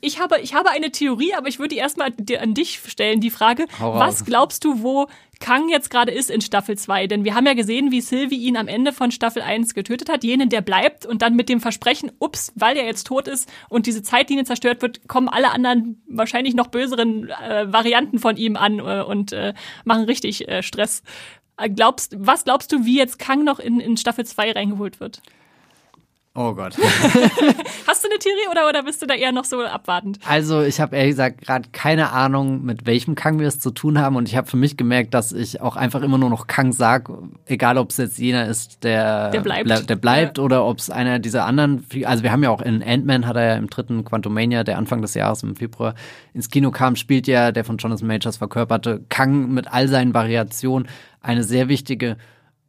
Ich 0.00 0.20
habe, 0.20 0.38
ich 0.40 0.54
habe 0.54 0.70
eine 0.70 0.92
Theorie, 0.92 1.34
aber 1.34 1.48
ich 1.48 1.58
würde 1.58 1.74
die 1.74 1.80
erstmal 1.80 2.12
an 2.40 2.54
dich 2.54 2.80
stellen, 2.86 3.20
die 3.20 3.30
Frage, 3.30 3.66
was 3.78 4.24
glaubst 4.24 4.64
du, 4.64 4.82
wo 4.82 5.08
Kang 5.40 5.68
jetzt 5.68 5.90
gerade 5.90 6.12
ist 6.12 6.30
in 6.30 6.40
Staffel 6.40 6.78
2? 6.78 7.08
Denn 7.08 7.24
wir 7.24 7.34
haben 7.34 7.46
ja 7.46 7.54
gesehen, 7.54 7.90
wie 7.90 8.00
Sylvie 8.00 8.36
ihn 8.36 8.56
am 8.56 8.68
Ende 8.68 8.92
von 8.92 9.10
Staffel 9.10 9.42
1 9.42 9.74
getötet 9.74 10.08
hat, 10.08 10.22
jenen, 10.22 10.50
der 10.50 10.60
bleibt 10.60 11.04
und 11.04 11.20
dann 11.22 11.34
mit 11.34 11.48
dem 11.48 11.60
Versprechen, 11.60 12.12
ups, 12.20 12.52
weil 12.54 12.76
er 12.76 12.86
jetzt 12.86 13.08
tot 13.08 13.26
ist 13.26 13.50
und 13.68 13.86
diese 13.86 14.04
Zeitlinie 14.04 14.44
zerstört 14.44 14.82
wird, 14.82 15.08
kommen 15.08 15.28
alle 15.28 15.50
anderen 15.50 16.00
wahrscheinlich 16.06 16.54
noch 16.54 16.68
böseren 16.68 17.28
äh, 17.30 17.72
Varianten 17.72 18.20
von 18.20 18.36
ihm 18.36 18.54
an 18.54 18.78
äh, 18.78 19.02
und 19.02 19.32
äh, 19.32 19.52
machen 19.84 20.04
richtig 20.04 20.46
äh, 20.46 20.62
Stress. 20.62 21.02
Äh, 21.56 21.70
glaubst, 21.70 22.14
was 22.16 22.44
glaubst 22.44 22.70
du, 22.70 22.84
wie 22.84 22.96
jetzt 22.96 23.18
Kang 23.18 23.42
noch 23.42 23.58
in, 23.58 23.80
in 23.80 23.96
Staffel 23.96 24.24
2 24.24 24.52
reingeholt 24.52 25.00
wird? 25.00 25.22
Oh 26.40 26.54
Gott. 26.54 26.76
Hast 27.88 28.04
du 28.04 28.08
eine 28.08 28.18
Theorie 28.20 28.48
oder, 28.48 28.68
oder 28.68 28.84
bist 28.84 29.02
du 29.02 29.06
da 29.06 29.14
eher 29.14 29.32
noch 29.32 29.44
so 29.44 29.60
abwartend? 29.60 30.20
Also 30.24 30.62
ich 30.62 30.80
habe 30.80 30.94
ehrlich 30.94 31.10
gesagt 31.14 31.40
gerade 31.40 31.68
keine 31.72 32.12
Ahnung, 32.12 32.64
mit 32.64 32.86
welchem 32.86 33.16
Kang 33.16 33.40
wir 33.40 33.48
es 33.48 33.58
zu 33.58 33.72
tun 33.72 33.98
haben 33.98 34.14
und 34.14 34.28
ich 34.28 34.36
habe 34.36 34.46
für 34.46 34.56
mich 34.56 34.76
gemerkt, 34.76 35.14
dass 35.14 35.32
ich 35.32 35.60
auch 35.60 35.74
einfach 35.74 36.00
immer 36.02 36.16
nur 36.16 36.30
noch 36.30 36.46
Kang 36.46 36.72
sag, 36.72 37.10
egal 37.46 37.76
ob 37.76 37.90
es 37.90 37.96
jetzt 37.96 38.18
jener 38.18 38.46
ist, 38.46 38.84
der, 38.84 39.30
der 39.30 39.40
bleibt, 39.40 39.64
ble 39.64 39.82
der 39.82 39.96
bleibt 39.96 40.38
ja. 40.38 40.44
oder 40.44 40.64
ob 40.64 40.78
es 40.78 40.90
einer 40.90 41.18
dieser 41.18 41.44
anderen, 41.44 41.84
also 42.04 42.22
wir 42.22 42.30
haben 42.30 42.44
ja 42.44 42.50
auch 42.50 42.62
in 42.62 42.84
Ant-Man 42.84 43.26
hat 43.26 43.34
er 43.34 43.44
ja 43.44 43.54
im 43.56 43.68
dritten 43.68 44.04
Quantumania, 44.04 44.62
der 44.62 44.78
Anfang 44.78 45.02
des 45.02 45.14
Jahres 45.14 45.42
im 45.42 45.56
Februar 45.56 45.96
ins 46.34 46.50
Kino 46.50 46.70
kam, 46.70 46.94
spielt 46.94 47.26
ja 47.26 47.50
der 47.50 47.64
von 47.64 47.78
Jonathan 47.78 48.06
Majors 48.06 48.36
verkörperte 48.36 49.02
Kang 49.08 49.52
mit 49.52 49.66
all 49.66 49.88
seinen 49.88 50.14
Variationen 50.14 50.86
eine 51.20 51.42
sehr 51.42 51.68
wichtige 51.68 52.16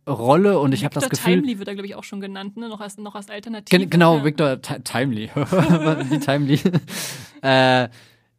Rolle 0.10 0.60
und 0.60 0.74
ich 0.74 0.84
habe 0.84 0.94
das 0.94 1.10
Gefühl. 1.10 1.36
Timely 1.36 1.60
wird 1.60 1.68
er, 1.68 1.76
glaube 1.76 1.88
ich, 1.88 1.96
auch 1.96 2.04
schon 2.04 2.22
genannt, 2.22 2.58
ne? 2.58 2.70
noch, 2.70 2.82
als, 2.82 2.98
noch 2.98 3.16
als 3.16 3.30
Alternative. 3.30 3.88
Genau, 3.88 4.18
ja. 4.18 4.24
Victor 4.24 4.62
Timely. 4.62 5.30
Wie 5.36 6.20
Timely. 6.20 6.60
äh, 7.42 7.90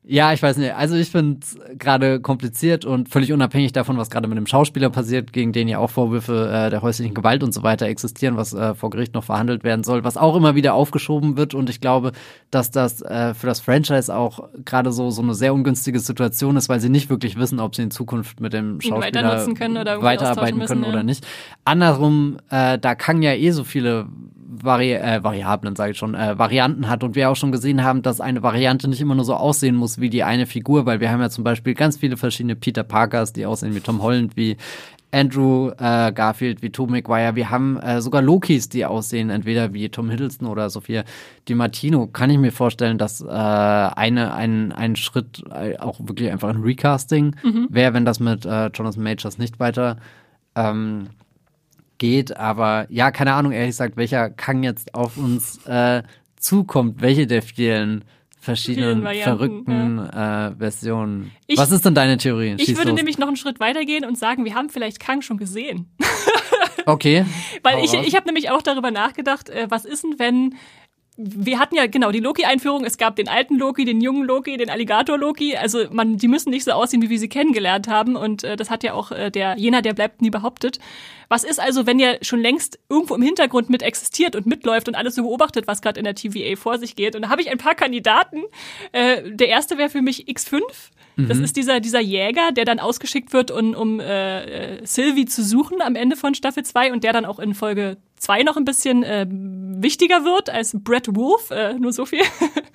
ja, 0.03 0.33
ich 0.33 0.43
weiß 0.43 0.57
nicht. 0.57 0.75
Also 0.75 0.97
ich 0.97 1.11
finde 1.11 1.41
es 1.43 1.59
gerade 1.79 2.21
kompliziert 2.21 2.87
und 2.87 3.11
völlig 3.11 3.33
unabhängig 3.35 3.73
davon, 3.73 3.99
was 3.99 4.09
gerade 4.09 4.29
mit 4.29 4.39
dem 4.39 4.47
Schauspieler 4.47 4.89
passiert, 4.89 5.33
gegen 5.33 5.53
den 5.53 5.69
ja 5.69 5.79
auch 5.79 5.91
Vorwürfe 5.91 6.51
äh, 6.51 6.71
der 6.71 6.81
häuslichen 6.81 7.13
Gewalt 7.13 7.43
und 7.43 7.53
so 7.53 7.63
weiter 7.63 7.87
existieren, 7.87 8.37
was 8.37 8.55
äh, 8.55 8.75
vor 8.75 8.89
Gericht 8.89 9.13
noch 9.13 9.25
verhandelt 9.25 9.63
werden 9.63 9.85
soll, 9.85 10.03
was 10.03 10.17
auch 10.17 10.37
immer 10.37 10.55
wieder 10.55 10.73
aufgeschoben 10.73 11.37
wird. 11.37 11.53
Und 11.53 11.69
ich 11.69 11.83
glaube, 11.83 12.13
dass 12.51 12.71
das 12.71 13.03
äh, 13.03 13.35
für 13.35 13.47
das 13.47 13.61
Franchise 13.61 14.15
auch 14.15 14.49
gerade 14.65 14.91
so 14.91 15.11
so 15.11 15.21
eine 15.21 15.35
sehr 15.35 15.53
ungünstige 15.53 16.01
Situation 16.01 16.57
ist, 16.57 16.71
weil 16.71 16.81
sie 16.81 16.89
nicht 16.89 17.11
wirklich 17.11 17.37
wissen, 17.37 17.61
ob 17.61 17.77
sie 17.77 17.83
in 17.83 17.91
Zukunft 17.91 18.41
mit 18.41 18.55
dem 18.55 18.81
Schauspieler 18.81 19.47
können 19.55 19.77
oder 19.77 20.03
weiterarbeiten 20.03 20.57
müssen, 20.57 20.69
können 20.69 20.85
ja. 20.85 20.89
oder 20.89 21.03
nicht. 21.03 21.27
Andersrum, 21.65 22.39
äh, 22.49 22.79
da 22.79 22.95
kann 22.95 23.21
ja 23.21 23.35
eh 23.35 23.51
so 23.51 23.65
viele 23.65 24.07
Vari 24.53 24.95
äh, 24.95 25.23
Variablen, 25.23 25.77
sage 25.77 25.93
ich 25.93 25.99
schon, 25.99 26.15
äh, 26.15 26.37
Varianten 26.37 26.89
hat 26.89 27.05
und 27.05 27.15
wir 27.15 27.31
auch 27.31 27.37
schon 27.37 27.53
gesehen 27.53 27.85
haben, 27.85 28.03
dass 28.03 28.21
eine 28.21 28.43
Variante 28.43 28.89
nicht 28.89 29.01
immer 29.01 29.15
nur 29.15 29.25
so 29.25 29.35
aussehen 29.35 29.77
muss 29.77 30.01
wie 30.01 30.11
die 30.11 30.25
eine 30.25 30.47
Figur, 30.47 30.87
weil 30.87 30.99
wir 30.99 31.11
haben 31.11 31.21
ja 31.21 31.31
zum 31.31 31.45
Beispiel 31.45 31.75
ganz 31.75 31.99
viele 31.99 32.17
verschiedene 32.17 32.57
Peter 32.57 32.83
Parkers, 32.83 33.33
die 33.33 33.47
aussehen 33.47 33.75
wie 33.75 33.81
Tom 33.81 34.03
Holland, 34.03 34.37
wie 34.37 34.57
Andrew 35.13 35.71
äh, 35.79 36.13
Garfield, 36.13 36.63
wie 36.63 36.71
Tom 36.71 36.91
McGuire. 36.91 37.37
Wir 37.37 37.51
haben 37.51 37.79
äh, 37.79 38.01
sogar 38.01 38.23
Lokis, 38.23 38.69
die 38.69 38.85
aussehen, 38.85 39.31
entweder 39.31 39.73
wie 39.73 39.89
Tom 39.89 40.11
Hiddleston 40.11 40.49
oder 40.49 40.69
Sophia 40.71 41.05
Di 41.49 41.55
Martino. 41.55 42.07
Kann 42.07 42.31
ich 42.31 42.39
mir 42.39 42.53
vorstellen, 42.53 42.99
dass 42.99 43.21
äh, 43.21 43.27
eine, 43.27 44.35
ein, 44.35 44.73
ein 44.73 44.97
Schritt 44.97 45.43
äh, 45.53 45.79
auch 45.79 46.01
wirklich 46.01 46.31
einfach 46.31 46.49
ein 46.49 46.63
Recasting 46.63 47.37
mhm. 47.43 47.69
wäre, 47.71 47.95
wenn 47.95 48.05
das 48.05 48.21
mit 48.21 48.45
äh, 48.47 48.69
Jonathan 48.69 49.03
Majors 49.03 49.39
nicht 49.39 49.61
weiter 49.61 49.97
ähm, 50.55 51.09
geht. 52.01 52.37
Aber 52.37 52.87
ja, 52.91 53.13
keine 53.13 53.35
Ahnung, 53.35 53.53
ehrlich 53.53 53.71
gesagt, 53.71 53.97
welcher 53.97 54.31
Kang 54.31 54.65
jetzt 54.65 54.93
auf 54.97 55.17
uns 55.17 55.65
äh, 55.67 56.03
zukommt, 56.37 57.01
welche 57.01 57.29
der 57.29 57.43
vielen 57.43 58.05
verschiedenen 58.41 59.03
verrückten 59.03 59.99
ja. 59.99 60.49
äh, 60.49 60.57
Versionen. 60.57 61.31
Ich, 61.47 61.59
Was 61.59 61.71
ist 61.71 61.85
denn 61.85 61.95
deine 61.95 62.17
Theorie? 62.17 62.57
Schieß 62.59 62.69
ich 62.69 62.77
würde 62.77 62.91
los. 62.91 62.97
nämlich 62.97 63.19
noch 63.19 63.29
einen 63.29 63.37
Schritt 63.37 63.61
weitergehen 63.61 64.05
und 64.05 64.19
sagen, 64.19 64.45
wir 64.45 64.55
haben 64.55 64.71
vielleicht 64.71 64.99
Kang 64.99 65.21
schon 65.21 65.37
gesehen. 65.37 65.91
okay. 66.87 67.27
Weil 67.63 67.85
ich, 67.85 67.93
ich 67.93 68.17
habe 68.17 68.27
nämlich 68.27 68.51
auch 68.51 68.63
darüber 68.63 68.91
nachgedacht, 68.91 69.51
äh, 69.51 69.67
was 69.69 69.85
ist 69.85 70.05
denn, 70.05 70.19
wenn 70.19 70.55
wir 71.17 71.59
hatten 71.59 71.75
ja 71.75 71.87
genau 71.87 72.13
die 72.13 72.21
Loki-Einführung. 72.21 72.85
Es 72.85 72.97
gab 72.97 73.17
den 73.17 73.29
alten 73.29 73.59
Loki, 73.59 73.85
den 73.85 74.01
jungen 74.01 74.25
Loki, 74.25 74.57
den 74.57 74.71
Alligator-Loki. 74.71 75.57
Also 75.57 75.85
man, 75.91 76.17
die 76.17 76.29
müssen 76.29 76.51
nicht 76.51 76.65
so 76.65 76.73
aussehen, 76.73 77.03
wie 77.03 77.11
wir 77.11 77.19
sie 77.19 77.29
kennengelernt 77.29 77.89
haben. 77.89 78.17
Und 78.17 78.45
äh, 78.45 78.57
das 78.57 78.71
hat 78.71 78.83
ja 78.83 78.95
auch 78.95 79.11
äh, 79.11 79.31
der 79.31 79.57
jener, 79.59 79.83
der 79.83 79.93
bleibt, 79.93 80.23
nie 80.23 80.31
behauptet. 80.31 80.79
Was 81.29 81.45
ist 81.45 81.61
also, 81.61 81.87
wenn 81.87 81.99
ihr 81.99 82.19
schon 82.23 82.41
längst 82.41 82.79
irgendwo 82.89 83.15
im 83.15 83.23
Hintergrund 83.23 83.71
mit 83.71 83.83
existiert 83.83 84.35
und 84.35 84.47
mitläuft 84.47 84.89
und 84.89 84.95
alles 84.95 85.15
so 85.15 85.23
beobachtet, 85.23 85.67
was 85.67 85.83
gerade 85.83 85.99
in 85.99 86.05
der 86.05 86.15
TVA 86.15 86.57
vor 86.57 86.79
sich 86.79 86.97
geht? 86.97 87.15
Und 87.15 87.23
da 87.23 87.29
habe 87.29 87.43
ich 87.43 87.51
ein 87.51 87.59
paar 87.59 87.75
Kandidaten. 87.75 88.43
Äh, 88.93 89.31
der 89.31 89.49
erste 89.49 89.79
wäre 89.79 89.91
für 89.91 90.03
mich 90.03 90.27
X5. 90.27 90.61
Das 91.17 91.39
mhm. 91.39 91.45
ist 91.45 91.57
dieser, 91.57 91.81
dieser 91.81 92.01
Jäger, 92.01 92.53
der 92.53 92.65
dann 92.65 92.79
ausgeschickt 92.79 93.33
wird, 93.33 93.51
um, 93.51 93.75
um 93.75 94.01
äh, 94.01 94.79
äh 94.79 94.87
Sylvie 94.87 95.27
zu 95.27 95.43
suchen 95.43 95.83
am 95.83 95.97
Ende 95.97 96.17
von 96.17 96.35
Staffel 96.35 96.65
2 96.65 96.93
und 96.93 97.05
der 97.05 97.13
dann 97.13 97.25
auch 97.25 97.39
in 97.39 97.55
Folge 97.55 97.97
2 98.17 98.43
noch 98.43 98.57
ein 98.57 98.65
bisschen 98.65 99.03
äh, 99.03 99.27
wichtiger 99.29 100.25
wird 100.25 100.51
als 100.51 100.77
Brett 100.79 101.15
Wolf, 101.15 101.51
äh, 101.51 101.75
nur 101.75 101.93
so 101.93 102.07
viel. 102.07 102.23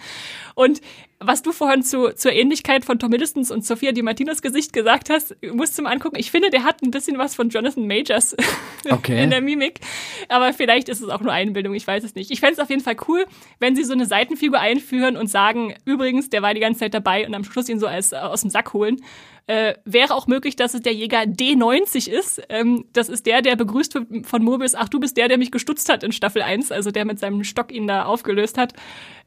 und 0.56 0.82
was 1.20 1.42
du 1.42 1.52
vorhin 1.52 1.82
zu, 1.82 2.14
zur 2.14 2.34
Ähnlichkeit 2.34 2.84
von 2.84 3.00
Tom 3.00 3.12
Hiddlestons 3.12 3.50
und 3.50 3.66
Sophia 3.66 3.94
Di 3.94 4.02
Martinos 4.02 4.42
Gesicht 4.42 4.74
gesagt 4.74 5.10
hast, 5.10 5.36
musst 5.54 5.78
du 5.78 5.84
mal 5.84 5.92
angucken. 5.92 6.18
Ich 6.18 6.30
finde, 6.30 6.50
der 6.50 6.64
hat 6.64 6.82
ein 6.82 6.92
bisschen 6.92 7.18
was 7.18 7.36
von 7.36 7.50
Jonathan 7.50 7.88
Majors 7.88 8.36
okay. 8.90 9.24
in 9.24 9.30
der 9.30 9.42
Mimik. 9.42 9.80
Aber 10.28 10.52
vielleicht 10.52 10.90
ist 10.90 11.02
es 11.02 11.10
auch 11.10 11.22
nur 11.22 11.32
Einbildung, 11.32 11.74
ich 11.74 11.88
weiß 11.88 12.04
es 12.04 12.16
nicht. 12.16 12.32
Ich 12.32 12.42
fände 12.42 12.54
es 12.54 12.60
auf 12.60 12.70
jeden 12.70 12.84
Fall 12.84 12.98
cool, 13.08 13.26
wenn 13.60 13.76
sie 13.76 13.84
so 13.84 13.94
eine 13.94 14.06
Seitenfigur 14.06 14.60
einführen 14.60 15.16
und 15.16 15.28
sagen, 15.28 15.74
übrigens, 15.86 16.30
der 16.30 16.42
war 16.42 16.54
die 16.54 16.60
ganze 16.60 16.82
Zeit 16.82 16.94
dabei 16.94 17.26
und 17.26 17.34
am 17.34 17.44
Schluss 17.44 17.70
ihn 17.70 17.80
so 17.80 17.88
als, 17.88 18.12
äh, 18.12 18.18
aus 18.18 18.42
dem 18.42 18.50
Sack 18.50 18.74
holen. 18.74 19.02
Äh, 19.48 19.76
wäre 19.86 20.16
auch 20.16 20.26
möglich, 20.26 20.56
dass 20.56 20.74
es 20.74 20.82
der 20.82 20.94
Jäger 20.94 21.22
D90 21.22 22.10
ist. 22.10 22.42
Ähm, 22.50 22.86
das 22.94 23.10
ist 23.10 23.28
der, 23.28 23.44
der 23.44 23.56
begrüßt 23.56 23.94
wird 23.94 24.26
von 24.26 24.44
Mobius, 24.44 24.74
ach, 24.74 24.90
du 24.90 25.00
bist 25.00 25.18
der, 25.18 25.28
der 25.28 25.38
mich 25.38 25.52
gestutzt 25.52 25.88
hat 25.88 26.04
in 26.04 26.12
Staffel 26.12 26.42
1, 26.42 26.72
also 26.72 26.90
der 26.90 27.06
mit 27.06 27.20
seinem 27.20 27.44
Stock 27.44 27.72
ihn 27.72 27.86
da 27.86 28.06
aufgelöst 28.06 28.58
hat. 28.58 28.74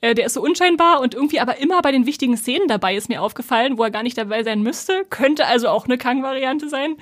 Äh, 0.01 0.16
der 0.16 0.27
ist 0.27 0.35
so 0.35 0.43
unscheinbar 0.43 1.01
und 1.01 1.14
irgendwie 1.14 1.39
aber 1.39 1.61
immer 1.61 1.81
bei 1.83 1.93
den 1.93 2.05
wichtigen 2.05 2.37
Szenen 2.37 2.66
dabei, 2.66 2.97
ist 2.97 3.09
mir 3.09 3.23
aufgefallen, 3.23 3.79
wo 3.79 3.85
er 3.85 3.93
gar 3.93 4.03
nicht 4.03 4.19
dabei 4.19 4.43
sein 4.43 4.61
müsste. 4.61 5.05
Könnte 5.09 5.47
also 5.47 5.69
auch 5.69 5.85
eine 5.85 5.99
Kang-Variante 5.99 6.69
sein. 6.69 6.97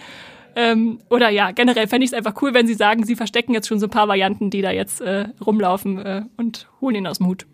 Ähm, 0.54 0.98
oder 1.08 1.30
ja, 1.30 1.52
generell 1.52 1.86
fände 1.86 2.04
ich 2.04 2.10
es 2.10 2.14
einfach 2.14 2.40
cool, 2.42 2.52
wenn 2.52 2.66
sie 2.66 2.74
sagen, 2.74 3.04
sie 3.04 3.16
verstecken 3.16 3.54
jetzt 3.54 3.68
schon 3.68 3.78
so 3.78 3.86
ein 3.86 3.90
paar 3.90 4.08
Varianten, 4.08 4.50
die 4.50 4.60
da 4.60 4.72
jetzt 4.72 5.00
äh, 5.00 5.28
rumlaufen 5.44 5.98
äh, 5.98 6.22
und 6.36 6.68
holen 6.82 6.96
ihn 6.96 7.06
aus 7.06 7.18
dem 7.18 7.28
Hut. 7.28 7.46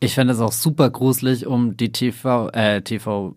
Ich 0.00 0.14
fände 0.14 0.32
es 0.32 0.40
auch 0.40 0.52
super 0.52 0.90
gruselig, 0.90 1.46
um 1.46 1.76
die 1.76 1.92
TV, 1.92 2.48
äh, 2.50 2.82
TV, 2.82 3.34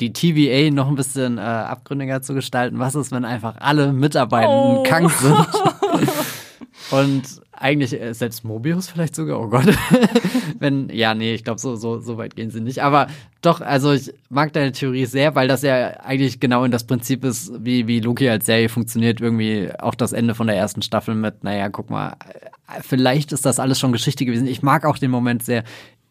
die 0.00 0.12
TVA 0.12 0.70
noch 0.70 0.88
ein 0.88 0.94
bisschen 0.94 1.38
äh, 1.38 1.42
abgründiger 1.42 2.22
zu 2.22 2.34
gestalten. 2.34 2.78
Was 2.78 2.94
ist, 2.94 3.12
wenn 3.12 3.24
einfach 3.24 3.56
alle 3.58 3.92
Mitarbeitenden 3.92 4.78
oh. 4.78 4.82
krank 4.82 5.10
sind? 5.10 5.36
Und 6.90 7.22
eigentlich 7.52 7.98
äh, 7.98 8.12
selbst 8.12 8.44
Mobius 8.44 8.88
vielleicht 8.88 9.14
sogar, 9.14 9.40
oh 9.40 9.48
Gott. 9.48 9.66
wenn, 10.58 10.88
ja, 10.90 11.14
nee, 11.14 11.34
ich 11.34 11.44
glaube, 11.44 11.60
so, 11.60 11.76
so, 11.76 12.00
so 12.00 12.18
weit 12.18 12.34
gehen 12.34 12.50
sie 12.50 12.60
nicht. 12.60 12.82
Aber 12.82 13.06
doch, 13.40 13.60
also 13.60 13.92
ich 13.92 14.12
mag 14.28 14.52
deine 14.52 14.72
Theorie 14.72 15.06
sehr, 15.06 15.34
weil 15.34 15.48
das 15.48 15.62
ja 15.62 16.00
eigentlich 16.00 16.40
genau 16.40 16.64
in 16.64 16.72
das 16.72 16.84
Prinzip 16.84 17.24
ist, 17.24 17.52
wie, 17.64 17.86
wie 17.86 18.00
Loki 18.00 18.28
als 18.28 18.46
Serie 18.46 18.68
funktioniert. 18.68 19.20
Irgendwie 19.20 19.70
auch 19.78 19.94
das 19.94 20.12
Ende 20.12 20.34
von 20.34 20.48
der 20.48 20.56
ersten 20.56 20.82
Staffel 20.82 21.14
mit, 21.14 21.44
naja, 21.44 21.68
guck 21.68 21.88
mal, 21.88 22.16
äh, 22.28 22.80
vielleicht 22.82 23.32
ist 23.32 23.46
das 23.46 23.60
alles 23.60 23.78
schon 23.78 23.92
Geschichte 23.92 24.24
gewesen. 24.24 24.46
Ich 24.46 24.62
mag 24.62 24.84
auch 24.84 24.98
den 24.98 25.10
Moment 25.10 25.44
sehr, 25.44 25.62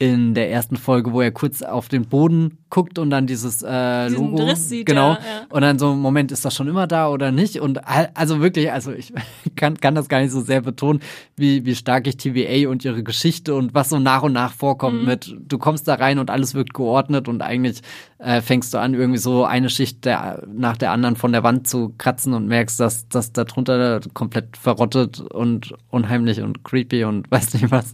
in 0.01 0.33
der 0.33 0.49
ersten 0.49 0.77
Folge, 0.77 1.13
wo 1.13 1.21
er 1.21 1.31
kurz 1.31 1.61
auf 1.61 1.87
den 1.87 2.07
Boden 2.07 2.57
guckt 2.71 2.97
und 2.97 3.11
dann 3.11 3.27
dieses 3.27 3.61
äh, 3.61 4.07
Logo 4.07 4.37
Driss 4.37 4.67
sieht, 4.67 4.87
genau 4.87 5.11
ja, 5.11 5.19
ja. 5.19 5.45
und 5.49 5.61
dann 5.61 5.77
so 5.77 5.93
Moment 5.93 6.31
ist 6.31 6.43
das 6.43 6.55
schon 6.55 6.67
immer 6.67 6.87
da 6.87 7.09
oder 7.09 7.31
nicht 7.31 7.59
und 7.59 7.81
also 7.85 8.41
wirklich 8.41 8.71
also 8.71 8.93
ich 8.93 9.13
kann, 9.55 9.77
kann 9.77 9.93
das 9.93 10.09
gar 10.09 10.21
nicht 10.21 10.31
so 10.31 10.41
sehr 10.41 10.61
betonen 10.61 11.01
wie 11.35 11.65
wie 11.65 11.75
stark 11.75 12.07
ich 12.07 12.17
TVA 12.17 12.67
und 12.67 12.83
ihre 12.83 13.03
Geschichte 13.03 13.53
und 13.53 13.75
was 13.75 13.89
so 13.89 13.99
nach 13.99 14.23
und 14.23 14.33
nach 14.33 14.53
vorkommt 14.53 15.01
mhm. 15.01 15.05
mit 15.05 15.35
du 15.39 15.59
kommst 15.59 15.87
da 15.87 15.93
rein 15.93 16.17
und 16.17 16.31
alles 16.31 16.55
wird 16.55 16.73
geordnet 16.73 17.27
und 17.27 17.43
eigentlich 17.43 17.81
äh, 18.17 18.41
fängst 18.41 18.73
du 18.73 18.79
an 18.79 18.95
irgendwie 18.95 19.19
so 19.19 19.45
eine 19.45 19.69
Schicht 19.69 20.05
der, 20.05 20.47
nach 20.51 20.77
der 20.77 20.93
anderen 20.93 21.15
von 21.15 21.31
der 21.31 21.43
Wand 21.43 21.67
zu 21.67 21.93
kratzen 21.99 22.33
und 22.33 22.47
merkst 22.47 22.79
dass 22.79 23.07
das 23.07 23.33
darunter 23.33 23.99
komplett 24.15 24.57
verrottet 24.57 25.19
und 25.19 25.75
unheimlich 25.91 26.41
und 26.41 26.63
creepy 26.63 27.03
und 27.03 27.29
weiß 27.31 27.53
nicht 27.53 27.69
was 27.69 27.93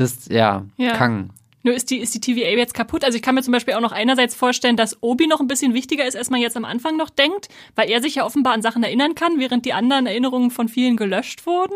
ist, 0.00 0.30
ja, 0.30 0.64
ja. 0.76 0.92
Kang. 0.92 1.30
Nur 1.62 1.74
ist 1.74 1.90
die, 1.90 1.98
ist 1.98 2.14
die 2.14 2.20
TVA 2.20 2.56
jetzt 2.56 2.72
kaputt? 2.72 3.04
Also 3.04 3.16
ich 3.16 3.22
kann 3.22 3.34
mir 3.34 3.42
zum 3.42 3.52
Beispiel 3.52 3.74
auch 3.74 3.80
noch 3.80 3.92
einerseits 3.92 4.34
vorstellen, 4.34 4.76
dass 4.76 5.02
Obi 5.02 5.26
noch 5.26 5.40
ein 5.40 5.48
bisschen 5.48 5.74
wichtiger 5.74 6.06
ist, 6.06 6.16
als 6.16 6.30
man 6.30 6.40
jetzt 6.40 6.56
am 6.56 6.64
Anfang 6.64 6.96
noch 6.96 7.10
denkt, 7.10 7.48
weil 7.74 7.90
er 7.90 8.00
sich 8.00 8.14
ja 8.14 8.24
offenbar 8.24 8.54
an 8.54 8.62
Sachen 8.62 8.82
erinnern 8.82 9.14
kann, 9.14 9.38
während 9.38 9.66
die 9.66 9.72
anderen 9.72 10.06
Erinnerungen 10.06 10.50
von 10.50 10.68
vielen 10.68 10.96
gelöscht 10.96 11.46
wurden. 11.46 11.74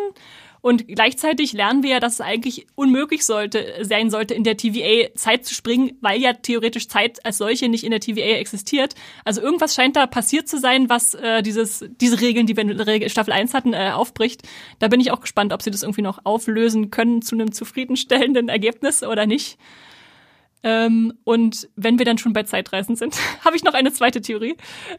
Und 0.63 0.87
gleichzeitig 0.87 1.53
lernen 1.53 1.83
wir 1.83 1.91
ja, 1.91 2.01
dass 2.01 2.15
es 2.15 2.21
eigentlich 2.21 2.67
unmöglich 2.77 3.27
sollte, 3.27 3.67
sein 3.83 4.11
sollte, 4.11 4.33
in 4.33 4.45
der 4.45 4.57
TVA 4.57 5.13
Zeit 5.17 5.45
zu 5.45 5.55
springen, 5.55 5.99
weil 6.01 6.21
ja 6.21 6.33
theoretisch 6.33 6.89
Zeit 6.89 7.25
als 7.27 7.39
solche 7.39 7.69
nicht 7.69 7.83
in 7.83 7.91
der 7.91 7.99
TVA 7.99 8.39
existiert. 8.39 8.95
Also 9.25 9.43
irgendwas 9.43 9.75
scheint 9.75 9.97
da 9.97 10.07
passiert 10.07 10.49
zu 10.49 10.59
sein, 10.59 10.89
was 10.89 11.15
äh, 11.15 11.43
dieses, 11.43 11.85
diese 12.01 12.21
Regeln, 12.21 12.47
die 12.47 12.57
wir 12.57 12.63
in 12.63 13.11
Staffel 13.11 13.33
1 13.33 13.55
hatten, 13.55 13.75
äh, 13.75 13.91
aufbricht. 13.93 14.43
Da 14.79 14.87
bin 14.87 15.01
ich 15.01 15.11
auch 15.11 15.21
gespannt, 15.21 15.53
ob 15.53 15.63
sie 15.63 15.73
das 15.73 15.83
irgendwie 15.83 16.03
noch 16.03 16.21
auflösen 16.25 16.91
können 16.91 17.23
zu 17.23 17.35
einem 17.35 17.51
zufriedenstellenden 17.51 18.49
Ergebnis 18.49 19.03
oder 19.03 19.27
nicht. 19.27 19.59
Ähm, 20.63 21.13
und 21.25 21.69
wenn 21.75 21.99
wir 21.99 22.07
dann 22.07 22.19
schon 22.19 22.33
bei 22.33 22.45
Zeitreisen 22.45 22.95
sind, 22.95 23.17
habe 23.45 23.57
ich 23.57 23.65
noch 23.65 23.75
eine 23.75 23.93
zweite 23.93 24.21
Theorie, 24.21 24.55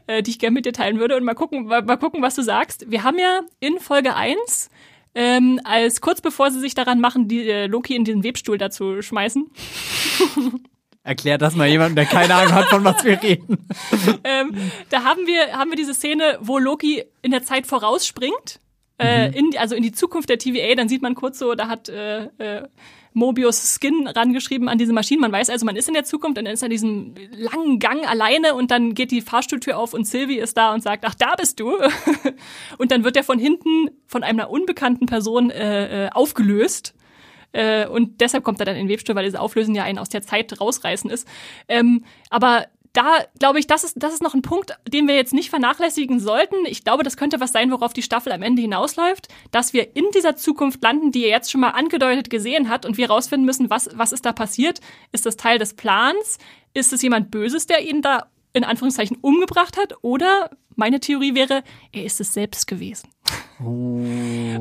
äh, 0.06 0.22
die 0.22 0.32
ich 0.32 0.38
gerne 0.38 0.52
mit 0.52 0.66
dir 0.66 0.74
teilen 0.74 0.98
würde 0.98 1.16
und 1.16 1.24
mal 1.24 1.32
gucken, 1.32 1.64
mal, 1.64 1.82
mal 1.82 1.96
gucken, 1.96 2.20
was 2.20 2.34
du 2.34 2.42
sagst. 2.42 2.90
Wir 2.90 3.02
haben 3.02 3.18
ja 3.18 3.40
in 3.60 3.78
Folge 3.78 4.14
1 4.14 4.68
ähm, 5.14 5.60
als 5.64 6.00
kurz 6.00 6.20
bevor 6.20 6.50
sie 6.50 6.60
sich 6.60 6.74
daran 6.74 7.00
machen, 7.00 7.28
die 7.28 7.48
äh, 7.48 7.66
Loki 7.66 7.94
in 7.94 8.04
diesen 8.04 8.24
Webstuhl 8.24 8.58
dazu 8.58 9.02
schmeißen. 9.02 9.50
Erklär 11.04 11.36
das 11.36 11.54
mal 11.54 11.68
jemandem, 11.68 11.96
der 11.96 12.06
keine 12.06 12.34
Ahnung 12.34 12.54
hat, 12.54 12.66
von 12.66 12.82
was 12.82 13.04
wir 13.04 13.22
reden. 13.22 13.58
ähm, 14.24 14.56
da 14.88 15.04
haben 15.04 15.26
wir, 15.26 15.52
haben 15.52 15.70
wir 15.70 15.76
diese 15.76 15.92
Szene, 15.92 16.38
wo 16.40 16.58
Loki 16.58 17.04
in 17.20 17.30
der 17.30 17.42
Zeit 17.42 17.66
vorausspringt. 17.66 18.58
Äh, 18.96 19.36
in, 19.36 19.50
also 19.58 19.74
in 19.74 19.82
die 19.82 19.92
Zukunft 19.92 20.30
der 20.30 20.38
TVA, 20.38 20.74
dann 20.76 20.88
sieht 20.88 21.02
man 21.02 21.14
kurz 21.14 21.38
so, 21.38 21.54
da 21.54 21.68
hat 21.68 21.88
äh, 21.88 22.24
äh, 22.38 22.62
Mobius 23.14 23.78
Skin 23.80 24.08
rangeschrieben 24.08 24.68
an 24.68 24.76
diese 24.76 24.92
Maschinen. 24.92 25.20
Man 25.20 25.32
weiß 25.32 25.48
also, 25.48 25.64
man 25.64 25.76
ist 25.76 25.88
in 25.88 25.94
der 25.94 26.04
Zukunft 26.04 26.36
und 26.36 26.44
dann 26.44 26.52
ist 26.52 26.62
er 26.62 26.66
in 26.66 26.70
diesem 26.70 27.14
langen 27.30 27.78
Gang 27.78 28.06
alleine 28.08 28.54
und 28.54 28.70
dann 28.70 28.94
geht 28.94 29.12
die 29.12 29.22
Fahrstuhltür 29.22 29.78
auf 29.78 29.94
und 29.94 30.06
Sylvie 30.06 30.38
ist 30.38 30.56
da 30.56 30.74
und 30.74 30.82
sagt, 30.82 31.04
ach, 31.06 31.14
da 31.14 31.34
bist 31.36 31.60
du. 31.60 31.72
und 32.78 32.90
dann 32.90 33.04
wird 33.04 33.16
er 33.16 33.24
von 33.24 33.38
hinten 33.38 33.88
von 34.06 34.24
einer 34.24 34.50
unbekannten 34.50 35.06
Person 35.06 35.50
äh, 35.50 36.06
äh, 36.06 36.10
aufgelöst. 36.10 36.94
Äh, 37.52 37.86
und 37.86 38.20
deshalb 38.20 38.42
kommt 38.42 38.58
er 38.58 38.66
dann 38.66 38.76
in 38.76 38.86
den 38.86 38.92
Webstuhl, 38.92 39.14
weil 39.14 39.24
diese 39.24 39.40
Auflösen 39.40 39.76
ja 39.76 39.84
einen 39.84 39.98
aus 39.98 40.08
der 40.08 40.22
Zeit 40.22 40.60
rausreißen 40.60 41.08
ist. 41.08 41.26
Ähm, 41.68 42.04
aber 42.30 42.66
da 42.94 43.24
glaube 43.38 43.58
ich, 43.58 43.66
das 43.66 43.84
ist, 43.84 43.96
das 43.96 44.14
ist 44.14 44.22
noch 44.22 44.34
ein 44.34 44.42
Punkt, 44.42 44.78
den 44.88 45.08
wir 45.08 45.16
jetzt 45.16 45.34
nicht 45.34 45.50
vernachlässigen 45.50 46.20
sollten. 46.20 46.64
Ich 46.64 46.84
glaube, 46.84 47.02
das 47.02 47.16
könnte 47.16 47.40
was 47.40 47.52
sein, 47.52 47.70
worauf 47.70 47.92
die 47.92 48.02
Staffel 48.02 48.32
am 48.32 48.42
Ende 48.42 48.62
hinausläuft, 48.62 49.28
dass 49.50 49.72
wir 49.72 49.94
in 49.96 50.06
dieser 50.14 50.36
Zukunft 50.36 50.82
landen, 50.82 51.10
die 51.10 51.24
er 51.24 51.30
jetzt 51.30 51.50
schon 51.50 51.60
mal 51.60 51.70
angedeutet 51.70 52.30
gesehen 52.30 52.68
hat 52.68 52.86
und 52.86 52.96
wir 52.96 53.08
herausfinden 53.08 53.44
müssen, 53.44 53.68
was, 53.68 53.90
was 53.94 54.12
ist 54.12 54.24
da 54.24 54.32
passiert? 54.32 54.80
Ist 55.10 55.26
das 55.26 55.36
Teil 55.36 55.58
des 55.58 55.74
Plans? 55.74 56.38
Ist 56.72 56.92
es 56.92 57.02
jemand 57.02 57.32
Böses, 57.32 57.66
der 57.66 57.82
ihn 57.82 58.00
da 58.00 58.30
in 58.54 58.64
Anführungszeichen 58.64 59.18
umgebracht 59.20 59.76
hat? 59.76 59.94
Oder 60.00 60.50
meine 60.76 61.00
Theorie 61.00 61.34
wäre, 61.34 61.62
er 61.92 62.04
ist 62.04 62.20
es 62.20 62.32
selbst 62.32 62.66
gewesen. 62.66 63.10
Oh, 63.60 63.66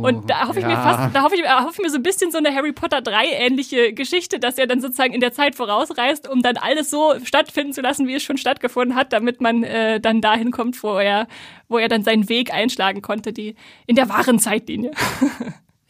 und 0.07 0.29
da 0.29 0.47
hoffe 0.47 0.59
ich 0.59 0.65
mir 0.65 0.75
fast, 0.75 1.15
da 1.15 1.23
hoffe 1.23 1.35
ich, 1.35 1.43
hoffe 1.43 1.73
ich 1.73 1.79
mir 1.79 1.89
so 1.89 1.97
ein 1.97 2.03
bisschen 2.03 2.31
so 2.31 2.37
eine 2.37 2.53
Harry 2.53 2.71
Potter 2.71 3.01
3 3.01 3.25
ähnliche 3.31 3.93
Geschichte, 3.93 4.39
dass 4.39 4.57
er 4.57 4.67
dann 4.67 4.81
sozusagen 4.81 5.13
in 5.13 5.19
der 5.19 5.33
Zeit 5.33 5.55
vorausreist, 5.55 6.29
um 6.29 6.41
dann 6.41 6.57
alles 6.57 6.91
so 6.91 7.13
stattfinden 7.23 7.73
zu 7.73 7.81
lassen, 7.81 8.07
wie 8.07 8.13
es 8.13 8.23
schon 8.23 8.37
stattgefunden 8.37 8.95
hat, 8.95 9.11
damit 9.11 9.41
man 9.41 9.63
äh, 9.63 9.99
dann 9.99 10.21
dahin 10.21 10.51
kommt, 10.51 10.81
wo 10.83 10.97
er, 10.97 11.27
wo 11.69 11.79
er 11.79 11.87
dann 11.87 12.03
seinen 12.03 12.29
Weg 12.29 12.53
einschlagen 12.53 13.01
konnte, 13.01 13.33
die 13.33 13.55
in 13.87 13.95
der 13.95 14.09
wahren 14.09 14.37
Zeitlinie. 14.39 14.91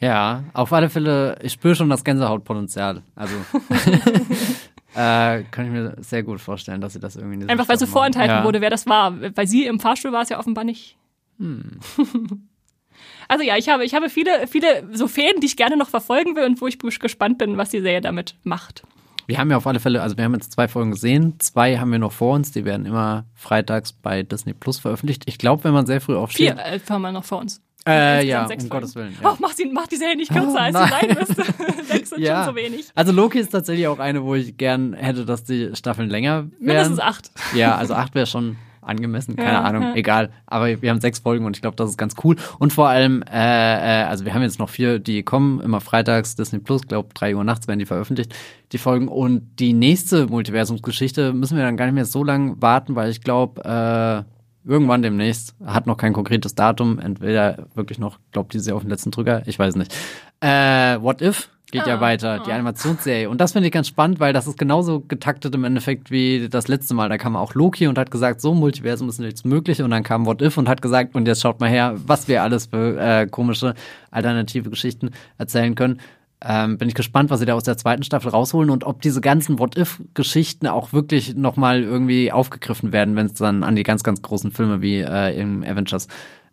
Ja, 0.00 0.44
auf 0.52 0.72
alle 0.72 0.90
Fälle, 0.90 1.38
ich 1.42 1.52
spüre 1.52 1.74
schon 1.74 1.88
das 1.88 2.04
Gänsehautpotenzial. 2.04 3.02
Also 3.14 3.34
äh, 4.94 5.42
kann 5.50 5.66
ich 5.66 5.70
mir 5.70 5.96
sehr 6.00 6.22
gut 6.22 6.40
vorstellen, 6.40 6.80
dass 6.80 6.92
sie 6.92 7.00
das 7.00 7.16
irgendwie 7.16 7.48
Einfach 7.48 7.68
weil 7.68 7.78
so 7.78 7.86
vorenthalten 7.86 8.38
ja. 8.38 8.44
wurde, 8.44 8.60
wer 8.60 8.70
das 8.70 8.86
war. 8.86 9.10
Bei 9.10 9.46
sie 9.46 9.66
im 9.66 9.80
Fahrstuhl 9.80 10.12
war 10.12 10.22
es 10.22 10.28
ja 10.28 10.38
offenbar 10.38 10.64
nicht. 10.64 10.96
Hm. 11.38 11.80
Also 13.28 13.42
ja, 13.44 13.56
ich 13.56 13.68
habe, 13.68 13.84
ich 13.84 13.94
habe 13.94 14.10
viele, 14.10 14.46
viele 14.46 14.86
so 14.92 15.08
Fäden, 15.08 15.40
die 15.40 15.46
ich 15.46 15.56
gerne 15.56 15.76
noch 15.76 15.88
verfolgen 15.88 16.36
will 16.36 16.44
und 16.44 16.60
wo 16.60 16.66
ich 16.66 16.78
gespannt 16.78 17.38
bin, 17.38 17.56
was 17.56 17.70
die 17.70 17.80
Serie 17.80 18.00
damit 18.00 18.36
macht. 18.42 18.82
Wir 19.26 19.38
haben 19.38 19.50
ja 19.50 19.56
auf 19.56 19.66
alle 19.66 19.80
Fälle, 19.80 20.02
also 20.02 20.16
wir 20.16 20.24
haben 20.24 20.34
jetzt 20.34 20.52
zwei 20.52 20.68
Folgen 20.68 20.90
gesehen, 20.90 21.40
zwei 21.40 21.78
haben 21.78 21.90
wir 21.90 21.98
noch 21.98 22.12
vor 22.12 22.34
uns, 22.34 22.52
die 22.52 22.64
werden 22.64 22.84
immer 22.84 23.24
freitags 23.34 23.92
bei 23.92 24.22
Disney 24.22 24.52
Plus 24.52 24.78
veröffentlicht. 24.78 25.22
Ich 25.26 25.38
glaube, 25.38 25.64
wenn 25.64 25.72
man 25.72 25.86
sehr 25.86 26.02
früh 26.02 26.14
aufsteht. 26.14 26.52
Vier 26.52 26.58
äh, 26.58 26.78
haben 26.90 27.02
wir 27.02 27.12
noch 27.12 27.24
vor 27.24 27.38
uns. 27.38 27.62
Äh, 27.86 28.26
ja, 28.26 28.42
um 28.42 28.48
Folgen. 28.48 28.68
Gottes 28.68 28.94
Willen. 28.94 29.16
Ja. 29.22 29.32
Oh, 29.32 29.36
mach, 29.40 29.52
sie, 29.52 29.66
mach 29.66 29.86
die 29.86 29.96
Serie 29.96 30.16
nicht 30.16 30.32
kürzer, 30.32 30.54
oh, 30.54 30.58
als 30.58 30.76
sie 30.76 30.88
sein 30.88 31.16
müsste. 31.18 31.44
Sechs 31.84 32.10
sind 32.10 32.22
ja. 32.22 32.44
schon 32.44 32.54
so 32.54 32.60
wenig. 32.60 32.86
Also 32.94 33.12
Loki 33.12 33.38
ist 33.38 33.50
tatsächlich 33.50 33.86
auch 33.88 33.98
eine, 33.98 34.22
wo 34.24 34.34
ich 34.34 34.56
gern 34.56 34.94
hätte, 34.94 35.26
dass 35.26 35.44
die 35.44 35.70
Staffeln 35.74 36.08
länger 36.08 36.44
wären. 36.44 36.52
Mindestens 36.60 37.00
acht. 37.00 37.30
Ja, 37.54 37.76
also 37.76 37.94
acht 37.94 38.14
wäre 38.14 38.26
schon 38.26 38.56
angemessen, 38.86 39.36
keine 39.36 39.52
ja, 39.52 39.62
Ahnung, 39.62 39.82
ja. 39.82 39.94
egal. 39.94 40.30
Aber 40.46 40.80
wir 40.80 40.90
haben 40.90 41.00
sechs 41.00 41.18
Folgen 41.18 41.44
und 41.44 41.56
ich 41.56 41.62
glaube, 41.62 41.76
das 41.76 41.90
ist 41.90 41.98
ganz 41.98 42.14
cool. 42.24 42.36
Und 42.58 42.72
vor 42.72 42.88
allem, 42.88 43.22
äh, 43.22 44.02
äh, 44.02 44.04
also 44.04 44.24
wir 44.24 44.34
haben 44.34 44.42
jetzt 44.42 44.58
noch 44.58 44.68
vier, 44.68 44.98
die 44.98 45.22
kommen, 45.22 45.60
immer 45.60 45.80
freitags, 45.80 46.36
Disney 46.36 46.58
Plus, 46.58 46.82
glaube 46.86 47.08
drei 47.14 47.34
Uhr 47.34 47.44
nachts 47.44 47.66
werden 47.66 47.78
die 47.78 47.86
veröffentlicht, 47.86 48.34
die 48.72 48.78
Folgen. 48.78 49.08
Und 49.08 49.58
die 49.58 49.72
nächste 49.72 50.26
Multiversumsgeschichte 50.26 51.32
müssen 51.32 51.56
wir 51.56 51.64
dann 51.64 51.76
gar 51.76 51.86
nicht 51.86 51.94
mehr 51.94 52.04
so 52.04 52.24
lange 52.24 52.60
warten, 52.60 52.94
weil 52.94 53.10
ich 53.10 53.22
glaube, 53.22 53.62
äh, 53.64 54.33
irgendwann 54.64 55.02
demnächst, 55.02 55.54
hat 55.64 55.86
noch 55.86 55.96
kein 55.96 56.12
konkretes 56.12 56.54
Datum, 56.54 56.98
entweder 56.98 57.66
wirklich 57.74 57.98
noch, 57.98 58.18
glaube 58.32 58.48
die 58.52 58.60
sie 58.60 58.72
auf 58.72 58.82
den 58.82 58.90
letzten 58.90 59.10
Drücker, 59.10 59.42
ich 59.46 59.58
weiß 59.58 59.76
nicht. 59.76 59.94
Äh, 60.40 61.00
What 61.00 61.22
If 61.22 61.50
geht 61.74 61.86
ja 61.88 61.96
ah, 61.96 62.00
weiter, 62.00 62.38
die 62.38 62.52
ah. 62.52 62.54
Animationsserie. 62.54 63.28
Und 63.28 63.40
das 63.40 63.52
finde 63.52 63.66
ich 63.66 63.72
ganz 63.72 63.88
spannend, 63.88 64.20
weil 64.20 64.32
das 64.32 64.46
ist 64.46 64.58
genauso 64.58 65.00
getaktet 65.00 65.54
im 65.54 65.64
Endeffekt 65.64 66.10
wie 66.10 66.48
das 66.48 66.68
letzte 66.68 66.94
Mal. 66.94 67.08
Da 67.08 67.18
kam 67.18 67.34
auch 67.34 67.54
Loki 67.54 67.88
und 67.88 67.98
hat 67.98 68.12
gesagt, 68.12 68.40
so 68.40 68.54
Multiversum 68.54 69.08
ist 69.08 69.18
nichts 69.18 69.44
möglich. 69.44 69.82
Und 69.82 69.90
dann 69.90 70.04
kam 70.04 70.24
What 70.24 70.40
If 70.40 70.56
und 70.56 70.68
hat 70.68 70.82
gesagt, 70.82 71.16
und 71.16 71.26
jetzt 71.26 71.42
schaut 71.42 71.58
mal 71.58 71.68
her, 71.68 71.94
was 72.06 72.28
wir 72.28 72.44
alles 72.44 72.66
für 72.66 72.96
äh, 73.00 73.26
komische 73.26 73.74
alternative 74.12 74.70
Geschichten 74.70 75.10
erzählen 75.36 75.74
können. 75.74 76.00
Ähm, 76.46 76.76
bin 76.76 76.88
ich 76.88 76.94
gespannt, 76.94 77.30
was 77.30 77.40
sie 77.40 77.46
da 77.46 77.54
aus 77.54 77.64
der 77.64 77.78
zweiten 77.78 78.02
Staffel 78.02 78.30
rausholen 78.30 78.68
und 78.68 78.84
ob 78.84 79.00
diese 79.00 79.22
ganzen 79.22 79.58
What-If-Geschichten 79.58 80.66
auch 80.66 80.92
wirklich 80.92 81.34
nochmal 81.34 81.82
irgendwie 81.82 82.32
aufgegriffen 82.32 82.92
werden, 82.92 83.16
wenn 83.16 83.26
es 83.26 83.34
dann 83.34 83.62
an 83.62 83.76
die 83.76 83.82
ganz, 83.82 84.02
ganz 84.02 84.20
großen 84.20 84.50
Filme 84.50 84.82
wie 84.82 84.98
äh, 84.98 85.40
im 85.40 85.64
Avengers 85.64 86.06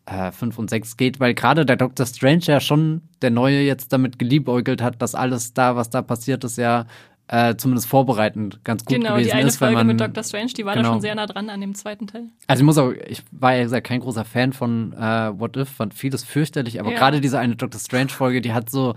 äh, 0.05 0.31
5 0.31 0.57
und 0.57 0.69
6 0.69 0.95
geht, 0.95 1.19
weil 1.19 1.33
gerade 1.33 1.65
der 1.65 1.75
Doctor 1.75 2.05
Strange 2.05 2.43
ja 2.43 2.61
schon 2.61 3.01
der 3.21 3.31
Neue 3.31 3.61
jetzt 3.61 3.91
damit 3.91 4.17
geliebäugelt 4.17 4.81
hat, 4.81 5.01
dass 5.01 5.13
alles 5.13 5.53
da, 5.53 5.75
was 5.75 5.89
da 5.89 6.01
passiert 6.01 6.43
ist, 6.45 6.57
ja 6.57 6.85
äh, 7.27 7.55
zumindest 7.55 7.87
vorbereitend 7.87 8.63
ganz 8.63 8.83
gut 8.83 8.97
genau, 8.97 9.15
gewesen 9.15 9.27
ist. 9.27 9.31
Genau, 9.31 9.37
die 9.37 9.41
eine 9.41 9.47
ist, 9.47 9.57
Folge 9.57 9.75
man, 9.75 9.87
mit 9.87 10.01
Doctor 10.01 10.23
Strange, 10.23 10.51
die 10.57 10.65
war 10.65 10.73
genau. 10.73 10.87
da 10.87 10.93
schon 10.93 11.01
sehr 11.01 11.15
nah 11.15 11.27
dran 11.27 11.49
an 11.49 11.61
dem 11.61 11.75
zweiten 11.75 12.07
Teil. 12.07 12.25
Also 12.47 12.61
ich 12.61 12.65
muss 12.65 12.77
auch, 12.77 12.91
ich 13.07 13.23
war 13.31 13.55
ja 13.55 13.63
gesagt 13.63 13.87
kein 13.87 14.01
großer 14.01 14.25
Fan 14.25 14.51
von 14.53 14.93
äh, 14.93 15.37
What 15.39 15.55
If, 15.55 15.69
fand 15.69 15.93
vieles 15.93 16.23
fürchterlich, 16.23 16.79
aber 16.79 16.91
ja. 16.91 16.97
gerade 16.97 17.21
diese 17.21 17.39
eine 17.39 17.55
Doctor 17.55 17.79
Strange-Folge, 17.79 18.41
die 18.41 18.53
hat 18.53 18.69
so, 18.69 18.95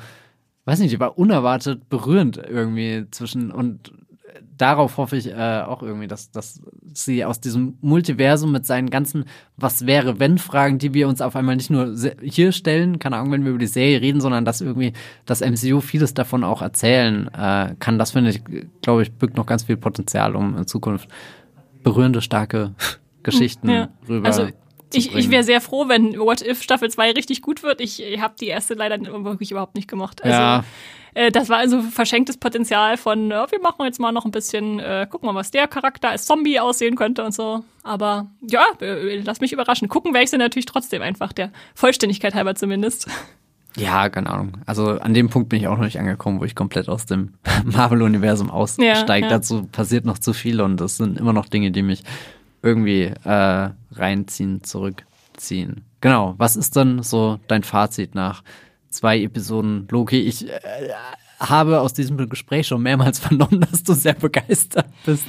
weiß 0.65 0.79
nicht, 0.79 0.93
die 0.93 1.01
war 1.01 1.19
unerwartet 1.19 1.89
berührend 1.89 2.37
irgendwie 2.37 3.07
zwischen 3.11 3.51
und 3.51 3.93
darauf 4.57 4.97
hoffe 4.97 5.17
ich 5.17 5.29
äh, 5.29 5.63
auch 5.67 5.83
irgendwie, 5.83 6.07
dass, 6.07 6.31
dass 6.31 6.61
sie 6.93 7.25
aus 7.25 7.41
diesem 7.41 7.77
Multiversum 7.81 8.53
mit 8.53 8.67
seinen 8.67 8.91
ganzen 8.91 9.25
Was 9.57 9.87
wäre, 9.87 10.21
wenn 10.21 10.39
Fragen, 10.39 10.79
die 10.79 10.95
wir 10.95 11.09
uns 11.09 11.21
auf 11.21 11.37
einmal 11.37 11.57
nicht 11.57 11.71
nur 11.71 11.95
hier 12.23 12.53
stellen, 12.53 12.99
keine 12.99 13.17
Ahnung, 13.17 13.33
wenn 13.33 13.45
wir 13.45 13.51
über 13.51 13.59
die 13.59 13.67
Serie 13.67 14.01
reden, 14.01 14.21
sondern 14.21 14.45
dass 14.45 14.61
irgendwie 14.61 14.93
das 15.27 15.41
MCU 15.41 15.81
vieles 15.81 16.15
davon 16.15 16.45
auch 16.45 16.63
erzählen 16.63 17.29
äh, 17.35 17.75
kann. 17.79 17.99
Das 17.99 18.13
finde 18.13 18.31
ich, 18.31 18.43
glaube 18.83 19.03
ich, 19.03 19.13
birgt 19.13 19.37
noch 19.37 19.47
ganz 19.47 19.65
viel 19.65 19.77
Potenzial, 19.77 20.37
um 20.37 20.57
in 20.57 20.67
Zukunft 20.67 21.09
berührende, 21.83 22.21
starke 22.21 22.75
Geschichten 23.23 23.69
ja. 23.69 23.89
rüber. 24.09 24.27
Also 24.27 24.49
ich, 24.93 25.15
ich 25.15 25.31
wäre 25.31 25.43
sehr 25.43 25.61
froh, 25.61 25.89
wenn 25.89 26.19
What 26.19 26.43
If 26.43 26.63
Staffel 26.63 26.91
2 26.91 27.13
richtig 27.13 27.43
gut 27.43 27.63
wird. 27.63 27.81
Ich, 27.81 28.03
ich 28.03 28.21
habe 28.21 28.35
die 28.41 28.47
erste 28.47 28.75
leider 28.75 29.01
wirklich 29.25 29.51
überhaupt 29.51 29.75
nicht 29.75 29.89
gemacht. 29.89 30.23
Also 30.23 30.37
ja. 30.37 30.65
Äh, 31.15 31.31
das 31.31 31.49
war 31.49 31.59
also 31.59 31.81
verschenktes 31.81 32.37
Potenzial 32.37 32.97
von, 32.97 33.31
äh, 33.31 33.47
wir 33.51 33.61
machen 33.61 33.85
jetzt 33.85 34.01
mal 34.01 34.13
noch 34.13 34.25
ein 34.25 34.31
bisschen, 34.31 34.81
äh, 34.81 35.07
gucken 35.09 35.27
mal, 35.27 35.35
was 35.35 35.51
der 35.51 35.69
Charakter 35.69 36.11
als 36.11 36.27
Zombie 36.27 36.61
aussehen 36.61 36.97
könnte 36.97 37.25
und 37.25 37.33
so. 37.33 37.65
Aber 37.83 38.27
ja, 38.43 38.65
äh, 38.81 39.21
lass 39.21 39.41
mich 39.41 39.53
überraschen. 39.53 39.89
Gucken 39.89 40.13
werde 40.13 40.25
ich 40.25 40.31
sie 40.31 40.39
natürlich 40.39 40.67
trotzdem 40.67 41.03
einfach, 41.03 41.33
der 41.33 41.53
Vollständigkeit 41.75 42.35
halber 42.35 42.55
zumindest. 42.55 43.09
Ja, 43.77 44.09
keine 44.09 44.31
Ahnung. 44.31 44.59
Also 44.67 45.01
an 45.01 45.15
dem 45.15 45.31
Punkt 45.31 45.49
bin 45.49 45.61
ich 45.61 45.67
auch 45.67 45.77
noch 45.77 45.85
nicht 45.85 45.99
angekommen, 45.99 46.41
wo 46.41 46.45
ich 46.45 46.55
komplett 46.55 46.89
aus 46.89 47.07
dem 47.07 47.35
Marvel-Universum 47.65 48.51
aussteige. 48.51 48.87
Ja, 48.87 49.17
ja. 49.17 49.29
Dazu 49.29 49.65
passiert 49.65 50.05
noch 50.05 50.19
zu 50.19 50.33
viel 50.33 50.61
und 50.61 50.81
es 50.81 50.97
sind 50.97 51.19
immer 51.19 51.33
noch 51.33 51.47
Dinge, 51.47 51.71
die 51.71 51.83
mich 51.83 52.05
irgendwie 52.65 53.13
äh, 53.25 53.71
reinziehen, 53.93 54.65
zurückziehen. 54.65 55.85
Genau. 56.01 56.35
Was 56.39 56.57
ist 56.57 56.77
dann 56.77 57.03
so 57.03 57.39
dein 57.47 57.63
Fazit 57.63 58.15
nach 58.15 58.43
zwei 58.95 59.21
Episoden 59.21 59.87
Loki. 59.91 60.21
Ich 60.21 60.49
äh, 60.49 60.91
habe 61.41 61.81
aus 61.81 61.93
diesem 61.93 62.17
Gespräch 62.29 62.67
schon 62.67 62.83
mehrmals 62.83 63.19
vernommen, 63.21 63.67
dass 63.71 63.83
du 63.83 63.93
sehr 63.93 64.15
begeistert 64.15 64.87
bist. 65.05 65.27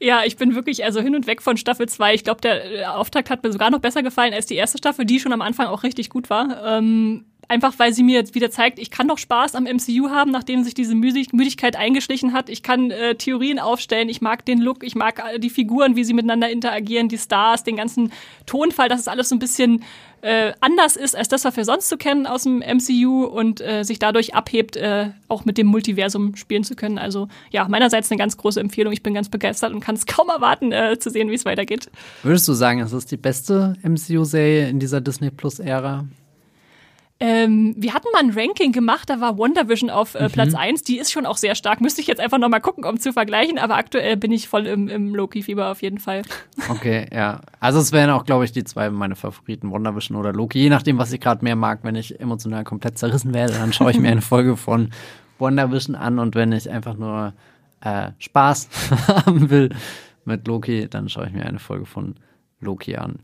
Ja, 0.00 0.22
ich 0.24 0.36
bin 0.36 0.54
wirklich 0.54 0.84
also 0.84 1.00
hin 1.00 1.16
und 1.16 1.26
weg 1.26 1.42
von 1.42 1.56
Staffel 1.56 1.88
2. 1.88 2.14
Ich 2.14 2.24
glaube, 2.24 2.40
der 2.40 2.72
äh, 2.72 2.84
Auftakt 2.84 3.30
hat 3.30 3.42
mir 3.42 3.50
sogar 3.50 3.70
noch 3.70 3.80
besser 3.80 4.02
gefallen 4.02 4.34
als 4.34 4.46
die 4.46 4.54
erste 4.54 4.78
Staffel, 4.78 5.04
die 5.04 5.18
schon 5.18 5.32
am 5.32 5.42
Anfang 5.42 5.66
auch 5.66 5.82
richtig 5.82 6.10
gut 6.10 6.30
war. 6.30 6.78
Ähm, 6.78 7.24
einfach 7.48 7.78
weil 7.78 7.92
sie 7.92 8.02
mir 8.02 8.14
jetzt 8.14 8.34
wieder 8.34 8.50
zeigt, 8.50 8.78
ich 8.78 8.90
kann 8.90 9.06
noch 9.06 9.18
Spaß 9.18 9.54
am 9.54 9.64
MCU 9.64 10.10
haben, 10.10 10.30
nachdem 10.30 10.62
sich 10.64 10.74
diese 10.74 10.94
Müdigkeit 10.94 11.76
eingeschlichen 11.76 12.32
hat. 12.32 12.48
Ich 12.48 12.62
kann 12.62 12.90
äh, 12.90 13.14
Theorien 13.14 13.58
aufstellen, 13.58 14.08
ich 14.08 14.20
mag 14.20 14.44
den 14.44 14.60
Look, 14.60 14.84
ich 14.84 14.94
mag 14.94 15.22
die 15.38 15.50
Figuren, 15.50 15.96
wie 15.96 16.04
sie 16.04 16.14
miteinander 16.14 16.50
interagieren, 16.50 17.08
die 17.08 17.18
Stars, 17.18 17.64
den 17.64 17.76
ganzen 17.76 18.12
Tonfall, 18.46 18.88
dass 18.88 19.00
es 19.00 19.08
alles 19.08 19.30
so 19.30 19.34
ein 19.34 19.38
bisschen 19.38 19.84
äh, 20.20 20.52
anders 20.60 20.96
ist 20.96 21.16
als 21.16 21.28
das, 21.28 21.44
was 21.44 21.56
wir 21.56 21.64
sonst 21.64 21.88
so 21.88 21.96
kennen 21.96 22.26
aus 22.26 22.42
dem 22.42 22.58
MCU 22.58 23.24
und 23.24 23.60
äh, 23.60 23.84
sich 23.84 23.98
dadurch 23.98 24.34
abhebt, 24.34 24.76
äh, 24.76 25.10
auch 25.28 25.44
mit 25.44 25.58
dem 25.58 25.68
Multiversum 25.68 26.34
spielen 26.36 26.64
zu 26.64 26.74
können. 26.74 26.98
Also 26.98 27.28
ja, 27.50 27.68
meinerseits 27.68 28.10
eine 28.10 28.18
ganz 28.18 28.36
große 28.36 28.60
Empfehlung. 28.60 28.92
Ich 28.92 29.02
bin 29.02 29.14
ganz 29.14 29.28
begeistert 29.28 29.72
und 29.72 29.80
kann 29.80 29.94
es 29.94 30.06
kaum 30.06 30.28
erwarten, 30.28 30.72
äh, 30.72 30.98
zu 30.98 31.10
sehen, 31.10 31.30
wie 31.30 31.34
es 31.34 31.44
weitergeht. 31.44 31.90
Würdest 32.22 32.48
du 32.48 32.52
sagen, 32.52 32.80
es 32.80 32.92
ist 32.92 33.10
die 33.10 33.16
beste 33.16 33.74
MCU-Serie 33.82 34.68
in 34.68 34.80
dieser 34.80 35.00
Disney 35.00 35.30
Plus-Ära? 35.30 36.04
Ähm, 37.20 37.74
wir 37.76 37.94
hatten 37.94 38.06
mal 38.12 38.20
ein 38.22 38.30
Ranking 38.30 38.70
gemacht, 38.70 39.10
da 39.10 39.20
war 39.20 39.36
WandaVision 39.36 39.90
auf 39.90 40.14
äh, 40.14 40.24
Mhm. 40.28 40.32
Platz 40.32 40.54
1. 40.54 40.82
Die 40.84 40.98
ist 40.98 41.10
schon 41.10 41.26
auch 41.26 41.36
sehr 41.36 41.56
stark. 41.56 41.80
Müsste 41.80 42.00
ich 42.00 42.06
jetzt 42.06 42.20
einfach 42.20 42.38
nochmal 42.38 42.60
gucken, 42.60 42.84
um 42.84 43.00
zu 43.00 43.12
vergleichen. 43.12 43.58
Aber 43.58 43.74
aktuell 43.76 44.16
bin 44.16 44.30
ich 44.30 44.46
voll 44.48 44.66
im, 44.68 44.88
im 44.88 45.14
Loki-Fieber 45.14 45.70
auf 45.70 45.82
jeden 45.82 45.98
Fall. 45.98 46.22
Okay, 46.70 47.06
ja. 47.12 47.40
Also 47.60 47.78
es 47.80 47.92
wären 47.92 48.10
auch, 48.10 48.24
glaube 48.24 48.44
ich, 48.44 48.52
die 48.52 48.62
zwei 48.62 48.90
meine 48.90 49.16
Favoriten, 49.16 49.72
WandaVision 49.72 50.16
oder 50.18 50.32
Loki. 50.32 50.58
Je 50.60 50.68
nachdem, 50.68 50.98
was 50.98 51.12
ich 51.12 51.20
gerade 51.20 51.42
mehr 51.44 51.56
mag. 51.56 51.80
Wenn 51.82 51.96
ich 51.96 52.20
emotional 52.20 52.62
komplett 52.64 52.98
zerrissen 52.98 53.32
werde, 53.34 53.54
dann 53.54 53.72
schaue 53.72 53.90
ich 53.90 53.98
mir 53.98 54.10
eine 54.10 54.20
Folge 54.22 54.56
von 54.56 54.90
WandaVision 55.38 55.96
an. 55.96 56.18
Und 56.18 56.34
wenn 56.34 56.52
ich 56.52 56.70
einfach 56.70 56.96
nur 56.96 57.32
äh, 57.80 58.10
Spaß 58.18 58.68
haben 59.26 59.50
will 59.50 59.70
mit 60.24 60.46
Loki, 60.46 60.88
dann 60.88 61.08
schaue 61.08 61.26
ich 61.26 61.32
mir 61.32 61.46
eine 61.46 61.58
Folge 61.58 61.86
von 61.86 62.14
Loki 62.60 62.96
an. 62.96 63.20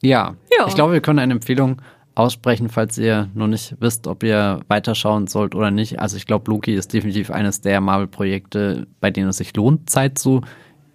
Ja, 0.00 0.34
Ja. 0.56 0.66
ich 0.66 0.74
glaube, 0.74 0.92
wir 0.94 1.00
können 1.00 1.18
eine 1.18 1.32
Empfehlung 1.32 1.82
aussprechen, 2.14 2.68
falls 2.68 2.98
ihr 2.98 3.28
noch 3.34 3.46
nicht 3.46 3.76
wisst, 3.80 4.06
ob 4.06 4.22
ihr 4.22 4.60
weiterschauen 4.68 5.26
sollt 5.26 5.54
oder 5.54 5.70
nicht. 5.70 5.98
Also 5.98 6.16
ich 6.16 6.26
glaube, 6.26 6.50
Loki 6.50 6.74
ist 6.74 6.92
definitiv 6.92 7.30
eines 7.30 7.60
der 7.60 7.80
Marvel-Projekte, 7.80 8.86
bei 9.00 9.10
denen 9.10 9.30
es 9.30 9.38
sich 9.38 9.56
lohnt, 9.56 9.88
Zeit 9.88 10.18
zu 10.18 10.42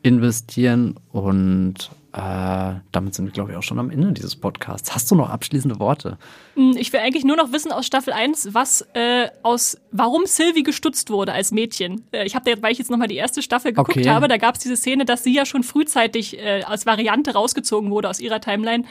investieren. 0.03 0.95
Und 1.11 1.89
äh, 2.17 2.79
damit 2.91 3.13
sind 3.13 3.25
wir, 3.25 3.31
glaube 3.31 3.51
ich, 3.51 3.57
auch 3.57 3.61
schon 3.63 3.77
am 3.77 3.91
Ende 3.91 4.11
dieses 4.11 4.35
Podcasts. 4.35 4.95
Hast 4.95 5.11
du 5.11 5.15
noch 5.15 5.29
abschließende 5.29 5.79
Worte? 5.79 6.17
Hm, 6.55 6.75
Ich 6.77 6.91
will 6.91 6.99
eigentlich 6.99 7.23
nur 7.23 7.35
noch 7.35 7.51
wissen 7.51 7.71
aus 7.71 7.85
Staffel 7.85 8.11
1, 8.11 8.55
was 8.55 8.81
äh, 8.93 9.29
aus 9.43 9.77
warum 9.91 10.25
Sylvie 10.25 10.63
gestutzt 10.63 11.11
wurde 11.11 11.33
als 11.33 11.51
Mädchen. 11.51 12.03
Äh, 12.11 12.25
ich 12.25 12.33
habe 12.35 12.49
da, 12.49 12.59
weil 12.63 12.71
ich 12.71 12.79
jetzt 12.79 12.89
nochmal 12.89 13.07
die 13.07 13.15
erste 13.17 13.41
Staffel 13.43 13.71
geguckt 13.73 13.89
Okay. 13.97 14.09
habe, 14.09 14.27
da 14.27 14.37
gab 14.37 14.55
es 14.55 14.61
diese 14.61 14.75
Szene, 14.75 15.05
dass 15.05 15.23
sie 15.23 15.33
ja 15.33 15.45
schon 15.45 15.61
frühzeitig 15.63 16.39
äh, 16.39 16.63
als 16.63 16.85
Variante 16.87 17.33
rausgezogen 17.33 17.91
wurde 17.91 18.09
aus 18.09 18.19
ihrer 18.19 18.41
Timeline. 18.41 18.85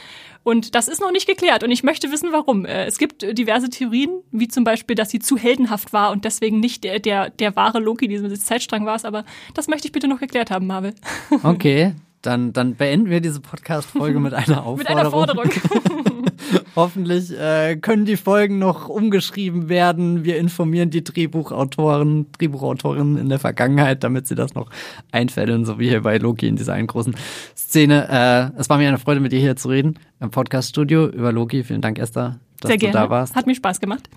Und 0.45 0.77
das 0.77 0.87
ist 0.87 1.01
noch 1.01 1.11
nicht 1.11 1.27
geklärt 1.27 1.65
und 1.65 1.73
ich 1.73 1.83
möchte 1.83 2.13
wissen, 2.13 2.29
warum. 2.31 2.65
Äh, 2.65 2.85
es 2.85 2.99
gibt 2.99 3.23
diverse 3.37 3.69
Theorien, 3.71 4.11
wie 4.31 4.47
zum 4.47 4.63
Beispiel, 4.63 4.95
dass 4.95 5.11
sie 5.11 5.19
zu 5.19 5.37
heldenhaft 5.37 5.93
war 5.93 6.13
und 6.13 6.25
deswegen 6.25 6.61
nicht 6.61 6.85
der, 6.85 7.01
der, 7.01 7.31
der 7.31 7.57
wahre 7.57 7.81
Loki 7.81 8.07
dieses 8.07 8.45
Zeitstrang 8.45 8.87
war. 8.87 9.05
Aber 9.05 9.25
das 9.55 9.67
möchte 9.67 9.89
ich 9.89 9.93
bitte 9.93 10.07
noch 10.07 10.21
geklärt 10.21 10.51
haben, 10.53 10.67
Marvel. 10.69 10.95
Okay, 11.43 11.95
dann, 12.23 12.53
dann 12.53 12.75
beenden 12.75 13.11
wir 13.11 13.21
diese 13.21 13.41
Podcast-Folge 13.41 14.19
mit 14.21 14.35
einer 14.35 14.65
Aufforderung. 14.65 14.77
Mit 14.79 14.89
einer 14.89 15.11
Forderung. 15.11 15.51
Hoffentlich 16.77 17.33
äh, 17.33 17.77
können 17.77 18.05
die 18.05 18.17
Folgen 18.17 18.59
noch 18.59 18.89
umgeschrieben 18.89 19.69
werden. 19.69 20.25
Wir 20.25 20.39
informieren 20.39 20.91
die 20.91 21.03
Drehbuchautoren, 21.03 22.31
Drehbuchautorinnen 22.33 23.17
in 23.17 23.29
der 23.29 23.39
Vergangenheit, 23.39 24.05
damit 24.05 24.27
sie 24.27 24.35
das 24.35 24.55
noch 24.55 24.69
einfällen, 25.11 25.65
so 25.65 25.79
wie 25.79 25.89
hier 25.89 26.03
bei 26.03 26.19
Loki 26.19 26.47
in 26.47 26.57
dieser 26.57 26.75
einen 26.75 26.87
großen 26.87 27.17
Szene. 27.57 28.53
Äh, 28.55 28.61
es 28.61 28.69
war 28.69 28.79
mir 28.79 28.89
eine 28.89 28.99
Freude, 28.99 29.21
mit 29.21 29.33
dir 29.33 29.41
hier 29.41 29.57
zu 29.57 29.69
reden 29.69 29.99
im 30.21 30.31
Podcast-Studio 30.31 31.07
über 31.07 31.33
Loki. 31.33 31.65
Vielen 31.65 31.81
Dank, 31.81 31.99
Esther, 31.99 32.39
dass 32.61 32.69
Sehr 32.69 32.77
du 32.77 32.87
gerne. 32.87 33.07
da 33.07 33.11
warst. 33.11 33.35
Hat 33.35 33.47
mir 33.47 33.55
Spaß 33.55 33.81
gemacht. 33.81 34.11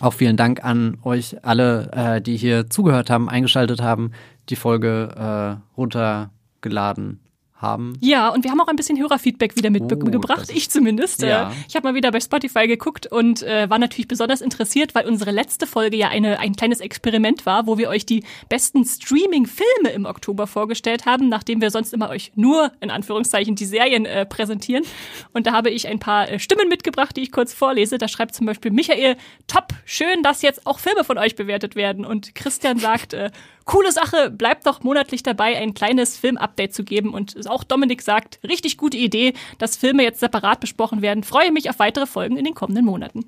Auch 0.00 0.12
vielen 0.12 0.36
Dank 0.36 0.64
an 0.64 0.98
euch 1.04 1.44
alle, 1.44 1.90
äh, 1.92 2.20
die 2.20 2.36
hier 2.36 2.68
zugehört 2.68 3.08
haben, 3.08 3.28
eingeschaltet 3.28 3.80
haben, 3.80 4.10
die 4.48 4.56
Folge 4.56 5.14
äh, 5.16 5.78
runtergeladen 5.78 7.21
haben. 7.62 7.94
Ja, 8.00 8.28
und 8.28 8.44
wir 8.44 8.50
haben 8.50 8.60
auch 8.60 8.68
ein 8.68 8.76
bisschen 8.76 8.98
Hörerfeedback 8.98 9.56
wieder 9.56 9.68
Oh, 9.68 9.72
mitgebracht, 9.72 10.42
ist- 10.42 10.56
ich 10.56 10.70
zumindest. 10.70 11.22
Ja. 11.22 11.50
Äh, 11.50 11.54
Ich 11.68 11.76
habe 11.76 11.86
mal 11.88 11.94
wieder 11.94 12.10
bei 12.10 12.20
Spotify 12.20 12.66
geguckt 12.66 13.06
und 13.06 13.42
äh, 13.42 13.70
war 13.70 13.78
natürlich 13.78 14.08
besonders 14.08 14.40
interessiert, 14.40 14.94
weil 14.94 15.06
unsere 15.06 15.30
letzte 15.30 15.66
Folge 15.66 15.96
ja 15.96 16.08
eine, 16.08 16.38
ein 16.40 16.54
kleines 16.56 16.80
Experiment 16.80 17.46
war, 17.46 17.66
wo 17.66 17.78
wir 17.78 17.88
euch 17.88 18.04
die 18.04 18.24
besten 18.48 18.84
Streaming-Filme 18.84 19.90
im 19.94 20.04
Oktober 20.06 20.46
vorgestellt 20.46 21.06
haben, 21.06 21.28
nachdem 21.28 21.60
wir 21.60 21.70
sonst 21.70 21.92
immer 21.94 22.08
euch 22.10 22.32
nur, 22.34 22.72
in 22.80 22.90
Anführungszeichen, 22.90 23.54
die 23.54 23.64
Serien 23.64 24.04
äh, 24.06 24.26
präsentieren. 24.26 24.84
Und 25.32 25.46
da 25.46 25.52
habe 25.52 25.70
ich 25.70 25.86
ein 25.88 25.98
paar 25.98 26.28
äh, 26.28 26.38
Stimmen 26.38 26.68
mitgebracht, 26.68 27.16
die 27.16 27.22
ich 27.22 27.32
kurz 27.32 27.52
vorlese. 27.54 27.98
Da 27.98 28.08
schreibt 28.08 28.34
zum 28.34 28.46
Beispiel 28.46 28.70
Michael, 28.72 29.16
top, 29.46 29.68
schön, 29.84 30.22
dass 30.22 30.42
jetzt 30.42 30.66
auch 30.66 30.78
Filme 30.78 31.04
von 31.04 31.18
euch 31.18 31.36
bewertet 31.36 31.76
werden. 31.76 32.04
Und 32.04 32.34
Christian 32.34 32.78
sagt, 32.78 33.12
äh, 33.14 33.30
coole 33.64 33.92
Sache, 33.92 34.30
bleibt 34.30 34.66
doch 34.66 34.82
monatlich 34.82 35.22
dabei, 35.22 35.56
ein 35.56 35.74
kleines 35.74 36.16
Film-Update 36.18 36.74
zu 36.74 36.82
geben. 36.84 37.14
Und 37.14 37.36
auch 37.52 37.64
Dominik 37.64 38.02
sagt, 38.02 38.40
richtig 38.42 38.76
gute 38.76 38.96
Idee, 38.96 39.34
dass 39.58 39.76
Filme 39.76 40.02
jetzt 40.02 40.20
separat 40.20 40.60
besprochen 40.60 41.02
werden. 41.02 41.22
Freue 41.22 41.52
mich 41.52 41.70
auf 41.70 41.78
weitere 41.78 42.06
Folgen 42.06 42.36
in 42.36 42.44
den 42.44 42.54
kommenden 42.54 42.84
Monaten. 42.84 43.24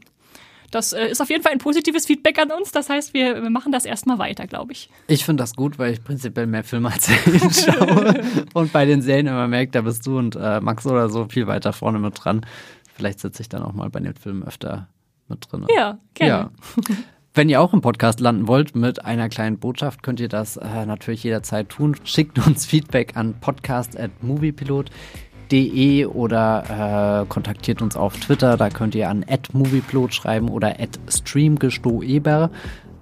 Das 0.75 0.93
äh, 0.93 1.07
ist 1.07 1.21
auf 1.21 1.31
jeden 1.31 1.43
Fall 1.43 1.53
ein 1.53 1.59
positives 1.59 2.05
Feedback 2.07 2.39
an 2.39 2.51
uns. 2.51 2.73
Das 2.73 2.91
heißt, 2.91 3.15
wir, 3.15 3.43
wir 3.43 3.51
machen 3.51 3.71
das 3.71 3.85
erstmal 3.85 4.19
weiter, 4.19 4.49
glaube 4.49 4.73
ich. 4.73 4.91
Ich 5.07 5.25
finde 5.25 5.43
das 5.43 5.55
gut, 5.55 5.79
weil 5.79 5.93
ich 5.93 6.03
prinzipiell 6.03 6.49
mehr 6.49 6.65
Filme 6.65 6.91
als 6.93 7.07
Serien 7.25 7.51
schaue 7.53 8.23
und 8.55 8.73
bei 8.73 8.85
den 8.85 9.01
Serien 9.01 9.29
immer 9.29 9.47
merke, 9.47 9.71
da 9.71 9.83
bist 9.83 10.05
du 10.07 10.19
und 10.19 10.35
äh, 10.35 10.61
Max 10.61 10.85
oder 10.85 11.09
so 11.11 11.27
viel 11.27 11.47
weiter 11.47 11.73
vorne 11.73 12.01
mit 12.01 12.25
dran. 12.25 12.45
Vielleicht 12.97 13.21
sitze 13.21 13.43
ich 13.43 13.49
dann 13.49 13.63
auch 13.63 13.73
mal 13.73 13.89
bei 13.89 14.01
den 14.01 14.15
Filmen 14.15 14.43
öfter 14.43 14.89
mit 15.29 15.47
drin. 15.51 15.67
Ja, 15.75 15.99
gerne. 16.15 16.51
Ja. 16.77 16.83
Wenn 17.37 17.49
ihr 17.49 17.61
auch 17.61 17.73
im 17.73 17.81
Podcast 17.81 18.21
landen 18.21 18.47
wollt 18.47 18.77
mit 18.77 19.05
einer 19.05 19.29
kleinen 19.29 19.59
Botschaft, 19.59 20.05
könnt 20.05 20.21
ihr 20.21 20.29
das 20.29 20.57
äh, 20.57 20.87
natürlich 20.87 21.25
jederzeit 21.25 21.69
tun. 21.69 21.97
Schickt 22.05 22.39
uns 22.47 22.65
Feedback 22.67 23.17
an 23.17 23.35
podcast.moviepilot.de 23.41 26.07
oder 26.07 27.25
äh, 27.25 27.27
kontaktiert 27.29 27.83
uns 27.83 27.97
auf 27.97 28.17
Twitter. 28.21 28.57
Da 28.57 28.71
könnt 28.71 28.95
ihr 28.95 29.11
an 29.11 29.27
@moviepilot 29.53 30.15
schreiben 30.15 30.49
oder 30.49 30.77
@streamgestoeber. 31.09 32.51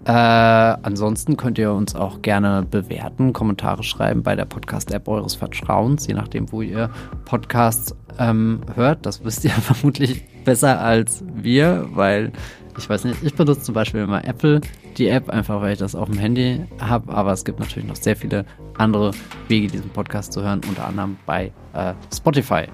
Äh, 0.06 0.10
ansonsten 0.10 1.36
könnt 1.36 1.58
ihr 1.58 1.74
uns 1.74 1.94
auch 1.94 2.22
gerne 2.22 2.66
bewerten, 2.68 3.32
Kommentare 3.34 3.82
schreiben 3.82 4.22
bei 4.22 4.34
der 4.34 4.46
Podcast-App 4.46 5.08
eures 5.08 5.34
Vertrauens, 5.34 6.06
je 6.06 6.14
nachdem, 6.14 6.50
wo 6.50 6.62
ihr 6.62 6.88
Podcasts 7.26 7.94
ähm, 8.18 8.62
hört. 8.74 9.04
Das 9.04 9.22
wisst 9.26 9.44
ihr 9.44 9.50
vermutlich 9.60 10.24
besser 10.44 10.80
als 10.80 11.22
wir, 11.34 11.86
weil 11.92 12.32
ich 12.78 12.88
weiß 12.88 13.04
nicht, 13.04 13.22
ich 13.22 13.34
benutze 13.34 13.62
zum 13.62 13.74
Beispiel 13.74 14.02
immer 14.02 14.24
Apple, 14.24 14.60
die 14.96 15.08
App, 15.08 15.28
einfach 15.30 15.60
weil 15.60 15.74
ich 15.74 15.78
das 15.78 15.94
auf 15.94 16.08
dem 16.08 16.18
Handy 16.18 16.64
habe, 16.80 17.12
aber 17.12 17.32
es 17.32 17.44
gibt 17.44 17.60
natürlich 17.60 17.88
noch 17.88 17.96
sehr 17.96 18.16
viele 18.16 18.44
andere 18.78 19.12
Wege, 19.48 19.68
diesen 19.68 19.90
Podcast 19.90 20.32
zu 20.32 20.42
hören, 20.42 20.60
unter 20.68 20.86
anderem 20.86 21.16
bei 21.26 21.52
äh, 21.74 21.94
Spotify. 22.14 22.64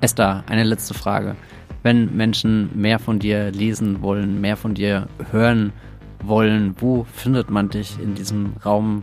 Esther, 0.00 0.44
eine 0.48 0.64
letzte 0.64 0.94
Frage. 0.94 1.36
Wenn 1.82 2.14
Menschen 2.16 2.70
mehr 2.74 2.98
von 2.98 3.18
dir 3.18 3.50
lesen 3.50 4.02
wollen, 4.02 4.40
mehr 4.40 4.56
von 4.56 4.74
dir 4.74 5.08
hören 5.30 5.72
wollen, 6.22 6.74
wo 6.78 7.04
findet 7.04 7.50
man 7.50 7.68
dich 7.68 7.98
in 8.00 8.14
diesem 8.14 8.54
Raum 8.64 9.02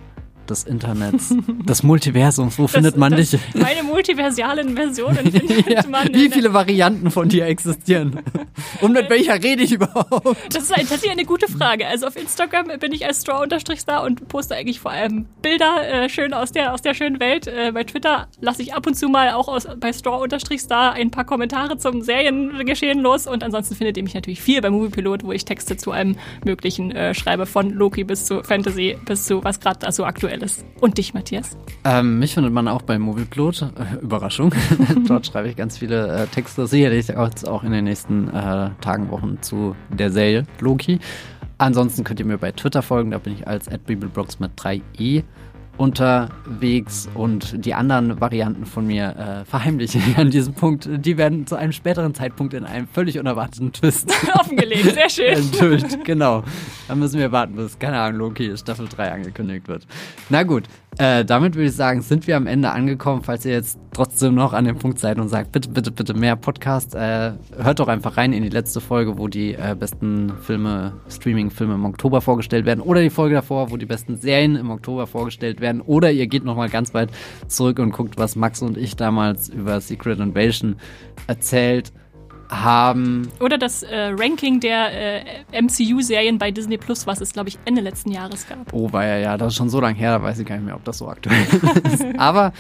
des 0.49 0.63
Internets, 0.63 1.35
des 1.67 1.83
Multiversums? 1.83 2.57
Wo 2.57 2.67
findet 2.67 2.97
man 2.97 3.11
das, 3.11 3.31
dich? 3.31 3.39
Meine 3.53 3.83
multiversialen 3.83 4.75
Versionen 4.75 5.31
findet 5.31 5.69
Ja, 5.69 5.83
man. 5.89 6.07
wie 6.13 6.29
viele 6.29 6.53
Varianten 6.53 7.11
von 7.11 7.29
dir 7.29 7.45
existieren? 7.45 8.19
Und 8.81 8.93
mit 8.93 9.09
welcher 9.09 9.41
rede 9.41 9.63
ich 9.63 9.71
überhaupt? 9.71 10.37
Das 10.53 10.63
ist 10.63 10.69
tatsächlich 10.75 11.11
eine 11.11 11.25
gute 11.25 11.47
Frage. 11.51 11.87
Also 11.87 12.07
auf 12.07 12.15
Instagram 12.15 12.67
bin 12.79 12.91
ich 12.91 13.05
als 13.05 13.21
Straw-Star 13.21 14.03
und 14.03 14.27
poste 14.27 14.55
eigentlich 14.55 14.79
vor 14.79 14.91
allem 14.91 15.25
Bilder 15.41 15.87
äh, 15.87 16.09
schön 16.09 16.33
aus 16.33 16.51
der, 16.51 16.73
aus 16.73 16.81
der 16.81 16.93
schönen 16.93 17.19
Welt. 17.19 17.47
Äh, 17.47 17.71
bei 17.73 17.83
Twitter 17.83 18.27
lasse 18.41 18.61
ich 18.61 18.73
ab 18.73 18.87
und 18.87 18.95
zu 18.95 19.07
mal 19.09 19.31
auch 19.31 19.47
aus, 19.47 19.67
bei 19.79 19.93
Straw-Star 19.93 20.93
ein 20.93 21.11
paar 21.11 21.25
Kommentare 21.25 21.77
zum 21.77 22.01
Seriengeschehen 22.01 22.99
los. 22.99 23.27
Und 23.27 23.43
ansonsten 23.43 23.75
findet 23.75 23.97
ihr 23.97 24.03
mich 24.03 24.13
natürlich 24.13 24.41
viel 24.41 24.61
bei 24.61 24.69
Moviepilot, 24.69 25.23
wo 25.23 25.31
ich 25.31 25.45
Texte 25.45 25.77
zu 25.77 25.91
allem 25.91 26.17
Möglichen 26.45 26.91
äh, 26.91 27.13
schreibe. 27.13 27.45
Von 27.45 27.71
Loki 27.71 28.03
bis 28.03 28.25
zu 28.25 28.43
Fantasy 28.43 28.97
bis 29.05 29.25
zu 29.25 29.43
was 29.43 29.59
gerade 29.59 29.79
da 29.79 29.91
so 29.91 30.05
aktuell 30.05 30.36
ist. 30.38 30.65
Und 30.79 30.97
dich, 30.97 31.13
Matthias? 31.13 31.57
Ähm, 31.83 32.19
mich 32.19 32.33
findet 32.33 32.53
man 32.53 32.67
auch 32.67 32.81
bei 32.81 32.97
Moviepilot. 32.99 33.61
Äh, 33.61 34.01
Überraschung. 34.01 34.53
Dort 35.07 35.27
schreibe 35.27 35.49
ich 35.49 35.55
ganz 35.55 35.77
viele 35.77 36.23
äh, 36.23 36.27
Texte, 36.27 36.67
sicherlich 36.67 37.15
auch, 37.15 37.29
auch 37.45 37.63
in 37.63 37.71
den 37.71 37.85
nächsten 37.85 38.29
äh, 38.29 38.71
Tagen, 38.81 39.09
Wochen 39.11 39.41
zu 39.41 39.75
der 39.89 40.11
Serie 40.11 40.45
Loki. 40.59 40.99
Ansonsten 41.59 42.03
könnt 42.03 42.19
ihr 42.19 42.25
mir 42.25 42.38
bei 42.38 42.51
Twitter 42.51 42.83
folgen, 42.83 43.11
da 43.11 43.17
bin 43.17 43.33
ich 43.33 43.47
als 43.47 43.67
@bibelblogs 43.67 44.39
mit 44.39 44.51
3e 44.59 45.23
unterwegs 45.78 47.07
und 47.13 47.65
die 47.65 47.73
anderen 47.73 48.19
Varianten 48.19 48.65
von 48.65 48.88
mir 48.88 49.15
äh, 49.15 49.45
verheimliche 49.45 49.99
ich 49.99 50.17
an 50.17 50.32
diesem 50.32 50.53
Punkt. 50.53 50.89
Die 50.91 51.17
werden 51.17 51.47
zu 51.47 51.55
einem 51.55 51.71
späteren 51.71 52.13
Zeitpunkt 52.13 52.53
in 52.53 52.65
einem 52.65 52.88
völlig 52.88 53.19
unerwarteten 53.19 53.71
Twist 53.71 54.11
Offengelegt, 54.34 54.93
sehr 54.93 55.09
schön. 55.09 55.25
enthüllt. 55.38 56.03
Genau. 56.05 56.43
Dann 56.88 56.99
müssen 56.99 57.19
wir 57.19 57.32
warten, 57.32 57.55
bis, 57.55 57.78
keine 57.78 57.99
Ahnung, 57.99 58.19
Loki 58.19 58.55
Staffel 58.57 58.88
3 58.88 59.11
angekündigt 59.11 59.67
wird. 59.67 59.86
Na 60.30 60.43
gut, 60.43 60.63
äh, 60.99 61.23
damit 61.23 61.55
würde 61.55 61.67
ich 61.67 61.75
sagen, 61.75 62.01
sind 62.01 62.27
wir 62.27 62.37
am 62.37 62.47
Ende 62.47 62.71
angekommen. 62.71 63.21
Falls 63.23 63.45
ihr 63.45 63.53
jetzt 63.53 63.79
trotzdem 63.93 64.35
noch 64.35 64.53
an 64.53 64.65
dem 64.65 64.77
Punkt 64.77 64.99
seid 64.99 65.19
und 65.19 65.29
sagt, 65.29 65.51
bitte, 65.51 65.69
bitte, 65.69 65.91
bitte 65.91 66.13
mehr 66.13 66.35
Podcast, 66.35 66.95
äh, 66.95 67.33
hört 67.57 67.79
doch 67.79 67.87
einfach 67.87 68.17
rein 68.17 68.33
in 68.33 68.43
die 68.43 68.49
letzte 68.49 68.81
Folge, 68.81 69.17
wo 69.17 69.27
die 69.27 69.53
äh, 69.53 69.75
besten 69.79 70.33
Filme, 70.41 70.93
Streaming-Filme 71.09 71.75
im 71.75 71.85
Oktober 71.85 72.21
vorgestellt 72.21 72.65
werden. 72.65 72.81
Oder 72.81 73.01
die 73.01 73.09
Folge 73.09 73.35
davor, 73.35 73.71
wo 73.71 73.77
die 73.77 73.85
besten 73.85 74.17
Serien 74.17 74.55
im 74.55 74.71
Oktober 74.71 75.07
vorgestellt 75.07 75.61
werden. 75.61 75.81
Oder 75.81 76.11
ihr 76.11 76.27
geht 76.27 76.43
nochmal 76.43 76.69
ganz 76.69 76.93
weit 76.93 77.09
zurück 77.47 77.79
und 77.79 77.91
guckt, 77.91 78.17
was 78.17 78.35
Max 78.35 78.61
und 78.61 78.77
ich 78.77 78.95
damals 78.95 79.49
über 79.49 79.79
Secret 79.81 80.19
Invasion 80.19 80.77
erzählt 81.27 81.91
haben 81.91 82.06
haben. 82.49 83.30
Oder 83.40 83.57
das 83.57 83.84
äh, 83.84 84.14
Ranking 84.18 84.60
der 84.60 85.24
äh, 85.52 85.61
MCU-Serien 85.61 86.38
bei 86.38 86.52
Disney 86.52 86.78
Plus, 86.78 87.07
was 87.07 87.22
es, 87.22 87.34
glaube 87.34 87.49
ich, 87.49 87.60
Ende 87.65 87.82
letzten 87.82 88.11
Jahres 88.11 88.48
gab. 88.48 88.72
Oh, 88.74 88.91
war 88.91 89.06
ja, 89.06 89.18
ja, 89.18 89.38
das 89.38 89.53
ist 89.53 89.57
schon 89.57 89.69
so 89.69 89.80
lange 89.80 89.98
her, 89.98 90.18
da 90.18 90.24
weiß 90.24 90.40
ich 90.40 90.45
gar 90.45 90.56
nicht 90.56 90.65
mehr, 90.65 90.76
ob 90.76 90.84
das 90.84 90.99
so 90.99 91.07
aktuell 91.07 91.45
ist. 91.94 92.06
Aber 92.18 92.53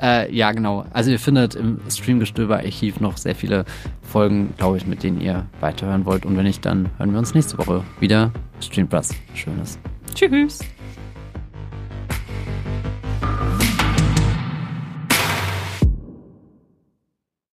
äh, 0.00 0.34
ja, 0.34 0.52
genau. 0.52 0.86
Also, 0.92 1.10
ihr 1.10 1.18
findet 1.18 1.54
im 1.54 1.80
Streamgestöber-Archiv 1.88 3.00
noch 3.00 3.16
sehr 3.16 3.34
viele 3.34 3.64
Folgen, 4.02 4.54
glaube 4.56 4.78
ich, 4.78 4.86
mit 4.86 5.02
denen 5.02 5.20
ihr 5.20 5.46
weiterhören 5.60 6.06
wollt. 6.06 6.24
Und 6.24 6.36
wenn 6.36 6.44
nicht, 6.44 6.64
dann 6.64 6.88
hören 6.98 7.12
wir 7.12 7.18
uns 7.18 7.34
nächste 7.34 7.58
Woche 7.58 7.84
wieder. 8.00 8.30
Stream 8.60 8.88
Plus. 8.88 9.10
Schönes. 9.34 9.78
Tschüss. 10.14 10.60